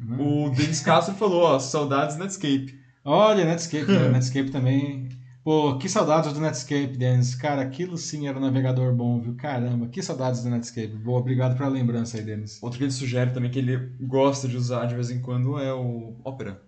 O 0.00 0.50
Denis 0.50 0.80
Castro 0.80 1.14
falou, 1.14 1.42
ó, 1.42 1.58
saudades 1.58 2.16
Netscape. 2.16 2.78
Olha, 3.04 3.44
Netscape, 3.44 3.90
né? 3.90 4.08
Netscape 4.10 4.50
também. 4.50 5.08
Pô, 5.42 5.78
que 5.78 5.88
saudades 5.88 6.32
do 6.32 6.40
Netscape, 6.40 6.96
Denis. 6.96 7.34
Cara, 7.34 7.62
aquilo 7.62 7.96
sim 7.96 8.28
era 8.28 8.36
um 8.36 8.40
navegador 8.40 8.94
bom, 8.94 9.18
viu? 9.18 9.34
Caramba, 9.34 9.88
que 9.88 10.02
saudades 10.02 10.42
do 10.42 10.50
Netscape. 10.50 10.88
Boa, 10.88 11.18
obrigado 11.18 11.56
pela 11.56 11.70
lembrança 11.70 12.18
aí, 12.18 12.22
Denis. 12.22 12.62
Outro 12.62 12.78
que 12.78 12.84
ele 12.84 12.92
sugere 12.92 13.32
também 13.32 13.50
que 13.50 13.58
ele 13.58 13.76
gosta 13.98 14.46
de 14.46 14.56
usar 14.56 14.84
de 14.84 14.94
vez 14.94 15.10
em 15.10 15.22
quando 15.22 15.58
é 15.58 15.72
o 15.72 16.14
Opera. 16.22 16.67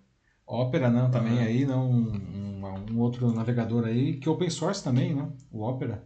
Opera, 0.53 0.89
não, 0.89 1.09
também 1.09 1.33
uhum. 1.33 1.43
aí, 1.43 1.65
não, 1.65 1.89
um, 1.89 2.91
um, 2.91 2.99
outro 2.99 3.31
navegador 3.31 3.85
aí, 3.85 4.17
que 4.17 4.27
é 4.27 4.31
open 4.31 4.49
source 4.49 4.83
também, 4.83 5.15
né? 5.15 5.31
O 5.49 5.61
Opera. 5.63 6.05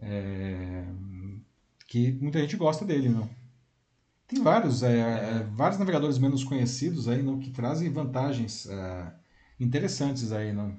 É, 0.00 0.86
que 1.86 2.12
muita 2.12 2.40
gente 2.40 2.56
gosta 2.56 2.86
dele, 2.86 3.10
não? 3.10 3.28
Tem 4.26 4.42
vários, 4.42 4.82
é, 4.82 4.98
é, 4.98 5.46
vários 5.54 5.78
navegadores 5.78 6.16
menos 6.18 6.42
conhecidos 6.42 7.06
aí, 7.06 7.22
não, 7.22 7.38
que 7.38 7.50
trazem 7.50 7.92
vantagens 7.92 8.66
é, 8.66 9.12
interessantes 9.60 10.32
aí, 10.32 10.54
não? 10.54 10.74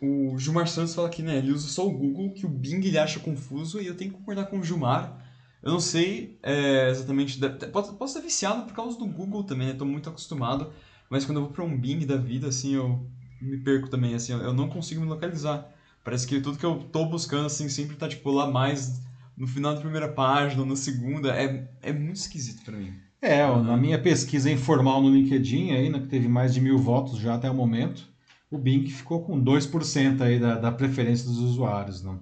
O 0.00 0.38
Gilmar 0.38 0.66
Santos 0.66 0.94
fala 0.94 1.10
que 1.10 1.22
né, 1.22 1.36
ele 1.36 1.52
usa 1.52 1.68
só 1.68 1.86
o 1.86 1.92
Google, 1.92 2.32
que 2.32 2.46
o 2.46 2.48
Bing 2.48 2.86
ele 2.86 2.98
acha 2.98 3.20
confuso, 3.20 3.82
e 3.82 3.86
eu 3.86 3.96
tenho 3.98 4.12
que 4.12 4.16
concordar 4.16 4.46
com 4.46 4.58
o 4.58 4.64
Gilmar. 4.64 5.22
Eu 5.62 5.72
não 5.72 5.80
sei 5.80 6.38
é, 6.42 6.88
exatamente. 6.88 7.38
Posso, 7.70 7.94
posso 7.94 8.16
estar 8.16 8.26
viciado 8.26 8.64
por 8.64 8.74
causa 8.74 8.98
do 8.98 9.06
Google 9.06 9.44
também, 9.44 9.66
né? 9.66 9.72
Estou 9.74 9.86
muito 9.86 10.08
acostumado. 10.08 10.72
Mas 11.14 11.24
quando 11.24 11.38
eu 11.38 11.44
vou 11.44 11.52
para 11.52 11.62
um 11.62 11.78
Bing 11.78 12.04
da 12.04 12.16
vida, 12.16 12.48
assim, 12.48 12.74
eu 12.74 13.00
me 13.40 13.58
perco 13.58 13.88
também, 13.88 14.16
assim, 14.16 14.32
eu 14.32 14.52
não 14.52 14.68
consigo 14.68 15.00
me 15.00 15.06
localizar. 15.06 15.72
Parece 16.02 16.26
que 16.26 16.40
tudo 16.40 16.58
que 16.58 16.66
eu 16.66 16.74
tô 16.90 17.06
buscando, 17.06 17.46
assim, 17.46 17.68
sempre 17.68 17.94
tá, 17.94 18.08
tipo, 18.08 18.32
lá 18.32 18.50
mais 18.50 19.00
no 19.36 19.46
final 19.46 19.76
da 19.76 19.80
primeira 19.80 20.08
página, 20.08 20.62
ou 20.62 20.66
na 20.66 20.74
segunda. 20.74 21.32
É, 21.32 21.68
é 21.82 21.92
muito 21.92 22.16
esquisito 22.16 22.64
para 22.64 22.76
mim. 22.76 22.94
É, 23.22 23.46
ó, 23.46 23.62
na 23.62 23.76
minha 23.76 23.96
pesquisa 23.96 24.50
informal 24.50 25.00
no 25.00 25.14
LinkedIn, 25.14 25.70
aí, 25.70 25.88
né, 25.88 26.00
que 26.00 26.08
teve 26.08 26.26
mais 26.26 26.52
de 26.52 26.60
mil 26.60 26.78
votos 26.78 27.16
já 27.16 27.36
até 27.36 27.48
o 27.48 27.54
momento, 27.54 28.08
o 28.50 28.58
Bing 28.58 28.84
ficou 28.88 29.22
com 29.22 29.38
2% 29.40 30.20
aí 30.20 30.40
da, 30.40 30.56
da 30.56 30.72
preferência 30.72 31.26
dos 31.26 31.38
usuários, 31.38 32.02
né? 32.02 32.18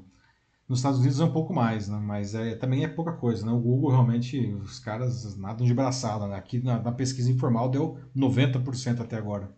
Nos 0.73 0.79
Estados 0.79 1.01
Unidos 1.01 1.21
é 1.21 1.25
um 1.25 1.33
pouco 1.33 1.53
mais, 1.53 1.87
né? 1.87 2.01
mas 2.03 2.35
é, 2.35 2.55
também 2.55 2.83
é 2.83 2.89
pouca 2.89 3.13
coisa. 3.13 3.45
Né? 3.45 3.53
O 3.53 3.59
Google 3.59 3.91
realmente, 3.91 4.55
os 4.55 4.79
caras 4.79 5.37
nadam 5.37 5.67
de 5.67 5.75
braçada. 5.75 6.27
Né? 6.27 6.35
Aqui 6.35 6.65
na, 6.65 6.79
na 6.79 6.91
pesquisa 6.91 7.31
informal 7.31 7.69
deu 7.69 7.99
90% 8.17 9.03
até 9.03 9.19
agora. 9.19 9.51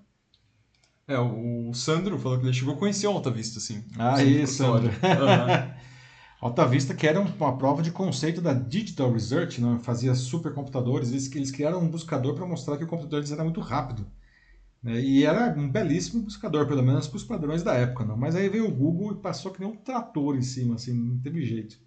É, 1.07 1.17
o 1.17 1.73
Sandro 1.73 2.19
falou 2.19 2.41
que 2.41 2.47
ele 2.47 2.53
chegou 2.53 2.75
a 2.75 2.77
conhecer 2.77 3.07
o 3.07 3.13
Alta 3.13 3.31
Vista, 3.31 3.61
sim. 3.61 3.85
Ah, 3.97 4.21
isso, 4.25 4.55
Sandro. 4.55 4.89
Uhum. 4.89 5.75
Alta 6.43 6.67
Vista, 6.67 6.93
que 6.95 7.07
era 7.07 7.21
uma 7.21 7.57
prova 7.57 7.81
de 7.81 7.93
conceito 7.93 8.41
da 8.41 8.53
Digital 8.53 9.13
Research, 9.13 9.61
não? 9.61 9.79
fazia 9.79 10.17
supercomputadores, 10.17 11.13
eles, 11.13 11.33
eles 11.33 11.53
criaram 11.53 11.79
um 11.79 11.89
buscador 11.89 12.35
para 12.35 12.45
mostrar 12.45 12.77
que 12.77 12.83
o 12.83 12.89
computador 12.89 13.21
deles 13.21 13.31
era 13.31 13.45
muito 13.45 13.61
rápido. 13.61 14.05
Né? 14.85 15.01
E 15.01 15.25
era 15.25 15.59
um 15.59 15.69
belíssimo 15.69 16.23
buscador, 16.23 16.67
pelo 16.69 16.83
menos 16.83 17.09
para 17.09 17.17
os 17.17 17.25
padrões 17.25 17.63
da 17.63 17.73
época. 17.73 18.05
Não? 18.05 18.17
Mas 18.17 18.37
aí 18.37 18.49
veio 18.51 18.69
o 18.69 18.75
Google 18.75 19.13
e 19.13 19.23
passou 19.23 19.51
que 19.51 19.61
nem 19.61 19.69
um 19.69 19.77
trator 19.77 20.37
em 20.37 20.43
cima, 20.43 20.75
assim, 20.75 20.93
não 20.93 21.19
teve 21.19 21.43
jeito. 21.43 21.79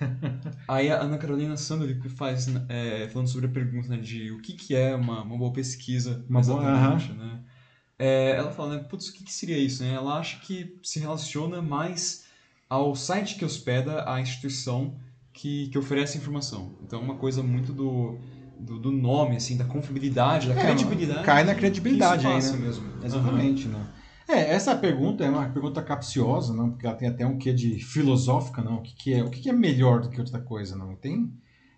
aí 0.66 0.90
a 0.90 1.00
Ana 1.00 1.18
Carolina 1.18 1.54
que 2.02 2.08
faz, 2.08 2.48
é, 2.68 3.08
falando 3.08 3.28
sobre 3.28 3.46
a 3.46 3.50
pergunta 3.50 3.88
né, 3.88 3.96
de 3.96 4.30
o 4.32 4.40
que, 4.40 4.52
que 4.52 4.74
é 4.74 4.94
uma, 4.94 5.22
uma 5.22 5.38
boa 5.38 5.52
pesquisa, 5.52 6.24
uma 6.28 6.40
boa, 6.40 6.60
uh 6.60 6.98
-huh. 6.98 7.16
né? 7.16 7.40
É, 7.98 8.30
ela 8.36 8.50
fala, 8.50 8.76
né, 8.76 8.82
putz, 8.82 9.08
o 9.08 9.12
que, 9.12 9.22
que 9.22 9.32
seria 9.32 9.56
isso? 9.56 9.82
Né? 9.84 9.94
Ela 9.94 10.18
acha 10.18 10.40
que 10.40 10.76
se 10.82 10.98
relaciona 10.98 11.62
mais 11.62 12.26
ao 12.68 12.96
site 12.96 13.36
que 13.36 13.44
hospeda 13.44 14.10
a 14.10 14.20
instituição 14.20 14.98
que, 15.32 15.68
que 15.68 15.78
oferece 15.78 16.18
a 16.18 16.20
informação. 16.20 16.76
Então, 16.82 17.00
é 17.00 17.02
uma 17.02 17.16
coisa 17.16 17.42
muito 17.42 17.72
do, 17.72 18.18
do, 18.62 18.78
do, 18.78 18.92
nome, 18.92 19.36
assim, 19.36 19.56
da 19.56 19.64
confiabilidade, 19.64 20.48
da 20.48 20.54
é, 20.54 20.64
credibilidade. 20.64 21.24
Cai 21.24 21.44
na 21.44 21.54
credibilidade 21.54 22.26
aí, 22.26 22.42
né? 22.42 22.56
mesmo. 22.56 22.84
Exatamente, 23.02 23.66
uhum. 23.66 23.72
né? 23.72 23.86
É, 24.28 24.54
essa 24.54 24.74
pergunta 24.76 25.24
é 25.24 25.28
uma 25.28 25.48
pergunta 25.48 25.82
capciosa, 25.82 26.54
não? 26.54 26.70
Porque 26.70 26.86
ela 26.86 26.96
tem 26.96 27.08
até 27.08 27.26
um 27.26 27.36
quê 27.36 27.52
de 27.52 27.78
filosófica, 27.80 28.62
não? 28.62 28.76
O 28.76 28.82
que, 28.82 28.94
que 28.94 29.12
é, 29.12 29.22
o 29.22 29.28
que, 29.28 29.40
que 29.40 29.50
é 29.50 29.52
melhor 29.52 30.00
do 30.00 30.08
que 30.08 30.20
outra 30.20 30.40
coisa, 30.40 30.76
não? 30.76 30.94
Tem 30.94 31.32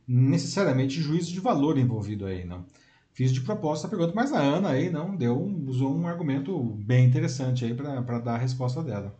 necessariamente 0.07 1.01
juízo 1.01 1.33
de 1.33 1.41
valor 1.41 1.79
envolvido 1.79 2.27
aí, 2.27 2.45
não? 2.45 2.65
Fiz 3.13 3.33
de 3.33 3.41
propósito 3.41 3.87
a 3.87 3.91
pergunta, 3.91 4.13
mas 4.15 4.33
a 4.33 4.41
Ana 4.41 4.71
aí 4.71 4.91
não 4.91 5.17
deu, 5.17 5.41
usou 5.67 5.97
um 5.97 6.07
argumento 6.07 6.59
bem 6.79 7.07
interessante 7.07 7.65
aí 7.65 7.73
para 7.73 8.19
dar 8.19 8.35
a 8.35 8.39
resposta 8.39 8.83
dela. 8.83 9.17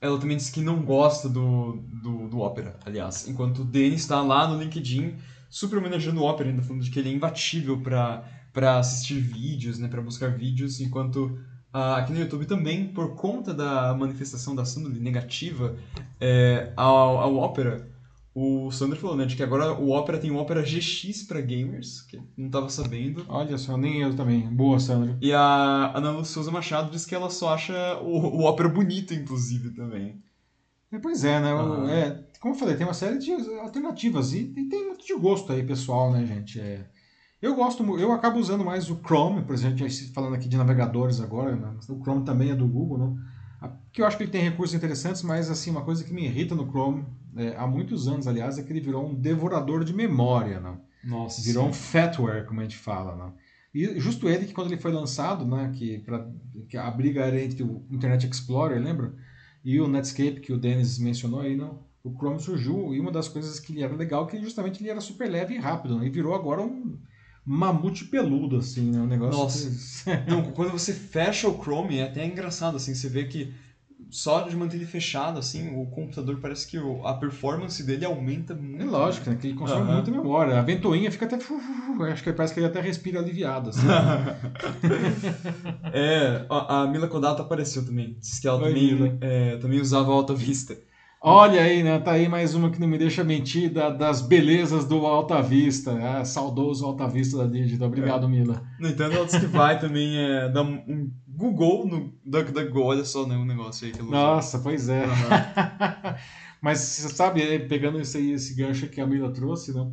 Ela 0.00 0.18
também 0.18 0.36
disse 0.36 0.52
que 0.52 0.60
não 0.60 0.82
gosta 0.82 1.28
do, 1.28 1.78
do, 2.02 2.28
do 2.28 2.40
Opera, 2.40 2.76
aliás. 2.84 3.26
Enquanto 3.26 3.62
o 3.62 3.64
Denis 3.64 4.00
está 4.00 4.20
lá 4.20 4.46
no 4.46 4.60
LinkedIn, 4.60 5.14
super 5.54 5.78
homenageando 5.78 6.20
o 6.20 6.28
Opera, 6.28 6.50
ainda 6.50 6.62
falando 6.62 6.82
de 6.82 6.90
que 6.90 6.98
ele 6.98 7.10
é 7.10 7.12
imbatível 7.12 7.80
para 7.80 8.78
assistir 8.80 9.20
vídeos, 9.20 9.78
né, 9.78 9.86
para 9.86 10.02
buscar 10.02 10.36
vídeos, 10.36 10.80
enquanto 10.80 11.26
uh, 11.72 11.94
aqui 11.94 12.12
no 12.12 12.18
YouTube 12.18 12.44
também, 12.44 12.88
por 12.88 13.14
conta 13.14 13.54
da 13.54 13.94
manifestação 13.94 14.52
da 14.52 14.64
Sandro 14.64 14.92
negativa 14.92 15.76
é, 16.20 16.72
ao, 16.76 17.18
ao 17.18 17.36
Opera, 17.36 17.88
o 18.34 18.68
Sandro 18.72 18.98
falou, 18.98 19.16
né, 19.16 19.26
de 19.26 19.36
que 19.36 19.44
agora 19.44 19.72
o 19.74 19.92
Opera 19.92 20.18
tem 20.18 20.32
o 20.32 20.38
Opera 20.38 20.60
GX 20.60 21.22
para 21.22 21.40
gamers, 21.40 22.02
que 22.02 22.20
não 22.36 22.46
estava 22.46 22.68
sabendo. 22.68 23.24
Olha 23.28 23.56
só, 23.56 23.76
nem 23.76 24.00
eu 24.00 24.12
também. 24.16 24.40
Boa, 24.48 24.80
Sandro. 24.80 25.16
E 25.20 25.32
a 25.32 25.92
Ana 25.96 26.10
Lu 26.10 26.24
Souza 26.24 26.50
Machado 26.50 26.90
disse 26.90 27.06
que 27.06 27.14
ela 27.14 27.30
só 27.30 27.54
acha 27.54 27.96
o, 28.02 28.40
o 28.40 28.44
Opera 28.44 28.68
bonito, 28.68 29.14
inclusive, 29.14 29.70
também. 29.70 30.20
É, 30.90 30.98
pois 30.98 31.24
é, 31.24 31.40
né? 31.40 31.52
Ah. 31.52 31.90
É, 31.90 32.24
como 32.44 32.54
eu 32.54 32.58
falei, 32.58 32.76
tem 32.76 32.86
uma 32.86 32.92
série 32.92 33.16
de 33.16 33.32
alternativas 33.58 34.34
e, 34.34 34.52
e, 34.54 34.68
tem 34.68 34.88
muito 34.88 35.06
de 35.06 35.14
gosto 35.14 35.50
aí, 35.50 35.62
pessoal, 35.62 36.12
né, 36.12 36.26
gente? 36.26 36.60
É, 36.60 36.84
eu 37.40 37.54
gosto, 37.54 37.82
eu 37.98 38.12
acabo 38.12 38.38
usando 38.38 38.62
mais 38.62 38.90
o 38.90 38.96
Chrome, 38.96 39.40
por 39.40 39.54
exemplo, 39.54 39.86
falando 40.12 40.34
aqui 40.34 40.46
de 40.46 40.58
navegadores 40.58 41.22
agora, 41.22 41.56
né? 41.56 41.74
o 41.88 42.02
Chrome 42.02 42.22
também 42.22 42.50
é 42.50 42.54
do 42.54 42.68
Google, 42.68 42.98
né? 42.98 43.72
que 43.90 44.02
eu 44.02 44.06
acho 44.06 44.18
que 44.18 44.24
ele 44.24 44.30
tem 44.30 44.42
recursos 44.42 44.76
interessantes, 44.76 45.22
mas 45.22 45.50
assim, 45.50 45.70
uma 45.70 45.86
coisa 45.86 46.04
que 46.04 46.12
me 46.12 46.26
irrita 46.26 46.54
no 46.54 46.68
Chrome, 46.68 47.06
é, 47.34 47.56
há 47.56 47.66
muitos 47.66 48.06
anos, 48.08 48.26
aliás, 48.26 48.58
é 48.58 48.62
que 48.62 48.70
ele 48.70 48.80
virou 48.82 49.08
um 49.08 49.14
devorador 49.14 49.82
de 49.82 49.94
memória, 49.94 50.60
né? 50.60 50.76
Nossa. 51.02 51.40
Virou 51.40 51.62
sim. 51.64 51.70
um 51.70 51.72
fatware, 51.72 52.44
como 52.44 52.60
a 52.60 52.64
gente 52.64 52.76
fala, 52.76 53.16
né? 53.16 53.32
E 53.74 53.98
justo 53.98 54.28
ele 54.28 54.44
que 54.44 54.52
quando 54.52 54.70
ele 54.70 54.82
foi 54.82 54.92
lançado, 54.92 55.46
né, 55.46 55.72
que, 55.74 56.00
pra, 56.00 56.28
que 56.68 56.76
a 56.76 56.90
briga 56.90 57.22
era 57.22 57.42
entre 57.42 57.62
o 57.62 57.86
Internet 57.90 58.28
Explorer, 58.28 58.78
lembra? 58.82 59.14
E 59.64 59.80
o 59.80 59.88
Netscape, 59.88 60.40
que 60.40 60.52
o 60.52 60.58
Dennis 60.58 60.98
mencionou 60.98 61.40
aí, 61.40 61.56
não? 61.56 61.82
O 62.04 62.12
Chrome 62.14 62.38
surgiu 62.38 62.94
e 62.94 63.00
uma 63.00 63.10
das 63.10 63.28
coisas 63.28 63.58
que 63.58 63.72
ele 63.72 63.82
era 63.82 63.96
legal 63.96 64.26
é 64.26 64.30
que 64.30 64.40
justamente 64.40 64.82
ele 64.82 64.90
era 64.90 65.00
super 65.00 65.28
leve 65.28 65.54
e 65.54 65.58
rápido, 65.58 65.98
né? 65.98 66.06
e 66.06 66.10
virou 66.10 66.34
agora 66.34 66.60
um 66.60 66.98
mamute 67.44 68.04
peludo, 68.04 68.58
assim, 68.58 68.90
né? 68.90 68.98
Um 69.00 69.06
negócio 69.06 69.40
Nossa. 69.40 70.16
Que... 70.16 70.24
Não, 70.30 70.52
quando 70.52 70.70
você 70.70 70.92
fecha 70.92 71.48
o 71.48 71.58
Chrome, 71.62 71.98
é 71.98 72.04
até 72.04 72.24
engraçado, 72.24 72.76
assim, 72.76 72.94
você 72.94 73.08
vê 73.08 73.24
que 73.24 73.52
só 74.10 74.42
de 74.42 74.54
manter 74.54 74.76
ele 74.76 74.86
fechado, 74.86 75.38
assim, 75.38 75.74
o 75.76 75.86
computador 75.86 76.38
parece 76.40 76.66
que 76.66 76.78
a 77.04 77.14
performance 77.14 77.82
dele 77.82 78.04
aumenta 78.04 78.54
muito. 78.54 78.82
É 78.82 78.86
lógico, 78.86 79.28
né? 79.28 79.36
Que 79.40 79.48
ele 79.48 79.56
consome 79.56 79.82
uhum. 79.82 79.94
muita 79.94 80.10
memória. 80.10 80.58
A 80.58 80.62
ventoinha 80.62 81.10
fica 81.10 81.24
até. 81.24 81.36
Acho 81.36 82.22
que 82.22 82.32
parece 82.32 82.54
que 82.54 82.60
ele 82.60 82.66
até 82.66 82.80
respira 82.80 83.18
aliviado. 83.18 83.70
Assim. 83.70 83.86
é, 85.92 86.46
a, 86.48 86.86
Mila 86.86 87.08
Kodata 87.08 87.42
apareceu 87.42 87.84
também. 87.84 88.16
Disse 88.20 88.40
que 88.40 88.46
ela 88.46 88.62
Oi, 88.62 88.72
também, 88.72 89.18
é, 89.20 89.56
também 89.56 89.80
usava 89.80 90.12
Alta 90.12 90.34
Vista. 90.34 90.76
Olha 91.26 91.62
aí, 91.62 91.82
né? 91.82 91.98
Tá 92.00 92.12
aí 92.12 92.28
mais 92.28 92.54
uma 92.54 92.70
que 92.70 92.78
não 92.78 92.86
me 92.86 92.98
deixa 92.98 93.24
mentir 93.24 93.72
da, 93.72 93.88
das 93.88 94.20
belezas 94.20 94.84
do 94.84 95.06
Alta 95.06 95.40
Vista. 95.40 95.92
É, 95.92 96.22
saudoso 96.22 96.84
Alta 96.84 97.08
Vista 97.08 97.38
da 97.38 97.46
Digital. 97.46 97.88
Obrigado, 97.88 98.26
é. 98.26 98.28
Mila. 98.28 98.62
No 98.78 98.88
entanto, 98.88 99.24
disse 99.24 99.40
que 99.40 99.46
vai 99.46 99.80
também 99.80 100.18
é, 100.18 100.50
dar 100.50 100.60
um 100.60 101.10
Google 101.26 101.86
no 101.86 102.12
DuckDuckGo, 102.26 102.78
olha 102.78 103.06
só 103.06 103.26
né, 103.26 103.36
o 103.38 103.44
negócio 103.46 103.86
aí 103.86 103.92
que 103.94 104.02
Nossa, 104.02 104.58
pois 104.58 104.90
é. 104.90 105.06
Uhum. 105.06 106.14
Mas 106.60 106.80
você 106.80 107.08
sabe, 107.08 107.40
é, 107.40 107.58
pegando 107.58 107.98
esse, 107.98 108.32
esse 108.32 108.54
gancho 108.54 108.88
que 108.88 109.00
a 109.00 109.06
Mila 109.06 109.32
trouxe, 109.32 109.72
né? 109.72 109.90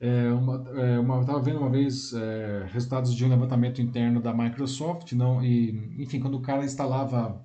É, 0.00 0.32
uma, 0.32 0.64
é, 0.80 0.98
uma, 0.98 1.16
eu 1.16 1.20
estava 1.20 1.42
vendo 1.42 1.58
uma 1.58 1.68
vez 1.68 2.14
é, 2.14 2.64
resultados 2.72 3.14
de 3.14 3.22
um 3.22 3.28
levantamento 3.28 3.82
interno 3.82 4.18
da 4.18 4.32
Microsoft, 4.32 5.12
não? 5.12 5.44
E, 5.44 6.02
enfim, 6.02 6.20
quando 6.20 6.38
o 6.38 6.40
cara 6.40 6.64
instalava 6.64 7.38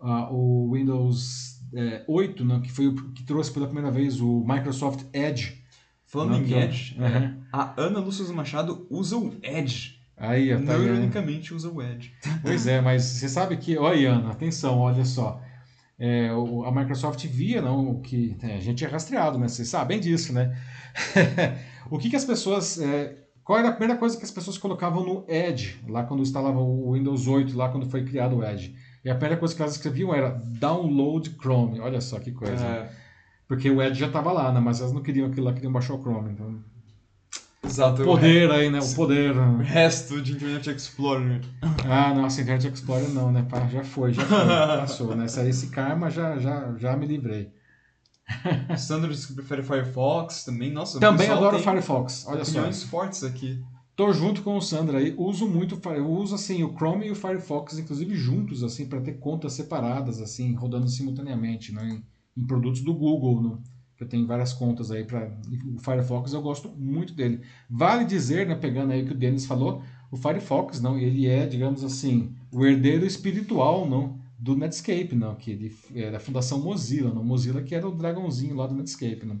uh, 0.00 0.34
o 0.34 0.72
Windows 0.72 1.53
é, 1.74 2.04
8, 2.06 2.44
não, 2.44 2.60
que 2.60 2.70
foi 2.70 2.88
o 2.88 2.94
que 3.12 3.22
trouxe 3.24 3.52
pela 3.52 3.66
primeira 3.66 3.90
vez 3.90 4.20
o 4.20 4.44
Microsoft 4.46 5.04
Edge. 5.12 5.62
Falando 6.06 6.36
em 6.36 6.52
Edge, 6.52 6.96
uhum. 6.96 7.42
a 7.52 7.74
Ana 7.76 7.98
Lúcia 7.98 8.24
Machado 8.32 8.86
usa 8.88 9.16
o 9.16 9.34
Edge 9.42 9.94
Aí, 10.16 10.50
tá 10.50 10.78
Não 10.78 10.84
ironicamente 10.84 11.52
usa 11.52 11.68
o 11.68 11.82
Edge. 11.82 12.12
Pois 12.42 12.66
é, 12.66 12.80
mas 12.80 13.02
você 13.02 13.28
sabe 13.28 13.56
que. 13.56 13.76
Olha, 13.76 14.12
Ana, 14.12 14.30
atenção, 14.30 14.78
olha 14.78 15.04
só. 15.04 15.40
É, 15.98 16.32
o, 16.32 16.64
a 16.64 16.72
Microsoft 16.72 17.24
via 17.26 17.60
não, 17.60 18.00
que 18.00 18.36
é, 18.42 18.56
a 18.56 18.60
gente 18.60 18.84
é 18.84 18.88
rastreado, 18.88 19.38
né? 19.38 19.48
Vocês 19.48 19.68
sabem 19.68 20.00
disso, 20.00 20.32
né? 20.32 20.56
o 21.90 21.98
que, 21.98 22.10
que 22.10 22.16
as 22.16 22.24
pessoas. 22.24 22.80
É, 22.80 23.16
qual 23.42 23.58
era 23.58 23.68
a 23.68 23.72
primeira 23.72 23.98
coisa 23.98 24.16
que 24.16 24.24
as 24.24 24.30
pessoas 24.30 24.56
colocavam 24.56 25.04
no 25.04 25.24
Edge, 25.28 25.78
lá 25.88 26.04
quando 26.04 26.22
instalavam 26.22 26.62
o 26.62 26.92
Windows 26.94 27.26
8, 27.26 27.56
lá 27.56 27.68
quando 27.68 27.86
foi 27.90 28.04
criado 28.04 28.36
o 28.36 28.44
Edge? 28.44 28.74
E 29.04 29.10
a 29.10 29.14
primeira 29.14 29.36
coisa 29.36 29.54
que 29.54 29.60
elas 29.60 29.74
escreviam 29.74 30.14
era 30.14 30.30
download 30.30 31.30
Chrome. 31.40 31.80
Olha 31.80 32.00
só 32.00 32.18
que 32.18 32.32
coisa. 32.32 32.64
É. 32.64 32.90
Porque 33.46 33.70
o 33.70 33.82
Edge 33.82 34.00
já 34.00 34.06
estava 34.06 34.32
lá, 34.32 34.50
né? 34.50 34.60
Mas 34.60 34.80
elas 34.80 34.92
não 34.92 35.02
queriam 35.02 35.26
aquilo 35.26 35.46
lá, 35.46 35.52
queriam 35.52 35.72
baixar 35.72 35.94
o 35.94 36.00
Chrome. 36.00 36.32
Então 36.32 36.64
Exato. 37.64 38.02
O 38.02 38.04
poder 38.04 38.50
aí, 38.50 38.70
né? 38.70 38.78
O 38.78 38.94
poder. 38.94 39.36
O 39.36 39.58
resto 39.58 40.20
de 40.20 40.32
Internet 40.32 40.70
Explorer. 40.70 41.40
Ah, 41.88 42.12
nossa, 42.14 42.40
Internet 42.40 42.68
Explorer 42.68 43.08
não, 43.08 43.32
né? 43.32 43.46
Já 43.70 43.82
foi, 43.82 44.12
já 44.12 44.22
foi. 44.22 44.38
Passou, 44.80 45.16
né? 45.16 45.24
Esse 45.24 45.68
karma 45.68 46.10
já, 46.10 46.38
já, 46.38 46.74
já 46.76 46.96
me 46.96 47.06
livrei. 47.06 47.50
Sandro 48.76 49.10
disse 49.10 49.28
que 49.28 49.34
prefere 49.34 49.62
Firefox 49.62 50.44
também. 50.44 50.72
Nossa, 50.72 51.00
também 51.00 51.28
adoro 51.28 51.58
Firefox. 51.58 52.26
Olha 52.26 52.44
só. 52.44 52.70
fortes 52.88 53.24
aqui. 53.24 53.62
Tô 53.96 54.12
junto 54.12 54.42
com 54.42 54.56
o 54.56 54.60
Sandro 54.60 54.96
aí. 54.96 55.14
Uso 55.16 55.46
muito, 55.46 55.80
eu 55.90 56.10
uso 56.10 56.34
assim 56.34 56.62
o 56.64 56.74
Chrome 56.74 57.06
e 57.06 57.10
o 57.10 57.14
Firefox, 57.14 57.78
inclusive 57.78 58.14
juntos, 58.16 58.64
assim, 58.64 58.86
para 58.86 59.00
ter 59.00 59.18
contas 59.18 59.52
separadas, 59.52 60.20
assim, 60.20 60.52
rodando 60.54 60.88
simultaneamente, 60.88 61.72
né? 61.72 62.02
Em, 62.36 62.42
em 62.42 62.46
produtos 62.46 62.80
do 62.80 62.92
Google, 62.92 63.42
né? 63.42 63.58
eu 64.04 64.08
tenho 64.08 64.26
várias 64.26 64.52
contas 64.52 64.90
aí 64.90 65.04
para 65.04 65.30
o 65.74 65.78
Firefox, 65.78 66.32
eu 66.32 66.42
gosto 66.42 66.68
muito 66.68 67.14
dele. 67.14 67.40
Vale 67.68 68.04
dizer, 68.04 68.46
né, 68.46 68.54
pegando 68.54 68.92
aí 68.92 69.02
o 69.02 69.06
que 69.06 69.12
o 69.12 69.16
Denis 69.16 69.46
falou, 69.46 69.82
o 70.10 70.16
Firefox, 70.16 70.80
não, 70.80 70.98
ele 70.98 71.26
é, 71.26 71.46
digamos 71.46 71.82
assim, 71.82 72.34
o 72.52 72.64
herdeiro 72.64 73.06
espiritual, 73.06 73.88
não, 73.88 74.18
do 74.38 74.56
Netscape, 74.56 75.14
não, 75.14 75.34
que 75.34 75.50
ele 75.50 75.76
é 75.94 76.10
da 76.10 76.20
Fundação 76.20 76.60
Mozilla, 76.60 77.12
não, 77.12 77.24
Mozilla 77.24 77.62
que 77.62 77.74
era 77.74 77.88
o 77.88 77.94
dragãozinho 77.94 78.54
lá 78.54 78.66
do 78.66 78.74
Netscape, 78.74 79.24
não. 79.24 79.40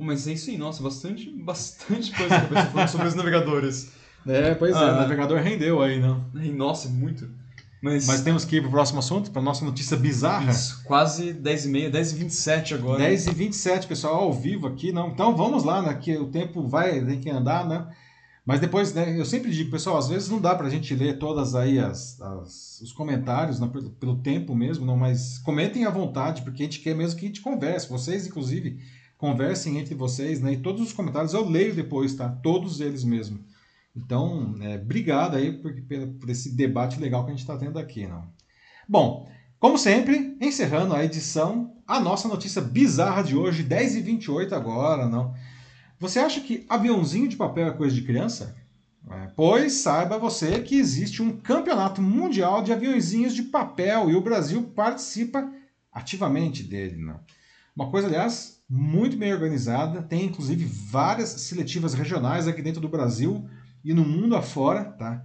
Mas 0.00 0.26
é 0.26 0.32
isso 0.32 0.50
aí, 0.50 0.58
nossa, 0.58 0.82
bastante, 0.82 1.30
bastante 1.30 2.10
coisa 2.12 2.40
que 2.40 2.44
a 2.44 2.48
pessoa 2.48 2.66
falou 2.66 2.88
sobre 2.88 3.08
os 3.08 3.14
navegadores. 3.14 3.92
É, 4.28 4.54
pois 4.54 4.76
é, 4.76 4.78
ah, 4.78 4.82
é, 4.82 4.92
o 4.92 4.96
navegador 4.96 5.38
rendeu 5.38 5.80
aí, 5.80 5.98
não. 5.98 6.22
Nossa, 6.54 6.90
muito. 6.90 7.26
Mas, 7.80 8.06
Mas 8.06 8.20
temos 8.20 8.44
que 8.44 8.56
ir 8.56 8.60
para 8.60 8.68
o 8.68 8.70
próximo 8.70 8.98
assunto, 8.98 9.30
para 9.30 9.40
a 9.40 9.44
nossa 9.44 9.64
notícia 9.64 9.96
bizarra. 9.96 10.50
Isso, 10.50 10.84
quase 10.84 11.32
10h30, 11.32 11.90
10h27 11.90 12.74
agora. 12.74 13.02
10h27, 13.02 13.86
pessoal, 13.86 14.16
ao 14.16 14.32
vivo 14.32 14.66
aqui. 14.66 14.92
não. 14.92 15.08
Então 15.08 15.34
vamos 15.34 15.64
lá, 15.64 15.80
né? 15.80 15.94
Que 15.94 16.18
o 16.18 16.26
tempo 16.26 16.68
vai, 16.68 17.02
tem 17.02 17.18
que 17.18 17.30
andar, 17.30 17.66
né? 17.66 17.86
Mas 18.44 18.60
depois, 18.60 18.92
né, 18.92 19.18
eu 19.18 19.24
sempre 19.24 19.50
digo, 19.50 19.70
pessoal, 19.70 19.96
às 19.96 20.08
vezes 20.08 20.28
não 20.28 20.40
dá 20.40 20.54
para 20.54 20.66
a 20.66 20.70
gente 20.70 20.94
ler 20.94 21.18
todas 21.18 21.54
aí 21.54 21.78
as, 21.78 22.20
as 22.20 22.80
os 22.80 22.92
comentários, 22.92 23.60
né, 23.60 23.68
pelo, 23.68 23.90
pelo, 23.90 24.16
tempo 24.16 24.54
mesmo, 24.54 24.84
não, 24.84 24.96
mas 24.96 25.38
comentem 25.38 25.84
à 25.84 25.90
vontade, 25.90 26.42
porque 26.42 26.62
a 26.62 26.64
gente 26.64 26.80
quer 26.80 26.94
mesmo 26.94 27.18
que 27.18 27.26
a 27.26 27.28
gente 27.28 27.42
converse. 27.42 27.88
Vocês, 27.88 28.26
inclusive, 28.26 28.80
conversem 29.20 29.78
entre 29.78 29.94
vocês, 29.94 30.40
né? 30.40 30.54
E 30.54 30.56
todos 30.56 30.80
os 30.80 30.94
comentários 30.94 31.34
eu 31.34 31.46
leio 31.46 31.74
depois, 31.74 32.14
tá? 32.14 32.26
Todos 32.42 32.80
eles 32.80 33.04
mesmo. 33.04 33.44
Então, 33.94 34.54
é, 34.62 34.76
obrigado 34.76 35.36
aí 35.36 35.52
por, 35.52 35.74
por, 36.18 36.30
esse 36.30 36.56
debate 36.56 36.98
legal 36.98 37.24
que 37.24 37.30
a 37.30 37.34
gente 37.34 37.42
está 37.42 37.56
tendo 37.58 37.78
aqui. 37.78 38.06
Não? 38.06 38.32
Bom, 38.88 39.30
como 39.58 39.76
sempre, 39.76 40.38
encerrando 40.40 40.94
a 40.94 41.04
edição 41.04 41.76
a 41.86 42.00
nossa 42.00 42.28
notícia 42.28 42.62
bizarra 42.62 43.22
de 43.22 43.36
hoje, 43.36 43.62
10 43.62 43.96
e 43.96 44.00
28 44.00 44.54
agora, 44.54 45.06
não. 45.06 45.34
Você 45.98 46.18
acha 46.18 46.40
que 46.40 46.64
aviãozinho 46.68 47.28
de 47.28 47.36
papel 47.36 47.66
é 47.66 47.72
coisa 47.72 47.94
de 47.94 48.02
criança? 48.02 48.56
É, 49.10 49.26
pois 49.36 49.74
saiba 49.74 50.18
você 50.18 50.60
que 50.60 50.78
existe 50.78 51.20
um 51.20 51.36
campeonato 51.36 52.00
mundial 52.00 52.62
de 52.62 52.72
aviãozinhos 52.72 53.34
de 53.34 53.42
papel 53.42 54.08
e 54.08 54.14
o 54.14 54.20
Brasil 54.20 54.62
participa 54.74 55.52
ativamente 55.92 56.62
dele. 56.62 56.96
Não? 56.96 57.20
Uma 57.76 57.90
coisa, 57.90 58.06
aliás, 58.06 58.59
muito 58.70 59.16
bem 59.16 59.32
organizada, 59.32 60.00
tem 60.00 60.26
inclusive 60.26 60.64
várias 60.64 61.28
seletivas 61.28 61.92
regionais 61.92 62.46
aqui 62.46 62.62
dentro 62.62 62.80
do 62.80 62.88
Brasil 62.88 63.44
e 63.84 63.92
no 63.92 64.04
mundo 64.04 64.36
afora. 64.36 64.84
Tá? 64.84 65.20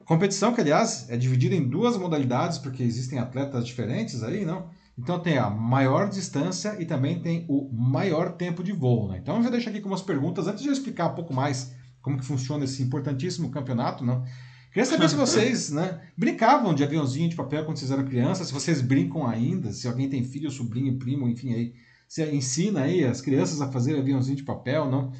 A 0.00 0.04
competição, 0.04 0.54
que 0.54 0.62
aliás 0.62 1.06
é 1.10 1.16
dividida 1.18 1.54
em 1.54 1.68
duas 1.68 1.98
modalidades, 1.98 2.56
porque 2.56 2.82
existem 2.82 3.18
atletas 3.18 3.66
diferentes 3.66 4.22
aí, 4.22 4.46
não? 4.46 4.70
Então 4.98 5.20
tem 5.20 5.36
a 5.36 5.50
maior 5.50 6.08
distância 6.08 6.76
e 6.80 6.86
também 6.86 7.20
tem 7.20 7.44
o 7.48 7.70
maior 7.70 8.32
tempo 8.32 8.62
de 8.62 8.72
voo. 8.72 9.08
Né? 9.08 9.18
Então 9.22 9.36
eu 9.36 9.42
já 9.42 9.50
deixo 9.50 9.68
aqui 9.68 9.80
com 9.80 9.88
umas 9.88 10.02
perguntas 10.02 10.46
antes 10.46 10.62
de 10.62 10.68
eu 10.68 10.72
explicar 10.72 11.08
um 11.08 11.14
pouco 11.14 11.34
mais 11.34 11.74
como 12.00 12.18
que 12.18 12.24
funciona 12.24 12.64
esse 12.64 12.82
importantíssimo 12.82 13.50
campeonato, 13.50 14.04
não? 14.04 14.24
Queria 14.72 14.86
saber 14.86 15.08
se 15.08 15.16
vocês 15.16 15.70
né, 15.70 16.00
brincavam 16.16 16.72
de 16.74 16.82
aviãozinho 16.82 17.28
de 17.28 17.36
papel 17.36 17.64
quando 17.64 17.76
vocês 17.76 17.90
eram 17.90 18.04
crianças, 18.06 18.46
se 18.46 18.54
vocês 18.54 18.80
brincam 18.80 19.26
ainda, 19.26 19.70
se 19.70 19.86
alguém 19.86 20.08
tem 20.08 20.24
filho, 20.24 20.50
sobrinho, 20.50 20.98
primo, 20.98 21.28
enfim, 21.28 21.52
aí, 21.52 21.74
você 22.10 22.28
ensina 22.34 22.82
aí 22.82 23.04
as 23.04 23.20
crianças 23.20 23.60
a 23.60 23.70
fazer 23.70 23.96
aviãozinho 23.96 24.36
de 24.36 24.42
papel, 24.42 24.90
não? 24.90 25.12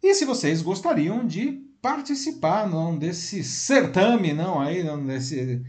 E 0.00 0.14
se 0.14 0.24
vocês 0.24 0.62
gostariam 0.62 1.26
de 1.26 1.60
participar, 1.82 2.68
não, 2.68 2.96
desse 2.96 3.42
certame, 3.42 4.32
não, 4.32 4.60
aí, 4.60 4.84
não, 4.84 5.04
desse 5.04 5.60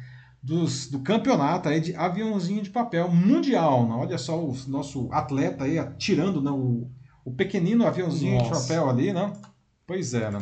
dos, 0.44 0.88
do 0.88 1.00
campeonato 1.00 1.68
aí 1.68 1.82
de 1.82 1.96
aviãozinho 1.96 2.62
de 2.62 2.70
papel 2.70 3.10
mundial, 3.10 3.88
não? 3.88 4.02
Olha 4.02 4.20
só 4.20 4.40
o 4.40 4.56
nosso 4.68 5.12
atleta 5.12 5.64
aí 5.64 5.80
atirando, 5.80 6.40
não, 6.40 6.60
o, 6.60 6.92
o 7.26 7.32
pequenino 7.34 7.88
aviãozinho 7.88 8.38
Nossa. 8.38 8.54
de 8.54 8.62
papel 8.62 8.88
ali, 8.88 9.12
não? 9.12 9.34
Pois 9.88 10.14
é, 10.14 10.30
né? 10.30 10.38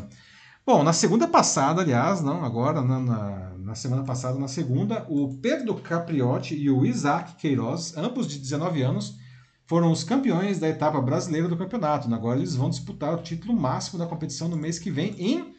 Bom, 0.65 0.83
na 0.83 0.91
segunda 0.91 1.25
passada, 1.25 1.81
aliás, 1.81 2.21
não, 2.21 2.43
agora, 2.43 2.81
na, 2.81 2.99
na, 2.99 3.51
na, 3.59 3.75
semana 3.75 4.03
passada, 4.03 4.37
na 4.37 4.49
segunda, 4.49 5.05
o 5.07 5.37
Pedro 5.37 5.75
Capriotti 5.75 6.53
e 6.53 6.69
o 6.69 6.85
Isaac 6.85 7.35
Queiroz, 7.35 7.95
ambos 7.95 8.27
de 8.27 8.37
19 8.39 8.81
anos, 8.81 9.25
foram 9.68 9.91
os 9.91 10.03
campeões 10.03 10.60
da 10.60 10.69
etapa 10.69 10.99
brasileira 11.02 11.48
do 11.48 11.57
campeonato. 11.57 12.11
Agora 12.14 12.39
eles 12.39 12.56
vão 12.56 12.69
disputar 12.69 13.14
o 13.14 13.22
título 13.22 13.53
máximo 13.53 13.99
da 13.99 14.07
competição 14.07 14.48
no 14.48 14.56
mês 14.56 14.80
que 14.80 14.89
vem 14.89 15.14
em 15.19 15.53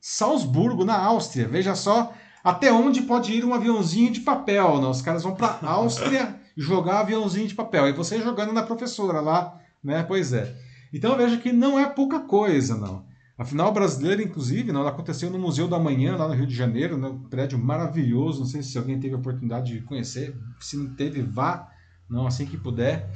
Salzburgo, 0.00 0.84
na 0.84 0.98
Áustria. 0.98 1.46
Veja 1.46 1.76
só 1.76 2.12
até 2.42 2.72
onde 2.72 3.02
pode 3.02 3.32
ir 3.32 3.44
um 3.44 3.54
aviãozinho 3.54 4.10
de 4.10 4.20
papel. 4.20 4.80
Né? 4.80 4.88
Os 4.88 5.00
caras 5.00 5.22
vão 5.22 5.36
para 5.36 5.60
Áustria 5.62 6.40
jogar 6.58 7.00
aviãozinho 7.00 7.46
de 7.46 7.54
papel. 7.54 7.88
E 7.88 7.92
você 7.92 8.20
jogando 8.20 8.52
na 8.52 8.64
professora 8.64 9.20
lá, 9.20 9.60
né? 9.82 10.02
Pois 10.02 10.32
é. 10.32 10.54
Então 10.92 11.16
veja 11.16 11.38
que 11.38 11.52
não 11.52 11.78
é 11.78 11.88
pouca 11.88 12.18
coisa, 12.18 12.76
não. 12.76 13.06
A 13.38 13.44
final 13.44 13.72
brasileira, 13.72 14.22
inclusive, 14.22 14.72
não, 14.72 14.86
aconteceu 14.86 15.30
no 15.30 15.38
Museu 15.38 15.66
da 15.66 15.78
Manhã, 15.78 16.16
lá 16.16 16.28
no 16.28 16.34
Rio 16.34 16.46
de 16.46 16.54
Janeiro, 16.54 16.98
né, 16.98 17.08
um 17.08 17.18
prédio 17.28 17.58
maravilhoso. 17.58 18.40
Não 18.40 18.46
sei 18.46 18.62
se 18.62 18.76
alguém 18.76 19.00
teve 19.00 19.14
a 19.14 19.18
oportunidade 19.18 19.72
de 19.72 19.80
conhecer. 19.82 20.36
Se 20.60 20.76
não 20.76 20.94
teve, 20.94 21.22
vá, 21.22 21.68
não, 22.10 22.26
assim 22.26 22.44
que 22.44 22.58
puder. 22.58 23.08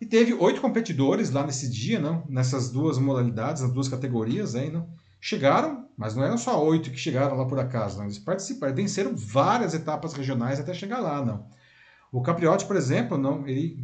E 0.00 0.06
teve 0.06 0.32
oito 0.34 0.60
competidores 0.60 1.30
lá 1.30 1.44
nesse 1.44 1.68
dia, 1.68 1.98
não, 1.98 2.24
nessas 2.28 2.70
duas 2.70 2.98
modalidades, 2.98 3.62
nas 3.62 3.72
duas 3.72 3.88
categorias 3.88 4.54
aí, 4.54 4.70
não. 4.70 4.88
Chegaram, 5.20 5.88
mas 5.96 6.14
não 6.14 6.22
eram 6.22 6.38
só 6.38 6.64
oito 6.64 6.90
que 6.90 6.96
chegaram 6.96 7.36
lá 7.36 7.44
por 7.44 7.58
acaso, 7.58 7.98
não. 7.98 8.04
Eles 8.04 8.18
participaram, 8.18 8.74
venceram 8.74 9.16
várias 9.16 9.74
etapas 9.74 10.12
regionais 10.12 10.60
até 10.60 10.72
chegar 10.72 11.00
lá, 11.00 11.24
não. 11.24 11.46
O 12.12 12.22
Capriotti, 12.22 12.64
por 12.64 12.76
exemplo, 12.76 13.18
não, 13.18 13.46
ele 13.46 13.76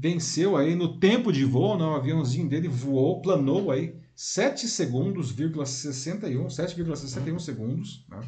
venceu 0.00 0.56
aí 0.56 0.74
no 0.74 0.98
tempo 0.98 1.32
de 1.32 1.44
voo, 1.44 1.78
não, 1.78 1.92
o 1.92 1.96
aviãozinho 1.96 2.48
dele 2.48 2.66
voou, 2.66 3.22
planou 3.22 3.70
aí 3.70 3.94
7 4.16 4.66
segundos, 4.66 5.34
61, 5.34 6.46
7,61 6.46 7.38
segundos. 7.38 8.04
Né? 8.08 8.20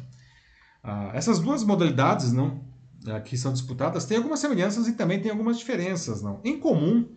Ah, 0.83 1.11
essas 1.13 1.39
duas 1.39 1.63
modalidades 1.63 2.31
não, 2.31 2.61
ah, 3.07 3.19
que 3.19 3.37
são 3.37 3.51
disputadas 3.51 4.05
têm 4.05 4.17
algumas 4.17 4.39
semelhanças 4.39 4.87
e 4.87 4.93
também 4.93 5.19
têm 5.19 5.31
algumas 5.31 5.57
diferenças. 5.57 6.21
Não. 6.21 6.39
Em 6.43 6.59
comum 6.59 7.07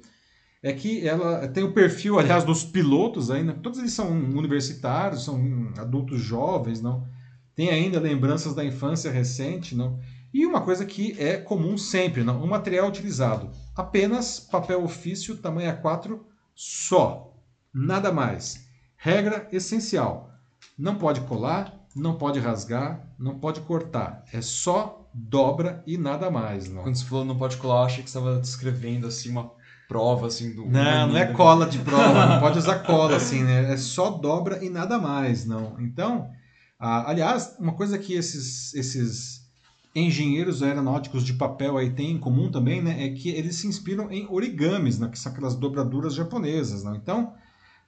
é 0.67 0.73
que 0.73 1.07
ela 1.07 1.47
tem 1.47 1.63
o 1.63 1.73
perfil, 1.73 2.19
aliás, 2.19 2.43
dos 2.43 2.65
pilotos 2.65 3.31
ainda. 3.31 3.53
Todos 3.53 3.79
eles 3.79 3.93
são 3.93 4.11
universitários, 4.11 5.25
são 5.25 5.73
adultos 5.79 6.21
jovens, 6.21 6.83
não. 6.83 7.07
Tem 7.55 7.69
ainda 7.71 8.01
lembranças 8.01 8.53
da 8.53 8.65
infância 8.65 9.13
recente, 9.13 9.77
não. 9.77 10.01
E 10.35 10.45
uma 10.45 10.61
coisa 10.61 10.85
que 10.85 11.15
é 11.21 11.37
comum 11.37 11.79
sempre, 11.79 12.25
não, 12.25 12.43
o 12.43 12.49
material 12.49 12.89
utilizado 12.89 13.49
apenas 13.77 14.41
papel 14.41 14.83
ofício 14.83 15.37
tamanho 15.37 15.71
A4 15.71 16.19
só, 16.53 17.33
nada 17.73 18.11
mais. 18.11 18.67
Regra 18.97 19.49
essencial: 19.53 20.33
não 20.77 20.97
pode 20.97 21.21
colar, 21.21 21.87
não 21.95 22.17
pode 22.17 22.41
rasgar, 22.41 23.09
não 23.17 23.39
pode 23.39 23.61
cortar. 23.61 24.25
É 24.33 24.41
só 24.41 25.09
dobra 25.15 25.81
e 25.87 25.97
nada 25.97 26.29
mais. 26.29 26.69
Não. 26.69 26.83
Quando 26.83 26.97
você 26.97 27.05
falou 27.05 27.25
não 27.25 27.39
pode 27.39 27.57
colar, 27.57 27.83
eu 27.83 27.87
achei 27.87 28.03
que 28.03 28.11
você 28.11 28.19
estava 28.19 28.41
descrevendo 28.41 29.07
assim 29.07 29.31
uma 29.31 29.55
prova 29.89 30.27
assim 30.27 30.55
do. 30.55 30.67
Não, 30.67 31.09
não 31.09 31.17
é 31.17 31.27
cola 31.27 31.67
de 31.67 31.79
prova, 31.79 32.27
não 32.27 32.41
pode 32.41 32.59
usar 32.59 32.81
cola 32.81 33.17
assim, 33.17 33.43
né? 33.43 33.73
É 33.73 33.77
só 33.77 34.11
dobra 34.11 34.65
e 34.65 34.71
nada 34.71 34.99
mais, 34.99 35.45
não. 35.47 35.77
Então, 35.81 36.29
ah, 36.79 37.11
aliás, 37.11 37.57
uma 37.59 37.73
coisa 37.73 37.99
que 37.99 38.15
esses 38.15 38.75
esses 38.75 39.47
engenheiros 39.95 40.63
aeronáuticos 40.63 41.25
de 41.25 41.33
papel 41.33 41.79
aí 41.79 41.91
têm 41.91 42.13
em 42.13 42.19
comum 42.19 42.51
também, 42.51 42.83
né, 42.83 43.07
é 43.07 43.09
que 43.09 43.31
eles 43.31 43.57
se 43.57 43.67
inspiram 43.67 44.13
em 44.13 44.27
origamis, 44.29 44.99
né, 44.99 45.09
que 45.09 45.19
são 45.19 45.33
aquelas 45.33 45.55
dobraduras 45.55 46.15
japonesas, 46.15 46.85
não? 46.85 46.95
Então, 46.95 47.33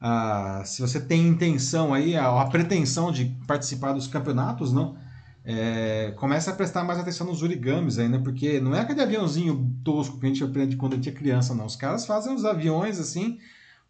ah, 0.00 0.62
se 0.64 0.80
você 0.80 0.98
tem 0.98 1.28
intenção 1.28 1.92
aí, 1.92 2.16
a, 2.16 2.40
a, 2.40 2.46
pretensão 2.46 3.12
de 3.12 3.26
participar 3.46 3.92
dos 3.92 4.06
campeonatos, 4.06 4.72
não, 4.72 4.96
é, 5.50 6.12
começa 6.16 6.50
a 6.50 6.54
prestar 6.54 6.84
mais 6.84 6.98
atenção 6.98 7.26
nos 7.26 7.42
origamis 7.42 7.98
ainda, 7.98 8.18
porque 8.18 8.60
não 8.60 8.74
é 8.74 8.80
aquele 8.80 9.00
aviãozinho 9.00 9.74
tosco 9.82 10.20
que 10.20 10.26
a 10.26 10.28
gente 10.28 10.44
aprende 10.44 10.76
quando 10.76 10.92
a 10.92 10.96
gente 10.96 11.08
é 11.08 11.12
criança, 11.12 11.54
não. 11.54 11.64
Os 11.64 11.74
caras 11.74 12.04
fazem 12.04 12.34
os 12.34 12.44
aviões 12.44 13.00
assim 13.00 13.38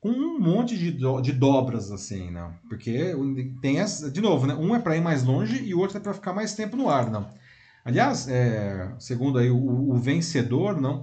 com 0.00 0.08
um 0.08 0.38
monte 0.38 0.78
de, 0.78 0.92
do, 0.92 1.20
de 1.20 1.32
dobras 1.32 1.90
assim, 1.90 2.30
não. 2.30 2.52
Porque 2.68 3.12
tem 3.60 3.80
essa, 3.80 4.08
de 4.08 4.20
novo, 4.20 4.46
né? 4.46 4.54
Um 4.54 4.72
é 4.72 4.78
para 4.78 4.96
ir 4.96 5.00
mais 5.00 5.24
longe 5.24 5.60
e 5.64 5.74
o 5.74 5.80
outro 5.80 5.96
é 5.96 6.00
para 6.00 6.14
ficar 6.14 6.32
mais 6.32 6.54
tempo 6.54 6.76
no 6.76 6.88
ar, 6.88 7.10
não. 7.10 7.28
Aliás, 7.84 8.28
é, 8.28 8.92
segundo 9.00 9.36
aí 9.36 9.50
o, 9.50 9.90
o 9.90 9.96
vencedor, 9.96 10.80
não, 10.80 11.02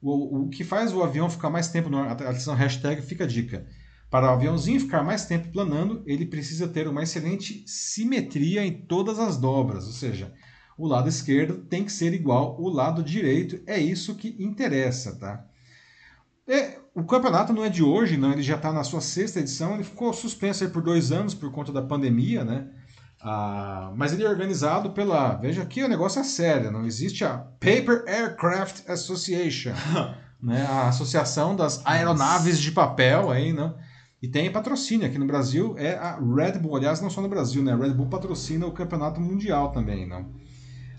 o, 0.00 0.46
o 0.46 0.48
que 0.48 0.64
faz 0.64 0.92
o 0.92 1.00
avião 1.00 1.30
ficar 1.30 1.48
mais 1.48 1.68
tempo 1.68 1.88
no 1.88 1.98
ar, 1.98 2.10
atenção, 2.10 2.56
hashtag 2.56 3.00
fica 3.02 3.22
a 3.22 3.26
dica 3.28 3.64
para 4.12 4.26
o 4.26 4.34
aviãozinho 4.34 4.78
ficar 4.78 5.02
mais 5.02 5.24
tempo 5.24 5.48
planando, 5.50 6.02
ele 6.04 6.26
precisa 6.26 6.68
ter 6.68 6.86
uma 6.86 7.02
excelente 7.02 7.64
simetria 7.66 8.62
em 8.62 8.70
todas 8.70 9.18
as 9.18 9.38
dobras, 9.38 9.86
ou 9.86 9.92
seja, 9.92 10.30
o 10.76 10.86
lado 10.86 11.08
esquerdo 11.08 11.64
tem 11.64 11.82
que 11.82 11.90
ser 11.90 12.12
igual 12.12 12.54
ao 12.58 12.68
lado 12.68 13.02
direito, 13.02 13.62
é 13.66 13.78
isso 13.78 14.14
que 14.14 14.36
interessa, 14.38 15.18
tá? 15.18 15.42
É, 16.46 16.78
o 16.94 17.04
campeonato 17.04 17.54
não 17.54 17.64
é 17.64 17.70
de 17.70 17.82
hoje, 17.82 18.18
não, 18.18 18.32
ele 18.32 18.42
já 18.42 18.56
está 18.56 18.70
na 18.70 18.84
sua 18.84 19.00
sexta 19.00 19.40
edição, 19.40 19.76
ele 19.76 19.84
ficou 19.84 20.12
suspenso 20.12 20.68
por 20.68 20.82
dois 20.82 21.10
anos 21.10 21.32
por 21.32 21.50
conta 21.50 21.72
da 21.72 21.80
pandemia, 21.80 22.44
né? 22.44 22.68
Ah, 23.18 23.94
mas 23.96 24.12
ele 24.12 24.24
é 24.24 24.28
organizado 24.28 24.90
pela. 24.90 25.36
Veja 25.36 25.62
aqui, 25.62 25.82
o 25.82 25.88
negócio 25.88 26.20
é 26.20 26.24
sério, 26.24 26.70
não 26.70 26.84
existe 26.84 27.24
a 27.24 27.38
Paper 27.38 28.04
Aircraft 28.06 28.86
Association, 28.90 29.72
né? 30.42 30.66
a 30.68 30.88
Associação 30.88 31.56
das 31.56 31.80
Aeronaves 31.86 32.60
de 32.60 32.72
Papel 32.72 33.30
aí, 33.30 33.54
não? 33.54 33.74
E 34.22 34.28
tem 34.28 34.52
patrocínio 34.52 35.04
aqui 35.04 35.18
no 35.18 35.26
Brasil, 35.26 35.74
é 35.76 35.94
a 35.96 36.16
Red 36.16 36.60
Bull. 36.60 36.76
Aliás, 36.76 37.00
não 37.00 37.10
só 37.10 37.20
no 37.20 37.28
Brasil, 37.28 37.60
né? 37.60 37.72
A 37.72 37.76
Red 37.76 37.92
Bull 37.92 38.06
patrocina 38.06 38.64
o 38.64 38.72
campeonato 38.72 39.20
mundial 39.20 39.72
também, 39.72 40.06
não? 40.06 40.30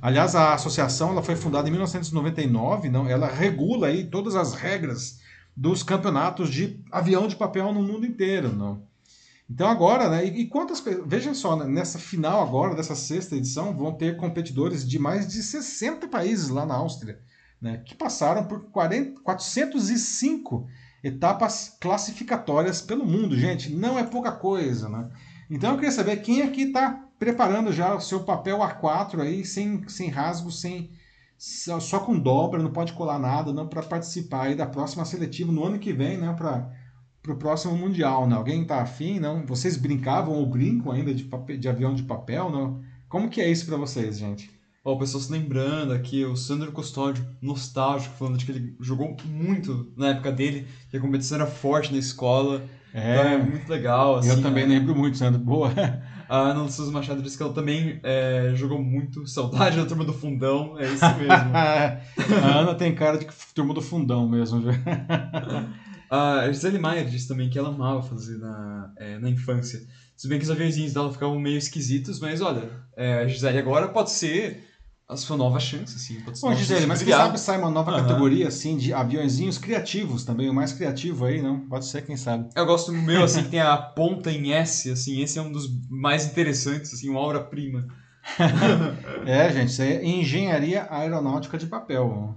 Aliás, 0.01 0.35
a 0.35 0.53
associação 0.53 1.11
ela 1.11 1.23
foi 1.23 1.37
fundada 1.37 1.69
em 1.69 1.71
1999, 1.71 2.89
não? 2.89 3.07
Ela 3.07 3.27
regula 3.27 3.87
aí 3.87 4.03
todas 4.03 4.35
as 4.35 4.53
regras 4.53 5.21
dos 5.55 5.83
campeonatos 5.83 6.49
de 6.49 6.83
avião 6.91 7.25
de 7.25 7.37
papel 7.37 7.71
no 7.71 7.81
mundo 7.81 8.05
inteiro, 8.05 8.53
não? 8.53 8.83
Então 9.49 9.69
agora, 9.69 10.09
né? 10.09 10.25
E, 10.25 10.45
quantas 10.47 10.83
Veja 11.05 11.33
só, 11.33 11.55
né, 11.55 11.65
nessa 11.65 11.97
final 11.97 12.41
agora, 12.41 12.75
dessa 12.75 12.95
sexta 12.95 13.37
edição, 13.37 13.73
vão 13.73 13.93
ter 13.93 14.17
competidores 14.17 14.85
de 14.85 14.99
mais 14.99 15.25
de 15.25 15.41
60 15.41 16.09
países 16.09 16.49
lá 16.49 16.65
na 16.65 16.75
Áustria, 16.75 17.19
né? 17.61 17.81
Que 17.85 17.95
passaram 17.95 18.43
por 18.43 18.65
40, 18.65 19.21
405 19.21 20.67
etapas 21.03 21.75
classificatórias 21.81 22.81
pelo 22.81 23.05
mundo, 23.05 23.37
gente. 23.37 23.73
Não 23.73 23.99
é 23.99 24.03
pouca 24.03 24.31
coisa, 24.31 24.87
né? 24.87 25.09
Então 25.49 25.71
eu 25.71 25.75
queria 25.75 25.91
saber 25.91 26.17
quem 26.17 26.41
aqui 26.41 26.63
está 26.63 27.05
preparando 27.19 27.71
já 27.71 27.93
o 27.93 28.01
seu 28.01 28.23
papel 28.23 28.59
A4 28.59 29.19
aí, 29.19 29.45
sem, 29.45 29.87
sem 29.87 30.09
rasgo, 30.09 30.51
sem 30.51 30.91
só 31.37 31.99
com 31.99 32.17
dobra, 32.17 32.63
não 32.63 32.71
pode 32.71 32.93
colar 32.93 33.19
nada, 33.19 33.51
não 33.51 33.67
para 33.67 33.83
participar 33.83 34.43
aí 34.43 34.55
da 34.55 34.65
próxima 34.65 35.03
seletiva 35.03 35.51
no 35.51 35.65
ano 35.65 35.77
que 35.77 35.91
vem, 35.91 36.17
né? 36.17 36.33
Para 36.33 37.33
o 37.33 37.35
próximo 37.35 37.75
mundial, 37.77 38.25
né? 38.27 38.35
Alguém 38.35 38.61
está 38.61 38.81
afim, 38.81 39.19
não? 39.19 39.45
Vocês 39.45 39.75
brincavam 39.75 40.35
ou 40.35 40.45
brincam 40.45 40.91
ainda 40.91 41.13
de, 41.13 41.25
papel, 41.25 41.57
de 41.57 41.67
avião 41.67 41.93
de 41.93 42.03
papel, 42.03 42.49
não? 42.49 42.81
Como 43.09 43.29
que 43.29 43.41
é 43.41 43.49
isso 43.49 43.65
para 43.65 43.75
vocês, 43.75 44.17
gente? 44.17 44.49
Ó, 44.85 44.95
o 44.95 44.99
pessoal 44.99 45.23
se 45.23 45.31
lembrando 45.31 45.93
aqui, 45.93 46.25
o 46.25 46.35
Sandro 46.35 46.71
Custódio, 46.73 47.25
nostálgico, 47.41 48.15
falando 48.15 48.37
de 48.37 48.45
que 48.45 48.51
ele 48.51 48.75
jogou 48.81 49.15
muito 49.25 49.93
na 49.95 50.09
época 50.09 50.29
dele, 50.31 50.67
que 50.89 50.97
a 50.97 50.99
competição 50.99 51.37
era 51.37 51.47
forte 51.47 51.91
na 51.93 51.97
escola. 51.97 52.61
É, 52.93 53.13
Então 53.13 53.31
é 53.31 53.37
muito 53.37 53.69
legal, 53.69 54.17
assim. 54.17 54.29
eu 54.29 54.41
também 54.41 54.67
né? 54.67 54.77
lembro 54.77 54.93
muito, 54.93 55.17
Sandro. 55.17 55.39
Boa. 55.39 55.71
A 56.27 56.37
Ana 56.37 56.67
Souza 56.69 56.91
Machado 56.91 57.21
disse 57.21 57.37
que 57.37 57.43
ela 57.43 57.53
também 57.53 57.99
é, 58.03 58.51
jogou 58.55 58.81
muito. 58.81 59.25
Saudade 59.27 59.77
da 59.77 59.85
turma 59.85 60.03
do 60.03 60.13
fundão, 60.13 60.77
é 60.79 60.85
isso 60.85 61.05
mesmo. 61.05 61.53
a 61.55 62.59
Ana 62.59 62.75
tem 62.75 62.95
cara 62.95 63.17
de 63.17 63.27
turma 63.53 63.73
do 63.73 63.81
fundão 63.81 64.27
mesmo. 64.27 64.61
viu? 64.61 64.71
A 66.09 66.47
Gisele 66.51 66.77
Maier 66.77 67.05
disse 67.05 67.27
também 67.27 67.49
que 67.49 67.57
ela 67.57 67.69
amava 67.69 68.01
fazer 68.03 68.37
na, 68.37 68.93
é, 68.97 69.17
na 69.17 69.29
infância. 69.29 69.79
Se 70.15 70.27
bem 70.27 70.37
que 70.37 70.45
os 70.45 70.51
aviãozinhos 70.51 70.93
dela 70.93 71.11
ficavam 71.11 71.39
meio 71.39 71.57
esquisitos, 71.57 72.19
mas 72.19 72.39
olha, 72.39 72.69
é, 72.95 73.19
a 73.19 73.27
Gisele 73.27 73.57
agora 73.57 73.87
pode 73.87 74.11
ser 74.11 74.63
a 75.07 75.17
sua 75.17 75.35
nova 75.37 75.59
chance, 75.59 75.95
assim. 75.95 76.19
Pode 76.21 76.39
ser 76.39 76.47
Bom, 76.47 76.55
Gisele, 76.55 76.85
mas 76.85 77.03
quem 77.03 77.13
sabe 77.13 77.39
sai 77.39 77.57
uma 77.57 77.69
nova 77.69 77.91
Aham. 77.91 78.01
categoria 78.01 78.47
assim 78.47 78.77
de 78.77 78.93
aviãozinhos 78.93 79.57
criativos 79.57 80.23
também, 80.23 80.49
o 80.49 80.53
mais 80.53 80.73
criativo 80.73 81.25
aí, 81.25 81.41
não? 81.41 81.59
Pode 81.67 81.85
ser, 81.85 82.03
quem 82.03 82.15
sabe. 82.17 82.49
Eu 82.55 82.65
gosto 82.65 82.91
do 82.91 82.97
meu, 82.97 83.23
assim, 83.23 83.43
que 83.43 83.49
tem 83.49 83.61
a 83.61 83.77
ponta 83.77 84.31
em 84.31 84.53
S, 84.53 84.89
assim, 84.89 85.21
esse 85.21 85.37
é 85.37 85.41
um 85.41 85.51
dos 85.51 85.69
mais 85.89 86.25
interessantes, 86.25 86.93
assim, 86.93 87.09
uma 87.09 87.19
obra-prima. 87.19 87.87
É, 89.25 89.51
gente, 89.51 89.69
isso 89.69 89.81
aí 89.81 89.93
é 89.93 90.05
engenharia 90.05 90.87
aeronáutica 90.89 91.57
de 91.57 91.67
papel. 91.67 92.35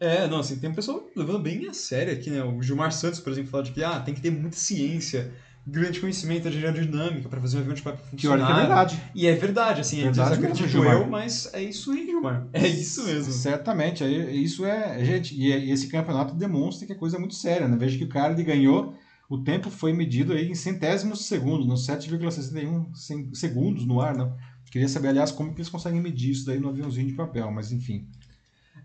É, 0.00 0.26
não, 0.26 0.40
assim, 0.40 0.56
tem 0.56 0.70
um 0.70 0.74
pessoal 0.74 1.08
levando 1.16 1.40
bem 1.40 1.68
a 1.68 1.72
sério 1.72 2.12
aqui, 2.12 2.30
né? 2.30 2.42
O 2.42 2.60
Gilmar 2.62 2.92
Santos, 2.92 3.20
por 3.20 3.32
exemplo, 3.32 3.50
fala 3.50 3.62
de 3.62 3.72
que 3.72 3.82
ah, 3.82 4.00
tem 4.00 4.14
que 4.14 4.20
ter 4.20 4.30
muita 4.30 4.56
ciência, 4.56 5.32
grande 5.66 5.98
conhecimento 6.00 6.50
de 6.50 6.58
aerodinâmica 6.58 7.28
para 7.28 7.40
fazer 7.40 7.56
um 7.56 7.60
avião 7.60 7.74
de 7.74 7.82
papel 7.82 8.04
Que 8.16 8.26
olha 8.28 8.38
funcionar. 8.42 8.46
que 8.46 8.52
é 8.52 8.66
verdade. 8.66 9.02
E 9.14 9.26
é 9.26 9.34
verdade, 9.34 9.80
assim, 9.80 10.02
Verdade 10.02 10.28
eles 10.28 10.38
mesmo, 10.38 10.44
acreditam 10.54 10.68
Gilmar. 10.82 11.00
eu, 11.02 11.06
mas 11.08 11.50
é 11.54 11.62
isso 11.62 11.90
aí, 11.92 12.04
Gilmar. 12.06 12.46
É 12.52 12.66
isso 12.68 13.04
mesmo. 13.06 13.32
Certamente, 13.32 14.04
aí, 14.04 14.42
isso 14.44 14.64
é. 14.64 15.04
Gente, 15.04 15.34
e, 15.34 15.46
e 15.48 15.70
esse 15.70 15.88
campeonato 15.88 16.34
demonstra 16.34 16.86
que 16.86 16.92
é 16.92 16.96
coisa 16.96 17.18
muito 17.18 17.34
séria, 17.34 17.66
né? 17.68 17.76
Veja 17.76 17.96
que 17.96 18.04
o 18.04 18.08
cara 18.08 18.32
ele 18.32 18.44
ganhou, 18.44 18.94
o 19.28 19.38
tempo 19.38 19.70
foi 19.70 19.92
medido 19.92 20.32
aí 20.32 20.48
em 20.50 20.54
centésimos 20.54 21.18
de 21.20 21.24
segundo, 21.24 21.64
nos 21.64 21.86
7,61 21.86 22.94
sem- 22.94 23.32
segundos 23.34 23.86
no 23.86 24.00
ar, 24.00 24.16
né? 24.16 24.30
Queria 24.70 24.88
saber, 24.88 25.08
aliás, 25.08 25.30
como 25.30 25.50
que 25.54 25.60
eles 25.60 25.68
conseguem 25.70 26.00
medir 26.00 26.32
isso 26.32 26.44
daí 26.46 26.58
no 26.58 26.68
aviãozinho 26.68 27.06
de 27.06 27.14
papel, 27.14 27.50
mas 27.50 27.70
enfim. 27.70 28.06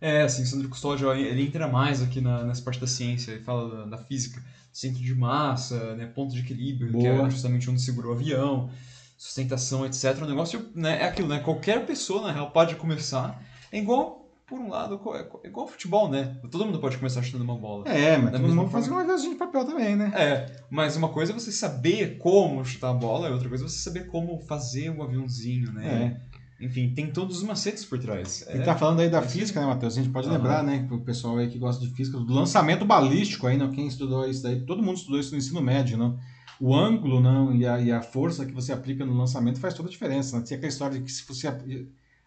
É, 0.01 0.21
assim, 0.21 0.45
Sandro 0.45 0.69
Custódio, 0.69 1.11
ele 1.13 1.43
entra 1.43 1.67
mais 1.67 2.01
aqui 2.01 2.21
na, 2.21 2.43
nessa 2.43 2.61
parte 2.61 2.79
da 2.79 2.87
ciência, 2.87 3.31
ele 3.31 3.43
fala 3.43 3.85
da, 3.85 3.97
da 3.97 3.97
física, 3.97 4.41
centro 4.71 5.01
de 5.01 5.13
massa, 5.13 5.95
né, 5.95 6.05
ponto 6.05 6.33
de 6.33 6.39
equilíbrio, 6.39 6.91
que 6.91 7.09
Boa. 7.09 7.27
é 7.27 7.29
justamente 7.29 7.69
onde 7.69 7.81
segura 7.81 8.07
o 8.07 8.11
avião, 8.13 8.69
sustentação, 9.17 9.85
etc. 9.85 10.17
O 10.21 10.25
negócio 10.25 10.69
né, 10.73 11.01
é 11.01 11.05
aquilo, 11.05 11.27
né? 11.27 11.39
Qualquer 11.39 11.85
pessoa, 11.85 12.21
na 12.21 12.31
real, 12.31 12.51
pode 12.51 12.75
começar. 12.75 13.43
É 13.69 13.77
igual, 13.77 14.25
por 14.47 14.57
um 14.57 14.69
lado, 14.69 15.01
é 15.13 15.27
é 15.45 15.49
igual 15.49 15.67
futebol, 15.67 16.09
né? 16.09 16.37
Todo 16.49 16.65
mundo 16.65 16.79
pode 16.79 16.97
começar 16.97 17.21
chutando 17.21 17.43
uma 17.43 17.57
bola. 17.57 17.85
É, 17.89 18.17
mas 18.17 18.31
todo 18.31 18.47
mundo 18.47 18.69
faz 18.69 18.87
um 18.87 18.97
aviãozinho 18.97 19.33
de 19.33 19.37
papel 19.37 19.65
também, 19.65 19.97
né? 19.97 20.13
É, 20.15 20.63
mas 20.69 20.95
uma 20.95 21.09
coisa 21.09 21.33
é 21.33 21.35
você 21.35 21.51
saber 21.51 22.17
como 22.17 22.63
chutar 22.63 22.91
a 22.91 22.93
bola, 22.93 23.27
e 23.27 23.33
outra 23.33 23.49
coisa 23.49 23.65
é 23.65 23.67
você 23.67 23.79
saber 23.79 24.07
como 24.07 24.39
fazer 24.39 24.89
o 24.89 25.03
aviãozinho, 25.03 25.73
né? 25.73 26.15
É. 26.25 26.28
Enfim, 26.59 26.93
tem 26.93 27.09
todos 27.11 27.37
os 27.37 27.43
macetes 27.43 27.85
por 27.85 27.97
trás. 27.99 28.45
E 28.49 28.57
É, 28.57 28.59
tá 28.59 28.75
falando 28.75 28.99
aí 28.99 29.09
da 29.09 29.21
física, 29.21 29.61
né, 29.61 29.65
Matheus? 29.65 29.97
A 29.97 30.01
gente 30.01 30.11
pode 30.11 30.27
Aham. 30.27 30.37
lembrar, 30.37 30.63
né, 30.63 30.85
que 30.87 30.93
o 30.93 30.99
pessoal 30.99 31.37
aí 31.37 31.49
que 31.49 31.57
gosta 31.57 31.85
de 31.85 31.91
física, 31.93 32.17
do 32.17 32.33
lançamento 32.33 32.83
balístico 32.83 33.47
aí, 33.47 33.57
né? 33.57 33.69
Quem 33.73 33.87
estudou 33.87 34.27
isso 34.29 34.43
daí, 34.43 34.59
todo 34.65 34.83
mundo 34.83 34.97
estudou 34.97 35.19
isso 35.19 35.31
no 35.31 35.37
ensino 35.37 35.61
médio, 35.61 35.97
não? 35.97 36.19
O 36.59 36.75
ângulo, 36.75 37.21
não, 37.21 37.55
e 37.55 37.65
a, 37.65 37.79
e 37.79 37.89
a 37.91 38.01
força 38.01 38.45
que 38.45 38.51
você 38.51 38.73
aplica 38.73 39.05
no 39.05 39.13
lançamento 39.13 39.59
faz 39.59 39.73
toda 39.73 39.87
a 39.87 39.91
diferença, 39.91 40.37
né? 40.37 40.43
Tinha 40.43 40.57
aquela 40.57 40.69
história 40.69 40.97
de 40.99 41.05
que 41.05 41.11
se 41.11 41.25
você 41.25 41.47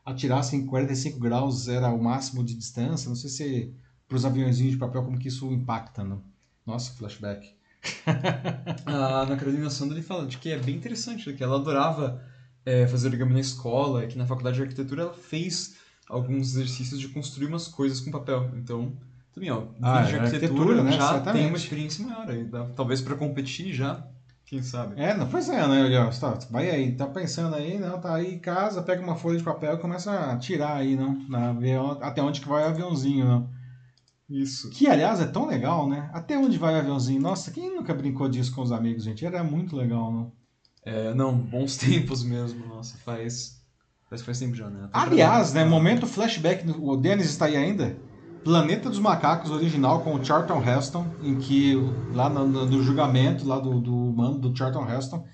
atirasse 0.05 0.57
em 0.57 0.65
45 0.67 1.19
graus 1.19 1.69
era 1.69 1.91
o 1.91 2.03
máximo 2.03 2.43
de 2.43 2.55
distância, 2.55 3.09
não 3.09 3.17
sei 3.17 3.29
se 3.29 3.75
para 4.09 4.17
os 4.17 4.25
aviãozinhos 4.25 4.73
de 4.73 4.79
papel 4.79 5.03
como 5.05 5.19
que 5.19 5.29
isso 5.29 5.53
impacta, 5.53 6.03
não? 6.03 6.23
Nossa, 6.67 6.93
flashback. 6.93 7.55
A 8.87 9.23
Ana 9.23 9.37
Carolina 9.37 9.69
Sandra 9.69 9.97
ele 9.97 10.07
fala 10.07 10.27
de 10.27 10.39
que 10.39 10.51
é 10.51 10.59
bem 10.59 10.77
interessante, 10.77 11.29
né, 11.29 11.37
que 11.37 11.43
ela 11.43 11.57
adorava 11.57 12.23
é, 12.65 12.87
fazer 12.87 13.09
origami 13.09 13.33
na 13.33 13.41
escola, 13.41 14.05
e 14.05 14.09
que 14.09 14.17
na 14.19 14.27
faculdade 14.27 14.57
de 14.57 14.63
arquitetura 14.63 15.03
ela 15.03 15.15
fez 15.15 15.75
alguns 16.09 16.55
exercícios 16.55 17.01
de 17.01 17.09
construir 17.09 17.47
umas 17.47 17.69
coisas 17.69 18.01
com 18.01 18.11
papel. 18.11 18.51
Então, 18.57 18.93
também, 19.35 19.51
ó, 19.51 19.65
Ah, 19.81 20.03
de 20.03 20.15
é 20.15 20.19
arquitetura, 20.21 20.27
arquitetura, 20.27 20.83
né? 20.83 20.93
já 20.93 21.09
Certamente. 21.09 21.41
tem 21.43 21.49
uma 21.49 21.57
experiência 21.57 22.07
maior 22.07 22.29
aí, 22.31 22.45
dá- 22.45 22.67
talvez 22.77 23.01
para 23.01 23.17
competir 23.17 23.73
já, 23.73 24.07
quem 24.45 24.63
sabe. 24.63 25.01
É, 25.01 25.15
não, 25.15 25.27
pois 25.27 25.49
é, 25.49 25.67
né? 25.67 25.99
Ó, 25.99 26.11
tá, 26.11 26.39
vai 26.51 26.69
aí, 26.71 26.93
tá 26.93 27.07
pensando 27.07 27.55
aí, 27.55 27.79
não, 27.79 27.99
tá 27.99 28.15
aí 28.17 28.35
em 28.35 28.39
casa, 28.39 28.83
pega 28.83 29.01
uma 29.03 29.17
folha 29.17 29.39
de 29.39 29.45
papel 29.45 29.75
e 29.75 29.79
começa 29.81 30.13
a 30.33 30.37
tirar 30.37 30.77
aí, 30.77 30.95
não? 30.95 31.15
Na, 31.29 31.53
ver 31.55 31.79
até 32.03 32.23
onde 32.23 32.41
que 32.43 32.49
vai 32.49 32.63
o 32.65 32.69
aviãozinho, 32.69 33.25
não? 33.27 33.51
Isso. 34.29 34.71
Que, 34.71 34.87
aliás, 34.87 35.21
é 35.21 35.27
tão 35.27 35.47
legal, 35.47 35.89
né? 35.89 36.11
Até 36.13 36.37
onde 36.39 36.59
vai 36.59 36.75
o 36.75 36.79
aviãozinho? 36.79 37.21
Nossa, 37.21 37.51
quem 37.51 37.75
nunca 37.75 37.93
brincou 37.95 38.29
disso 38.29 38.55
com 38.55 38.63
os 38.63 38.73
amigos, 38.73 39.05
gente? 39.05 39.25
Era 39.25 39.43
muito 39.43 39.75
legal, 39.77 40.13
não? 40.13 40.33
É, 40.85 41.15
não, 41.15 41.37
bons 41.37 41.77
tempos 41.79 42.23
mesmo, 42.25 42.67
nossa, 42.67 42.97
faz. 42.99 43.61
Faz, 44.11 44.23
faz 44.23 44.39
tempo 44.39 44.55
já, 44.55 44.69
né? 44.69 44.89
Até 44.93 45.07
Aliás, 45.09 45.53
pra- 45.53 45.65
né? 45.65 45.71
Momento 45.71 46.07
flashback, 46.07 46.69
o 46.79 46.97
Dennis 46.97 47.27
está 47.27 47.47
aí 47.47 47.57
ainda. 47.57 47.97
Planeta 48.45 48.91
dos 48.91 48.99
Macacos 48.99 49.51
original 49.51 50.01
com 50.03 50.15
o 50.15 50.23
Charlton 50.25 50.63
Heston, 50.63 51.07
em 51.23 51.39
que 51.39 51.75
lá 52.13 52.29
no, 52.29 52.47
no- 52.47 52.83
julgamento 52.83 53.47
lá 53.47 53.59
do, 53.59 53.81
do 53.81 53.95
mano 54.13 54.39
do 54.39 54.55
Charlton 54.55 54.87
Heston, 54.87 55.25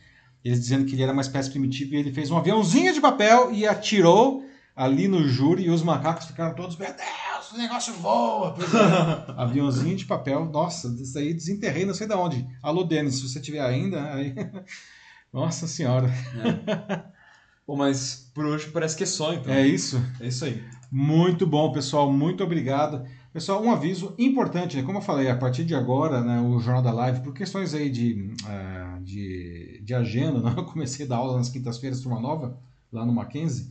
eles 0.45 0.61
dizendo 0.61 0.85
que 0.85 0.93
ele 0.95 1.03
era 1.03 1.13
uma 1.13 1.23
espécie 1.23 1.51
primitiva 1.51 1.95
e 1.95 1.99
ele 1.99 2.13
fez 2.13 2.31
um 2.31 2.37
aviãozinho 2.37 2.93
de 2.93 3.01
papel 3.01 3.51
e 3.53 3.67
atirou 3.67 4.45
ali 4.77 5.09
no 5.09 5.27
júri 5.27 5.65
e 5.65 5.71
os 5.71 5.83
macacos 5.83 6.27
ficaram 6.27 6.55
todos, 6.55 6.77
meu 6.77 6.87
Deus, 6.87 7.51
o 7.53 7.57
negócio 7.59 7.95
voa. 7.95 8.55
É. 8.59 9.33
aviãozinho 9.43 9.97
de 9.97 10.05
papel, 10.05 10.45
nossa, 10.45 10.95
isso 11.01 11.19
aí 11.19 11.33
desenterrei 11.35 11.85
não 11.85 11.95
sei 11.95 12.07
de 12.07 12.15
onde. 12.15 12.47
Alô, 12.63 12.85
Denis, 12.85 13.15
se 13.17 13.29
você 13.29 13.41
tiver 13.41 13.61
ainda, 13.61 14.13
aí... 14.15 14.35
Nossa 15.33 15.67
senhora, 15.67 16.11
Bom, 17.67 17.77
mas 17.77 18.31
por 18.35 18.47
hoje 18.47 18.71
parece 18.71 18.97
que 18.97 19.03
é 19.03 19.07
só, 19.07 19.35
então. 19.35 19.53
é 19.53 19.67
isso? 19.67 20.03
É 20.21 20.29
isso 20.29 20.47
aí. 20.47 20.63
Muito 20.91 21.47
bom, 21.47 21.71
pessoal. 21.71 22.11
Muito 22.11 22.43
obrigado. 22.43 23.05
Pessoal, 23.31 23.63
um 23.63 23.71
aviso 23.71 24.15
importante, 24.19 24.75
né? 24.77 24.83
Como 24.83 24.97
eu 24.97 25.03
falei, 25.03 25.29
a 25.29 25.37
partir 25.37 25.65
de 25.65 25.75
agora, 25.75 26.23
né, 26.23 26.41
o 26.41 26.59
Jornal 26.59 26.83
da 26.83 26.91
Live, 26.91 27.21
por 27.21 27.35
questões 27.35 27.75
aí 27.75 27.91
de, 27.91 28.33
ah, 28.47 28.99
de, 29.03 29.83
de 29.85 29.95
agenda, 29.95 30.41
né? 30.41 30.55
eu 30.57 30.65
comecei 30.65 31.05
a 31.05 31.09
dar 31.11 31.17
aula 31.17 31.37
nas 31.37 31.51
quintas-feiras, 31.51 32.01
turma 32.01 32.19
nova, 32.19 32.59
lá 32.91 33.05
no 33.05 33.13
Mackenzie. 33.13 33.71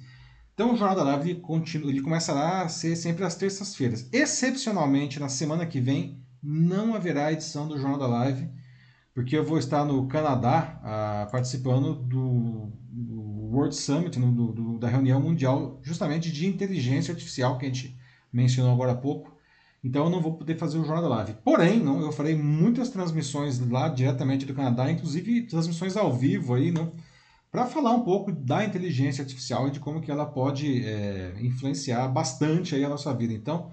Então, 0.53 0.73
o 0.73 0.77
Jornal 0.77 0.95
da 0.95 1.03
Live 1.03 1.31
ele, 1.31 1.39
continua, 1.39 1.89
ele 1.89 2.01
começará 2.01 2.61
a 2.61 2.69
ser 2.69 2.95
sempre 2.95 3.23
às 3.23 3.35
terças-feiras. 3.35 4.07
Excepcionalmente, 4.13 5.19
na 5.19 5.27
semana 5.27 5.65
que 5.65 5.79
vem, 5.81 6.19
não 6.41 6.93
haverá 6.93 7.34
edição 7.34 7.67
do 7.67 7.79
Jornal 7.79 7.99
da 7.99 8.07
Live, 8.07 8.47
porque 9.18 9.35
eu 9.35 9.44
vou 9.44 9.57
estar 9.57 9.84
no 9.84 10.07
Canadá 10.07 10.80
ah, 10.84 11.27
participando 11.31 11.95
do, 11.95 12.72
do 12.88 13.19
World 13.52 13.76
Summit, 13.76 14.19
no- 14.19 14.31
do- 14.31 14.52
do- 14.53 14.77
da 14.77 14.88
reunião 14.88 15.19
mundial 15.19 15.80
justamente 15.81 16.31
de 16.31 16.45
inteligência 16.45 17.14
artificial 17.14 17.57
que 17.57 17.65
a 17.65 17.68
gente 17.68 17.98
mencionou 18.31 18.72
agora 18.72 18.91
há 18.91 18.95
pouco. 18.95 19.35
Então 19.84 20.03
eu 20.03 20.11
não 20.11 20.22
vou 20.22 20.35
poder 20.35 20.56
fazer 20.56 20.77
o 20.77 20.84
Jornal 20.85 21.02
da 21.02 21.15
Live. 21.15 21.34
Porém, 21.44 21.80
não, 21.80 21.99
eu 21.99 22.11
farei 22.11 22.35
muitas 22.35 22.91
transmissões 22.91 23.57
lá 23.57 23.89
diretamente 23.89 24.45
do 24.45 24.53
Canadá, 24.53 24.91
inclusive 24.91 25.48
transmissões 25.48 25.98
ao 25.98 26.14
vivo 26.14 26.53
aí, 26.53 26.69
não, 26.72 26.94
para 27.52 27.65
falar 27.65 27.94
um 27.94 28.03
pouco 28.03 28.31
da 28.31 28.64
inteligência 28.64 29.23
artificial 29.23 29.68
e 29.68 29.72
de 29.72 29.80
como 29.80 29.99
que 29.99 30.11
ela 30.11 30.27
pode 30.27 30.85
é, 30.85 31.34
influenciar 31.41 32.07
bastante 32.10 32.76
aí 32.76 32.85
a 32.85 32.89
nossa 32.89 33.11
vida. 33.15 33.34
Então, 33.34 33.72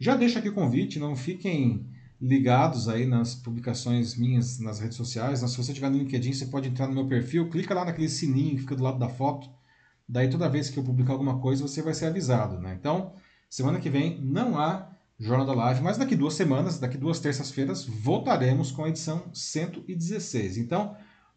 já 0.00 0.16
deixo 0.16 0.38
aqui 0.38 0.48
o 0.48 0.54
convite, 0.54 0.98
não 0.98 1.14
fiquem 1.14 1.84
ligados 2.20 2.88
aí 2.88 3.06
nas 3.06 3.34
publicações 3.34 4.16
minhas 4.16 4.58
nas 4.58 4.80
redes 4.80 4.96
sociais. 4.96 5.40
Se 5.40 5.56
você 5.56 5.72
estiver 5.72 5.90
no 5.90 5.98
LinkedIn, 5.98 6.32
você 6.32 6.46
pode 6.46 6.68
entrar 6.68 6.86
no 6.86 6.94
meu 6.94 7.06
perfil, 7.06 7.50
clica 7.50 7.74
lá 7.74 7.84
naquele 7.84 8.08
sininho 8.08 8.56
que 8.56 8.62
fica 8.62 8.76
do 8.76 8.82
lado 8.82 8.98
da 8.98 9.08
foto. 9.08 9.48
Daí 10.08 10.28
toda 10.30 10.48
vez 10.48 10.70
que 10.70 10.78
eu 10.78 10.84
publicar 10.84 11.12
alguma 11.12 11.38
coisa, 11.40 11.66
você 11.66 11.82
vai 11.82 11.92
ser 11.92 12.06
avisado, 12.06 12.58
né? 12.58 12.76
Então, 12.78 13.14
semana 13.50 13.80
que 13.80 13.90
vem 13.90 14.20
não 14.22 14.58
há 14.58 14.90
Jornal 15.18 15.46
da 15.46 15.54
Live, 15.54 15.82
mas 15.82 15.96
daqui 15.96 16.14
duas 16.14 16.34
semanas, 16.34 16.78
daqui 16.78 16.96
duas 16.96 17.18
terças-feiras, 17.18 17.84
voltaremos 17.84 18.70
com 18.70 18.84
a 18.84 18.88
edição 18.88 19.24
116. 19.32 20.58
Então, 20.58 20.96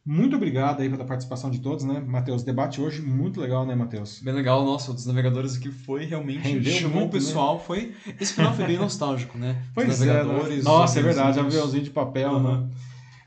muito 0.10 0.36
obrigado 0.36 0.82
aí 0.82 0.90
pela 0.90 1.06
participação 1.06 1.52
de 1.52 1.60
todos, 1.60 1.86
né? 1.86 2.00
Matheus, 2.00 2.42
debate 2.42 2.82
hoje 2.82 3.00
muito 3.00 3.40
legal, 3.40 3.64
né, 3.64 3.76
Matheus? 3.76 4.20
Bem 4.24 4.34
legal, 4.34 4.66
nossa, 4.66 4.90
o 4.90 4.94
dos 4.96 5.06
navegadores 5.06 5.56
aqui 5.56 5.70
foi 5.70 6.06
realmente. 6.06 6.40
Rendeu 6.40 6.74
chamou 6.74 7.06
o 7.06 7.10
pessoal, 7.10 7.60
foi. 7.60 7.94
Esse 8.20 8.34
final 8.34 8.52
foi 8.56 8.66
bem 8.66 8.80
nostálgico, 8.80 9.38
né? 9.38 9.62
Os 9.68 9.74
Pois 9.76 10.02
é, 10.02 10.06
né? 10.08 10.14
navegadores. 10.14 10.64
Nossa, 10.64 10.94
os 10.94 10.98
é 10.98 11.02
verdade, 11.04 11.40
aviãozinho 11.40 11.84
de 11.84 11.92
papel, 11.92 12.32
Aham. 12.32 12.62
né? 12.62 12.70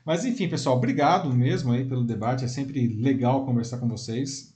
Mas 0.05 0.25
enfim, 0.25 0.49
pessoal, 0.49 0.75
obrigado 0.75 1.33
mesmo 1.33 1.71
aí 1.71 1.85
pelo 1.85 2.03
debate. 2.03 2.43
É 2.43 2.49
sempre 2.49 2.85
legal 3.01 3.45
conversar 3.45 3.77
com 3.77 3.87
vocês. 3.87 4.53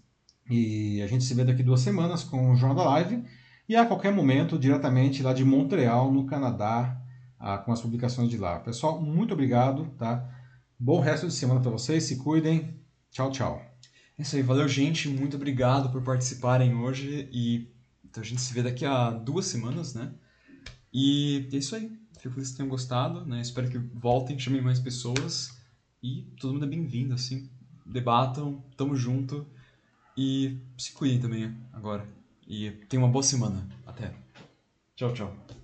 E 0.50 1.02
a 1.02 1.08
gente 1.08 1.24
se 1.24 1.34
vê 1.34 1.46
daqui 1.46 1.64
duas 1.64 1.80
semanas 1.80 2.26
com 2.26 2.52
o 2.52 2.56
Jornal 2.58 2.84
da 2.84 2.92
Live. 2.92 3.24
E 3.70 3.76
a 3.78 3.86
qualquer 3.86 4.14
momento, 4.14 4.60
diretamente 4.60 5.24
lá 5.24 5.32
de 5.32 5.46
Montreal, 5.46 6.12
no 6.12 6.26
Canadá, 6.26 7.02
ah, 7.40 7.58
com 7.58 7.72
as 7.72 7.80
publicações 7.80 8.30
de 8.30 8.38
lá. 8.38 8.60
Pessoal, 8.60 9.02
muito 9.02 9.34
obrigado, 9.34 9.86
tá? 9.98 10.37
Bom 10.80 11.00
resto 11.00 11.26
de 11.26 11.34
semana 11.34 11.60
para 11.60 11.72
vocês, 11.72 12.04
se 12.04 12.18
cuidem. 12.18 12.80
Tchau, 13.10 13.32
tchau. 13.32 13.60
É 14.16 14.22
isso 14.22 14.36
aí, 14.36 14.44
valeu, 14.44 14.68
gente. 14.68 15.10
Muito 15.10 15.36
obrigado 15.36 15.92
por 15.92 16.04
participarem 16.04 16.76
hoje 16.76 17.28
e 17.32 17.68
Então 18.06 18.22
a 18.22 18.26
gente 18.26 18.42
se 18.42 18.54
vê 18.54 18.62
daqui 18.62 18.86
a 18.86 19.10
duas 19.10 19.48
semanas, 19.48 19.96
né? 19.96 20.14
E 20.94 21.50
é 21.52 21.58
isso 21.58 21.76
aí. 21.76 21.92
Fico 22.20 22.36
feliz 22.36 22.52
que 22.52 22.58
tenham 22.58 22.70
gostado, 22.70 23.26
né? 23.26 23.42
Espero 23.42 23.68
que 23.72 23.80
voltem, 23.80 24.38
chamem 24.38 24.62
mais 24.62 24.80
pessoas. 24.80 25.58
E 26.02 26.32
todo 26.40 26.54
mundo 26.54 26.66
é 26.66 26.70
bem-vindo, 26.70 27.16
assim. 27.16 27.50
Debatam, 27.84 28.64
tamo 28.78 28.96
junto. 28.96 29.48
E 30.16 30.60
se 30.78 30.92
cuidem 30.92 31.20
também 31.20 31.58
agora. 31.74 32.08
E 32.48 32.70
tenham 32.88 33.04
uma 33.04 33.12
boa 33.12 33.24
semana. 33.24 33.68
Até. 33.84 34.14
Tchau, 34.96 35.12
tchau. 35.12 35.57